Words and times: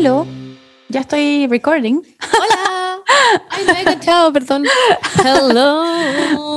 Aló, 0.00 0.26
ya 0.88 1.00
estoy 1.00 1.46
recording. 1.46 1.96
Hola. 2.32 3.02
Ay, 3.50 3.64
no 3.66 3.72
he 3.74 3.84
cachado, 3.84 4.32
perdón. 4.32 4.64
Hello. 5.22 5.82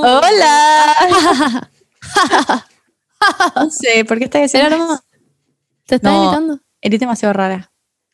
Hola. 0.01 1.69
no 3.57 3.69
sé, 3.69 4.05
¿por 4.05 4.17
qué 4.17 4.23
estás 4.23 4.53
broma. 4.53 5.03
¿Te 5.85 5.95
estás 5.95 6.13
No. 6.13 6.23
imitando? 6.23 6.59
Eres 6.79 7.01
demasiado 7.01 7.33
rara. 7.33 7.69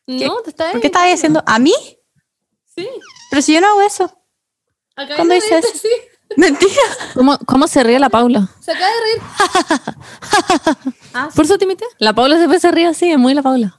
¿Qué? 0.07 0.25
No, 0.25 0.41
te 0.41 0.49
estás 0.49 0.71
¿Por 0.71 0.81
qué 0.81 0.87
estás 0.87 1.03
haciendo 1.13 1.43
a 1.45 1.59
mí? 1.59 1.75
Sí. 2.75 2.89
Pero 3.29 3.43
si 3.43 3.53
yo 3.53 3.61
no 3.61 3.67
hago 3.67 3.81
eso. 3.83 4.05
Acá 4.95 5.15
¿Cuándo 5.15 5.35
reírte, 5.35 5.59
eso? 5.59 5.67
Sí. 5.79 5.89
Mentira. 6.37 6.81
¿Cómo, 7.13 7.37
¿Cómo 7.45 7.67
se 7.67 7.83
ríe 7.83 7.99
la 7.99 8.09
Paula? 8.09 8.49
Se 8.61 8.71
acaba 8.71 8.87
de 8.87 9.01
reír. 9.01 9.21
Ah, 11.13 11.29
¿Por 11.35 11.45
eso 11.45 11.59
te 11.59 11.65
imité? 11.65 11.85
La 11.99 12.13
Paula 12.13 12.37
siempre 12.37 12.59
se 12.59 12.71
ríe 12.71 12.87
así, 12.87 13.11
es 13.11 13.19
muy 13.19 13.35
la 13.35 13.43
Paula. 13.43 13.75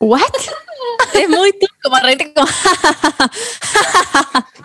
¿What? 0.00 0.22
Es 1.14 1.28
muy 1.28 1.52
tú, 1.52 1.66
como 1.82 1.98
reírte 1.98 2.32
como... 2.32 2.46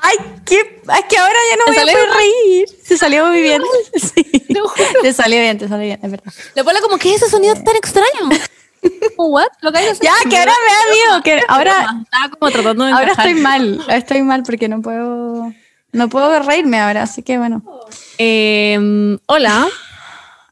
Ay, 0.02 0.16
qué. 0.46 0.82
Que 1.10 1.18
ahora 1.18 1.34
ya 1.50 1.56
no 1.58 1.66
¿Te 1.66 1.72
voy 1.72 1.90
a 1.90 1.94
poder 1.94 2.10
reír. 2.10 2.68
Se 2.84 2.98
salió 2.98 3.26
muy 3.28 3.42
bien. 3.42 3.62
Sí. 3.96 4.24
Te 5.02 5.14
salió 5.14 5.40
bien, 5.40 5.58
te 5.58 5.68
salió 5.68 5.86
bien, 5.86 6.00
es 6.02 6.12
verdad. 6.12 6.34
La 6.54 6.64
Paula 6.64 6.82
como, 6.82 6.98
¿qué 6.98 7.10
es 7.14 7.22
ese 7.22 7.30
sonido 7.32 7.56
tan 7.56 7.76
extraño? 7.76 8.30
¿What? 9.18 9.48
Lo 9.62 9.72
que 9.72 9.80
hay 9.80 9.86
que 9.86 9.92
hacer. 9.92 10.04
Ya, 10.06 10.30
que 10.30 10.38
ahora 10.38 10.52
me 10.52 10.74
da 10.74 10.94
miedo. 10.94 11.24
Que 11.24 11.42
ahora, 11.48 12.04
Estaba 12.04 12.30
como 12.30 12.52
tratando 12.52 12.86
de 12.86 12.92
ahora 12.92 13.06
encajar. 13.12 13.28
estoy 13.28 13.42
mal. 13.42 13.80
Ahora 13.82 13.98
estoy 13.98 14.22
mal 14.22 14.44
porque 14.44 14.68
no 14.68 14.82
puedo. 14.82 15.52
No 15.92 16.10
puedo 16.10 16.40
reírme 16.44 16.80
ahora, 16.80 17.04
así 17.04 17.24
que 17.24 17.38
bueno. 17.38 17.64
Eh, 18.18 19.18
hola. 19.28 19.68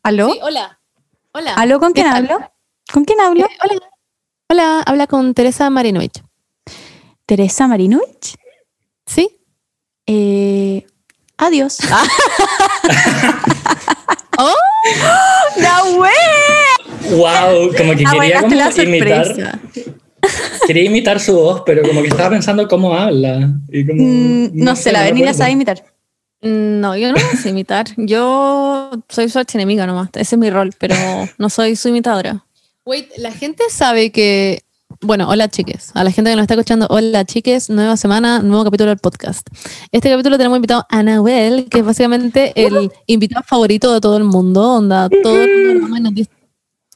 ¿Aló? 0.02 0.32
Sí, 0.34 0.40
hola. 0.42 0.80
Hola. 1.34 1.54
¿Aló 1.54 1.80
con 1.80 1.94
quién 1.94 2.08
hablo? 2.08 2.52
¿Con 2.92 3.06
quién 3.06 3.20
hablo? 3.20 3.46
Eh, 3.46 3.58
hola. 3.64 3.82
Hola, 4.54 4.84
habla 4.86 5.08
con 5.08 5.34
Teresa 5.34 5.68
Marinovich. 5.72 6.22
Teresa 7.26 7.68
Marinovich. 7.68 8.36
¿Sí? 9.04 9.40
Eh, 10.06 10.86
adiós. 11.38 11.80
¡Oh! 14.38 14.54
¡Nahuel! 15.60 17.18
Wow, 17.18 17.74
como 17.76 17.96
que 17.96 18.04
Ah, 18.06 18.12
quería 18.12 18.42
como 18.42 18.54
la 18.56 18.70
imitar, 18.84 19.60
quería 20.68 20.84
imitar 20.84 21.20
su 21.20 21.34
voz, 21.34 21.64
pero 21.66 21.82
como 21.82 22.04
que 22.04 22.10
estaba 22.10 22.30
pensando 22.30 22.68
cómo 22.68 22.94
habla. 22.94 23.50
Y 23.70 23.88
como, 23.88 24.04
Mm, 24.04 24.50
no 24.54 24.76
sé, 24.76 24.92
la 24.92 25.00
Avenida 25.00 25.30
acuerdo. 25.32 25.38
sabe 25.40 25.52
imitar. 25.54 25.84
No, 26.42 26.96
yo 26.96 27.12
no 27.12 27.18
sé 27.42 27.50
imitar. 27.50 27.88
Yo 27.98 28.92
soy 29.10 29.30
su 29.30 29.40
archienemiga 29.40 29.88
nomás. 29.88 30.10
Ese 30.14 30.36
es 30.36 30.40
mi 30.40 30.52
rol, 30.52 30.76
pero 30.78 30.94
no 31.40 31.50
soy 31.50 31.76
su 31.76 31.90
imitadora. 31.90 32.46
Wait, 32.86 33.10
la 33.18 33.32
gente 33.32 33.64
sabe 33.70 34.12
que. 34.12 34.62
Bueno, 35.02 35.28
hola 35.30 35.50
chiques. 35.50 35.92
A 35.96 36.04
la 36.04 36.12
gente 36.12 36.30
que 36.30 36.36
nos 36.36 36.44
está 36.44 36.54
escuchando, 36.54 36.88
hola 36.90 37.26
chiques, 37.26 37.70
nueva 37.70 37.98
semana, 37.98 38.42
nuevo 38.42 38.64
capítulo 38.64 38.90
del 38.90 39.00
podcast. 39.00 39.48
Este 39.92 40.10
capítulo 40.10 40.38
tenemos 40.38 40.58
invitado 40.58 40.86
a 40.90 41.04
Nahuel, 41.04 41.68
que 41.70 41.80
es 41.80 41.86
básicamente 41.86 42.54
el 42.56 42.92
invitado 43.08 43.44
favorito 43.46 43.94
de 43.94 44.00
todo 44.02 44.18
el 44.18 44.24
mundo. 44.24 44.76
Onda, 44.76 45.10
todo 45.22 45.42
el 45.44 45.82
mundo 45.82 46.00
nos 46.00 46.14
dice 46.14 46.30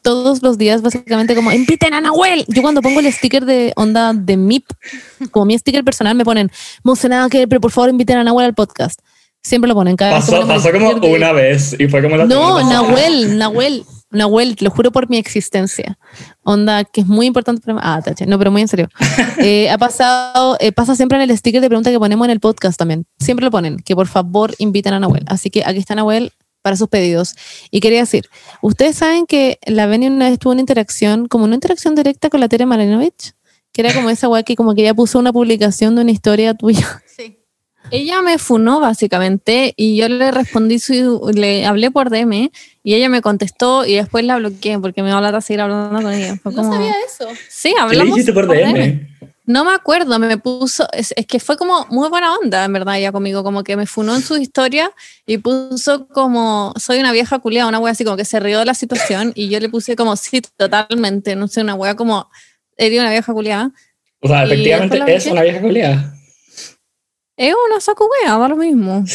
todos 0.03 0.41
los 0.41 0.57
días, 0.57 0.81
básicamente, 0.81 1.35
como 1.35 1.51
inviten 1.51 1.93
a 1.93 1.99
Nahuel. 2.01 2.45
Yo 2.47 2.61
cuando 2.61 2.81
pongo 2.81 2.99
el 3.01 3.11
sticker 3.11 3.45
de 3.45 3.73
onda 3.75 4.13
de 4.13 4.37
MIP, 4.37 4.65
como 5.31 5.45
mi 5.45 5.57
sticker 5.57 5.83
personal, 5.83 6.15
me 6.15 6.23
ponen 6.23 6.49
emocionada 6.85 7.27
que, 7.29 7.45
pero 7.47 7.59
por 7.59 7.71
favor 7.71 7.89
inviten 7.89 8.17
a 8.17 8.23
Nahuel 8.23 8.45
al 8.45 8.53
podcast. 8.55 8.99
Siempre 9.41 9.67
lo 9.67 9.73
ponen. 9.75 9.95
Cada 9.97 10.15
vez 10.15 10.25
Pasó, 10.25 10.41
ponemos 10.41 10.63
pasó 10.63 10.71
como 10.73 10.93
de- 10.93 11.13
una 11.15 11.31
vez 11.33 11.75
y 11.77 11.87
fue 11.87 12.01
como 12.01 12.15
la 12.15 12.25
No. 12.25 12.61
Nahuel, 12.69 13.37
Nahuel, 13.37 13.83
Nahuel, 14.09 14.55
te 14.55 14.63
lo 14.63 14.71
juro 14.71 14.91
por 14.91 15.09
mi 15.09 15.17
existencia. 15.17 15.97
Onda, 16.43 16.85
que 16.85 17.01
es 17.01 17.07
muy 17.07 17.25
importante 17.25 17.61
para 17.61 17.73
mí. 17.73 17.81
Ah, 17.83 18.01
tache, 18.03 18.25
no, 18.25 18.37
pero 18.37 18.51
muy 18.51 18.61
en 18.61 18.67
serio. 18.67 18.89
Eh, 19.39 19.69
ha 19.69 19.77
pasado, 19.77 20.57
eh, 20.59 20.71
pasa 20.71 20.95
siempre 20.95 21.21
en 21.21 21.29
el 21.29 21.37
sticker 21.37 21.61
de 21.61 21.67
pregunta 21.67 21.91
que 21.91 21.99
ponemos 21.99 22.25
en 22.25 22.31
el 22.31 22.39
podcast 22.39 22.77
también. 22.77 23.05
Siempre 23.19 23.45
lo 23.45 23.51
ponen, 23.51 23.77
que 23.77 23.95
por 23.95 24.07
favor 24.07 24.55
inviten 24.57 24.95
a 24.95 24.99
Nahuel. 24.99 25.23
Así 25.27 25.51
que 25.51 25.63
aquí 25.63 25.77
está 25.77 25.93
Nahuel 25.93 26.33
para 26.63 26.75
sus 26.75 26.87
pedidos. 26.87 27.35
Y 27.69 27.79
quería 27.79 27.99
decir, 27.99 28.29
ustedes 28.61 28.95
saben 28.95 29.27
que 29.27 29.59
la 29.65 29.85
Beni 29.85 30.07
una 30.07 30.29
vez 30.29 30.39
tuvo 30.39 30.53
una 30.53 30.61
interacción, 30.61 31.27
como 31.27 31.45
una 31.45 31.53
interacción 31.53 31.93
directa 31.93 32.29
con 32.29 32.39
la 32.39 32.49
Tere 32.49 32.65
Marinovich, 32.65 33.33
que 33.71 33.81
era 33.81 33.93
como 33.93 34.09
esa 34.09 34.27
weá 34.27 34.41
que 34.41 34.55
como 34.55 34.73
que 34.73 34.81
ella 34.81 34.95
puso 34.95 35.19
una 35.19 35.31
publicación 35.31 35.95
de 35.95 36.01
una 36.01 36.11
historia 36.11 36.55
tuya. 36.55 37.03
Sí. 37.15 37.37
Ella 37.91 38.21
me 38.21 38.37
funó 38.37 38.79
básicamente 38.79 39.73
y 39.75 39.97
yo 39.97 40.09
le 40.09 40.31
respondí, 40.31 40.79
su, 40.79 41.31
le 41.33 41.65
hablé 41.65 41.91
por 41.91 42.09
DM 42.09 42.51
y 42.83 42.93
ella 42.95 43.09
me 43.09 43.21
contestó 43.21 43.85
y 43.85 43.95
después 43.95 44.25
la 44.25 44.37
bloqueé 44.37 44.79
porque 44.79 45.03
me 45.03 45.09
va 45.09 45.15
a 45.15 45.17
hablar 45.17 45.35
a 45.35 45.41
seguir 45.41 45.61
hablando 45.61 46.01
con 46.01 46.13
ella. 46.13 46.37
Fue 46.41 46.53
como- 46.53 46.73
eso. 46.73 47.27
Sí, 47.49 47.69
¿Qué 47.69 47.75
le 47.75 48.01
hablamos 48.01 48.19
por 48.31 48.47
DM? 48.47 49.07
No 49.45 49.63
me 49.63 49.71
acuerdo, 49.71 50.19
me 50.19 50.37
puso, 50.37 50.85
es, 50.91 51.13
es 51.15 51.25
que 51.25 51.39
fue 51.39 51.55
como 51.55 51.85
muy 51.89 52.09
buena 52.09 52.35
onda, 52.35 52.65
en 52.65 52.73
verdad, 52.73 52.97
ella 52.97 53.13
conmigo, 53.13 53.45
como 53.45 53.63
que 53.63 53.77
me 53.77 53.85
funó 53.85 54.13
en 54.13 54.21
su 54.21 54.35
historia 54.35 54.91
y 55.25 55.37
puso 55.37 56.09
como, 56.09 56.73
soy 56.77 56.99
una 56.99 57.13
vieja 57.13 57.39
culiada, 57.39 57.69
una 57.69 57.79
wea 57.79 57.93
así 57.93 58.03
como 58.03 58.17
que 58.17 58.25
se 58.25 58.41
rió 58.41 58.59
de 58.59 58.65
la 58.65 58.73
situación 58.73 59.31
y 59.35 59.47
yo 59.47 59.61
le 59.61 59.69
puse 59.69 59.95
como, 59.95 60.17
sí, 60.17 60.41
totalmente, 60.57 61.37
no 61.37 61.47
sé, 61.47 61.61
una 61.61 61.75
wea 61.75 61.95
como, 61.95 62.29
eres 62.75 62.99
una 62.99 63.09
vieja 63.09 63.31
culiada. 63.31 63.71
O 64.19 64.27
sea, 64.27 64.43
efectivamente 64.43 65.15
es 65.15 65.27
una 65.27 65.43
vieja 65.43 65.61
culiada. 65.61 66.16
Es 67.37 67.53
una 67.69 67.79
saco 67.79 68.09
wea, 68.09 68.37
da 68.37 68.47
lo 68.47 68.55
mismo. 68.55 69.05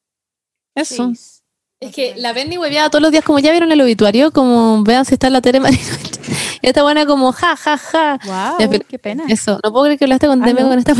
Eso. 0.74 1.12
Sí. 1.14 1.38
Es 1.80 1.94
que 1.94 2.14
la 2.16 2.32
Benny 2.32 2.58
hueveaba 2.58 2.90
todos 2.90 3.02
los 3.02 3.12
días, 3.12 3.24
como 3.24 3.38
ya 3.38 3.52
vieron 3.52 3.70
el 3.70 3.80
obituario, 3.80 4.32
como 4.32 4.82
vean 4.82 5.04
si 5.04 5.14
está 5.14 5.28
en 5.28 5.34
la 5.34 5.40
tele 5.40 5.60
esta 6.62 6.82
buena 6.82 7.06
como, 7.06 7.32
ja, 7.32 7.56
ja, 7.56 7.78
ja. 7.78 8.18
Wow, 8.24 8.80
qué 8.88 8.98
pena. 8.98 9.24
Eso, 9.28 9.60
no 9.62 9.72
puedo 9.72 9.84
creer 9.84 9.98
que 9.98 10.04
hablaste 10.04 10.26
con 10.26 10.42
Ah, 10.42 10.46
Deme 10.46 10.62
¿no? 10.62 10.68
con 10.70 10.78
esta 10.78 10.94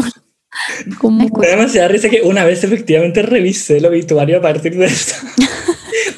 como, 1.00 1.28
Me 1.28 1.47
da 1.47 1.56
demasiada 1.56 1.88
risa 1.88 2.08
que 2.08 2.22
una 2.22 2.44
vez 2.44 2.62
efectivamente 2.62 3.22
revisé 3.22 3.78
el 3.78 3.86
obituario 3.86 4.38
a 4.38 4.41
partir 4.41 4.76
de 4.76 4.86
eso. 4.86 5.16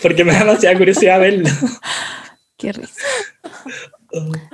Porque 0.03 0.25
me 0.25 0.33
da 0.33 0.41
demasiada 0.41 0.77
curiosidad 0.77 1.21
verlo. 1.21 1.49
Qué 2.59 2.73
risa. 2.73 3.01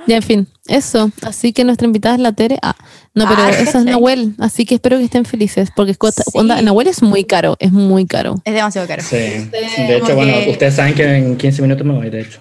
Ya, 0.07 0.17
en 0.17 0.23
fin, 0.23 0.47
eso. 0.67 1.11
Así 1.21 1.53
que 1.53 1.63
nuestra 1.63 1.85
invitada 1.85 2.15
es 2.15 2.21
la 2.21 2.31
Tere. 2.33 2.57
Ah, 2.61 2.75
no, 3.15 3.25
pero 3.27 3.41
Ah, 3.43 3.49
eso 3.51 3.79
es. 3.79 3.85
Nahuel. 3.85 4.35
Así 4.39 4.65
que 4.65 4.75
espero 4.75 4.97
que 4.97 5.05
estén 5.05 5.25
felices. 5.25 5.69
Porque 5.75 5.91
es 5.91 5.97
costa- 5.97 6.23
Sí. 6.23 6.31
onda, 6.37 6.61
Nahuel 6.61 6.87
es 6.87 7.01
muy 7.01 7.23
caro, 7.25 7.55
es 7.59 7.71
muy 7.71 8.05
caro. 8.05 8.35
Es 8.45 8.53
demasiado 8.53 8.87
caro. 8.87 9.01
Sí. 9.03 9.15
De 9.17 9.97
hecho, 9.97 10.15
bueno, 10.15 10.33
que- 10.33 10.51
ustedes 10.51 10.75
saben 10.75 10.93
que 10.93 11.03
en 11.15 11.37
15 11.37 11.61
minutos 11.61 11.85
me 11.85 11.93
voy, 11.93 12.09
de 12.09 12.21
hecho. 12.21 12.39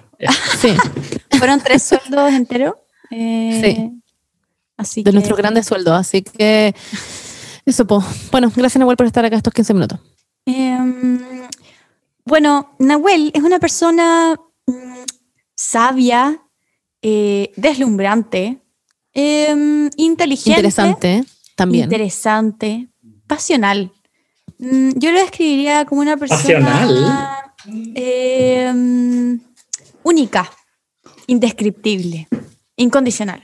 Sí, 0.60 0.68
Fueron 1.38 1.60
tres 1.60 1.82
sueldos 1.82 2.32
enteros. 2.32 2.74
eh, 3.10 3.60
Sí. 3.62 3.90
Así 4.78 5.02
de 5.02 5.10
que, 5.10 5.14
nuestros 5.14 5.38
grandes 5.38 5.66
sueldos. 5.66 5.94
Así 5.94 6.22
que 6.22 6.74
eso, 7.64 7.86
po. 7.86 8.04
Bueno, 8.30 8.50
gracias 8.54 8.78
Nahuel 8.78 8.96
por 8.96 9.06
estar 9.06 9.24
acá 9.24 9.36
estos 9.36 9.52
15 9.54 9.72
minutos. 9.74 9.98
Em, 10.44 11.18
bueno, 12.24 12.74
Nahuel 12.78 13.30
es 13.34 13.42
una 13.42 13.58
persona 13.58 14.36
mm, 14.66 14.72
sabia, 15.54 16.40
eh, 17.02 17.52
deslumbrante, 17.56 18.58
em, 19.12 19.88
inteligente, 19.96 20.60
Interesante 20.60 21.24
también. 21.54 21.84
interesante, 21.84 22.88
pasional. 23.26 23.90
Mm, 24.58 24.90
yo 24.96 25.12
lo 25.12 25.20
describiría 25.20 25.84
como 25.84 26.00
una 26.00 26.16
persona 26.16 26.40
¿Pasional? 26.40 27.52
em, 27.94 29.40
única, 30.02 30.50
indescriptible, 31.26 32.28
incondicional. 32.76 33.42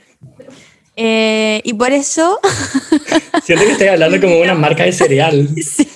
Eh, 0.95 1.59
y 1.63 1.73
por 1.73 1.91
eso 1.91 2.39
Siento 3.43 3.65
que 3.65 3.71
estoy 3.71 3.87
hablando 3.87 4.21
como 4.21 4.39
una 4.39 4.53
marca 4.53 4.83
de 4.83 4.91
cereal. 4.91 5.49
Sí. 5.63 5.87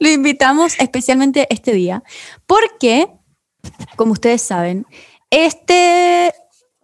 Lo 0.00 0.10
invitamos 0.10 0.74
especialmente 0.78 1.46
este 1.50 1.72
día 1.72 2.02
porque, 2.46 3.08
como 3.96 4.12
ustedes 4.12 4.42
saben, 4.42 4.86
este 5.30 6.32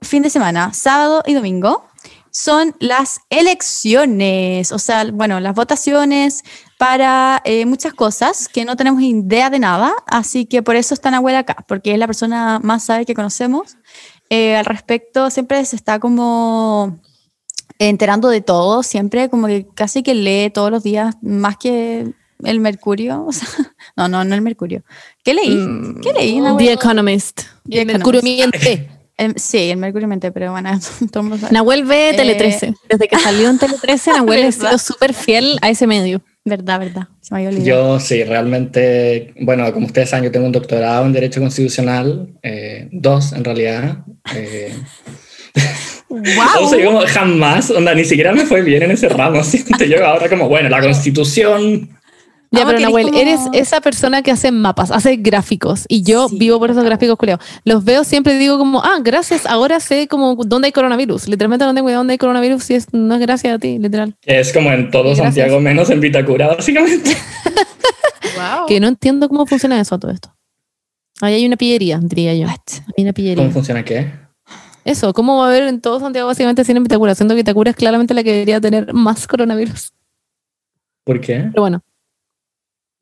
fin 0.01 0.23
de 0.23 0.31
semana, 0.31 0.73
sábado 0.73 1.23
y 1.27 1.35
domingo, 1.35 1.87
son 2.33 2.75
las 2.81 3.21
elecciones, 3.29 4.73
o 4.73 4.79
sea, 4.79 5.05
bueno, 5.13 5.39
las 5.39 5.55
votaciones 5.55 6.43
para 6.79 7.43
eh, 7.45 7.67
muchas 7.67 7.93
cosas 7.93 8.49
que 8.49 8.65
no 8.65 8.75
tenemos 8.75 9.03
idea 9.03 9.51
de 9.51 9.59
nada, 9.59 9.93
así 10.07 10.47
que 10.47 10.63
por 10.63 10.75
eso 10.75 10.95
está 10.95 11.11
Nahuel 11.11 11.37
acá, 11.37 11.57
porque 11.69 11.93
es 11.93 11.99
la 11.99 12.07
persona 12.07 12.59
más 12.63 12.85
sabia 12.85 13.05
que 13.05 13.15
conocemos. 13.15 13.77
Eh, 14.31 14.57
al 14.57 14.65
respecto, 14.65 15.29
siempre 15.29 15.63
se 15.67 15.77
está 15.77 16.01
como 16.01 16.99
enterando 17.79 18.29
de 18.29 18.41
todo, 18.41 18.83
siempre 18.83 19.29
como 19.29 19.47
que 19.47 19.67
casi 19.75 20.03
que 20.03 20.15
lee 20.15 20.51
todos 20.51 20.71
los 20.71 20.83
días 20.83 21.17
más 21.21 21.59
que 21.59 22.15
el 22.45 22.61
Mercurio. 22.61 23.25
O 23.29 23.33
sea, 23.33 23.49
no, 23.97 24.09
no, 24.09 24.25
no 24.25 24.35
el 24.35 24.43
Mercurio. 24.43 24.83
¿Qué 25.25 25.35
leí? 25.35 25.51
Mm, 25.57 26.01
¿Qué 26.01 26.13
leí? 26.13 26.41
Nahuel? 26.41 26.67
The 26.67 26.73
Economist. 26.73 27.43
The 27.69 27.81
El 27.83 27.87
Mercurio 27.87 28.23
miente. 28.23 28.89
El- 29.19 29.39
sí, 29.39 29.71
el 29.71 29.77
Mercurio 29.77 30.09
mente, 30.09 30.33
pero 30.33 30.51
bueno. 30.53 30.71
Nahuel 31.51 31.85
ve 31.85 32.11
Eh, 32.11 32.15
Tele 32.15 32.35
13. 32.35 32.75
Desde 32.89 33.09
que 33.09 33.19
salió 33.19 33.51
en 33.51 33.59
Tele 33.59 33.75
13, 33.81 34.11
Nahuel 34.13 34.45
ha 34.45 34.53
sido 34.53 34.79
súper 34.79 35.13
fiel 35.15 35.59
a 35.61 35.69
ese 35.71 35.87
medio. 35.87 36.23
Verdad, 36.45 36.81
verdad. 36.81 37.09
Se 37.21 37.33
me 37.35 37.41
había 37.41 37.51
olvidado. 37.57 37.99
Yo 37.99 38.01
sí, 38.01 38.25
realmente, 38.25 39.33
bueno, 39.43 39.71
como 39.73 39.87
ustedes 39.87 40.09
saben, 40.11 40.25
yo 40.25 40.33
tengo 40.33 40.47
un 40.47 40.51
doctorado 40.53 41.05
en 41.07 41.13
Derecho 41.13 41.41
Constitucional, 41.41 42.31
eh, 42.43 42.89
dos 42.91 43.33
en 43.33 43.45
realidad. 43.45 43.99
eh, 44.35 44.73
O 46.09 46.69
sea, 46.69 46.85
como 46.85 47.01
jamás, 47.07 47.71
onda, 47.71 47.95
ni 47.95 48.05
siquiera 48.05 48.33
me 48.33 48.45
fue 48.45 48.63
bien 48.63 48.83
en 48.83 48.91
ese 48.93 49.09
ramo. 49.09 49.43
Siento 49.45 49.85
yo 49.85 50.05
ahora 50.05 50.29
como, 50.29 50.49
bueno, 50.49 50.69
la 50.69 50.81
constitución. 50.81 51.91
Ya, 52.53 52.67
pero 52.67 52.79
que 52.79 52.85
Nahuel, 52.85 53.09
eres 53.09 53.21
eres 53.23 53.41
como- 53.41 53.53
esa 53.55 53.81
persona 53.81 54.23
que 54.23 54.31
hace 54.31 54.53
mapas, 54.53 54.91
hace 54.91 55.17
gráficos. 55.17 55.87
Y 55.89 56.03
yo 56.03 56.29
Sí. 56.29 56.37
vivo 56.39 56.59
por 56.59 56.71
esos 56.71 56.85
gráficos 56.85 57.17
culeados. 57.17 57.45
Los 57.65 57.83
veo 57.85 58.05
siempre 58.05 58.35
y 58.35 58.39
digo 58.39 58.59
como, 58.59 58.83
ah, 58.85 58.99
gracias, 59.03 59.47
ahora 59.47 59.81
sé 59.81 60.07
como 60.07 60.35
dónde 60.37 60.67
hay 60.67 60.73
coronavirus. 60.73 61.29
Literalmente 61.29 61.65
no 61.65 61.75
tengo 61.75 61.89
idea 61.89 61.97
dónde 61.99 62.13
hay 62.13 62.19
coronavirus 62.19 62.63
si 62.63 62.75
es, 62.75 62.93
no 62.93 63.15
es 63.15 63.21
gracias 63.21 63.55
a 63.55 63.59
ti, 63.59 63.79
literal. 63.79 64.15
Es 64.23 64.53
como 64.53 64.71
en 64.71 64.91
todo 64.91 65.05
Gracias. 65.05 65.25
Santiago, 65.27 65.61
menos 65.61 65.89
en 65.91 66.01
Vitacura, 66.01 66.47
básicamente. 66.49 67.17
Que 68.69 68.81
no 68.81 68.89
entiendo 68.89 69.29
cómo 69.29 69.47
funciona 69.47 69.81
eso 69.81 69.99
todo 69.99 70.11
esto. 70.11 70.35
Ahí 71.21 71.35
hay 71.35 71.47
una 71.47 71.57
pillería, 71.57 71.99
diría 72.03 72.35
yo. 72.35 72.47
What? 72.47 72.83
Hay 72.97 73.05
una 73.05 73.13
pillería. 73.13 73.43
¿Cómo 73.45 73.53
funciona 73.53 73.85
qué? 73.85 74.11
Eso, 74.85 75.13
¿cómo 75.13 75.37
va 75.39 75.45
a 75.47 75.49
haber 75.49 75.63
en 75.65 75.81
todo 75.81 76.01
Santiago 76.01 76.27
básicamente 76.27 76.65
sin 76.65 76.77
en 76.77 76.83
Vitacura? 76.83 77.15
Siendo 77.15 77.35
que 77.35 77.41
Vitacura 77.41 77.71
es 77.71 77.77
claramente 77.77 78.15
la 78.15 78.25
que 78.25 78.33
debería 78.33 78.61
tener 78.61 78.93
más 78.93 79.27
coronavirus. 79.29 79.93
¿Por 81.05 81.21
qué? 81.21 81.49
Pero 81.53 81.63
bueno. 81.63 81.83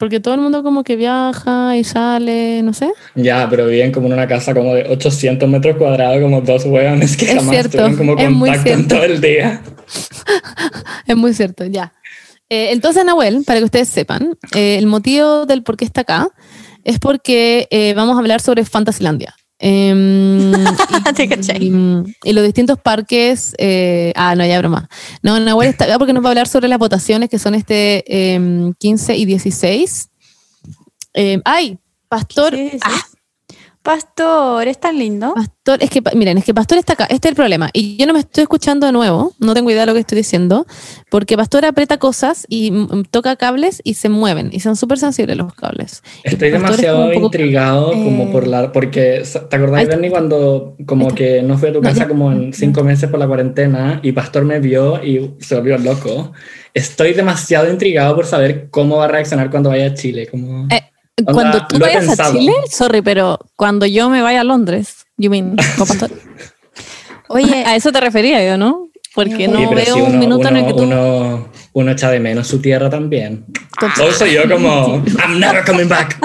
Porque 0.01 0.19
todo 0.19 0.33
el 0.33 0.41
mundo 0.41 0.63
como 0.63 0.83
que 0.83 0.97
viaja 0.97 1.77
y 1.77 1.85
sale, 1.85 2.63
no 2.63 2.73
sé. 2.73 2.91
Ya, 3.15 3.47
pero 3.51 3.67
viven 3.67 3.93
como 3.93 4.07
en 4.07 4.15
una 4.15 4.27
casa 4.27 4.55
como 4.55 4.75
de 4.75 4.89
800 4.89 5.47
metros 5.47 5.77
cuadrados, 5.77 6.23
como 6.23 6.41
dos 6.41 6.65
hueones 6.65 7.19
que 7.19 7.27
Es 7.27 7.35
jamás 7.35 7.51
cierto, 7.51 7.71
tuvieron 7.73 7.97
como 7.99 8.19
es 8.19 8.31
muy 8.31 8.49
contacto 8.49 8.73
en 8.73 8.89
todo 8.89 9.05
el 9.05 9.21
día. 9.21 9.61
Es 11.07 11.17
muy 11.17 11.35
cierto, 11.35 11.67
ya. 11.67 11.93
Eh, 12.49 12.71
entonces, 12.71 13.05
Nahuel, 13.05 13.45
para 13.45 13.59
que 13.59 13.65
ustedes 13.67 13.89
sepan, 13.89 14.39
eh, 14.55 14.79
el 14.79 14.87
motivo 14.87 15.45
del 15.45 15.63
por 15.63 15.77
qué 15.77 15.85
está 15.85 16.01
acá 16.01 16.29
es 16.83 16.99
porque 16.99 17.69
eh, 17.71 17.93
vamos 17.95 18.17
a 18.17 18.21
hablar 18.21 18.41
sobre 18.41 18.65
Fantasylandia. 18.65 19.35
Em, 19.63 20.53
y, 21.61 21.71
y 22.25 22.33
los 22.33 22.45
distintos 22.45 22.79
parques. 22.81 23.55
eh, 23.59 24.13
ah, 24.17 24.35
no, 24.35 24.45
ya 24.47 24.59
broma. 24.59 24.89
No, 25.23 25.39
Nahuel 25.39 25.69
está 25.69 25.85
acá 25.85 25.99
porque 25.99 26.15
nos 26.15 26.25
va 26.25 26.29
a 26.29 26.31
hablar 26.31 26.49
sobre 26.49 26.67
las 26.69 26.79
votaciones 26.79 27.29
que 27.29 27.39
son 27.39 27.55
este 27.55 28.33
em, 28.33 28.73
15 28.73 29.17
y 29.17 29.27
16. 29.27 30.09
Em, 31.13 31.43
ay, 31.45 31.79
Pastor. 32.09 32.57
Ah, 32.81 33.05
Pastor, 33.95 34.69
es 34.69 34.79
tan 34.79 34.97
lindo. 35.01 35.35
Pastor, 35.35 35.83
es 35.83 35.91
que, 35.91 36.01
miren, 36.15 36.39
es 36.39 36.45
que 36.45 36.55
Pastor 36.55 36.79
está 36.79 36.93
acá, 36.93 37.07
este 37.11 37.27
es 37.27 37.33
el 37.33 37.35
problema. 37.35 37.71
Y 37.73 37.97
yo 37.97 38.07
no 38.07 38.13
me 38.13 38.21
estoy 38.21 38.43
escuchando 38.43 38.87
de 38.87 38.93
nuevo, 38.93 39.33
no 39.41 39.53
tengo 39.53 39.69
idea 39.69 39.81
de 39.81 39.87
lo 39.87 39.95
que 39.95 39.99
estoy 39.99 40.15
diciendo, 40.17 40.65
porque 41.11 41.37
Pastor 41.37 41.65
aprieta 41.65 41.99
cosas 41.99 42.47
y 42.49 42.73
toca 43.11 43.35
cables 43.35 43.81
y 43.83 43.95
se 43.95 44.09
mueven, 44.09 44.51
y 44.53 44.61
son 44.61 44.77
súper 44.77 44.99
sensibles 44.99 45.37
los 45.37 45.53
cables. 45.55 46.05
Estoy 46.23 46.49
es 46.49 46.55
demasiado 46.55 47.11
poco- 47.13 47.27
intrigado 47.27 47.91
como 47.91 48.25
Eh. 48.25 48.29
por 48.31 48.47
la... 48.47 48.71
Porque, 48.71 49.25
¿te 49.51 49.57
acordás. 49.57 49.89
Bernie, 49.89 50.11
cuando 50.11 50.77
como 50.87 51.09
está. 51.09 51.17
que 51.17 51.43
no 51.43 51.59
fui 51.59 51.71
a 51.71 51.73
tu 51.73 51.83
No, 51.83 51.89
casa 51.89 52.03
ya. 52.03 52.09
como 52.09 52.31
en 52.31 52.53
cinco 52.53 52.85
meses 52.85 53.11
por 53.11 53.19
la 53.19 53.27
cuarentena 53.27 53.99
y 54.05 54.13
Pastor 54.13 54.45
me 54.45 54.61
vio 54.61 55.03
y 55.05 55.33
se 55.41 55.57
volvió 55.57 55.77
loco? 55.79 56.31
Estoy 56.75 57.13
demasiado 57.13 57.69
intrigado 57.69 58.15
por 58.15 58.25
saber 58.27 58.69
cómo 58.71 58.99
va 58.99 59.07
a 59.07 59.09
reaccionar 59.09 59.51
cuando 59.51 59.71
vaya 59.71 59.87
a 59.87 59.95
Chile. 59.95 60.29
Como... 60.29 60.69
Eh, 60.71 60.81
Onda, 61.19 61.33
Cuando 61.33 61.67
tú 61.67 61.79
vayas 61.79 62.19
a. 62.19 62.33
Chile, 62.33 62.53
sorry, 62.71 63.03
pero 63.03 63.39
cuando 63.57 63.85
yo 63.87 64.09
me 64.09 64.23
vaya 64.23 64.41
a 64.41 64.45
Londres, 64.45 65.07
you 65.19 65.31
mean. 65.31 65.57
Oye, 67.29 67.65
a 67.67 67.77
eso 67.77 67.93
te 67.93 68.01
refería 68.01 68.45
yo, 68.47 68.57
¿no? 68.57 68.89
Porque 69.15 69.49
no 69.49 69.59
Sí, 69.69 69.75
veo 69.75 69.97
un 69.97 70.03
uno, 70.11 70.19
minuto 70.19 70.49
en 70.49 70.57
el 70.59 70.67
que 70.67 70.73
uno- 70.73 70.79
tú... 70.79 70.85
uno, 70.85 71.49
uno 71.73 71.91
echa 71.91 72.11
de 72.11 72.21
menos 72.21 72.47
su 72.47 72.61
tierra 72.61 72.89
también. 72.89 73.45
Also 74.01 74.25
yo 74.25 74.49
como, 74.49 75.03
I'm 75.27 75.41
never 75.41 75.65
coming 75.65 75.89
back. 75.89 76.17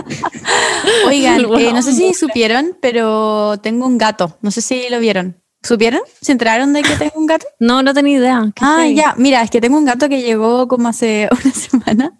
oigan, 1.08 1.42
eh, 1.60 1.74
no 1.74 1.81
sé 1.81 1.94
si 1.94 2.14
supieron, 2.14 2.78
pero 2.81 3.58
tengo 3.62 3.88
un 3.88 3.98
gato. 3.98 4.38
No 4.42 4.52
sé 4.52 4.62
si 4.62 4.88
lo 4.90 5.00
vieron. 5.00 5.42
¿Supieron? 5.66 6.02
¿Se 6.22 6.32
enteraron 6.32 6.74
de 6.74 6.84
que 6.84 6.96
tengo 6.98 7.14
un 7.16 7.26
gato? 7.26 7.46
No, 7.60 7.82
no 7.84 7.94
tenía 7.94 8.18
idea. 8.18 8.44
¿Qué 8.56 8.62
Ah, 8.64 8.76
fue? 8.78 8.94
ya, 8.94 9.16
mira, 9.18 9.42
es 9.42 9.50
que 9.50 9.60
tengo 9.60 9.78
un 9.78 9.86
gato 9.86 10.08
que 10.08 10.22
llegó 10.22 10.68
como 10.68 10.88
hace 10.90 11.28
una 11.44 11.54
semana 11.54 12.12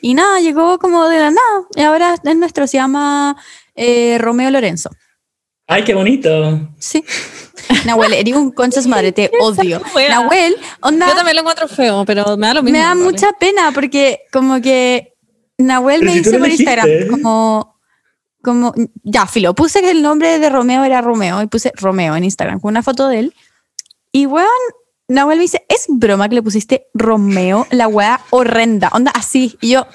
y 0.00 0.14
nada, 0.14 0.40
llegó 0.40 0.78
como 0.78 1.08
de 1.08 1.18
la 1.18 1.30
nada 1.30 1.62
y 1.74 1.82
ahora 1.82 2.14
es 2.22 2.36
nuestro, 2.36 2.66
se 2.66 2.78
llama 2.78 3.36
eh, 3.74 4.16
Romeo 4.18 4.50
Lorenzo. 4.50 4.90
Ay, 5.68 5.82
qué 5.84 5.94
bonito. 5.94 6.70
Sí. 6.78 7.04
Nahuel, 7.84 8.12
eres 8.12 8.34
un 8.34 8.52
conchas 8.52 8.86
madre, 8.86 9.10
te 9.12 9.30
odio. 9.40 9.82
Nahuel, 10.08 10.56
onda, 10.80 11.08
Yo 11.08 11.14
también 11.16 11.34
lo 11.36 11.40
encuentro 11.42 11.66
feo, 11.68 12.04
pero 12.04 12.36
me 12.36 12.46
da 12.46 12.54
lo 12.54 12.62
mismo. 12.62 12.78
me 12.78 12.84
da 12.84 12.94
mucha 12.94 13.32
pena 13.32 13.72
porque 13.74 14.20
como 14.32 14.60
que 14.60 15.12
Nahuel 15.58 16.00
Pero 16.00 16.12
me 16.12 16.18
si 16.18 16.24
dice 16.24 16.38
por 16.38 16.48
dijiste. 16.48 16.62
Instagram 16.72 17.08
como 17.10 17.75
como 18.46 18.72
ya 19.02 19.26
filo, 19.26 19.54
puse 19.54 19.82
que 19.82 19.90
el 19.90 20.00
nombre 20.00 20.38
de 20.38 20.48
Romeo 20.48 20.84
era 20.84 21.02
Romeo 21.02 21.42
y 21.42 21.46
puse 21.48 21.72
Romeo 21.74 22.16
en 22.16 22.24
Instagram 22.24 22.60
con 22.60 22.70
una 22.70 22.82
foto 22.82 23.08
de 23.08 23.18
él 23.18 23.34
y 24.12 24.24
weón 24.24 24.48
Nahuel 25.08 25.38
me 25.38 25.42
dice, 25.42 25.64
es 25.68 25.86
broma 25.88 26.28
que 26.28 26.34
le 26.34 26.42
pusiste 26.42 26.88
Romeo, 26.92 27.66
la 27.70 27.86
weá 27.86 28.20
horrenda, 28.30 28.90
onda 28.92 29.12
así. 29.12 29.56
Y 29.60 29.70
yo, 29.70 29.86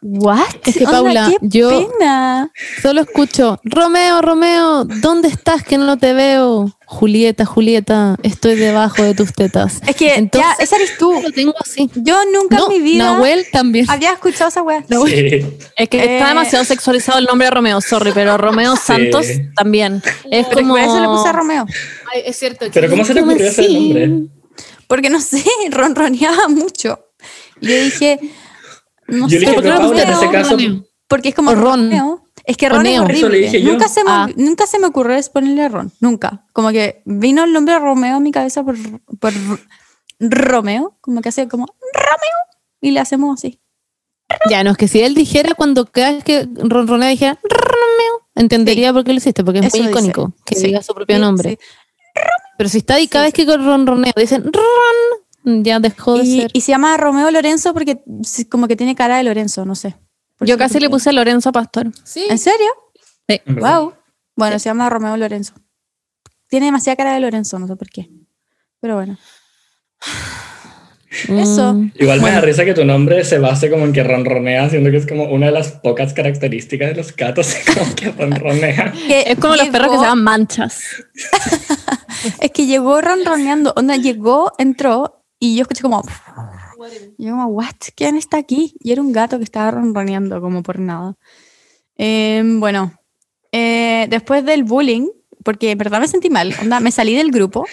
¿what? 0.00 0.40
Es 0.64 0.76
que, 0.76 0.84
Onda, 0.84 0.92
Paula, 1.02 1.28
qué 1.30 1.36
yo- 1.48 1.88
pena. 1.98 2.50
Solo 2.82 3.00
escucho, 3.02 3.60
Romeo, 3.64 4.22
Romeo, 4.22 4.84
¿dónde 4.84 5.28
estás 5.28 5.62
que 5.64 5.78
no 5.78 5.96
te 5.98 6.12
veo? 6.12 6.72
Julieta, 6.86 7.44
Julieta, 7.44 8.16
estoy 8.22 8.54
debajo 8.54 9.02
de 9.02 9.14
tus 9.14 9.34
tetas. 9.34 9.80
Es 9.86 9.94
que 9.94 10.14
Entonces, 10.14 10.50
ya, 10.58 10.62
esa 10.64 10.76
eres 10.76 10.96
tú. 10.96 11.12
lo 11.22 11.30
tengo 11.32 11.54
así. 11.60 11.90
Yo 11.96 12.18
nunca 12.32 12.56
No, 12.56 12.70
en 12.70 12.78
mi 12.82 12.90
vida 12.90 13.04
Nahuel 13.12 13.44
también. 13.52 13.84
había 13.90 14.12
escuchado 14.12 14.48
esa 14.48 14.62
weá. 14.62 14.82
Sí. 14.88 15.44
Es 15.76 15.88
que 15.90 15.98
Eh, 15.98 16.14
está 16.16 16.28
demasiado 16.28 16.64
sexualizado 16.64 17.18
el 17.18 17.26
nombre 17.26 17.46
de 17.46 17.50
Romeo, 17.50 17.80
sorry, 17.82 18.12
pero 18.14 18.38
Romeo 18.38 18.74
Sí. 18.76 18.82
Santos 18.86 19.26
también. 19.54 20.02
Es 20.30 20.46
Pero 20.46 20.60
como... 20.62 20.74
por 20.74 20.80
eso 20.80 20.98
le 21.00 21.06
puse 21.08 21.28
a 21.28 21.32
Romeo. 21.32 21.66
Ay, 22.14 22.22
es 22.24 22.38
cierto. 22.38 22.66
Pero 22.72 22.88
¿cómo 22.88 23.04
se 23.04 23.12
te 23.14 23.20
ocurrió 23.20 23.46
ese 23.46 23.68
nombre? 23.68 24.10
Porque 24.86 25.10
no 25.10 25.20
sé, 25.20 25.44
ronroneaba 25.70 26.48
mucho. 26.48 27.00
Y 27.60 27.68
yo 27.68 27.82
dije, 27.82 28.18
no 29.08 29.26
Yo 29.28 29.30
sé, 29.30 29.38
dije, 29.40 29.52
¿por 29.54 29.62
qué 29.62 29.68
no 29.70 29.76
en 29.76 29.82
Romeo? 29.82 30.04
ese 30.22 30.30
caso. 30.30 30.56
Porque 31.08 31.30
es 31.30 31.34
como 31.34 31.54
Ron. 31.54 31.90
Romeo. 31.90 32.24
Es 32.44 32.56
que 32.56 32.68
Ron 32.68 32.78
Romeo. 32.78 33.04
es 33.08 33.22
horrible. 33.24 33.62
Nunca, 33.62 33.88
se 33.88 34.04
me, 34.04 34.10
Ah. 34.10 34.28
nunca 34.36 34.66
se 34.66 34.78
me 34.78 34.86
ocurrió 34.86 35.16
es 35.16 35.28
ponerle 35.28 35.68
Ron. 35.68 35.92
Nunca. 36.00 36.44
Como 36.52 36.70
que 36.70 37.02
vino 37.04 37.44
el 37.44 37.52
nombre 37.52 37.78
Romeo 37.78 38.16
a 38.16 38.20
mi 38.20 38.30
cabeza 38.30 38.62
por, 38.62 38.76
por 39.18 39.32
Romeo. 40.20 40.96
Como 41.00 41.20
que 41.20 41.28
hace 41.30 41.48
como 41.48 41.66
Romeo. 41.66 42.38
Y 42.80 42.90
le 42.92 43.00
hacemos 43.00 43.38
así. 43.38 43.60
Ya, 44.50 44.62
no, 44.62 44.72
es 44.72 44.76
que 44.76 44.88
si 44.88 45.00
él 45.00 45.14
dijera 45.14 45.54
cuando 45.54 45.86
cada 45.86 46.12
vez 46.12 46.22
que 46.24 46.46
ronronea 46.56 47.08
dijera 47.08 47.38
Romeo, 47.42 48.28
entendería 48.34 48.92
por 48.92 49.02
qué 49.04 49.12
lo 49.12 49.16
hiciste, 49.18 49.42
porque 49.42 49.60
es 49.60 49.66
Eso 49.66 49.78
muy 49.78 49.86
dice. 49.86 49.98
icónico 49.98 50.32
que 50.44 50.54
Sí. 50.54 50.66
diga 50.66 50.82
su 50.82 50.94
propio 50.94 51.16
Sí, 51.16 51.22
nombre. 51.22 51.50
sí. 51.50 51.58
Pero 52.58 52.68
si 52.68 52.78
está 52.78 52.94
ahí 52.96 53.08
cada 53.08 53.30
Sí, 53.30 53.32
vez 53.34 53.46
que 53.46 53.56
ronronea 53.56 54.12
dicen 54.16 54.42
Ron, 54.44 55.22
ya 55.62 55.80
dejó 55.80 56.18
de 56.18 56.24
Y, 56.24 56.40
ser. 56.40 56.50
y 56.52 56.60
se 56.60 56.72
llama 56.72 56.96
Romeo 56.96 57.30
Lorenzo 57.30 57.72
porque 57.74 58.00
sí, 58.22 58.44
como 58.44 58.68
que 58.68 58.76
tiene 58.76 58.94
cara 58.94 59.16
de 59.16 59.24
Lorenzo, 59.24 59.64
no 59.64 59.74
sé. 59.74 59.96
Yo 60.40 60.56
casi 60.56 60.78
le 60.78 60.88
puse 60.88 61.10
a 61.10 61.12
Lorenzo 61.12 61.50
Pastor. 61.52 61.90
Sí. 62.04 62.24
¿En 62.28 62.38
serio? 62.38 62.68
Verdad. 63.26 63.80
Wow. 63.80 63.94
Bueno, 64.36 64.58
se 64.58 64.68
llama 64.68 64.88
Romeo 64.88 65.16
Lorenzo. 65.16 65.54
Tiene 66.48 66.66
demasiada 66.66 66.96
cara 66.96 67.14
de 67.14 67.20
Lorenzo, 67.20 67.58
no 67.58 67.66
sé 67.66 67.76
por 67.76 67.88
qué. 67.90 68.08
Pero 68.80 68.94
bueno. 68.94 69.18
Eso. 71.28 71.72
Mm. 71.74 71.92
Igual 71.98 72.20
me 72.20 72.30
da 72.30 72.40
risa 72.40 72.64
que 72.64 72.74
tu 72.74 72.84
nombre 72.84 73.24
se 73.24 73.38
base 73.38 73.70
como 73.70 73.84
en 73.86 73.92
que 73.92 74.04
ronronea, 74.04 74.68
siendo 74.68 74.90
que 74.90 74.98
es 74.98 75.06
como 75.06 75.24
una 75.24 75.46
de 75.46 75.52
las 75.52 75.72
pocas 75.72 76.12
características 76.12 76.90
de 76.90 76.94
los 76.96 77.16
gatos, 77.16 77.54
como 77.74 77.94
que 77.94 78.10
ronronea. 78.10 78.92
Que 78.92 79.22
Es 79.32 79.38
como 79.38 79.56
los 79.56 79.68
perros 79.68 79.90
que 79.90 79.96
se 79.96 80.02
llaman 80.04 80.24
manchas. 80.24 80.80
Es 82.40 82.50
que 82.50 82.66
llegó 82.66 83.00
ronroneando. 83.00 83.72
Onda, 83.76 83.94
llegó, 83.96 84.52
entró 84.58 85.17
y 85.38 85.56
yo 85.56 85.62
escuché 85.62 85.82
como. 85.82 86.02
Y 87.16 87.26
yo 87.26 87.32
como, 87.32 87.46
what? 87.46 87.74
¿Quién 87.94 88.16
está 88.16 88.38
aquí? 88.38 88.74
Y 88.80 88.92
era 88.92 89.02
un 89.02 89.12
gato 89.12 89.38
que 89.38 89.44
estaba 89.44 89.70
ronroneando 89.70 90.40
como 90.40 90.62
por 90.62 90.78
nada. 90.78 91.14
Em, 91.96 92.60
bueno, 92.60 92.92
eh, 93.52 94.06
después 94.08 94.44
del 94.44 94.64
bullying, 94.64 95.08
porque 95.44 95.72
en 95.72 95.78
verdad 95.78 96.00
me 96.00 96.08
sentí 96.08 96.30
mal. 96.30 96.54
Onda, 96.60 96.80
me 96.80 96.90
salí 96.90 97.14
del 97.14 97.30
grupo. 97.30 97.64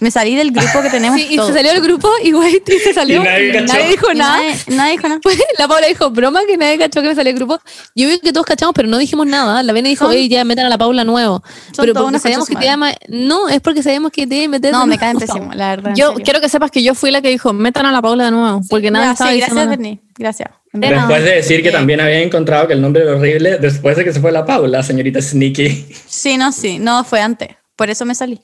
Me 0.00 0.10
salí 0.10 0.34
del 0.34 0.50
grupo 0.52 0.82
que 0.82 0.90
tenemos 0.90 1.18
Sí, 1.18 1.28
y 1.30 1.36
todos. 1.36 1.48
se 1.48 1.54
salió 1.54 1.72
del 1.72 1.82
grupo 1.82 2.08
y 2.22 2.32
güey, 2.32 2.62
y 2.66 2.78
se 2.78 2.92
salió. 2.94 3.22
Y 3.22 3.24
nadie 3.24 3.52
cachó. 3.52 3.88
dijo 3.88 4.12
Y 4.12 4.16
nada. 4.16 4.36
Nadie, 4.38 4.56
nadie 4.68 4.92
dijo 4.92 5.08
nada. 5.08 5.20
La 5.58 5.68
Paula 5.68 5.86
dijo, 5.86 6.10
broma 6.10 6.40
que 6.46 6.56
nadie 6.56 6.78
cachó 6.78 7.02
que 7.02 7.08
me 7.08 7.14
salió 7.14 7.32
del 7.32 7.36
grupo. 7.36 7.60
Yo 7.94 8.08
vi 8.08 8.18
que 8.20 8.32
todos 8.32 8.46
cachamos, 8.46 8.74
pero 8.74 8.88
no 8.88 8.98
dijimos 8.98 9.26
nada. 9.26 9.62
La 9.62 9.72
Vene 9.72 9.88
dijo, 9.88 10.06
oye, 10.06 10.28
ya 10.28 10.44
metan 10.44 10.66
a 10.66 10.68
la 10.68 10.78
Paula 10.78 11.04
nuevo. 11.04 11.42
Son 11.72 11.84
Pero 11.84 11.94
porque 11.94 12.18
sabíamos 12.18 12.48
que 12.48 12.56
te 12.56 12.64
llama. 12.64 12.92
No, 13.08 13.48
es 13.48 13.60
porque 13.60 13.82
sabíamos 13.82 14.10
que 14.12 14.26
te 14.26 14.36
iba 14.36 14.44
a 14.46 14.48
meter. 14.48 14.72
No, 14.72 14.86
me 14.86 14.98
caen 14.98 15.18
pésimo, 15.18 15.50
la 15.54 15.70
verdad. 15.76 15.92
Yo 15.96 16.14
quiero 16.14 16.40
que 16.40 16.48
sepas 16.48 16.70
que 16.70 16.82
yo 16.82 16.94
fui 16.94 17.10
la 17.10 17.20
que 17.22 17.28
dijo, 17.28 17.52
metan 17.52 17.86
a 17.86 17.92
la 17.92 18.02
Paula 18.02 18.24
de 18.26 18.30
nuevo. 18.30 18.60
Porque 18.68 18.90
nadie 18.90 19.06
Ya, 19.06 19.12
estaba 19.12 19.30
sí, 19.32 19.36
gracias, 19.38 19.54
nada. 19.54 19.68
Bernie. 19.70 20.00
Gracias. 20.18 20.50
Después 20.72 21.24
de 21.24 21.30
decir 21.34 21.62
que 21.64 21.72
también 21.72 22.00
había 22.00 22.20
encontrado 22.20 22.68
que 22.68 22.74
el 22.74 22.80
nombre 22.82 23.02
era 23.02 23.16
horrible 23.16 23.58
después 23.58 23.96
de 23.96 24.04
que 24.04 24.12
se 24.12 24.20
fue 24.20 24.30
la 24.30 24.44
Paula, 24.46 24.82
señorita 24.84 25.20
Sneaky. 25.20 25.86
Sí, 26.06 26.36
no, 26.36 26.52
sí. 26.52 26.78
No, 26.78 27.02
fue 27.04 27.20
antes. 27.20 27.48
Por 27.74 27.90
eso 27.90 28.04
me 28.04 28.14
salí. 28.14 28.40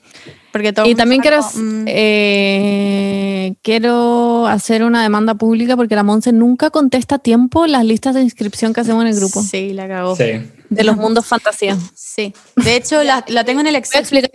Porque 0.56 0.72
todo 0.72 0.86
Y 0.86 0.94
también 0.94 1.20
quiero, 1.20 1.42
mm, 1.42 1.84
eh, 1.86 3.54
quiero 3.62 4.46
hacer 4.46 4.82
una 4.84 5.02
demanda 5.02 5.34
pública 5.34 5.76
porque 5.76 5.94
la 5.94 6.02
Monse 6.02 6.32
nunca 6.32 6.70
contesta 6.70 7.16
a 7.16 7.18
tiempo 7.18 7.66
las 7.66 7.84
listas 7.84 8.14
de 8.14 8.22
inscripción 8.22 8.72
que 8.72 8.80
hacemos 8.80 9.02
en 9.02 9.08
el 9.08 9.16
grupo 9.16 9.42
Sí, 9.42 9.74
la 9.74 9.86
cagó. 9.86 10.16
Sí. 10.16 10.40
de 10.70 10.84
los 10.84 10.96
mundos 10.96 11.26
fantasía. 11.26 11.76
Sí. 11.94 12.32
De 12.56 12.74
hecho, 12.76 13.02
la, 13.04 13.22
la 13.28 13.44
tengo 13.44 13.60
en 13.60 13.66
el 13.66 13.72
Voy 13.74 13.76
a 13.76 13.78
Excel. 13.80 14.00
explicar. 14.00 14.30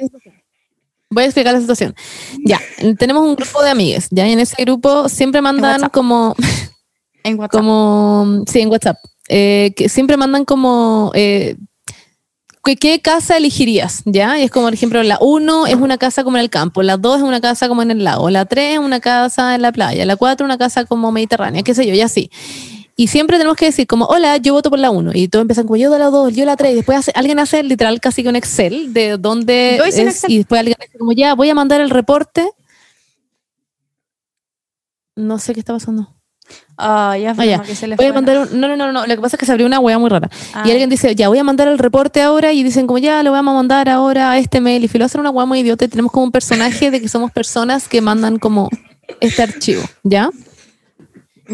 Voy 1.10 1.24
a 1.24 1.26
explicar 1.26 1.54
la 1.54 1.60
situación. 1.60 1.96
Ya, 2.46 2.60
tenemos 3.00 3.28
un 3.28 3.36
grupo 3.36 3.64
de 3.64 3.72
amigues, 3.72 4.08
ya, 4.12 4.28
y 4.28 4.32
en 4.34 4.40
ese 4.40 4.56
grupo 4.64 5.10
siempre 5.10 5.42
mandan 5.42 5.90
como, 5.90 6.36
En 7.24 7.38
WhatsApp. 7.40 7.52
como, 7.60 8.44
sí, 8.50 8.62
en 8.62 8.70
WhatsApp, 8.70 8.98
eh, 9.28 9.74
que 9.76 9.90
siempre 9.90 10.16
mandan 10.18 10.46
como, 10.46 11.12
eh, 11.16 11.58
¿qué, 12.64 12.76
qué 12.78 13.02
casa 13.02 13.38
elegirías? 13.38 14.02
¿Ya? 14.06 14.40
Y 14.40 14.44
es 14.44 14.52
como, 14.52 14.68
por 14.68 14.74
ejemplo, 14.74 15.02
la 15.04 15.18
1 15.22 15.68
es 15.68 15.76
una 15.76 15.98
casa 15.98 16.24
como 16.24 16.38
en 16.38 16.44
el 16.44 16.50
campo, 16.50 16.84
la 16.84 16.98
2 16.98 17.18
es 17.18 17.24
una 17.24 17.42
casa 17.42 17.68
como 17.68 17.82
en 17.82 17.92
el 17.92 18.04
lago, 18.04 18.30
la 18.30 18.46
3 18.46 18.74
es 18.74 18.80
una 18.80 19.00
casa 19.00 19.56
en 19.56 19.62
la 19.62 19.72
playa, 19.72 20.06
la 20.06 20.16
4 20.16 20.46
una 20.46 20.58
casa 20.58 20.86
como 20.86 21.12
mediterránea, 21.12 21.64
qué 21.64 21.74
sé 21.74 21.86
yo, 21.88 21.94
y 21.94 22.02
así. 22.02 22.30
Y 22.96 23.08
siempre 23.08 23.38
tenemos 23.38 23.56
que 23.58 23.66
decir 23.66 23.88
como, 23.88 24.06
hola, 24.06 24.38
yo 24.38 24.54
voto 24.54 24.70
por 24.70 24.78
la 24.78 24.92
1. 24.92 25.12
Y 25.16 25.28
todos 25.28 25.42
empiezan 25.42 25.66
como, 25.66 25.78
yo 25.78 25.90
de 25.90 25.98
la 25.98 26.08
2, 26.12 26.36
yo 26.36 26.46
la 26.46 26.56
3. 26.56 26.74
Y 26.74 26.76
después 26.76 27.00
hace- 27.00 27.12
alguien 27.16 27.40
hace 27.40 27.64
literal 27.64 28.00
casi 28.00 28.22
que 28.22 28.30
un 28.30 28.36
Excel 28.36 28.94
de 28.94 29.18
dónde 29.18 29.78
es, 29.78 29.98
Excel. 29.98 30.32
y 30.32 30.38
después 30.40 30.60
alguien 30.60 30.76
dice 30.80 30.98
como, 31.00 31.12
ya, 31.14 31.34
voy 31.34 31.50
a 31.50 31.56
mandar 31.56 31.82
el 31.82 31.90
reporte. 31.90 32.48
No 35.16 35.40
sé 35.40 35.54
qué 35.54 35.62
está 35.62 35.74
pasando. 35.74 36.14
Ah, 36.78 37.16
ya, 37.18 37.36
Ah, 37.38 37.46
ya. 37.46 37.60
que 37.62 37.76
se 37.76 37.88
le 37.88 37.96
Voy 37.96 38.06
a 38.06 38.10
fue. 38.10 38.16
mandar 38.16 38.38
un, 38.40 38.60
no, 38.60 38.68
no, 38.68 38.76
no, 38.76 38.92
no, 38.92 39.06
lo 39.06 39.16
que 39.16 39.22
pasa 39.22 39.36
es 39.36 39.40
que 39.40 39.46
se 39.46 39.52
abrió 39.52 39.68
una 39.68 39.80
wea 39.80 40.00
muy 40.00 40.10
rara. 40.10 40.30
Ah, 40.54 40.64
Y 40.66 40.72
alguien 40.72 40.90
dice, 40.90 41.14
ya 41.16 41.28
voy 41.28 41.38
a 41.38 41.44
mandar 41.44 41.68
el 41.68 41.78
reporte 41.78 42.22
ahora 42.22 42.54
y 42.54 42.64
dicen 42.64 42.88
como 42.88 42.98
ya 42.98 43.22
lo 43.24 43.32
vamos 43.32 43.52
a 43.52 43.56
mandar 43.56 43.88
ahora 43.90 44.32
a 44.32 44.40
este 44.40 44.62
mail 44.62 44.84
y 44.84 44.88
filo 44.88 45.06
hacer 45.06 45.22
una 45.22 45.30
wea 45.30 45.46
muy 45.46 45.60
idiota 45.60 45.86
y 45.86 45.88
tenemos 45.90 46.12
como 46.12 46.26
un 46.26 46.32
personaje 46.32 46.90
de 46.90 47.00
que 47.02 47.08
somos 47.08 47.32
personas 47.32 47.88
que 47.88 48.02
mandan 48.02 48.40
como 48.40 48.70
este 49.20 49.44
archivo, 49.44 49.84
¿ya? 50.04 50.30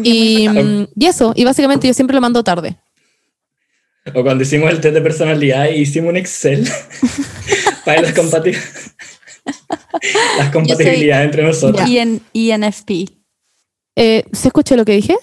Y, 0.02 0.48
mm, 0.48 0.86
y 0.96 1.06
eso, 1.06 1.32
y 1.36 1.44
básicamente 1.44 1.86
yo 1.88 1.94
siempre 1.94 2.14
lo 2.14 2.20
mando 2.20 2.42
tarde. 2.44 2.76
O 4.14 4.22
cuando 4.22 4.42
hicimos 4.42 4.70
el 4.70 4.80
test 4.80 4.94
de 4.94 5.00
personalidad 5.02 5.68
y 5.70 5.80
hicimos 5.80 6.10
un 6.10 6.16
Excel 6.16 6.66
para 7.84 8.00
las, 8.02 8.14
las 10.38 10.50
compatibilidades 10.52 11.24
entre 11.26 11.42
nosotros. 11.42 11.88
Y 11.88 11.98
en 11.98 12.20
INFP. 12.32 13.10
Eh, 14.00 14.24
¿Se 14.32 14.48
escuchó 14.48 14.76
lo 14.76 14.84
que 14.84 14.92
dije? 14.92 15.16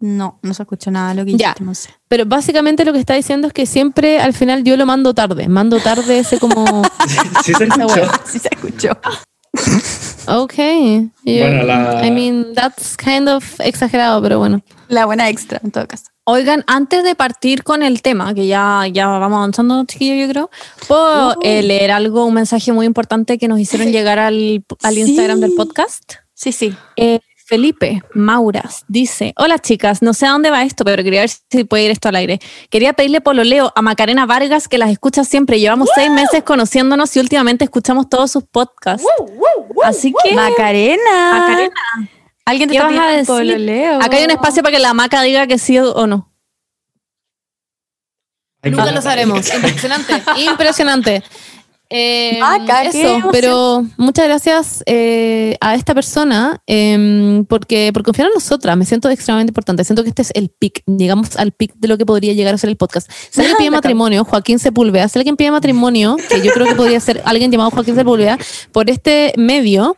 No, 0.00 0.38
no 0.42 0.52
se 0.52 0.62
escuchó 0.64 0.90
nada 0.90 1.14
lo 1.14 1.24
que 1.24 1.32
Ya. 1.32 1.48
dijiste, 1.48 1.64
no 1.64 1.74
sé. 1.74 1.90
Pero 2.08 2.26
básicamente 2.26 2.84
lo 2.84 2.92
que 2.92 2.98
está 2.98 3.14
diciendo 3.14 3.46
es 3.46 3.52
que 3.52 3.66
siempre 3.66 4.20
al 4.20 4.32
final 4.34 4.64
yo 4.64 4.76
lo 4.76 4.84
mando 4.84 5.14
tarde. 5.14 5.48
Mando 5.48 5.78
tarde 5.78 6.18
ese 6.18 6.38
como... 6.38 6.82
Sí 7.44 7.54
se 7.54 7.64
escuchó. 7.64 8.10
Sí 8.24 8.38
se 8.38 8.48
escuchó. 8.50 8.90
Ok. 10.28 10.54
Bueno, 11.24 11.64
la- 11.64 12.06
I 12.06 12.10
mean, 12.12 12.54
that's 12.54 12.96
kind 12.96 13.28
of 13.28 13.58
exagerado, 13.60 14.22
pero 14.22 14.38
bueno. 14.38 14.62
La 14.88 15.04
buena 15.04 15.28
extra, 15.28 15.60
en 15.64 15.72
todo 15.72 15.86
caso. 15.88 16.04
Oigan, 16.24 16.62
antes 16.68 17.02
de 17.02 17.16
partir 17.16 17.64
con 17.64 17.82
el 17.82 18.02
tema, 18.02 18.32
que 18.32 18.46
ya, 18.46 18.86
ya 18.90 19.08
vamos 19.08 19.38
avanzando, 19.38 19.84
chiquillos, 19.84 20.24
yo 20.28 20.32
creo, 20.32 20.50
¿puedo 20.86 21.36
eh, 21.42 21.62
leer 21.64 21.90
algo, 21.90 22.24
un 22.24 22.34
mensaje 22.34 22.70
muy 22.72 22.86
importante 22.86 23.36
que 23.36 23.48
nos 23.48 23.58
hicieron 23.58 23.90
llegar 23.90 24.20
al, 24.20 24.64
al 24.84 24.94
Sí. 24.94 25.00
Instagram 25.00 25.40
del 25.40 25.54
podcast? 25.54 26.12
Sí, 26.42 26.50
sí. 26.50 26.74
Eh, 26.96 27.20
Felipe 27.36 28.02
Mauras 28.14 28.84
dice, 28.88 29.32
hola 29.36 29.60
chicas, 29.60 30.02
no 30.02 30.12
sé 30.12 30.26
a 30.26 30.30
dónde 30.30 30.50
va 30.50 30.64
esto, 30.64 30.84
pero 30.84 31.04
quería 31.04 31.20
ver 31.20 31.30
si 31.30 31.62
puede 31.62 31.84
ir 31.84 31.90
esto 31.92 32.08
al 32.08 32.16
aire. 32.16 32.40
Quería 32.68 32.94
pedirle 32.94 33.20
pololeo 33.20 33.72
a 33.76 33.82
Macarena 33.82 34.26
Vargas, 34.26 34.66
que 34.66 34.76
las 34.76 34.90
escucha 34.90 35.22
siempre. 35.22 35.60
Llevamos 35.60 35.88
seis 35.94 36.10
meses 36.10 36.42
conociéndonos 36.42 37.14
y 37.16 37.20
últimamente 37.20 37.62
escuchamos 37.62 38.08
todos 38.08 38.32
sus 38.32 38.42
podcasts. 38.42 39.06
Así 39.84 40.12
que, 40.24 40.34
Macarena. 40.34 41.32
Macarena, 41.32 42.10
¿Alguien 42.44 42.70
te 42.70 42.76
¿qué 42.76 42.82
vas 42.82 42.98
a 42.98 43.06
decir? 43.08 43.26
pololeo? 43.26 44.02
acá 44.02 44.16
hay 44.16 44.24
un 44.24 44.30
espacio 44.32 44.64
para 44.64 44.74
que 44.76 44.82
la 44.82 44.94
Maca 44.94 45.22
diga 45.22 45.46
que 45.46 45.58
sí 45.58 45.78
o 45.78 46.06
no. 46.08 46.32
Nunca 48.64 48.92
lo 48.92 49.02
sabremos. 49.02 49.52
Impresionante, 49.52 50.22
impresionante. 50.38 51.22
Eh, 51.94 52.38
Maca, 52.40 52.82
qué 52.82 52.88
eso, 53.02 53.08
emoción. 53.08 53.28
pero 53.32 53.84
muchas 53.98 54.24
gracias 54.24 54.82
eh, 54.86 55.56
a 55.60 55.74
esta 55.74 55.94
persona 55.94 56.62
eh, 56.66 57.44
porque 57.48 57.90
por 57.92 58.02
confiar 58.02 58.28
en 58.28 58.34
nosotras. 58.34 58.76
Me 58.78 58.86
siento 58.86 59.10
extremadamente 59.10 59.50
importante. 59.50 59.84
Siento 59.84 60.02
que 60.02 60.08
este 60.08 60.22
es 60.22 60.30
el 60.34 60.48
pic. 60.48 60.82
Llegamos 60.86 61.36
al 61.36 61.52
pic 61.52 61.74
de 61.76 61.88
lo 61.88 61.98
que 61.98 62.06
podría 62.06 62.32
llegar 62.32 62.54
a 62.54 62.58
ser 62.58 62.70
el 62.70 62.76
podcast. 62.76 63.10
Si 63.30 63.40
alguien 63.40 63.56
pide 63.58 63.68
Bacán. 63.68 63.78
matrimonio, 63.78 64.24
Joaquín 64.24 64.58
Sepúlveda, 64.58 65.06
si 65.08 65.18
alguien 65.18 65.36
pide 65.36 65.50
matrimonio, 65.50 66.16
que 66.30 66.40
yo 66.40 66.50
creo 66.52 66.66
que 66.66 66.74
podría 66.74 66.98
ser 67.00 67.20
alguien 67.26 67.50
llamado 67.52 67.70
Joaquín 67.70 67.94
Sepúlveda, 67.94 68.38
por 68.72 68.88
este 68.88 69.34
medio, 69.36 69.94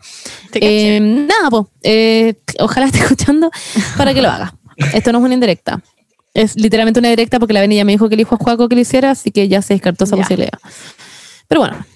eh, 0.53 0.99
nada, 1.01 1.49
po, 1.51 1.69
eh, 1.83 2.35
ojalá 2.59 2.87
esté 2.87 2.99
escuchando 2.99 3.51
para 3.97 4.13
que 4.15 4.21
lo 4.23 4.31
haga. 4.31 4.55
Esto 4.93 5.13
no 5.13 5.19
es 5.19 5.25
una 5.25 5.35
indirecta. 5.35 5.81
Es 6.35 6.57
literalmente 6.57 6.99
una 6.99 7.11
directa 7.11 7.39
porque 7.39 7.53
la 7.55 7.61
Beni 7.61 7.77
ya 7.77 7.85
me 7.85 7.93
dijo 7.93 8.09
que 8.09 8.17
el 8.17 8.21
hijo 8.23 8.35
a 8.35 8.39
Juaco 8.39 8.69
que 8.69 8.75
lo 8.75 8.81
hiciera, 8.81 9.13
así 9.13 9.31
que 9.31 9.47
ya 9.47 9.63
se 9.63 9.75
descartó 9.75 10.03
esa 10.03 10.17
Ya. 10.17 10.23
posibilidad. 10.23 10.59
Pero 11.54 11.61
bueno, 11.61 11.87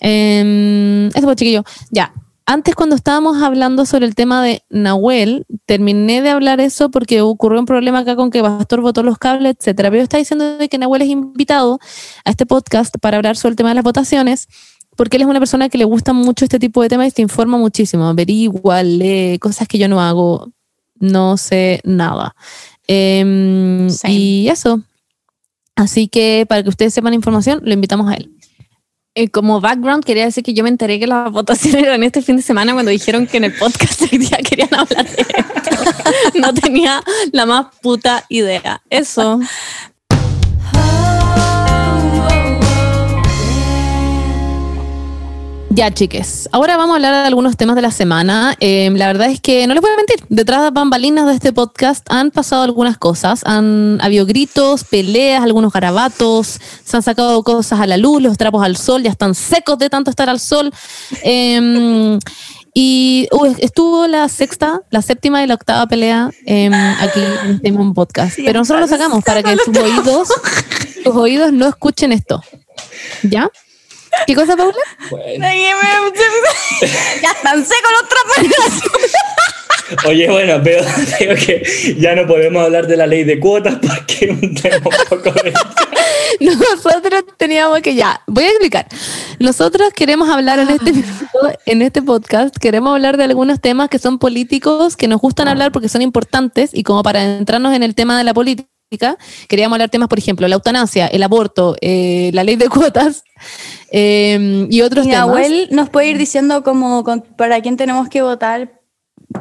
eh, 0.00 1.10
eso 1.12 1.26
pues 1.26 1.34
chiquillo. 1.34 1.64
Ya, 1.90 2.12
antes 2.46 2.76
cuando 2.76 2.94
estábamos 2.94 3.42
hablando 3.42 3.84
sobre 3.84 4.06
el 4.06 4.14
tema 4.14 4.44
de 4.44 4.62
Nahuel, 4.70 5.44
terminé 5.66 6.22
de 6.22 6.30
hablar 6.30 6.60
eso 6.60 6.88
porque 6.88 7.20
ocurrió 7.20 7.58
un 7.58 7.66
problema 7.66 7.98
acá 7.98 8.14
con 8.14 8.30
que 8.30 8.40
Pastor 8.40 8.80
votó 8.80 9.02
los 9.02 9.18
cables, 9.18 9.56
etcétera. 9.58 9.90
Pero 9.90 10.04
estaba 10.04 10.20
diciendo 10.20 10.44
que 10.70 10.78
Nahuel 10.78 11.02
es 11.02 11.08
invitado 11.08 11.80
a 12.24 12.30
este 12.30 12.46
podcast 12.46 12.94
para 13.00 13.16
hablar 13.16 13.36
sobre 13.36 13.54
el 13.54 13.56
tema 13.56 13.70
de 13.70 13.74
las 13.74 13.82
votaciones 13.82 14.46
porque 14.96 15.16
él 15.16 15.22
es 15.22 15.28
una 15.28 15.40
persona 15.40 15.68
que 15.68 15.78
le 15.78 15.84
gusta 15.84 16.12
mucho 16.12 16.44
este 16.44 16.60
tipo 16.60 16.80
de 16.80 16.88
temas 16.88 17.08
y 17.08 17.10
se 17.10 17.22
informa 17.22 17.58
muchísimo, 17.58 18.06
averigua, 18.06 18.84
lee 18.84 19.40
cosas 19.40 19.66
que 19.66 19.78
yo 19.78 19.88
no 19.88 20.00
hago, 20.00 20.52
no 21.00 21.36
sé 21.36 21.80
nada. 21.82 22.36
Em, 22.86 23.88
y 24.04 24.46
eso. 24.48 24.80
Así 25.74 26.06
que 26.06 26.46
para 26.48 26.62
que 26.62 26.68
ustedes 26.68 26.94
sepan 26.94 27.14
información, 27.14 27.60
lo 27.64 27.72
invitamos 27.72 28.08
a 28.08 28.14
él. 28.14 28.37
Eh, 29.20 29.30
como 29.30 29.60
background, 29.60 30.04
quería 30.04 30.26
decir 30.26 30.44
que 30.44 30.54
yo 30.54 30.62
me 30.62 30.68
enteré 30.68 31.00
que 31.00 31.08
las 31.08 31.32
votaciones 31.32 31.82
eran 31.82 32.04
este 32.04 32.22
fin 32.22 32.36
de 32.36 32.42
semana 32.42 32.72
cuando 32.72 32.92
dijeron 32.92 33.26
que 33.26 33.38
en 33.38 33.44
el 33.44 33.52
podcast 33.52 34.00
hoy 34.12 34.20
querían 34.48 34.72
hablar 34.72 35.10
de 35.10 35.22
esto. 35.22 35.60
No 36.40 36.54
tenía 36.54 37.02
la 37.32 37.44
más 37.44 37.66
puta 37.82 38.24
idea. 38.28 38.80
Eso. 38.90 39.40
Ya, 45.70 45.92
chiques. 45.92 46.48
Ahora 46.50 46.76
vamos 46.76 46.94
a 46.94 46.96
hablar 46.96 47.12
de 47.12 47.26
algunos 47.26 47.56
temas 47.56 47.76
de 47.76 47.82
la 47.82 47.90
semana. 47.90 48.56
Eh, 48.58 48.90
la 48.94 49.06
verdad 49.06 49.30
es 49.30 49.40
que 49.40 49.66
no 49.66 49.74
les 49.74 49.82
voy 49.82 49.90
a 49.90 49.96
mentir. 49.96 50.16
Detrás 50.28 50.62
de 50.62 50.70
bambalinas 50.70 51.26
de 51.26 51.34
este 51.34 51.52
podcast 51.52 52.06
han 52.10 52.30
pasado 52.30 52.62
algunas 52.62 52.96
cosas. 52.96 53.42
Han 53.44 53.98
habido 54.00 54.26
gritos, 54.26 54.84
peleas, 54.84 55.42
algunos 55.42 55.72
garabatos. 55.72 56.58
Se 56.84 56.96
han 56.96 57.02
sacado 57.02 57.42
cosas 57.42 57.80
a 57.80 57.86
la 57.86 57.96
luz, 57.96 58.22
los 58.22 58.38
trapos 58.38 58.64
al 58.64 58.76
sol 58.76 59.02
ya 59.02 59.10
están 59.10 59.34
secos 59.34 59.78
de 59.78 59.90
tanto 59.90 60.10
estar 60.10 60.28
al 60.28 60.40
sol. 60.40 60.72
Eh, 61.22 62.18
y 62.80 63.28
uy, 63.32 63.56
estuvo 63.58 64.06
la 64.06 64.28
sexta, 64.28 64.82
la 64.90 65.02
séptima 65.02 65.42
y 65.42 65.46
la 65.46 65.54
octava 65.54 65.86
pelea 65.86 66.30
eh, 66.46 66.70
aquí 67.00 67.20
en 67.44 67.56
este 67.56 67.72
mismo 67.72 67.92
podcast. 67.92 68.36
Sí, 68.36 68.42
Pero 68.46 68.60
nosotros 68.60 68.88
lo 68.88 68.96
sacamos 68.96 69.24
para 69.24 69.42
que 69.42 69.56
tus 69.56 69.76
oídos, 69.76 70.28
tus 71.04 71.16
oídos 71.16 71.52
no 71.52 71.66
escuchen 71.66 72.12
esto. 72.12 72.40
¿Ya? 73.22 73.50
¿Qué 74.26 74.34
cosa, 74.34 74.56
Paula? 74.56 74.74
Bueno. 75.10 75.46
ya 77.22 77.30
están 77.30 77.64
secos 77.64 77.90
los 77.92 78.08
trapos. 78.08 79.18
Oye, 80.06 80.30
bueno, 80.30 80.60
veo, 80.62 80.84
veo 81.20 81.34
que 81.36 81.96
ya 81.98 82.14
no 82.14 82.26
podemos 82.26 82.62
hablar 82.62 82.86
de 82.86 82.96
la 82.96 83.06
ley 83.06 83.24
de 83.24 83.40
cuotas 83.40 83.76
porque 83.76 84.26
es 84.26 84.30
un 84.30 84.54
tema 84.54 84.76
un 84.76 84.82
poco 85.08 85.30
de... 85.42 85.52
Nosotros 86.40 87.24
teníamos 87.36 87.80
que 87.80 87.94
ya, 87.94 88.20
voy 88.26 88.44
a 88.44 88.48
explicar. 88.48 88.86
Nosotros 89.38 89.92
queremos 89.94 90.28
hablar 90.28 90.58
en 90.58 90.68
este 90.70 90.92
en 91.66 91.82
este 91.82 92.02
podcast, 92.02 92.56
queremos 92.56 92.94
hablar 92.94 93.16
de 93.16 93.24
algunos 93.24 93.60
temas 93.60 93.88
que 93.88 93.98
son 93.98 94.18
políticos, 94.18 94.96
que 94.96 95.08
nos 95.08 95.20
gustan 95.20 95.48
hablar 95.48 95.72
porque 95.72 95.88
son 95.88 96.02
importantes 96.02 96.70
y 96.72 96.82
como 96.82 97.02
para 97.02 97.24
entrarnos 97.24 97.74
en 97.74 97.82
el 97.82 97.94
tema 97.94 98.18
de 98.18 98.24
la 98.24 98.34
política, 98.34 99.16
queríamos 99.48 99.76
hablar 99.76 99.90
temas, 99.90 100.08
por 100.08 100.18
ejemplo, 100.18 100.48
la 100.48 100.54
eutanasia, 100.54 101.06
el 101.06 101.22
aborto, 101.22 101.76
eh, 101.80 102.30
la 102.34 102.44
ley 102.44 102.56
de 102.56 102.68
cuotas 102.68 103.24
eh, 103.90 104.66
y 104.70 104.80
otros 104.82 105.04
Mi 105.06 105.12
temas. 105.12 105.28
abuel 105.28 105.68
nos 105.70 105.90
puede 105.90 106.08
ir 106.10 106.18
diciendo 106.18 106.62
como 106.62 107.04
con- 107.04 107.22
para 107.22 107.60
quién 107.60 107.76
tenemos 107.76 108.08
que 108.08 108.22
votar 108.22 108.80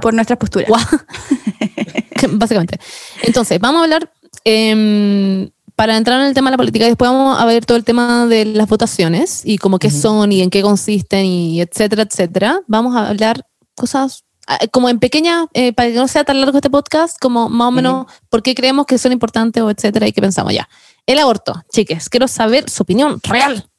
por 0.02 0.14
nuestras 0.14 0.38
posturas. 0.38 0.70
Básicamente. 2.32 2.80
Entonces, 3.24 3.60
vamos 3.60 3.82
a 3.82 3.84
hablar, 3.84 4.12
em, 4.44 5.50
para 5.76 5.96
entrar 5.96 6.20
en 6.22 6.28
el 6.28 6.34
tema 6.34 6.50
de 6.50 6.54
la 6.54 6.58
política, 6.58 6.86
después 6.86 7.10
vamos 7.12 7.40
a 7.40 7.46
ver 7.46 7.66
todo 7.66 7.78
el 7.78 7.84
tema 7.84 8.26
de 8.26 8.46
las 8.46 8.68
votaciones 8.68 9.44
y 9.46 9.58
cómo 9.60 9.78
qué 9.78 9.92
son 9.92 10.32
y 10.32 10.42
en 10.42 10.50
qué 10.50 10.62
consisten 10.64 11.26
y 11.26 11.62
etcétera, 11.62 12.04
etcétera. 12.04 12.62
Vamos 12.68 12.96
a 12.96 13.10
hablar 13.10 13.46
cosas 13.76 14.24
ah, 14.48 14.58
como 14.72 14.90
en 14.90 14.98
pequeña, 15.00 15.46
eh, 15.54 15.74
para 15.74 15.90
que 15.90 15.96
no 15.96 16.08
sea 16.08 16.24
tan 16.24 16.42
largo 16.42 16.58
este 16.58 16.72
podcast, 16.72 17.18
como 17.20 17.48
más 17.50 17.68
o 17.68 17.72
menos 17.72 18.08
por 18.30 18.42
qué 18.42 18.56
creemos 18.56 18.88
que 18.88 18.98
son 18.98 19.12
importantes 19.12 19.62
o 19.62 19.70
etcétera 19.70 20.08
y 20.08 20.12
qué 20.14 20.22
pensamos 20.22 20.52
ya. 20.54 20.68
El 21.06 21.20
aborto, 21.20 21.54
chiques, 21.72 22.10
quiero 22.10 22.28
saber 22.28 22.70
su 22.70 22.82
opinión 22.84 23.20
real. 23.24 23.70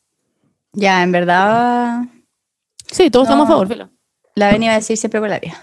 Ya, 0.72 1.02
en 1.02 1.12
verdad, 1.12 2.02
Sí, 2.90 3.10
todos 3.10 3.26
No. 3.28 3.34
estamos 3.34 3.46
a 3.46 3.66
favor, 3.66 3.90
la 4.34 4.52
venía 4.52 4.72
a 4.72 4.76
decir 4.76 4.96
siempre 4.96 5.20
por 5.20 5.28
la 5.28 5.38
vía. 5.38 5.56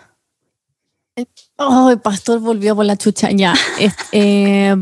Oh, 1.58 1.90
el 1.90 2.00
pastor 2.00 2.40
volvió 2.40 2.76
por 2.76 2.86
la 2.86 2.98
chucha. 2.98 3.32
Ya. 3.32 3.54
Este, 3.80 4.04
eh, 4.12 4.76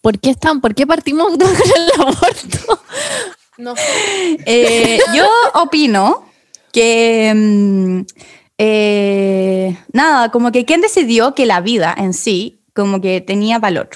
¿por, 0.00 0.18
qué 0.18 0.30
están, 0.30 0.60
¿Por 0.60 0.74
qué 0.74 0.86
partimos 0.86 1.28
con 1.38 1.40
el 1.42 2.00
aborto? 2.00 2.82
No. 3.58 3.74
Eh, 4.46 4.98
yo 5.14 5.26
opino 5.54 6.24
que 6.72 7.32
mm, 7.34 8.00
eh, 8.56 9.76
nada, 9.92 10.30
como 10.30 10.50
que 10.50 10.64
quién 10.64 10.80
decidió 10.80 11.34
que 11.34 11.46
la 11.46 11.60
vida 11.60 11.94
en 11.96 12.14
sí 12.14 12.62
como 12.74 13.00
que 13.00 13.20
tenía 13.20 13.58
valor. 13.58 13.90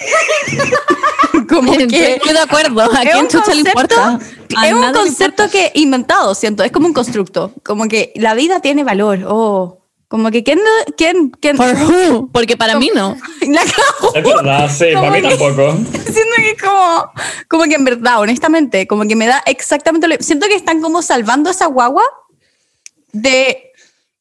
como 1.48 1.72
que 1.76 1.82
Estoy 1.84 2.18
muy 2.24 2.32
de 2.34 2.40
acuerdo. 2.40 2.80
¿A 2.82 3.02
es 3.02 3.10
quién 3.10 3.16
un 3.24 3.28
chucha 3.28 3.54
le 3.54 3.62
concepto- 3.62 3.94
importa? 3.94 4.18
A 4.56 4.68
es 4.68 4.74
un 4.74 4.92
concepto 4.92 5.50
que 5.50 5.72
inventado, 5.74 6.34
siento, 6.34 6.62
es 6.64 6.72
como 6.72 6.86
un 6.86 6.92
constructo, 6.92 7.52
como 7.64 7.86
que 7.88 8.12
la 8.16 8.34
vida 8.34 8.60
tiene 8.60 8.82
valor, 8.84 9.20
oh, 9.28 9.78
como 10.08 10.30
que 10.32 10.42
quién, 10.42 10.58
quién, 10.96 11.30
quién, 11.30 11.56
For 11.56 11.72
who? 11.72 12.30
Porque 12.32 12.56
para 12.56 12.76
mí 12.78 12.90
no. 12.94 13.16
la. 13.42 13.60
Es 13.62 14.24
verdad, 14.24 14.68
sí, 14.68 14.86
para 14.92 15.10
mí 15.12 15.20
Como 15.22 15.28
que- 15.28 15.36
tampoco. 15.38 15.72
Siento 16.12 16.34
que 16.36 16.50
es 16.50 16.60
como, 16.62 17.12
como 17.48 17.64
que 17.64 17.74
en 17.74 17.84
verdad, 17.84 18.18
honestamente, 18.20 18.86
como 18.88 19.04
que 19.06 19.14
me 19.14 19.26
da 19.28 19.40
exactamente 19.46 20.08
lo 20.08 20.16
Siento 20.18 20.48
que 20.48 20.54
están 20.56 20.80
como 20.80 21.00
salvando 21.02 21.50
esa 21.50 21.66
guagua 21.66 22.02
de, 23.12 23.69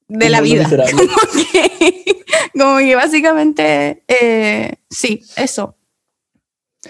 de 0.10 0.30
la 0.30 0.42
vida. 0.42 0.68
Como 0.92 1.08
que, 1.52 2.24
como 2.58 2.78
que 2.80 2.96
básicamente, 2.96 4.04
eh, 4.08 4.74
sí, 4.90 5.22
eso. 5.38 5.76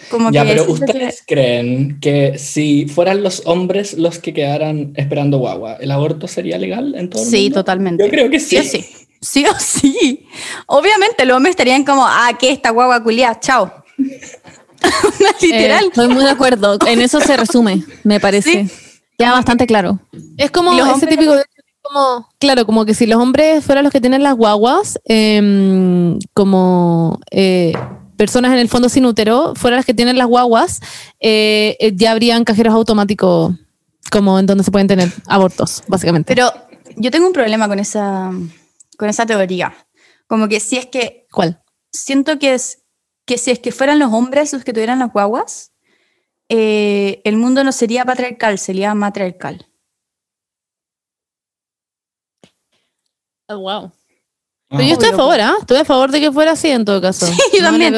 Como 0.09 0.31
Ya, 0.31 0.43
que 0.43 0.49
pero 0.51 0.65
que- 0.65 0.71
¿ustedes 0.71 1.23
creen 1.27 1.99
que 1.99 2.37
si 2.37 2.87
fueran 2.87 3.21
los 3.23 3.43
hombres 3.45 3.95
los 3.95 4.19
que 4.19 4.33
quedaran 4.33 4.93
esperando 4.95 5.37
guagua, 5.39 5.75
el 5.79 5.91
aborto 5.91 6.27
sería 6.27 6.57
legal 6.57 6.95
en 6.95 7.09
todo 7.09 7.21
el 7.23 7.29
Sí, 7.29 7.41
mundo? 7.43 7.55
totalmente. 7.55 8.03
Yo 8.05 8.09
creo 8.09 8.29
que 8.29 8.39
sí. 8.39 8.57
Sí 8.57 8.57
o 8.57 8.63
sí. 8.63 8.85
Sí 9.21 9.45
o 9.45 9.59
sí. 9.59 10.27
Obviamente 10.67 11.25
los 11.25 11.35
hombres 11.37 11.51
estarían 11.53 11.83
como, 11.83 12.05
ah, 12.07 12.31
¿qué 12.39 12.51
esta 12.51 12.69
guagua 12.69 13.03
culiada? 13.03 13.39
Chao. 13.39 13.71
Literal. 15.41 15.83
Eh, 15.83 15.87
estoy 15.87 16.07
muy 16.07 16.23
de 16.23 16.29
acuerdo. 16.31 16.77
En 16.87 17.01
eso 17.01 17.19
se 17.19 17.35
resume, 17.35 17.83
me 18.03 18.19
parece. 18.19 18.67
Queda 19.17 19.31
bastante 19.33 19.67
claro. 19.67 19.99
Es 20.37 20.51
como 20.51 20.73
Y 20.73 20.77
los 20.77 20.87
ese 20.87 20.93
hombres- 20.95 21.09
típico. 21.17 21.35
Como, 21.91 22.29
claro, 22.37 22.67
como 22.67 22.85
que 22.85 22.93
si 22.93 23.07
los 23.07 23.19
hombres 23.19 23.65
fueran 23.65 23.83
los 23.83 23.91
que 23.91 23.99
tienen 23.99 24.21
las 24.21 24.35
guaguas, 24.35 24.99
em, 25.05 26.19
como 26.35 27.19
eh, 27.31 27.73
personas 28.15 28.51
en 28.51 28.59
el 28.59 28.69
fondo 28.69 28.89
sin 28.89 29.07
útero, 29.07 29.53
fueran 29.55 29.77
las 29.77 29.87
que 29.87 29.95
tienen 29.95 30.15
las 30.15 30.27
guaguas, 30.27 30.81
eh, 31.19 31.77
eh, 31.79 31.91
ya 31.95 32.11
habrían 32.11 32.43
cajeros 32.43 32.75
automáticos 32.75 33.55
como 34.11 34.37
en 34.37 34.45
donde 34.45 34.63
se 34.63 34.69
pueden 34.69 34.87
tener 34.87 35.11
abortos, 35.25 35.81
básicamente. 35.87 36.35
Pero 36.35 36.53
yo 36.95 37.09
tengo 37.09 37.25
un 37.25 37.33
problema 37.33 37.67
con 37.67 37.79
esa, 37.79 38.29
con 38.95 39.09
esa 39.09 39.25
teoría. 39.25 39.73
Como 40.27 40.47
que 40.47 40.59
si 40.59 40.77
es 40.77 40.85
que 40.85 41.25
¿Cuál? 41.31 41.59
siento 41.91 42.37
que 42.37 42.53
es 42.53 42.83
que 43.25 43.39
si 43.39 43.49
es 43.49 43.57
que 43.57 43.71
fueran 43.71 43.97
los 43.97 44.13
hombres 44.13 44.53
los 44.53 44.63
que 44.63 44.73
tuvieran 44.73 44.99
las 44.99 45.11
guaguas, 45.11 45.71
el 46.49 47.37
mundo 47.37 47.63
no 47.63 47.71
sería 47.71 48.05
patriarcal, 48.05 48.59
sería 48.59 48.93
matriarcal. 48.93 49.68
Wow. 53.55 53.91
Ah, 54.71 54.75
Pero 54.77 54.83
yo 54.83 54.93
estoy 54.93 55.09
a 55.09 55.15
favor, 55.15 55.41
¿ah? 55.41 55.55
Estoy 55.59 55.77
a 55.77 55.85
favor 55.85 56.11
de 56.11 56.21
que 56.21 56.31
fuera 56.31 56.51
así 56.51 56.69
en 56.69 56.85
todo 56.85 57.01
caso. 57.01 57.25
Sí, 57.25 57.37
yo 57.53 57.61
No 57.63 57.69
también. 57.71 57.95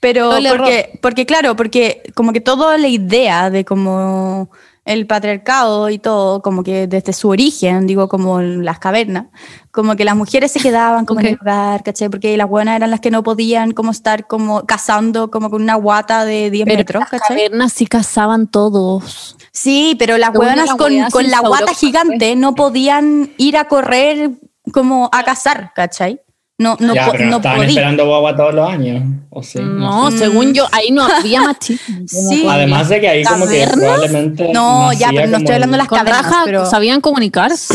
Pero 0.00 0.30
porque, 0.56 0.98
porque, 1.00 1.26
claro, 1.26 1.54
porque 1.56 2.02
como 2.14 2.32
que 2.32 2.40
toda 2.40 2.76
la 2.78 2.88
idea 2.88 3.50
de 3.50 3.64
como 3.64 4.50
el 4.84 5.06
patriarcado 5.06 5.90
y 5.90 5.98
todo, 5.98 6.42
como 6.42 6.64
que 6.64 6.88
desde 6.88 7.12
su 7.12 7.28
origen, 7.28 7.86
digo, 7.86 8.08
como 8.08 8.40
en 8.40 8.64
las 8.64 8.80
cavernas, 8.80 9.26
como 9.70 9.94
que 9.94 10.04
las 10.04 10.16
mujeres 10.16 10.50
se 10.50 10.58
quedaban 10.58 11.06
como 11.06 11.20
en 11.20 11.26
el 11.26 11.38
hogar, 11.40 11.84
¿cachai? 11.84 12.08
Porque 12.08 12.36
las 12.36 12.48
buenas 12.48 12.74
eran 12.76 12.90
las 12.90 12.98
que 12.98 13.12
no 13.12 13.22
podían 13.22 13.70
como 13.72 13.92
estar 13.92 14.26
como 14.26 14.66
cazando 14.66 15.30
como 15.30 15.50
con 15.50 15.62
una 15.62 15.76
guata 15.76 16.24
de 16.24 16.50
10 16.50 16.64
Pero 16.66 16.78
metros, 16.78 17.00
las 17.00 17.10
¿cachai? 17.10 17.36
cavernas 17.36 17.72
sí 17.72 17.86
cazaban 17.86 18.48
todos. 18.48 19.36
Sí, 19.52 19.94
pero 20.00 20.18
las 20.18 20.34
la 20.34 20.76
con, 20.76 21.10
con 21.10 21.30
la 21.30 21.40
guata 21.40 21.74
gigante 21.74 22.34
no 22.34 22.56
podían 22.56 23.30
ir 23.36 23.56
a 23.56 23.68
correr 23.68 24.32
como 24.72 25.08
a 25.12 25.22
cazar, 25.24 25.72
¿cachai? 25.74 26.20
No, 26.58 26.76
no, 26.78 26.94
ya, 26.94 27.08
pero 27.10 27.24
no, 27.24 27.30
no 27.30 27.36
estaban 27.38 27.62
esperando 27.68 28.06
guagua 28.06 28.36
todos 28.36 28.54
los 28.54 28.68
años. 28.70 29.02
¿o 29.30 29.42
sí? 29.42 29.58
No, 29.60 30.10
sé. 30.12 30.18
según 30.18 30.52
yo, 30.54 30.68
ahí 30.70 30.90
no 30.92 31.02
había 31.04 31.40
machismo. 31.44 32.04
Sí. 32.06 32.46
Además 32.48 32.88
de 32.88 33.00
que 33.00 33.08
ahí 33.08 33.24
como 33.24 33.46
que 33.48 33.60
¿Cavernas? 33.64 33.76
probablemente 33.78 34.52
No, 34.52 34.92
ya, 34.92 35.08
pero 35.10 35.26
no 35.28 35.38
estoy 35.38 35.54
hablando 35.54 35.72
de 35.76 35.78
las 35.78 35.88
cavernas, 35.88 36.22
raja 36.24 36.42
pero- 36.44 36.66
sabían 36.66 37.00
comunicarse. 37.00 37.74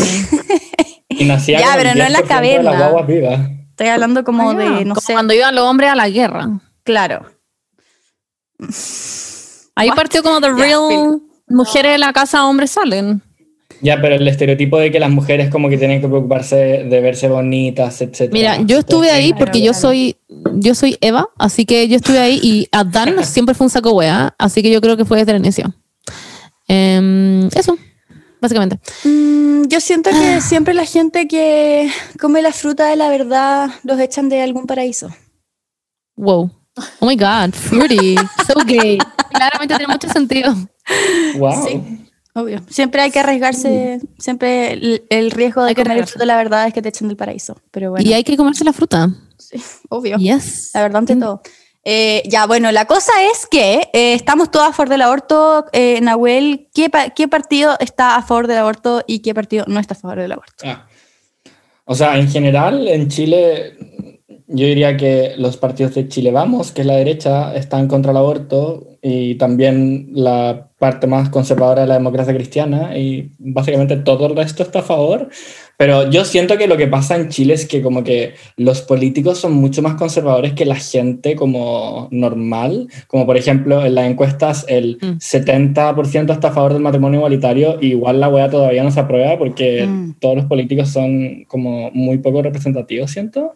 Y 1.10 1.24
nacía 1.24 1.58
Ya, 1.60 1.74
pero 1.76 1.94
no 1.94 2.04
en 2.04 2.12
la 2.12 2.20
10% 2.20 2.22
de 2.22 2.28
caverna. 2.28 2.90
las 2.90 3.06
vivas. 3.06 3.40
Estoy 3.70 3.88
hablando 3.88 4.24
como 4.24 4.50
Ah, 4.50 4.54
de, 4.54 4.84
no 4.84 4.94
Como 4.94 5.00
sé, 5.06 5.12
cuando 5.12 5.34
iban 5.34 5.54
los 5.54 5.64
hombres 5.64 5.90
a 5.90 5.94
la 5.94 6.08
guerra. 6.08 6.48
claro. 6.84 7.26
Ahí 9.74 9.88
What? 9.90 9.96
partió 9.96 10.22
como 10.22 10.40
the 10.40 10.50
real 10.52 11.20
mujeres 11.48 11.92
de 11.92 11.98
la 11.98 12.12
casa, 12.12 12.44
hombres 12.46 12.70
salen. 12.72 13.22
Ya, 13.80 14.00
pero 14.00 14.16
el 14.16 14.26
estereotipo 14.26 14.78
de 14.78 14.90
que 14.90 14.98
las 14.98 15.10
mujeres 15.10 15.50
como 15.50 15.68
que 15.68 15.78
tienen 15.78 16.00
que 16.00 16.08
preocuparse 16.08 16.56
de 16.56 17.00
verse 17.00 17.28
bonitas, 17.28 18.00
etc. 18.00 18.30
Mira, 18.32 18.60
yo 18.62 18.78
estuve 18.78 19.10
ahí 19.10 19.32
porque 19.32 19.60
yo 19.62 19.72
soy 19.72 20.16
yo 20.54 20.74
soy 20.74 20.96
Eva, 21.00 21.28
así 21.38 21.64
que 21.64 21.88
yo 21.88 21.96
estuve 21.96 22.18
ahí 22.18 22.40
y 22.42 22.68
Adán 22.72 23.16
siempre 23.24 23.54
fue 23.54 23.66
un 23.66 23.70
saco 23.70 23.92
wea, 23.92 24.34
así 24.38 24.62
que 24.62 24.70
yo 24.70 24.80
creo 24.80 24.96
que 24.96 25.04
fue 25.04 25.18
desde 25.18 25.32
el 25.32 25.38
inicio. 25.38 25.72
Em, 26.66 27.46
eso, 27.54 27.78
básicamente. 28.40 28.78
Mm, 29.04 29.68
yo 29.68 29.80
siento 29.80 30.10
que 30.10 30.40
siempre 30.40 30.74
la 30.74 30.84
gente 30.84 31.28
que 31.28 31.90
come 32.20 32.42
la 32.42 32.52
fruta 32.52 32.88
de 32.88 32.96
la 32.96 33.08
verdad 33.08 33.70
los 33.84 33.98
echan 34.00 34.28
de 34.28 34.42
algún 34.42 34.66
paraíso. 34.66 35.08
Wow. 36.16 36.50
Oh 37.00 37.06
my 37.06 37.16
god, 37.16 37.52
fruity, 37.52 38.16
so 38.46 38.54
gay. 38.66 38.98
Claramente 39.30 39.76
tiene 39.76 39.92
mucho 39.92 40.08
sentido. 40.08 40.54
Wow. 41.36 41.66
Sí. 41.66 42.07
Obvio. 42.40 42.60
Siempre 42.70 43.02
hay 43.02 43.10
que 43.10 43.18
arriesgarse, 43.20 44.00
siempre 44.18 44.72
el, 44.72 45.04
el 45.10 45.30
riesgo 45.30 45.62
de 45.62 45.70
Hay 45.70 45.74
que 45.74 45.82
comer 45.82 45.98
el 45.98 46.06
fruto 46.06 46.20
de 46.20 46.26
la 46.26 46.36
verdad 46.36 46.66
es 46.66 46.74
que 46.74 46.82
te 46.82 46.88
echen 46.90 47.08
del 47.08 47.16
paraíso. 47.16 47.56
Pero 47.70 47.90
bueno, 47.90 48.08
Y 48.08 48.12
hay 48.12 48.24
que 48.24 48.36
comerse 48.36 48.64
la 48.64 48.72
fruta. 48.72 49.08
obvio. 49.88 50.16
Yes. 50.18 50.70
La 50.74 50.82
verdad 50.82 50.98
ante 50.98 51.16
Mm. 51.16 51.20
todo. 51.20 51.42
Eh, 51.84 52.22
ya, 52.28 52.46
bueno, 52.46 52.70
la 52.70 52.84
cosa 52.84 53.12
es 53.32 53.46
que 53.46 53.88
eh, 53.94 54.12
estamos 54.12 54.50
todos 54.50 54.66
a 54.68 54.72
favor 54.72 54.90
del 54.90 55.00
aborto. 55.02 55.64
Eh, 55.72 56.00
Nahuel, 56.02 56.68
¿qué, 56.74 56.90
pa- 56.90 57.10
¿qué 57.10 57.28
partido 57.28 57.76
está 57.80 58.16
a 58.16 58.22
favor 58.22 58.46
del 58.46 58.58
aborto 58.58 59.02
y 59.06 59.20
qué 59.20 59.32
partido 59.32 59.64
no 59.68 59.80
está 59.80 59.94
a 59.94 59.96
favor 59.96 60.18
del 60.20 60.32
aborto? 60.32 60.64
Ah. 60.66 60.86
O 61.86 61.94
sea, 61.94 62.18
en 62.18 62.28
general, 62.30 62.86
en 62.88 63.08
Chile, 63.08 64.17
yo 64.48 64.66
diría 64.66 64.96
que 64.96 65.34
los 65.36 65.56
partidos 65.56 65.94
de 65.94 66.08
Chile 66.08 66.30
Vamos, 66.32 66.72
que 66.72 66.80
es 66.80 66.86
la 66.86 66.96
derecha, 66.96 67.54
están 67.54 67.86
contra 67.86 68.10
el 68.12 68.16
aborto 68.16 68.86
y 69.02 69.36
también 69.36 70.08
la 70.12 70.68
parte 70.78 71.06
más 71.06 71.28
conservadora 71.28 71.82
de 71.82 71.88
la 71.88 71.94
democracia 71.94 72.34
cristiana 72.34 72.96
y 72.98 73.30
básicamente 73.38 73.96
todo 73.96 74.26
el 74.26 74.36
resto 74.36 74.62
está 74.62 74.78
a 74.80 74.82
favor. 74.82 75.28
Pero 75.76 76.10
yo 76.10 76.24
siento 76.24 76.56
que 76.56 76.66
lo 76.66 76.76
que 76.76 76.86
pasa 76.88 77.14
en 77.16 77.28
Chile 77.28 77.54
es 77.54 77.66
que 77.66 77.82
como 77.82 78.02
que 78.02 78.34
los 78.56 78.80
políticos 78.82 79.38
son 79.38 79.52
mucho 79.52 79.82
más 79.82 79.94
conservadores 79.94 80.52
que 80.54 80.64
la 80.64 80.74
gente 80.76 81.36
como 81.36 82.08
normal. 82.10 82.88
Como 83.06 83.26
por 83.26 83.36
ejemplo 83.36 83.84
en 83.84 83.94
las 83.94 84.08
encuestas 84.10 84.64
el 84.68 84.98
Mm. 85.00 85.18
70% 85.20 86.32
está 86.32 86.48
a 86.48 86.52
favor 86.52 86.72
del 86.72 86.82
matrimonio 86.82 87.18
igualitario 87.18 87.78
y 87.80 87.88
igual 87.88 88.18
la 88.20 88.28
wea 88.28 88.48
todavía 88.50 88.82
no 88.82 88.90
se 88.90 89.00
aprueba 89.00 89.38
porque 89.38 89.86
Mm. 89.86 90.14
todos 90.20 90.36
los 90.36 90.44
políticos 90.46 90.88
son 90.88 91.44
como 91.46 91.90
muy 91.92 92.18
poco 92.18 92.42
representativos, 92.42 93.10
siento. 93.10 93.54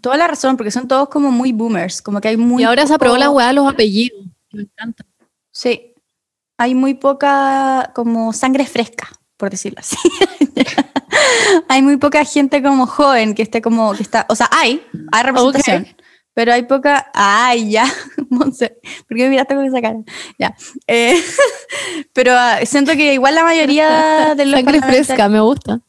Toda 0.00 0.16
la 0.16 0.26
razón, 0.26 0.56
porque 0.56 0.70
son 0.70 0.88
todos 0.88 1.08
como 1.08 1.30
muy 1.30 1.52
boomers, 1.52 2.00
como 2.02 2.20
que 2.20 2.28
hay 2.28 2.36
muy 2.36 2.62
y 2.62 2.66
ahora 2.66 2.86
se 2.86 2.94
aprobó 2.94 3.14
poco- 3.14 3.24
la 3.24 3.30
weá 3.30 3.48
de 3.48 3.52
los 3.52 3.68
apellidos. 3.68 4.24
Me 4.52 4.62
encanta. 4.62 5.04
Sí, 5.50 5.94
hay 6.58 6.74
muy 6.74 6.94
poca 6.94 7.92
como 7.94 8.32
sangre 8.32 8.66
fresca, 8.66 9.08
por 9.36 9.50
decirlo 9.50 9.80
así. 9.80 9.96
hay 11.68 11.82
muy 11.82 11.96
poca 11.98 12.24
gente 12.24 12.62
como 12.62 12.86
joven 12.86 13.34
que 13.34 13.42
esté 13.42 13.60
como, 13.62 13.92
que 13.94 14.02
está, 14.02 14.26
o 14.28 14.34
sea, 14.34 14.48
hay, 14.50 14.82
hay 15.12 15.22
representación, 15.22 15.86
pero 16.34 16.52
hay 16.54 16.62
poca, 16.64 17.10
ay, 17.14 17.70
ya, 17.72 17.84
Monse, 18.30 18.78
¿por 19.06 19.16
qué 19.16 19.24
me 19.24 19.28
miraste 19.30 19.54
con 19.54 19.64
esa 19.66 19.80
cara? 19.82 19.98
Ya, 20.38 20.54
Eh, 20.86 21.22
pero 22.14 22.32
ah, 22.34 22.60
siento 22.64 22.92
que 22.92 23.12
igual 23.14 23.34
la 23.34 23.44
mayoría 23.44 24.34
de 24.34 24.46
los 24.46 24.54
Sangre 24.58 24.80
fresca, 24.80 25.28
me 25.28 25.40
gusta. 25.40 25.80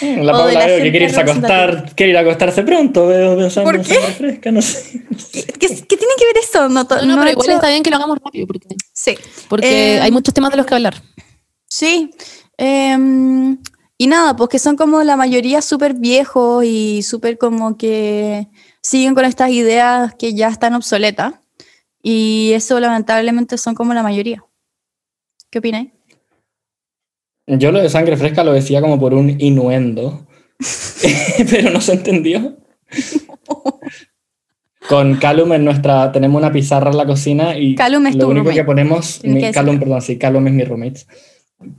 Mm, 0.00 0.20
La 0.22 0.32
O 0.32 0.46
de 0.46 0.52
la 0.54 0.60
Paula 0.60 0.66
veo 0.66 0.82
que 0.82 0.90
quiere 0.90 1.04
irse 1.06 1.16
a 1.18 1.22
acostar, 1.22 1.94
quiere 1.94 2.10
ir 2.12 2.16
a 2.18 2.20
acostarse 2.20 2.62
pronto, 2.62 3.06
veo 3.06 3.36
pensando 3.36 3.70
¿Por 3.70 3.82
qué? 3.82 3.94
fresca, 3.94 4.50
no 4.52 4.62
sé. 4.62 5.02
¿Qué, 5.32 5.44
qué 5.58 5.96
tiene 5.96 6.12
que 6.18 6.24
ver 6.26 6.38
eso? 6.42 6.68
No, 6.68 6.84
No, 6.84 7.02
no, 7.02 7.16
no 7.16 7.16
pero 7.16 7.30
igual 7.30 7.46
hecho- 7.48 7.54
está 7.56 7.68
bien 7.68 7.82
que 7.82 7.90
lo 7.90 7.96
hagamos 7.96 8.18
rápido 8.24 8.46
porque, 8.46 8.68
Sí, 8.92 9.16
porque 9.48 9.96
Eh, 9.96 10.00
hay 10.00 10.10
muchos 10.10 10.32
temas 10.34 10.50
de 10.50 10.56
los 10.58 10.66
que 10.66 10.74
hablar. 10.74 11.02
Sí. 11.68 12.10
em, 12.56 13.58
y 13.98 14.06
nada, 14.06 14.36
pues 14.36 14.48
que 14.50 14.58
son 14.58 14.76
como 14.76 15.02
la 15.02 15.16
mayoría 15.16 15.60
súper 15.62 15.94
viejos 15.94 16.64
y 16.64 17.02
súper 17.02 17.36
como 17.38 17.76
que 17.76 18.46
siguen 18.82 19.14
con 19.14 19.24
estas 19.24 19.50
ideas 19.50 20.14
que 20.14 20.34
ya 20.34 20.48
están 20.48 20.74
obsoletas. 20.74 21.34
Y 22.02 22.52
eso 22.54 22.78
lamentablemente 22.78 23.58
son 23.58 23.74
como 23.74 23.92
la 23.94 24.02
mayoría. 24.04 24.44
¿Qué 25.50 25.58
opináis? 25.58 25.90
Yo 27.48 27.72
lo 27.72 27.80
de 27.80 27.88
sangre 27.88 28.16
fresca 28.16 28.44
lo 28.44 28.52
decía 28.52 28.80
como 28.80 29.00
por 29.00 29.14
un 29.14 29.36
inuendo, 29.40 30.26
pero 31.50 31.70
no 31.70 31.80
se 31.80 31.94
entendió. 31.94 32.56
con 34.88 35.16
Calum 35.16 35.52
en 35.52 35.64
nuestra, 35.64 36.10
tenemos 36.12 36.40
una 36.40 36.52
pizarra 36.52 36.90
en 36.90 36.96
la 36.96 37.06
cocina 37.06 37.56
y 37.58 37.74
Calum 37.74 38.06
es 38.06 38.14
lo 38.14 38.20
tu 38.24 38.26
único 38.30 38.44
roommate. 38.44 38.60
que 38.60 38.64
ponemos, 38.64 39.20
mi- 39.24 39.40
que. 39.40 39.50
Calum, 39.50 39.78
perdón, 39.78 40.00
sí, 40.02 40.16
Calum 40.18 40.46
es 40.46 40.52
mi 40.54 40.64
roommate. 40.64 41.00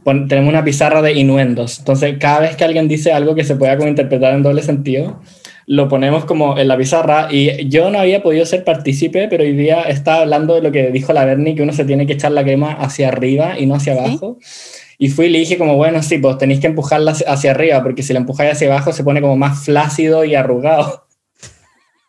Pon- 0.04 0.28
tenemos 0.28 0.50
una 0.50 0.64
pizarra 0.64 1.02
de 1.02 1.14
inuendos, 1.14 1.80
entonces 1.80 2.18
cada 2.20 2.42
vez 2.42 2.56
que 2.56 2.66
alguien 2.66 2.88
dice 2.88 3.12
algo 3.14 3.34
que 3.34 3.44
se 3.46 3.56
pueda 3.56 3.78
como 3.78 3.90
interpretar 3.90 4.34
en 4.36 4.44
doble 4.44 4.62
sentido, 4.62 5.22
lo 5.66 5.88
ponemos 5.88 6.26
como 6.26 6.58
en 6.60 6.68
la 6.68 6.78
pizarra 6.78 7.30
y 7.32 7.68
yo 7.70 7.90
no 7.90 8.00
había 8.00 8.22
podido 8.22 8.46
ser 8.46 8.64
partícipe, 8.64 9.28
pero 9.30 9.44
hoy 9.44 9.54
día 9.54 9.84
estaba 9.84 10.22
hablando 10.22 10.56
de 10.56 10.62
lo 10.62 10.72
que 10.72 10.92
dijo 10.92 11.14
la 11.14 11.26
Bernie, 11.26 11.56
que 11.56 11.62
uno 11.64 11.74
se 11.74 11.86
tiene 11.86 12.06
que 12.06 12.14
echar 12.14 12.32
la 12.32 12.44
crema 12.44 12.74
hacia 12.74 13.08
arriba 13.08 13.58
y 13.58 13.66
no 13.68 13.76
hacia 13.76 13.94
Sí. 14.06 14.18
Y 15.02 15.08
fui 15.10 15.28
y 15.28 15.30
le 15.30 15.40
dije 15.40 15.58
como, 15.58 15.78
bueno, 15.78 16.04
sí, 16.04 16.18
pues 16.18 16.38
tenéis 16.38 16.60
que 16.60 16.68
empujarla 16.68 17.12
hacia- 17.26 17.52
arriba, 17.52 17.82
porque 17.82 18.04
si 18.04 18.12
la 18.12 18.20
empujáis 18.20 18.52
hacia 18.52 18.68
abajo 18.68 18.92
se 18.92 19.06
pone 19.06 19.22
como 19.22 19.38
más 19.38 19.64
flácido 19.64 20.26
y 20.26 20.36
arrugado. 20.36 21.08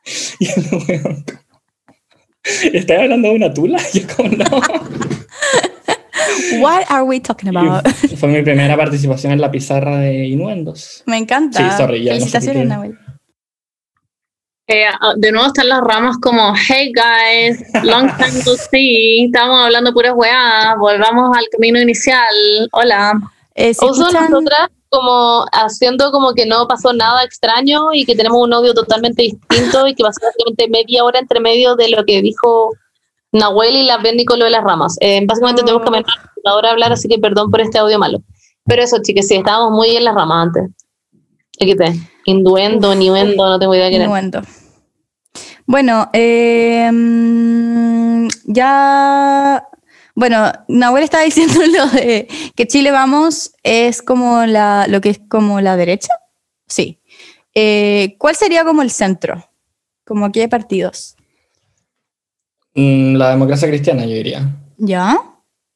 Y 0.41 0.49
el 0.49 1.25
¿Estás 2.75 2.99
hablando 3.01 3.29
de 3.29 3.35
una 3.35 3.53
tula? 3.53 3.79
Yo 3.95 4.03
como, 4.17 4.31
no. 4.31 4.45
What 6.61 6.85
are 6.89 7.05
we 7.05 7.21
talking 7.21 7.55
about? 7.55 7.87
Y 8.11 8.17
Fue 8.17 8.29
mi 8.29 8.43
primera 8.43 8.77
participación 8.77 9.33
en 9.33 9.41
la 9.41 9.51
pizarra 9.51 9.99
de 9.99 10.27
inuendos. 10.27 11.03
Me 11.07 11.19
encanta. 11.19 11.71
Sí, 11.71 11.77
sorry, 11.77 12.03
ya 12.03 12.15
no 12.15 12.21
sé 12.21 12.27
Felicitaciones, 12.31 12.67
Nahuel. 12.67 12.99
Eh, 14.73 14.85
de 15.17 15.33
nuevo 15.33 15.49
están 15.49 15.69
las 15.69 15.81
ramas 15.81 16.17
como, 16.23 16.55
hey 16.69 16.93
guys, 16.95 17.61
long 17.83 18.07
time 18.17 18.31
no 18.47 18.53
see, 18.71 19.25
estamos 19.25 19.65
hablando 19.65 19.93
puras 19.93 20.13
weas, 20.15 20.77
volvamos 20.79 21.37
al 21.37 21.45
camino 21.51 21.81
inicial, 21.81 22.25
hola. 22.71 23.15
Eh, 23.57 23.75
si 23.75 23.85
escuchan- 23.85 24.31
nosotras 24.31 24.69
como 24.89 25.45
haciendo 25.53 26.13
como 26.13 26.35
que 26.35 26.47
no 26.47 26.69
pasó 26.69 26.93
nada 26.93 27.25
extraño 27.25 27.93
y 27.93 28.05
que 28.05 28.15
tenemos 28.15 28.39
un 28.41 28.53
audio 28.53 28.73
totalmente 28.73 29.23
distinto 29.23 29.89
y 29.89 29.95
que 29.97 30.05
pasó 30.05 30.21
básicamente 30.23 30.69
media 30.69 31.03
hora 31.05 31.19
entre 31.19 31.41
medio 31.41 31.75
de 31.75 31.89
lo 31.91 32.05
que 32.05 32.23
dijo 32.23 32.71
Nahuel 33.33 33.75
y 33.75 33.85
la 33.87 33.99
Benny 33.99 34.25
con 34.25 34.39
lo 34.39 34.45
de 34.45 34.53
las 34.53 34.63
ramas. 34.63 34.97
Eh, 35.01 35.21
básicamente 35.27 35.63
Oh. 35.63 35.65
tenemos 35.65 35.85
que 35.85 35.91
meter 35.91 36.15
la 36.45 36.55
hora 36.55 36.69
a 36.69 36.73
hablar, 36.73 36.93
así 36.93 37.09
que 37.09 37.19
perdón 37.19 37.51
por 37.51 37.61
este 37.61 37.79
audio 37.79 37.99
malo. 37.99 38.19
Pero 38.67 38.83
eso, 38.85 38.99
chicas, 39.03 39.27
sí, 39.27 39.35
estábamos 39.35 39.73
muy 39.73 39.97
en 39.97 40.05
las 40.05 40.15
ramas 40.15 40.47
antes. 40.47 40.71
Induendo, 42.25 42.95
niuendo, 42.95 43.49
no 43.49 43.59
tengo 43.59 43.75
idea 43.75 43.91
qué 43.91 43.97
era. 43.97 44.05
Innuendo. 44.05 44.43
Bueno, 45.67 46.11
eh, 46.13 46.91
mm, 46.93 48.29
ya. 48.47 49.67
Bueno, 50.15 50.53
Nahuel 50.69 51.05
estaba 51.05 51.23
diciendo 51.31 51.61
lo 51.67 51.87
de 51.89 52.29
que 52.57 52.67
Chile 52.67 52.91
Vamos 52.91 53.53
es 53.63 54.03
como 54.03 54.47
la, 54.47 54.87
lo 54.89 55.01
que 55.01 55.11
es 55.11 55.21
como 55.29 55.61
la 55.61 55.77
derecha. 55.77 56.13
Sí. 56.67 56.99
Eh, 57.55 58.17
¿Cuál 58.19 58.37
sería 58.37 58.65
como 58.65 58.83
el 58.83 58.91
centro? 58.91 59.45
Como 60.05 60.33
qué 60.33 60.49
partidos. 60.49 61.17
Mm, 62.75 63.17
La 63.17 63.31
democracia 63.31 63.69
cristiana, 63.69 64.05
yo 64.05 64.15
diría. 64.15 64.57
¿Ya? 64.79 65.19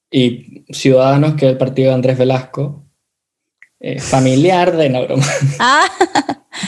Y 0.09 0.65
Ciudadanos, 0.69 1.35
que 1.35 1.45
es 1.45 1.51
el 1.51 1.57
partido 1.57 1.89
de 1.89 1.95
Andrés 1.95 2.17
Velasco. 2.17 2.84
Eh, 3.87 3.99
familiar 3.99 4.75
de 4.75 4.89
no 4.89 5.03
broma. 5.05 5.23
Ah, 5.59 5.85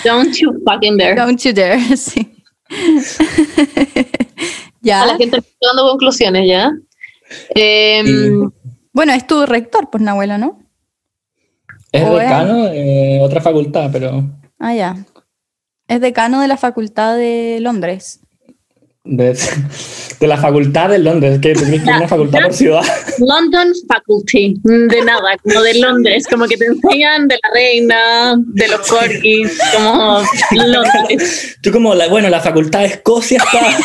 Don't 0.05 0.33
you 0.35 0.51
fucking 0.65 0.97
dare. 0.97 1.15
don't 1.15 1.39
you 1.43 1.51
dare. 1.53 1.79
Sí. 1.97 2.33
A 4.89 5.05
la 5.05 5.13
ya. 5.13 5.17
gente 5.17 5.37
está 5.37 5.49
dando 5.67 5.89
conclusiones 5.89 6.47
ya. 6.47 6.71
Eh, 7.55 8.03
Y- 8.05 8.49
Bueno, 8.93 9.13
es 9.13 9.25
tu 9.27 9.45
rector, 9.45 9.89
pues 9.91 10.01
Nahuel, 10.03 10.39
¿no? 10.39 10.59
Es 11.91 12.03
O 12.03 12.17
es- 12.17 12.23
decano 12.23 12.63
de 12.65 13.19
otra 13.21 13.41
facultad, 13.41 13.89
pero 13.91 14.23
Ah, 14.59 14.73
ya. 14.73 14.95
Es 15.87 16.01
decano 16.01 16.41
de 16.41 16.47
la 16.47 16.57
Facultad 16.57 17.15
de 17.17 17.59
Londres. 17.61 18.19
De, 19.07 19.37
de 20.19 20.27
la 20.27 20.37
facultad 20.37 20.89
de 20.89 20.99
Londres, 20.99 21.39
que 21.41 21.53
tenéis 21.53 21.83
que 21.83 21.89
una 21.89 22.07
facultad 22.07 22.41
por 22.43 22.53
ciudad. 22.53 22.83
London 23.19 23.73
Faculty, 23.87 24.55
de 24.63 25.01
nada, 25.03 25.37
como 25.43 25.61
de 25.61 25.73
Londres, 25.75 26.25
como 26.29 26.45
que 26.47 26.57
te 26.57 26.65
enseñan 26.65 27.27
de 27.27 27.39
la 27.41 27.49
reina, 27.53 28.35
de 28.37 28.67
los 28.67 28.87
corgis, 28.87 29.57
como 29.73 30.21
Londres. 30.51 31.57
Tú 31.61 31.71
como, 31.71 31.95
la, 31.95 32.07
bueno, 32.07 32.29
la 32.29 32.41
facultad 32.41 32.79
de 32.81 32.85
Escocia 32.87 33.37
está... 33.37 33.77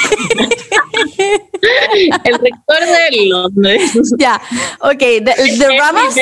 El 2.24 2.38
rector 2.38 2.80
de 2.80 3.26
Londres. 3.28 3.92
Ya, 4.18 4.40
ok, 4.80 4.98
de, 4.98 5.20
de 5.22 5.78
ramas, 5.78 6.14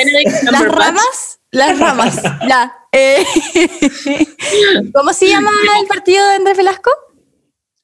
las 0.43 0.67
ramas, 0.67 1.39
las 1.51 1.79
ramas, 1.79 2.21
ya. 2.47 2.73
eh, 2.91 3.25
¿Cómo 4.93 5.13
se 5.13 5.27
llama 5.27 5.51
el 5.79 5.87
partido 5.87 6.27
de 6.27 6.35
Andrés 6.35 6.57
Velasco? 6.57 6.91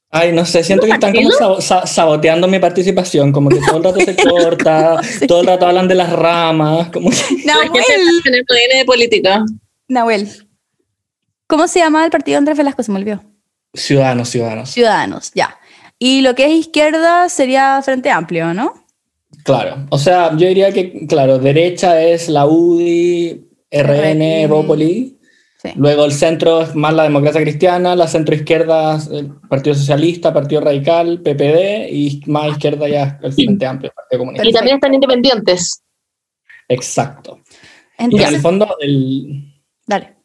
Ay, 0.10 0.32
no 0.32 0.46
sé, 0.46 0.64
siento 0.64 0.86
que 0.86 0.94
están 0.94 1.14
como 1.14 1.32
sabo- 1.32 1.60
sa- 1.62 1.86
saboteando 1.86 2.48
mi 2.48 2.60
participación, 2.60 3.32
como 3.34 3.50
que 3.50 3.60
todo 3.60 3.78
el 3.78 3.84
rato 3.84 4.00
se 4.00 4.16
corta, 4.30 5.02
todo 5.28 5.42
el 5.42 5.48
rato 5.48 5.68
hablan 5.68 5.88
de 5.88 5.96
las 5.96 6.12
ramas, 6.14 6.90
como 6.92 7.10
que... 7.10 7.18
Nahuel, 7.46 7.84
en 8.26 8.34
el 8.34 8.46
viene 8.50 8.78
de 8.80 8.86
política. 8.86 9.44
Nahuel. 9.90 10.30
¿Cómo 11.48 11.68
se 11.68 11.80
llama 11.80 12.06
el 12.06 12.12
partido 12.12 12.36
de 12.36 12.38
Andrés 12.40 12.58
Velasco? 12.58 12.84
Se 12.84 12.92
me 12.92 13.00
olvidó. 13.00 13.22
Ciudadanos, 13.74 14.30
ciudadanos. 14.30 14.70
Ciudadanos, 14.70 15.32
ya. 15.36 15.58
Y 16.00 16.22
lo 16.22 16.36
que 16.36 16.46
es 16.46 16.52
izquierda 16.52 17.28
sería 17.30 17.82
Frente 17.84 18.10
Amplio, 18.10 18.54
¿no? 18.54 18.74
Claro, 19.44 19.86
o 19.90 19.98
sea, 19.98 20.32
yo 20.38 20.48
diría 20.48 20.72
que, 20.74 21.06
claro, 21.08 21.38
derecha 21.40 22.02
es 22.02 22.28
la 22.30 22.46
UDI, 22.46 23.46
RN, 23.72 24.46
RN. 24.48 25.17
Sí. 25.60 25.70
luego 25.76 26.06
el 26.06 26.12
centro 26.12 26.62
es 26.62 26.76
más 26.76 26.94
la 26.94 27.02
democracia 27.04 27.42
cristiana, 27.42 27.96
la 27.96 28.08
centro 28.08 28.36
izquierda 28.36 28.98
es 28.98 29.08
el 29.08 29.32
Partido 29.50 29.76
Socialista, 29.76 30.32
Partido 30.32 30.62
Radical, 30.62 31.22
PPD, 31.22 31.90
y 31.92 32.22
más 32.28 32.50
izquierda 32.52 32.88
ya 32.88 33.20
el 33.24 33.34
Frente 33.34 33.66
Amplio, 33.66 33.92
Partido 33.96 34.20
Comunista. 34.20 34.48
Y 34.48 34.54
también 34.54 34.76
están 34.76 34.94
independientes. 34.94 35.82
Exacto. 36.68 37.40
Y 37.98 38.22
en 38.22 38.36
el 38.36 38.40
fondo, 38.40 38.68
el, 38.80 39.52
dale. 39.88 40.16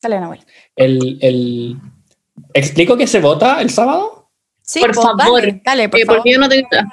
Dale, 0.00 0.20
Nahuel. 0.20 0.40
el, 0.76 1.18
el- 1.20 1.76
¿Explico 2.54 2.96
que 2.96 3.06
se 3.06 3.20
vota 3.20 3.60
el 3.60 3.68
sábado? 3.70 4.30
Sí, 4.62 4.80
Por 4.80 4.92
pues, 4.94 5.06
favor, 5.06 5.40
Dale, 5.42 5.60
dale, 5.64 5.88
por 5.90 6.00
Eh, 6.00 6.04
favor. 6.06 6.16
porque 6.18 6.32
yo 6.32 6.38
no 6.38 6.48
tengo 6.48 6.66
idea. 6.70 6.88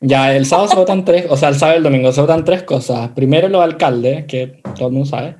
Ya, 0.00 0.36
el 0.36 0.44
sábado 0.44 0.68
se 0.68 0.76
votan 0.76 1.04
tres, 1.04 1.26
o 1.30 1.36
sea, 1.36 1.48
el 1.48 1.54
sábado 1.54 1.76
y 1.76 1.78
el 1.78 1.82
domingo 1.84 2.12
se 2.12 2.20
votan 2.20 2.44
tres 2.44 2.62
cosas. 2.64 3.08
Primero, 3.10 3.48
los 3.48 3.62
alcaldes, 3.62 4.26
que 4.26 4.60
todo 4.76 4.88
el 4.88 4.92
mundo 4.92 5.08
sabe 5.08 5.36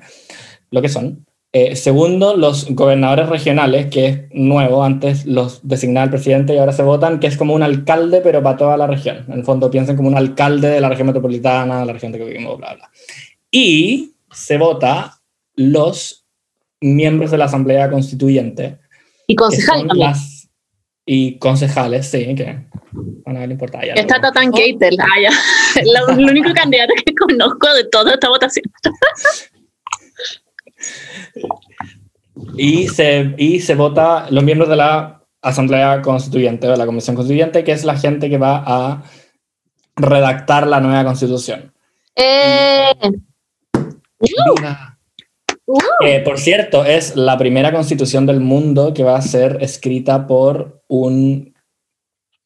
lo 0.71 0.81
que 0.81 0.89
son. 0.89 1.23
Eh, 1.57 1.77
segundo, 1.77 2.35
los 2.35 2.69
gobernadores 2.71 3.29
regionales, 3.29 3.85
que 3.85 4.07
es 4.07 4.19
nuevo, 4.33 4.83
antes 4.83 5.25
los 5.25 5.65
designaba 5.65 6.03
el 6.03 6.09
presidente 6.09 6.53
y 6.53 6.57
ahora 6.57 6.73
se 6.73 6.83
votan, 6.83 7.17
que 7.21 7.27
es 7.27 7.37
como 7.37 7.53
un 7.53 7.63
alcalde, 7.63 8.19
pero 8.19 8.43
para 8.43 8.57
toda 8.57 8.75
la 8.75 8.87
región. 8.87 9.23
En 9.29 9.35
el 9.39 9.45
fondo 9.45 9.71
piensen 9.71 9.95
como 9.95 10.09
un 10.09 10.17
alcalde 10.17 10.67
de 10.67 10.81
la 10.81 10.89
región 10.89 11.07
metropolitana, 11.07 11.79
de 11.79 11.85
la 11.85 11.93
región 11.93 12.11
de 12.11 12.19
vivimos, 12.19 12.57
bla, 12.57 12.73
bla. 12.75 12.91
Y 13.49 14.15
se 14.33 14.57
vota 14.57 15.21
los 15.55 16.25
miembros 16.81 17.31
de 17.31 17.37
la 17.37 17.45
Asamblea 17.45 17.89
Constituyente, 17.89 18.77
Y 19.25 19.35
que 19.35 19.37
concejal 19.37 19.79
son 19.79 19.87
también. 19.87 20.09
las- 20.09 20.49
y 21.05 21.37
concejales, 21.39 22.05
sí, 22.07 22.35
que 22.35 22.65
van 23.25 23.37
a 23.37 23.39
ver 23.39 23.51
importa. 23.51 23.79
ya 23.85 23.93
Está. 23.93 24.19
Tatán 24.19 24.51
Keitel. 24.51 24.97
Ah, 24.99 25.21
ya. 25.21 25.29
El 26.19 26.29
único 26.29 26.51
candidato 26.53 26.93
que 27.05 27.13
conozco 27.15 27.73
de 27.73 27.85
toda 27.85 28.11
esta 28.15 28.27
votación. 28.27 28.65
Y 32.57 32.87
se, 32.87 33.33
y 33.37 33.59
se 33.59 33.75
vota 33.75 34.27
los 34.29 34.43
miembros 34.43 34.69
de 34.69 34.75
la 34.75 35.21
Asamblea 35.41 36.01
Constituyente, 36.01 36.67
de 36.67 36.77
la 36.77 36.85
Comisión 36.85 37.15
Constituyente, 37.15 37.63
que 37.63 37.71
es 37.71 37.85
la 37.85 37.97
gente 37.97 38.29
que 38.29 38.37
va 38.37 38.63
a 38.65 39.03
redactar 39.95 40.67
la 40.67 40.79
nueva 40.79 41.05
constitución. 41.05 41.73
Eh. 42.15 42.91
Eh, 46.03 46.19
por 46.19 46.37
cierto, 46.39 46.85
es 46.85 47.15
la 47.15 47.37
primera 47.37 47.71
constitución 47.71 48.25
del 48.25 48.39
mundo 48.39 48.93
que 48.93 49.03
va 49.03 49.17
a 49.17 49.21
ser 49.21 49.57
escrita 49.61 50.27
por 50.27 50.83
un, 50.87 51.53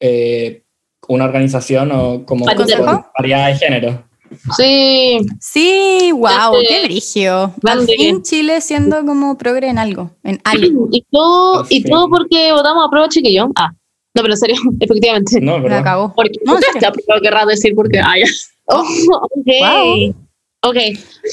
eh, 0.00 0.64
una 1.08 1.24
organización 1.24 1.92
o 1.92 2.24
como 2.24 2.46
variedad 2.46 3.48
de 3.48 3.56
género. 3.56 4.09
Sí, 4.56 5.18
Sí, 5.40 6.10
wow, 6.12 6.52
qué 6.68 6.84
brigio. 6.84 7.52
Al 7.64 7.86
fin 7.86 8.22
Chile 8.22 8.60
siendo 8.60 9.04
como 9.04 9.36
progre 9.38 9.68
en 9.68 9.78
algo, 9.78 10.10
en 10.24 10.40
algo. 10.44 10.88
y 10.92 11.04
todo, 11.10 11.66
y 11.68 11.82
todo 11.84 12.08
porque 12.08 12.52
votamos 12.52 12.86
a 12.86 12.90
prueba 12.90 13.08
chiquillo. 13.08 13.48
Ah, 13.56 13.70
no, 14.14 14.22
pero 14.22 14.34
en 14.34 14.38
serio, 14.38 14.56
efectivamente. 14.80 15.40
No, 15.40 15.58
Me 15.58 15.74
acabó. 15.74 16.12
Porque 16.14 16.32
No, 16.44 16.56
te 16.58 16.86
ha 16.86 16.92
querrás 17.22 17.46
decir 17.46 17.74
porque. 17.74 17.98
Ah, 17.98 18.14
ya. 18.18 18.26
Oh, 18.72 18.82
ok. 18.82 19.46
Wow. 19.60 20.14
Ok. 20.62 20.76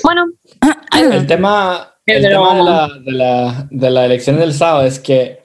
Bueno, 0.03 0.25
El 0.99 1.27
tema, 1.27 1.93
el 2.07 2.21
Pero- 2.23 2.29
tema 2.41 2.55
de, 2.55 2.63
la, 2.63 2.87
de, 3.05 3.11
la, 3.11 3.67
de 3.69 3.89
la 3.91 4.05
elección 4.05 4.39
del 4.39 4.53
sábado 4.55 4.87
es 4.87 4.97
que 4.99 5.43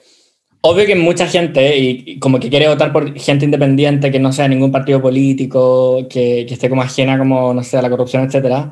obvio 0.65 0.85
que 0.85 0.95
mucha 0.95 1.27
gente 1.27 1.77
y, 1.77 2.03
y 2.05 2.19
como 2.19 2.39
que 2.39 2.49
quiere 2.49 2.69
votar 2.69 2.93
por 2.93 3.13
gente 3.19 3.45
independiente 3.45 4.11
que 4.11 4.19
no 4.19 4.31
sea 4.31 4.47
ningún 4.47 4.71
partido 4.71 5.01
político, 5.01 6.07
que, 6.09 6.45
que 6.47 6.53
esté 6.53 6.69
como 6.69 6.81
ajena 6.81 7.17
como, 7.17 7.53
no 7.53 7.63
sé, 7.63 7.77
a 7.77 7.81
la 7.81 7.89
corrupción, 7.89 8.23
etcétera. 8.23 8.71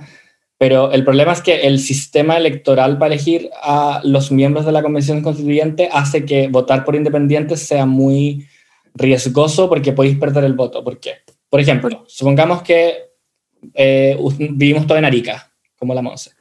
Pero 0.58 0.92
el 0.92 1.04
problema 1.04 1.34
es 1.34 1.42
que 1.42 1.62
el 1.62 1.80
sistema 1.80 2.38
electoral 2.38 2.98
para 2.98 3.14
elegir 3.14 3.50
a 3.62 4.00
los 4.04 4.32
miembros 4.32 4.66
de 4.66 4.72
la 4.72 4.82
Convención 4.82 5.22
Constituyente 5.22 5.90
hace 5.92 6.24
que 6.24 6.48
votar 6.48 6.86
por 6.86 6.96
independientes 6.96 7.62
sea 7.62 7.86
muy 7.86 8.48
riesgoso 8.94 9.68
porque 9.68 9.92
podéis 9.92 10.18
perder 10.18 10.46
el 10.46 10.54
voto. 10.54 10.84
¿Por 10.84 11.00
qué? 11.00 11.16
Por 11.50 11.60
ejemplo, 11.60 12.06
supongamos 12.08 12.62
que 12.62 13.10
eh, 13.74 14.18
vivimos 14.52 14.88
todos 14.88 15.00
en 15.00 15.06
Arica, 15.06 15.52
como 15.78 15.94
la 15.94 16.02
Monse. 16.02 16.32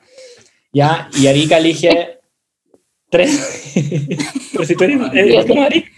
¿Ya? 0.73 1.09
Y 1.19 1.27
Arica 1.27 1.59
elige 1.59 2.20
tres. 3.11 3.73
Pero 4.53 4.65
si 4.65 4.75
tú 4.75 4.85
eres, 4.85 5.01
eres 5.13 5.47
como 5.47 5.63
Arica. 5.63 5.91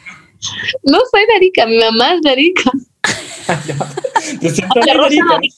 No 0.82 0.98
soy 1.10 1.26
de 1.26 1.34
Arica, 1.36 1.66
mi 1.66 1.78
mamá 1.78 2.14
es 2.14 2.22
de 2.22 2.30
Arica. 2.30 2.70
Tú 4.40 4.48
siempre 4.48 4.82
La 4.84 4.92
eres 4.92 5.10
de 5.10 5.20
Rosa 5.20 5.36
Arica. 5.36 5.56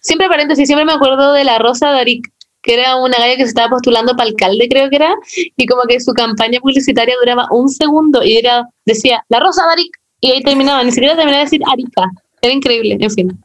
Siempre 0.00 0.28
paréntesis, 0.28 0.66
siempre 0.66 0.84
me 0.84 0.92
acuerdo 0.92 1.32
de 1.32 1.44
la 1.44 1.58
Rosa 1.58 1.92
de 1.92 2.00
Arica, 2.00 2.30
que 2.62 2.74
era 2.74 2.96
una 2.96 3.16
galla 3.16 3.36
que 3.36 3.44
se 3.44 3.48
estaba 3.48 3.70
postulando 3.70 4.16
para 4.16 4.28
alcalde, 4.28 4.68
creo 4.68 4.90
que 4.90 4.96
era, 4.96 5.14
y 5.56 5.66
como 5.66 5.82
que 5.82 6.00
su 6.00 6.12
campaña 6.12 6.60
publicitaria 6.60 7.14
duraba 7.18 7.46
un 7.50 7.68
segundo 7.68 8.22
y 8.22 8.36
era, 8.36 8.68
decía, 8.84 9.24
la 9.28 9.40
Rosa 9.40 9.64
de 9.66 9.72
Arica, 9.72 10.00
y 10.20 10.32
ahí 10.32 10.42
terminaba, 10.42 10.82
ni 10.84 10.90
siquiera 10.90 11.14
terminaba 11.14 11.38
de 11.38 11.44
decir 11.44 11.60
Arica. 11.70 12.10
Era 12.42 12.52
increíble, 12.52 12.98
en 13.00 13.10
fin. 13.10 13.44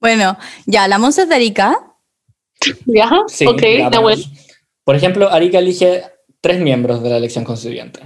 Bueno, 0.00 0.36
ya, 0.66 0.88
la 0.88 0.98
Monza 0.98 1.22
es 1.22 1.28
de 1.28 1.34
Arica. 1.34 1.78
¿Ya? 2.86 3.10
Sí, 3.28 3.46
ok, 3.46 3.62
Nahuel. 3.92 4.24
Por 4.84 4.96
ejemplo, 4.96 5.30
Arica 5.30 5.58
elige 5.58 6.02
tres 6.40 6.60
miembros 6.60 7.02
de 7.02 7.10
la 7.10 7.16
elección 7.16 7.44
constituyente. 7.44 8.00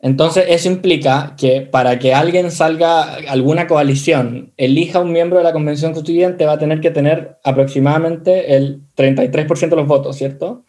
Entonces, 0.00 0.44
eso 0.48 0.68
implica 0.68 1.34
que 1.36 1.62
para 1.62 1.98
que 1.98 2.14
alguien 2.14 2.52
salga, 2.52 3.16
alguna 3.28 3.66
coalición, 3.66 4.52
elija 4.56 5.00
un 5.00 5.12
miembro 5.12 5.38
de 5.38 5.44
la 5.44 5.52
convención 5.52 5.92
constituyente, 5.92 6.46
va 6.46 6.52
a 6.52 6.58
tener 6.58 6.80
que 6.80 6.92
tener 6.92 7.38
aproximadamente 7.42 8.54
el 8.54 8.82
33% 8.96 9.68
de 9.70 9.76
los 9.76 9.88
votos, 9.88 10.16
¿cierto? 10.16 10.64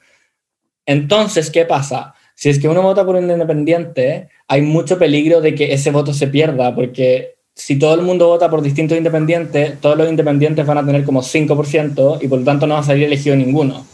Entonces, 0.86 1.52
¿qué 1.52 1.65
pasa? 1.65 2.15
Si 2.34 2.49
es 2.49 2.58
que 2.58 2.67
uno 2.67 2.82
vota 2.82 3.06
por 3.06 3.15
un 3.15 3.30
independiente, 3.30 4.30
hay 4.47 4.63
mucho 4.63 4.97
peligro 4.97 5.41
de 5.41 5.54
que 5.54 5.73
ese 5.73 5.91
voto 5.91 6.12
se 6.12 6.28
pierda, 6.28 6.73
porque 6.73 7.36
si 7.54 7.78
todo 7.78 7.93
el 7.93 8.02
mundo 8.02 8.28
vota 8.28 8.49
por 8.49 8.63
distintos 8.63 8.97
independientes, 8.97 9.80
todos 9.80 9.97
los 9.97 10.10
independientes 10.10 10.65
van 10.65 10.80
a 10.80 10.86
tener 10.86 11.04
como 11.04 11.21
5% 11.21 12.19
y 12.21 12.28
por 12.28 12.39
lo 12.39 12.45
tanto 12.45 12.65
no 12.65 12.73
va 12.75 12.80
a 12.80 12.84
salir 12.84 13.04
elegido 13.04 13.36
ninguno. 13.36 13.86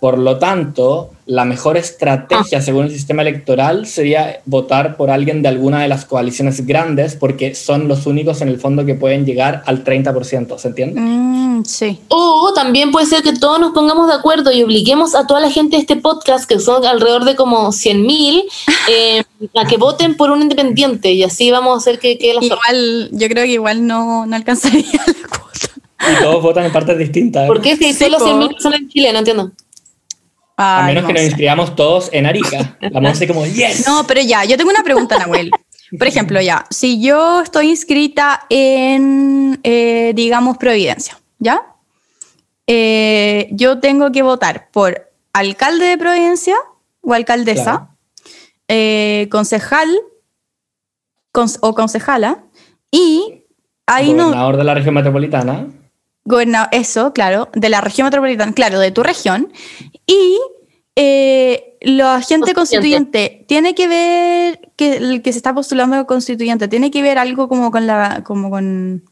Por 0.00 0.18
lo 0.18 0.38
tanto, 0.38 1.12
la 1.24 1.44
mejor 1.44 1.76
estrategia 1.76 2.60
según 2.60 2.84
el 2.84 2.92
sistema 2.92 3.22
electoral 3.22 3.86
sería 3.86 4.40
votar 4.44 4.96
por 4.96 5.10
alguien 5.10 5.42
de 5.42 5.48
alguna 5.48 5.80
de 5.80 5.88
las 5.88 6.04
coaliciones 6.04 6.66
grandes 6.66 7.16
porque 7.16 7.54
son 7.54 7.88
los 7.88 8.06
únicos 8.06 8.42
en 8.42 8.48
el 8.48 8.60
fondo 8.60 8.84
que 8.84 8.94
pueden 8.94 9.24
llegar 9.24 9.62
al 9.66 9.84
30%, 9.84 10.58
¿se 10.58 10.68
entiende? 10.68 11.00
Mm, 11.00 11.64
sí. 11.64 11.98
O 12.08 12.52
también 12.54 12.92
puede 12.92 13.06
ser 13.06 13.22
que 13.22 13.32
todos 13.32 13.58
nos 13.58 13.72
pongamos 13.72 14.08
de 14.08 14.14
acuerdo 14.14 14.52
y 14.52 14.62
obliguemos 14.62 15.14
a 15.14 15.26
toda 15.26 15.40
la 15.40 15.50
gente 15.50 15.76
de 15.76 15.80
este 15.80 15.96
podcast, 15.96 16.48
que 16.48 16.60
son 16.60 16.84
alrededor 16.84 17.24
de 17.24 17.34
como 17.34 17.68
100.000, 17.68 18.44
eh, 18.90 19.24
a 19.54 19.66
que 19.66 19.78
voten 19.78 20.16
por 20.16 20.30
un 20.30 20.42
independiente 20.42 21.10
y 21.12 21.22
así 21.22 21.50
vamos 21.50 21.74
a 21.74 21.78
hacer 21.78 21.98
que 21.98 22.18
quede 22.18 22.34
la. 22.34 22.44
Igual, 22.44 23.08
yo 23.12 23.28
creo 23.28 23.44
que 23.44 23.52
igual 23.52 23.86
no, 23.86 24.26
no 24.26 24.36
alcanzaría 24.36 24.84
la 25.06 25.28
cuota. 25.28 26.12
Y 26.12 26.22
todos 26.22 26.42
votan 26.42 26.66
en 26.66 26.72
partes 26.72 26.98
distintas. 26.98 27.46
¿Por 27.46 27.60
qué 27.60 27.76
si 27.76 27.92
Sí, 27.92 28.04
solo 28.04 28.18
po. 28.18 28.26
100.000 28.26 28.48
personas 28.52 28.80
en 28.80 28.88
Chile? 28.88 29.12
No 29.12 29.18
entiendo. 29.18 29.52
A 30.56 30.84
menos 30.86 31.02
no 31.02 31.08
que 31.08 31.14
nos 31.14 31.22
inscribamos 31.22 31.76
todos 31.76 32.08
en 32.12 32.26
Arica. 32.26 32.78
La 32.90 33.00
Monse 33.00 33.26
como, 33.28 33.44
yes. 33.46 33.86
No, 33.86 34.06
pero 34.06 34.20
ya, 34.22 34.44
yo 34.44 34.56
tengo 34.56 34.70
una 34.70 34.82
pregunta, 34.82 35.18
Nahuel. 35.18 35.50
Por 35.98 36.06
ejemplo, 36.08 36.40
ya, 36.40 36.66
si 36.70 37.00
yo 37.00 37.42
estoy 37.42 37.68
inscrita 37.70 38.46
en, 38.48 39.60
eh, 39.62 40.12
digamos, 40.16 40.56
Providencia, 40.58 41.18
¿ya? 41.38 41.62
Eh, 42.66 43.48
yo 43.52 43.78
tengo 43.78 44.10
que 44.10 44.22
votar 44.22 44.68
por 44.72 45.12
alcalde 45.32 45.84
de 45.86 45.98
Providencia 45.98 46.56
o 47.02 47.12
alcaldesa, 47.14 47.62
Claro. 47.62 47.88
eh, 48.68 49.28
concejal 49.30 49.88
o 51.60 51.74
concejala, 51.74 52.44
y 52.90 53.44
ahí 53.86 54.12
no, 54.14 54.24
Gobernador 54.24 54.56
de 54.56 54.64
la 54.64 54.74
región 54.74 54.94
metropolitana. 54.94 55.66
Goberna- 56.26 56.68
eso, 56.72 57.12
claro, 57.12 57.48
de 57.54 57.68
la 57.68 57.80
región 57.80 58.04
metropolitana, 58.06 58.52
claro, 58.52 58.78
de 58.80 58.90
tu 58.90 59.02
región. 59.02 59.50
Y 60.06 60.38
eh, 60.96 61.76
la 61.82 62.20
gente 62.22 62.52
constituyente 62.54 63.44
tiene 63.48 63.74
que 63.74 63.86
ver, 63.88 64.60
que 64.76 64.96
el 64.96 65.22
que 65.22 65.32
se 65.32 65.38
está 65.38 65.54
postulando 65.54 66.06
constituyente, 66.06 66.68
tiene 66.68 66.90
que 66.90 67.02
ver 67.02 67.18
algo 67.18 67.48
como 67.48 67.70
con 67.70 67.86
la, 67.86 68.22
como 68.24 68.50
con 68.50 69.04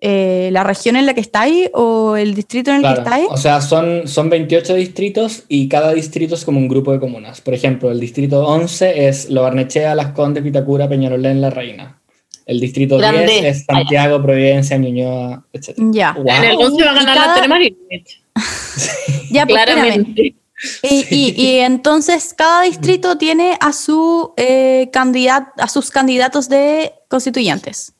eh, 0.00 0.50
la 0.52 0.64
región 0.64 0.96
en 0.96 1.06
la 1.06 1.14
que 1.14 1.20
estáis 1.20 1.70
o 1.72 2.16
el 2.16 2.34
distrito 2.34 2.70
en 2.70 2.76
el 2.76 2.82
que 2.82 2.86
Claro. 2.88 3.02
estáis. 3.02 3.26
O 3.30 3.36
sea, 3.36 3.60
son, 3.60 4.06
son 4.06 4.28
28 4.30 4.74
distritos 4.74 5.44
y 5.48 5.68
cada 5.68 5.92
distrito 5.92 6.34
es 6.34 6.44
como 6.44 6.58
un 6.58 6.68
grupo 6.68 6.92
de 6.92 7.00
comunas. 7.00 7.40
Por 7.40 7.54
ejemplo, 7.54 7.90
el 7.90 8.00
distrito 8.00 8.46
11 8.46 9.08
es 9.08 9.30
Lo 9.30 9.42
Barnechea, 9.42 9.94
Las 9.94 10.12
Condes, 10.12 10.42
Vitacura, 10.44 10.88
Peñalolén, 10.88 11.40
La 11.40 11.50
Reina. 11.50 12.00
El 12.46 12.60
distrito 12.60 12.98
Grande. 12.98 13.26
10 13.26 13.44
es 13.44 13.64
Santiago, 13.64 14.22
Providencia, 14.22 14.76
Ñuñoa, 14.76 15.44
etc. 15.52 15.74
Ya, 15.78 16.12
Wow. 16.12 16.26
En 16.28 16.44
el 16.44 16.56
11 16.56 16.84
va 16.84 16.90
a 16.90 16.94
ganar 16.94 17.14
cada- 17.16 17.26
la 17.28 17.34
Tere 17.34 17.48
Marinovich. 17.48 18.22
ya, 19.30 19.46
pues. 19.46 19.62
Claramente. 19.64 20.34
Y, 20.82 21.06
y- 21.10 21.34
y 21.36 21.58
entonces 21.58 22.32
cada 22.36 22.62
distrito 22.62 23.18
tiene 23.18 23.56
a 23.60 23.72
su 23.72 24.32
eh, 24.36 24.88
candidat- 24.92 25.52
a 25.58 25.68
sus 25.68 25.90
candidatos 25.90 26.48
de 26.48 26.92
constituyentes. 27.08 27.92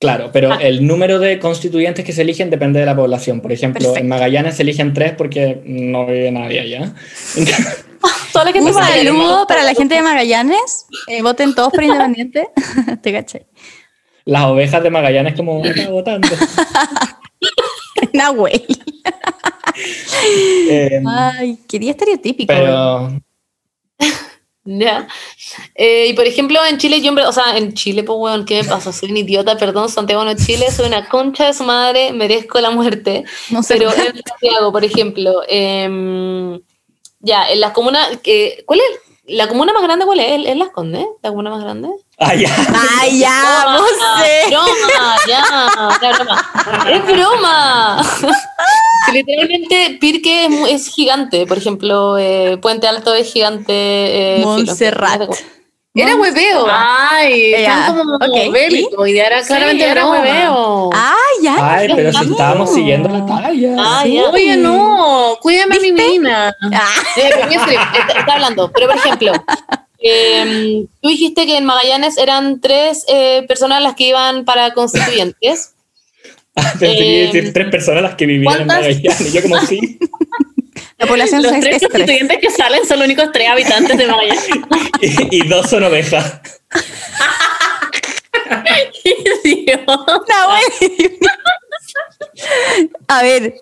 Claro, 0.00 0.30
pero 0.32 0.58
el 0.58 0.86
número 0.86 1.18
de 1.18 1.38
constituyentes 1.38 2.04
que 2.06 2.12
se 2.12 2.22
eligen 2.22 2.48
depende 2.48 2.80
de 2.80 2.86
la 2.86 2.96
población. 2.96 3.40
Por 3.42 3.52
ejemplo, 3.52 3.80
Perfecto. 3.80 4.00
en 4.00 4.08
Magallanes 4.08 4.56
se 4.56 4.62
eligen 4.62 4.94
tres 4.94 5.12
porque 5.12 5.60
no 5.66 6.06
vive 6.06 6.30
nadie 6.32 6.60
allá. 6.60 6.94
Toda 8.32 8.46
la 8.46 8.52
gente 8.52 8.72
saludo 8.72 9.46
para 9.46 9.62
la 9.62 9.74
gente 9.74 9.94
de 9.96 10.02
Magallanes. 10.02 10.86
Eh, 11.06 11.20
voten 11.22 11.54
todos 11.54 11.70
por 11.72 11.82
independiente. 11.84 12.48
Te 13.02 13.12
caché. 13.12 13.46
Las 14.24 14.44
ovejas 14.44 14.82
de 14.82 14.90
Magallanes 14.90 15.34
como 15.34 15.64
"Está 15.64 15.90
votando. 15.90 16.28
Nahuel. 18.12 18.62
Eh, 20.68 21.02
Ay, 21.06 21.58
quería 21.68 21.92
estereotípico. 21.92 22.52
pero 22.52 23.10
Ya. 24.64 25.08
Eh, 25.74 26.08
y 26.08 26.12
por 26.12 26.26
ejemplo, 26.26 26.60
en 26.64 26.78
Chile, 26.78 27.00
yo, 27.00 27.12
o 27.26 27.32
sea, 27.32 27.56
en 27.56 27.72
Chile, 27.74 28.02
pues, 28.02 28.18
weón, 28.18 28.44
¿qué 28.44 28.62
me 28.62 28.68
pasa? 28.68 28.92
Soy 28.92 29.10
un 29.10 29.16
idiota, 29.16 29.56
perdón, 29.56 29.88
Santiago 29.88 30.24
no 30.24 30.34
Chile, 30.34 30.70
soy 30.70 30.86
una 30.86 31.08
concha 31.08 31.46
de 31.46 31.54
su 31.54 31.64
madre, 31.64 32.12
merezco 32.12 32.60
la 32.60 32.70
muerte. 32.70 33.24
no 33.50 33.62
sé. 33.62 33.74
Pero 33.74 33.90
en 33.90 34.22
Santiago, 34.26 34.70
por 34.70 34.84
ejemplo, 34.84 35.42
em, 35.48 36.60
ya, 37.20 37.50
en 37.50 37.60
las 37.60 37.72
comunas, 37.72 38.18
eh, 38.24 38.62
¿cuál 38.66 38.80
es? 38.80 39.09
¿La 39.30 39.48
comuna 39.48 39.72
más 39.72 39.82
grande 39.82 40.04
cuál 40.04 40.20
es? 40.20 40.46
¿Es 40.46 40.56
Las 40.56 40.70
Condes? 40.70 41.06
¿La 41.22 41.30
comuna 41.30 41.50
más 41.50 41.62
grande? 41.62 41.88
Ah, 42.18 42.34
ya. 42.34 42.48
Ay, 43.00 43.18
ya, 43.18 43.62
Broma, 43.62 43.78
no 43.78 43.86
sé. 44.22 44.46
broma, 44.48 45.16
ya, 45.26 45.44
ya, 46.02 46.12
broma. 46.12 46.90
Es 46.90 47.06
broma. 47.06 48.02
Literalmente 49.12 49.98
Pirque 50.00 50.44
es, 50.44 50.50
mu- 50.50 50.66
es 50.66 50.88
gigante, 50.88 51.46
por 51.46 51.58
ejemplo, 51.58 52.18
eh, 52.18 52.58
Puente 52.60 52.86
Alto 52.86 53.14
es 53.14 53.32
gigante. 53.32 53.72
eh, 53.72 54.42
filo. 54.60 54.74
Era 55.92 56.14
hueveo. 56.14 56.66
Ay, 56.70 57.52
están 57.54 57.96
como 57.98 58.14
ok, 58.14 58.52
bélicos. 58.52 59.08
Y 59.08 59.18
era 59.18 59.42
claramente 59.42 59.84
era 59.84 60.02
broma. 60.04 60.20
hueveo. 60.20 60.90
Ay, 60.94 61.42
ya. 61.44 61.56
Ay, 61.78 61.88
no 61.88 61.96
pero 61.96 62.12
si 62.12 62.18
sabía. 62.18 62.30
estábamos 62.32 62.74
siguiendo 62.74 63.08
la 63.08 63.26
talla. 63.26 63.74
Ah, 63.78 64.00
Sí. 64.04 64.14
ya. 64.14 64.30
Oye, 64.30 64.56
no, 64.56 65.36
cuídame 65.42 65.76
a 65.76 65.80
mi 65.80 65.92
mina. 65.92 66.54
Ah, 66.72 66.88
Eh, 67.16 67.30
está, 67.50 68.18
está 68.20 68.32
hablando. 68.34 68.70
Pero, 68.72 68.86
por 68.86 68.96
ejemplo, 68.96 69.32
em, 69.98 70.86
tú 71.02 71.08
dijiste 71.08 71.44
que 71.46 71.56
en 71.58 71.64
Magallanes 71.64 72.16
eran 72.18 72.60
tres 72.60 73.04
eh, 73.08 73.44
personas 73.48 73.82
las 73.82 73.94
que 73.96 74.04
iban 74.08 74.44
para 74.44 74.72
constituyentes. 74.72 75.74
Pensé 76.54 76.78
que 76.96 77.04
iba 77.04 77.22
a 77.22 77.32
decir 77.32 77.44
Eh, 77.48 77.52
tres 77.52 77.68
personas 77.70 78.02
las 78.02 78.14
que 78.14 78.26
vivían 78.26 78.60
en. 78.60 78.66
Magallanes. 78.68 79.32
Yo 79.32 79.42
como 79.42 79.58
sí. 79.62 79.98
la 81.00 81.06
población 81.06 81.42
Los 81.42 81.52
es, 81.52 81.60
tres 81.60 81.74
es 81.74 81.80
tres. 81.80 81.90
constituyentes 81.92 82.38
que 82.38 82.50
salen 82.50 82.86
son 82.86 82.98
los 82.98 83.06
únicos 83.06 83.30
tres 83.32 83.48
habitantes 83.48 83.96
de 83.98 84.06
Magallanes. 84.06 84.48
Y, 85.02 85.36
y 85.38 85.48
dos 85.48 85.68
son 85.70 85.82
ovejas. 85.84 86.40
Nahuel. 90.28 91.18
A 93.08 93.22
ver, 93.22 93.54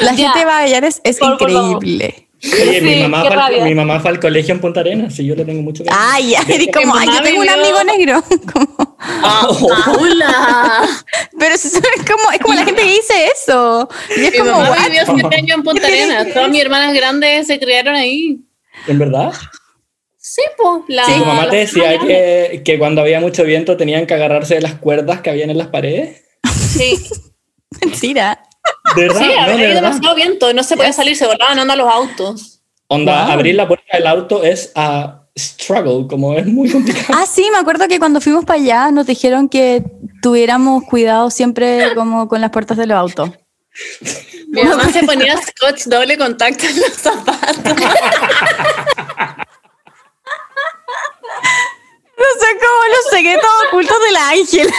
la 0.00 0.12
Ya. 0.12 0.16
gente 0.16 0.38
de 0.40 0.46
Magallanes 0.46 1.00
es 1.04 1.18
Por- 1.18 1.38
por 1.38 1.50
favor. 1.52 1.74
increíble. 1.84 2.25
Oye, 2.42 2.80
mi, 2.82 2.96
mamá 3.02 3.24
fue 3.24 3.62
mi 3.62 3.74
mamá 3.74 3.98
fue 4.00 4.10
al 4.10 4.20
colegio 4.20 4.54
en 4.54 4.60
Punta 4.60 4.80
Arenas 4.80 5.18
y 5.18 5.24
yo 5.26 5.34
le 5.34 5.44
tengo 5.44 5.62
mucho 5.62 5.82
cariño. 5.84 6.02
Ay, 6.12 6.30
ya, 6.30 6.42
y 6.54 6.70
como, 6.70 6.94
ay, 6.94 7.08
yo 7.08 7.22
tengo 7.22 7.40
un 7.40 7.48
amigo 7.48 7.84
negro. 7.84 8.22
Como- 8.52 8.96
Ah, 8.98 9.48
Paula. 9.84 10.88
pero 11.38 11.56
si 11.56 11.68
eso 11.68 11.78
es 11.78 12.10
como, 12.10 12.30
es 12.32 12.38
como 12.40 12.54
la 12.54 12.64
gente 12.64 12.82
que 12.82 12.88
dice 12.88 13.26
eso. 13.34 13.88
Y 14.16 14.24
es 14.24 14.32
Mi 14.32 14.38
como, 14.38 14.52
mamá 14.52 14.86
vivió 14.88 15.02
siete 15.14 15.36
años 15.36 15.56
en 15.58 15.62
Punta 15.62 15.86
Arenas. 15.86 16.32
Todas 16.32 16.50
mis 16.50 16.62
hermanas 16.62 16.94
grandes 16.94 17.46
se 17.46 17.58
criaron 17.58 17.94
ahí. 17.94 18.38
¿En 18.86 18.98
verdad? 18.98 19.32
Sí, 20.18 20.42
pues. 20.56 20.82
La, 20.88 21.04
Sí, 21.06 21.12
tu 21.18 21.24
mamá 21.24 21.48
te 21.48 21.56
decía 21.56 21.98
que, 21.98 22.62
que 22.64 22.78
cuando 22.78 23.00
había 23.00 23.20
mucho 23.20 23.44
viento 23.44 23.76
tenían 23.76 24.06
que 24.06 24.14
agarrarse 24.14 24.56
de 24.56 24.60
las 24.62 24.74
cuerdas 24.74 25.20
que 25.20 25.30
habían 25.30 25.50
en 25.50 25.58
las 25.58 25.68
paredes. 25.68 26.24
Sí, 26.54 26.98
mentira. 27.80 28.42
¿De 28.96 29.02
verdad? 29.08 29.20
sí 29.20 29.26
no, 29.34 29.42
había 29.42 29.56
de 29.56 29.66
verdad. 29.74 29.82
demasiado 29.82 30.14
viento. 30.14 30.52
No 30.52 30.62
se 30.62 30.76
podía 30.76 30.92
salir, 30.92 31.16
se 31.16 31.26
volaban 31.26 31.58
onda 31.58 31.76
los 31.76 31.88
autos. 31.88 32.60
Onda, 32.88 33.24
Wow. 33.24 33.32
abrir 33.32 33.54
la 33.56 33.66
puerta 33.66 33.96
del 33.96 34.06
auto 34.06 34.42
es 34.44 34.70
a 34.74 35.22
struggle, 35.36 36.06
como 36.08 36.34
es 36.34 36.46
muy 36.46 36.70
complicado. 36.70 37.06
Ah, 37.14 37.26
sí, 37.26 37.46
me 37.52 37.58
acuerdo 37.58 37.88
que 37.88 37.98
cuando 37.98 38.20
fuimos 38.20 38.44
para 38.44 38.60
allá 38.60 38.90
nos 38.90 39.06
dijeron 39.06 39.48
que 39.48 39.84
tuviéramos 40.22 40.84
cuidado 40.84 41.30
siempre 41.30 41.94
como 41.94 42.28
con 42.28 42.40
las 42.40 42.50
puertas 42.50 42.76
de 42.78 42.86
los 42.86 42.96
autos. 42.96 43.30
Mi 44.48 44.62
mamá 44.62 44.88
se 44.90 45.02
ponía 45.02 45.36
scotch 45.36 45.84
doble 45.86 46.16
contacto 46.16 46.64
en 46.66 46.76
los 46.80 46.92
zapatos. 46.92 47.74
No 52.36 52.42
sé 52.42 52.46
cómo 52.58 52.84
los 52.88 53.10
secretos 53.10 53.50
ocultos 53.68 53.96
de 54.04 54.12
la 54.12 54.28
Ángel. 54.28 54.70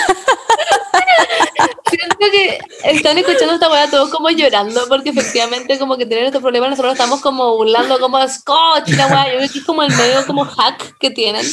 Siento 1.89 2.17
que 2.19 2.59
están 2.83 3.17
escuchando 3.17 3.53
esta 3.55 3.69
weá 3.69 3.89
todos 3.89 4.09
como 4.09 4.29
llorando 4.29 4.87
porque 4.87 5.09
efectivamente 5.09 5.79
como 5.79 5.97
que 5.97 6.05
tienen 6.05 6.25
estos 6.25 6.41
problemas 6.41 6.69
nosotros 6.71 6.93
estamos 6.93 7.21
como 7.21 7.55
burlando 7.55 7.99
como 7.99 8.19
scotch 8.27 8.89
la 8.89 9.07
weá. 9.07 9.25
Yo 9.25 9.37
creo 9.37 9.51
que 9.51 9.59
es 9.59 9.65
como 9.65 9.83
el 9.83 9.95
medio 9.95 10.25
como 10.27 10.45
hack 10.45 10.97
que 10.99 11.09
tienen. 11.09 11.45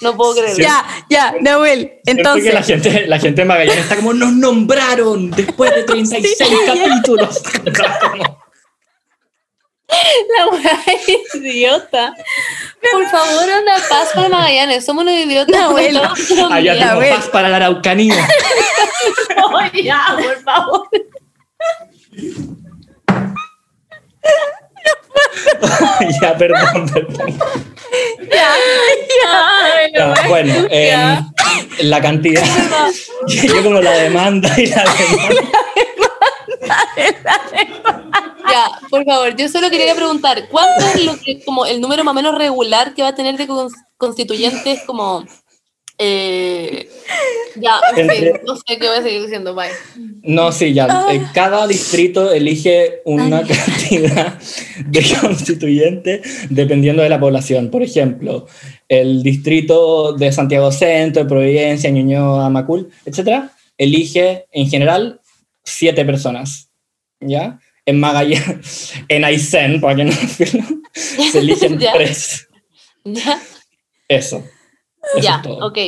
No 0.00 0.16
puedo 0.16 0.34
creerlo. 0.34 0.62
Ya, 0.62 0.84
ya, 1.08 1.34
Nahuel. 1.40 1.94
Siento 2.04 2.34
que 2.34 2.52
la 2.52 2.60
Entonces, 2.60 2.66
gente, 2.66 3.06
la 3.06 3.18
gente 3.18 3.40
de 3.40 3.44
Magallanes 3.46 3.82
está 3.84 3.96
como, 3.96 4.12
nos 4.12 4.32
nombraron 4.32 5.30
después 5.30 5.74
de 5.74 5.82
36 5.84 6.58
capítulos. 6.66 7.42
La 10.38 10.46
weá 10.48 10.78
es 10.96 11.34
idiota. 11.34 12.14
Por 12.92 13.06
favor, 13.10 13.44
una 13.44 13.74
paz 13.88 14.10
para 14.14 14.28
Magallanes. 14.28 14.84
Somos 14.84 15.02
unos 15.02 15.14
idiotas. 15.14 15.56
No, 15.56 16.16
somos 16.16 16.52
Allá 16.52 16.78
tengo 16.78 17.00
ver. 17.00 17.14
paz 17.14 17.28
para 17.28 17.48
la 17.48 17.56
Araucanía. 17.56 18.14
Oh, 19.42 19.58
ya, 19.82 20.04
por 20.16 20.42
favor. 20.42 20.88
ya, 26.22 26.36
perdón, 26.36 26.90
perdón. 26.92 27.38
Ay, 28.32 29.92
Ya, 29.94 30.14
bueno, 30.28 30.54
em, 30.70 31.24
la 31.80 32.00
cantidad. 32.00 32.44
Yo 33.26 33.62
como 33.62 33.80
la 33.80 33.92
demanda 33.92 34.52
y 34.56 34.66
la 34.66 34.84
demanda. 34.84 35.42
Ya, 38.50 38.66
por 38.88 39.04
favor, 39.04 39.36
yo 39.36 39.48
solo 39.48 39.70
quería 39.70 39.94
preguntar, 39.94 40.48
¿cuánto 40.50 40.84
es 40.94 41.04
lo 41.04 41.16
que, 41.20 41.40
como 41.44 41.66
el 41.66 41.80
número 41.80 42.02
más 42.02 42.12
o 42.12 42.14
menos 42.16 42.36
regular 42.36 42.94
que 42.94 43.02
va 43.02 43.08
a 43.08 43.14
tener 43.14 43.36
de 43.36 43.46
cons- 43.46 43.72
constituyentes 43.96 44.80
como... 44.86 45.24
eh, 45.98 46.88
ya, 47.56 47.80
en 47.90 47.94
fin, 48.10 48.10
Entre- 48.10 48.42
no 48.44 48.56
sé 48.56 48.62
qué 48.78 48.88
voy 48.88 48.96
a 48.96 49.02
seguir 49.02 49.22
diciendo, 49.22 49.54
bye. 49.54 49.68
No, 50.22 50.50
sí, 50.50 50.72
ya. 50.74 51.06
eh, 51.12 51.22
Cada 51.32 51.66
distrito 51.68 52.32
elige 52.32 53.02
una 53.04 53.42
cantidad 53.46 54.36
de 54.86 55.04
constituyentes 55.20 56.46
dependiendo 56.50 57.02
de 57.02 57.08
la 57.08 57.20
población. 57.20 57.70
Por 57.70 57.82
ejemplo, 57.84 58.46
el 58.88 59.22
distrito 59.22 60.14
de 60.14 60.32
Santiago 60.32 60.72
Centro, 60.72 61.22
de 61.22 61.28
Providencia, 61.28 61.90
Ñuñoa, 61.90 62.50
Macul, 62.50 62.90
etcétera, 63.04 63.52
elige 63.78 64.46
en 64.50 64.68
general 64.68 65.19
siete 65.64 66.04
personas. 66.04 66.70
¿Ya? 67.20 67.58
En 67.86 67.98
Magallanes, 68.00 68.92
en 69.08 69.24
Aysén, 69.24 69.80
para 69.80 69.96
que 69.96 70.04
no 70.04 70.12
se 70.94 71.38
eligen 71.38 71.78
Ya. 71.80 71.92
tres. 71.92 72.48
Ya, 73.04 73.40
Eso. 74.08 74.44
Eso 75.16 75.20
ya, 75.22 75.36
es 75.36 75.42
todo. 75.42 75.66
ok. 75.66 75.78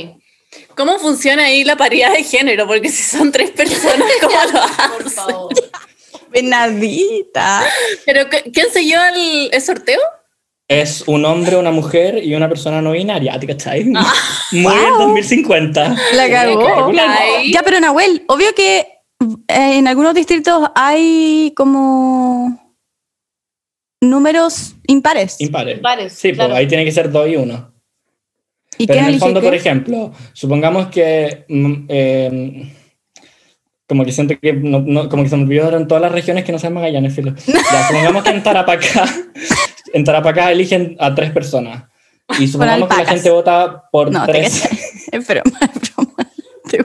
¿Cómo 0.77 0.99
funciona 0.99 1.45
ahí 1.45 1.65
la 1.65 1.77
paridad 1.77 2.13
de 2.13 2.23
género? 2.25 2.67
Porque 2.67 2.89
si 2.91 3.03
son 3.03 3.31
tres 3.33 3.51
personas, 3.51 4.07
¿cómo 4.21 4.35
lo 4.45 4.51
Por 4.53 4.61
hacen? 5.07 5.11
favor. 5.11 5.55
Venadita. 6.31 7.65
¿Pero 8.05 8.29
qué- 8.29 8.51
quién 8.53 8.67
se 8.73 8.85
lleva 8.85 9.09
el, 9.11 9.51
el 9.53 9.63
sorteo? 9.63 10.01
Es 10.69 11.05
un 11.07 11.25
hombre, 11.25 11.57
una 11.57 11.71
mujer 11.71 12.23
y 12.25 12.35
una 12.35 12.49
persona 12.49 12.81
no 12.81 12.93
binaria, 12.93 13.39
¿te 13.39 13.47
cachai? 13.47 13.91
Ah. 13.95 14.13
Muy 14.53 14.75
bien, 14.75 14.89
2050. 14.99 15.97
La 16.15 16.31
cagó. 16.31 16.93
Ya, 17.45 17.63
pero 17.63 17.81
Nahuel, 17.81 18.25
obvio 18.29 18.55
que 18.55 18.87
en 19.49 19.87
algunos 19.89 20.15
distritos 20.15 20.71
hay 20.75 21.53
como 21.57 22.59
números 24.01 24.75
impares. 24.87 25.41
Impares. 25.41 25.77
Impares, 25.77 26.13
Sí, 26.13 26.33
claro. 26.33 26.51
pues 26.51 26.59
ahí 26.61 26.67
tiene 26.69 26.85
que 26.85 26.93
ser 26.93 27.11
dos 27.11 27.29
y 27.29 27.37
uno. 27.37 27.73
¿Y 28.79 28.87
Pero 28.87 28.97
quién 28.99 29.09
en 29.09 29.15
el 29.15 29.21
fondo, 29.21 29.41
qué? 29.41 29.47
por 29.47 29.55
ejemplo, 29.55 30.13
supongamos 30.33 30.89
que 30.89 31.45
mm, 31.49 31.75
eh, 31.89 32.73
como 33.87 34.05
que 34.05 34.13
siento 34.13 34.35
que 34.41 34.55
no, 34.55 34.81
no- 34.81 35.09
como 35.09 35.23
que 35.23 35.29
se 35.29 35.37
me 35.37 35.45
olvidaron 35.45 35.87
todas 35.87 36.01
las 36.03 36.11
regiones 36.13 36.45
que 36.45 36.53
no 36.53 36.59
sean 36.59 36.73
Magallanes, 36.73 37.15
filo. 37.15 37.35
Ya, 37.47 37.87
supongamos 37.89 38.25
que 38.25 38.31
en 38.31 38.43
Tarapacá, 38.43 39.05
en 39.93 40.05
Tarapacá 40.05 40.51
eligen 40.51 40.97
a 40.99 41.15
tres 41.15 41.31
personas. 41.33 41.85
Y 42.39 42.49
supongamos 42.49 42.89
que 42.89 42.97
la 42.97 43.05
gente 43.07 43.31
vota 43.31 43.85
por 43.93 44.11
No, 44.11 44.25
tres. 44.27 44.69
Es 45.13 45.27
broma, 45.29 45.59
es 45.75 45.93
broma. 45.95 46.31
Te. 46.71 46.79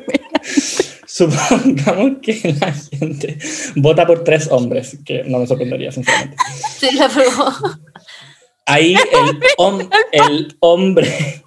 Supongamos 1.17 2.17
que 2.21 2.55
la 2.59 2.71
gente 2.73 3.37
vota 3.75 4.05
por 4.05 4.23
tres 4.23 4.47
hombres, 4.51 4.97
que 5.05 5.23
no 5.23 5.39
me 5.39 5.47
sorprendería, 5.47 5.91
sinceramente. 5.91 6.35
Sí, 6.79 6.89
la 6.95 7.09
probó. 7.09 7.53
Ahí 8.65 8.93
el, 9.11 9.39
hom- 9.57 9.89
el 10.11 10.55
hombre, 10.59 11.43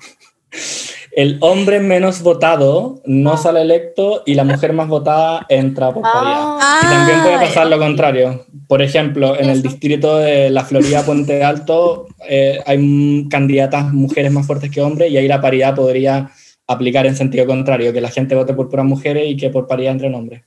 el 1.13 1.39
hombre 1.41 1.81
menos 1.81 2.23
votado 2.23 3.01
no 3.05 3.37
sale 3.37 3.61
electo 3.63 4.23
y 4.27 4.35
la 4.35 4.45
mujer 4.45 4.73
más 4.73 4.89
votada 4.89 5.45
entra 5.49 5.93
por 5.93 6.03
paridad. 6.03 6.57
Ah, 6.61 6.81
Y 6.83 6.87
también 6.87 7.23
puede 7.23 7.35
Ah, 7.37 7.41
pasar 7.41 7.67
lo 7.67 7.79
contrario. 7.79 8.47
Por 8.67 8.81
ejemplo, 8.83 9.39
en 9.39 9.51
el 9.51 9.63
distrito 9.63 10.17
de 10.19 10.51
la 10.51 10.65
Florida 10.65 11.05
Puente 11.05 11.43
Alto 11.45 12.07
eh, 12.29 12.61
hay 12.65 13.27
candidatas 13.29 13.93
mujeres 13.93 14.33
más 14.33 14.47
fuertes 14.47 14.71
que 14.71 14.81
hombres 14.81 15.11
y 15.11 15.17
ahí 15.17 15.29
la 15.29 15.41
paridad 15.41 15.75
podría 15.75 16.31
aplicar 16.73 17.07
en 17.07 17.17
sentido 17.17 17.47
contrario, 17.47 17.93
que 17.93 18.01
la 18.01 18.11
gente 18.11 18.35
vote 18.35 18.55
por 18.55 18.69
puras 18.69 18.87
mujeres 18.87 19.25
y 19.29 19.37
que 19.37 19.51
por 19.51 19.67
paridad 19.67 19.93
entre 19.93 20.15
hombres. 20.15 20.43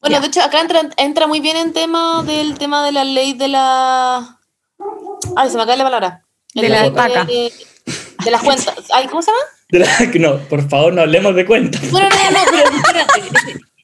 Bueno, 0.00 0.20
de 0.20 0.26
hecho, 0.26 0.42
acá 0.42 0.60
entra, 0.60 0.82
entra 0.98 1.26
muy 1.26 1.40
bien 1.40 1.56
en 1.56 1.72
tema 1.72 2.22
del 2.24 2.58
tema 2.58 2.84
de 2.84 2.92
la 2.92 3.04
ley 3.04 3.32
de 3.32 3.48
la... 3.48 4.38
Ay, 5.36 5.50
se 5.50 5.56
me 5.56 5.64
cae 5.66 5.76
la 5.78 5.84
palabra. 5.84 6.24
De 6.54 6.66
El- 6.66 6.72
la 6.72 6.78
de- 6.80 6.84
alpaca. 6.88 7.24
De, 7.24 7.50
de 8.24 8.30
las 8.30 8.42
cuentas. 8.42 8.74
Ay, 8.92 9.06
¿cómo 9.06 9.22
se 9.22 9.30
llama? 9.30 9.42
De 9.70 9.78
la- 9.80 10.28
no, 10.28 10.38
por 10.48 10.68
favor, 10.68 10.92
no 10.92 11.00
hablemos 11.02 11.34
de 11.34 11.46
cuentas. 11.46 11.90
Bueno, 11.90 12.08
no, 12.10 12.30
no, 12.30 12.38
pero 12.50 12.76
espérate. 12.76 13.22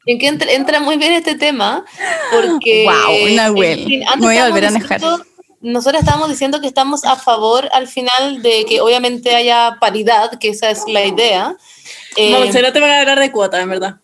En 0.07 0.19
que 0.19 0.27
entra, 0.29 0.51
entra 0.53 0.81
muy 0.81 0.97
bien 0.99 1.13
este 1.13 1.35
tema, 1.37 1.85
porque... 2.31 2.85
Guau, 2.85 3.29
Nahuel. 3.35 3.87
Me 4.19 4.27
voy 4.27 4.37
a 4.37 4.49
volver 4.49 4.65
a 4.67 4.69
enojar. 4.69 5.01
Nosotros 5.61 6.01
estábamos 6.03 6.31
diciendo 6.31 6.61
que 6.61 6.67
estamos 6.67 7.05
a 7.05 7.17
favor 7.17 7.69
al 7.73 7.87
final 7.87 8.43
de 8.43 8.65
que 8.65 8.81
obviamente 8.81 9.35
haya 9.35 9.77
paridad, 9.79 10.39
que 10.39 10.49
esa 10.49 10.71
es 10.71 10.85
la 10.87 11.05
idea. 11.05 11.57
Eh, 12.17 12.33
Vamos, 12.33 12.55
no 12.55 12.73
te 12.73 12.81
van 12.81 12.91
a 12.91 13.01
hablar 13.01 13.21
de 13.21 13.31
cuotas, 13.31 13.63
en 13.63 13.69
verdad. 13.69 13.97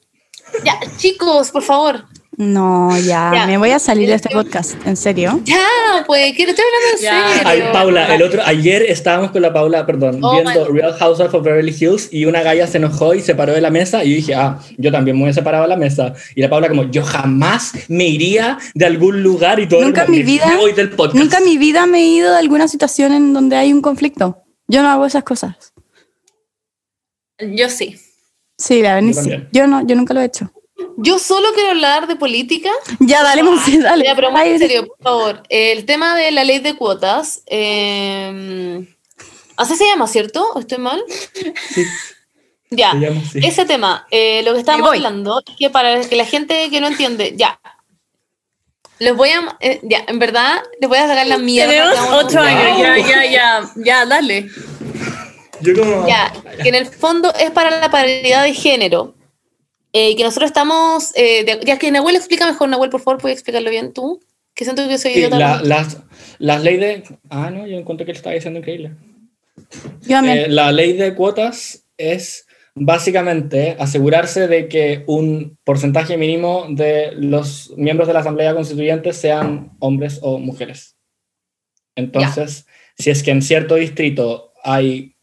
ya, 0.64 0.78
chicos, 0.98 1.50
por 1.50 1.62
favor. 1.62 2.04
No, 2.38 2.90
ya, 2.98 3.30
Ya. 3.34 3.46
me 3.46 3.56
voy 3.56 3.70
a 3.70 3.78
salir 3.78 4.08
de 4.10 4.14
este 4.16 4.28
podcast, 4.28 4.74
¿en 4.86 4.96
serio? 4.98 5.40
Ya, 5.44 5.58
pues, 6.06 6.34
que 6.36 6.42
estoy 6.42 6.64
hablando 6.66 6.92
en 6.92 6.98
serio. 6.98 7.42
Ay, 7.48 7.72
Paula, 7.72 8.14
el 8.14 8.22
otro, 8.22 8.42
ayer 8.44 8.82
estábamos 8.82 9.30
con 9.30 9.40
la 9.40 9.54
Paula, 9.54 9.86
perdón, 9.86 10.18
Oh, 10.22 10.32
viendo 10.32 10.70
my- 10.70 10.78
Real 10.80 10.92
Housewives 10.98 11.32
of 11.34 11.42
Beverly 11.42 11.74
Hills 11.78 12.08
y 12.12 12.26
una 12.26 12.42
galla 12.42 12.66
se 12.66 12.76
enojó 12.76 13.14
y 13.14 13.22
se 13.22 13.34
paró 13.34 13.54
de 13.54 13.62
la 13.62 13.70
mesa 13.70 14.04
y 14.04 14.10
yo 14.10 14.16
dije, 14.16 14.34
ah, 14.34 14.58
yo 14.76 14.92
también 14.92 15.16
me 15.16 15.22
voy 15.22 15.30
a 15.30 15.32
separar 15.32 15.62
de 15.62 15.68
la 15.68 15.76
mesa. 15.76 16.12
Y 16.34 16.42
la 16.42 16.50
Paula 16.50 16.68
como, 16.68 16.90
yo 16.90 17.02
jamás 17.02 17.72
me 17.88 18.04
iría 18.06 18.58
de 18.74 18.84
algún 18.84 19.22
lugar 19.22 19.58
y 19.58 19.66
todo 19.66 19.80
Nunca 19.82 20.02
el 20.02 20.08
en 20.08 20.12
mi 20.12 20.22
vida- 20.22 20.46
me 20.48 20.56
voy 20.56 20.72
del 20.72 20.90
podcast. 20.90 21.16
Nunca 21.16 21.38
en 21.38 21.44
mi 21.46 21.56
vida 21.56 21.86
me 21.86 22.00
he 22.00 22.06
ido 22.06 22.30
de 22.32 22.38
alguna 22.38 22.68
situación 22.68 23.14
en 23.14 23.32
donde 23.32 23.56
hay 23.56 23.72
un 23.72 23.80
conflicto. 23.80 24.42
Yo 24.68 24.82
no 24.82 24.90
hago 24.90 25.06
esas 25.06 25.24
cosas. 25.24 25.72
Yo 27.38 27.70
sí. 27.70 27.98
Sí, 28.58 28.82
la 28.82 28.94
verdad, 28.96 29.08
Yo 29.14 29.22
sí. 29.22 29.30
Yo 29.52 29.66
no, 29.66 29.86
yo 29.86 29.96
nunca 29.96 30.12
lo 30.12 30.20
he 30.20 30.24
hecho. 30.26 30.50
Yo 30.98 31.18
solo 31.18 31.48
quiero 31.54 31.70
hablar 31.70 32.06
de 32.06 32.16
política. 32.16 32.70
Ya, 33.00 33.22
dale, 33.22 33.42
Monse, 33.42 33.78
dale. 33.78 34.04
Ya, 34.04 34.14
pero 34.14 34.30
muy 34.30 34.40
Ay, 34.40 34.50
en 34.52 34.58
serio, 34.58 34.86
por 34.86 34.98
favor. 35.02 35.42
El 35.48 35.84
tema 35.86 36.14
de 36.16 36.30
la 36.30 36.44
ley 36.44 36.58
de 36.58 36.74
cuotas. 36.74 37.42
eh, 37.46 38.86
así 39.56 39.74
se 39.76 39.86
llama, 39.86 40.06
¿cierto? 40.06 40.46
¿O 40.54 40.60
¿Estoy 40.60 40.78
mal? 40.78 41.02
Sí, 41.70 41.84
Ya. 42.70 42.92
llama. 42.94 43.20
Ese 43.34 43.64
tema, 43.64 44.06
eh, 44.10 44.42
lo 44.44 44.52
que 44.52 44.60
estábamos 44.60 44.90
hablando, 44.90 45.42
es 45.46 45.54
que 45.58 45.70
para 45.70 46.00
que 46.00 46.16
la 46.16 46.24
gente 46.26 46.68
que 46.70 46.80
no 46.80 46.88
entiende, 46.88 47.34
ya. 47.36 47.58
Les 48.98 49.14
voy 49.14 49.28
a, 49.30 49.56
eh, 49.60 49.80
ya, 49.82 50.04
en 50.08 50.18
verdad, 50.18 50.62
les 50.80 50.88
voy 50.88 50.98
a 50.98 51.06
sacar 51.06 51.26
la 51.26 51.38
mierda. 51.38 51.70
Tenemos 51.70 52.24
ocho 52.24 52.40
años, 52.40 52.78
ya, 52.78 52.96
ya, 52.98 53.24
ya, 53.30 53.70
ya, 53.76 54.06
dale. 54.06 54.48
Yo 55.60 55.74
como... 55.78 56.06
Ya, 56.06 56.32
que 56.62 56.68
en 56.68 56.74
el 56.74 56.86
fondo 56.86 57.32
es 57.34 57.50
para 57.50 57.78
la 57.80 57.90
paridad 57.90 58.42
de 58.44 58.52
género. 58.54 59.14
Eh, 59.98 60.14
que 60.14 60.24
nosotros 60.24 60.50
estamos, 60.50 61.16
eh, 61.16 61.42
de- 61.44 61.60
ya 61.64 61.78
que 61.78 61.90
Nahuel 61.90 62.16
explica 62.16 62.46
mejor, 62.46 62.68
Nahuel, 62.68 62.90
por 62.90 63.00
favor, 63.00 63.18
puedes 63.18 63.38
explicarlo 63.38 63.70
bien 63.70 63.94
tú, 63.94 64.20
que 64.54 64.64
siento 64.64 64.86
que 64.86 64.98
soy 64.98 65.12
Sí, 65.12 65.18
idiota. 65.20 65.38
la- 65.38 65.62
las, 65.62 66.02
las 66.38 66.62
leyes 66.62 66.80
de... 67.08 67.18
Ah, 67.30 67.50
no, 67.50 67.66
yo 67.66 67.78
encuentro 67.78 68.04
que 68.04 68.12
lo 68.12 68.16
estaba 68.16 68.34
diciendo 68.34 68.58
increíble. 68.58 68.92
Yo. 70.06 70.18
Eh, 70.18 70.48
la 70.50 70.70
ley 70.70 70.92
de 70.92 71.14
cuotas 71.14 71.86
es 71.96 72.46
básicamente 72.74 73.74
asegurarse 73.78 74.48
de 74.48 74.68
que 74.68 75.02
un 75.06 75.56
porcentaje 75.64 76.18
mínimo 76.18 76.66
de 76.68 77.12
los 77.12 77.72
miembros 77.78 78.06
de 78.06 78.12
la 78.12 78.20
Asamblea 78.20 78.54
Constituyente 78.54 79.14
sean 79.14 79.72
hombres 79.78 80.18
o 80.20 80.38
mujeres. 80.38 80.94
Entonces, 81.94 82.66
si 82.98 83.08
es 83.08 83.22
que 83.22 83.30
en 83.30 83.40
cierto 83.40 83.76
distrito 83.76 84.52
hay 84.62 85.14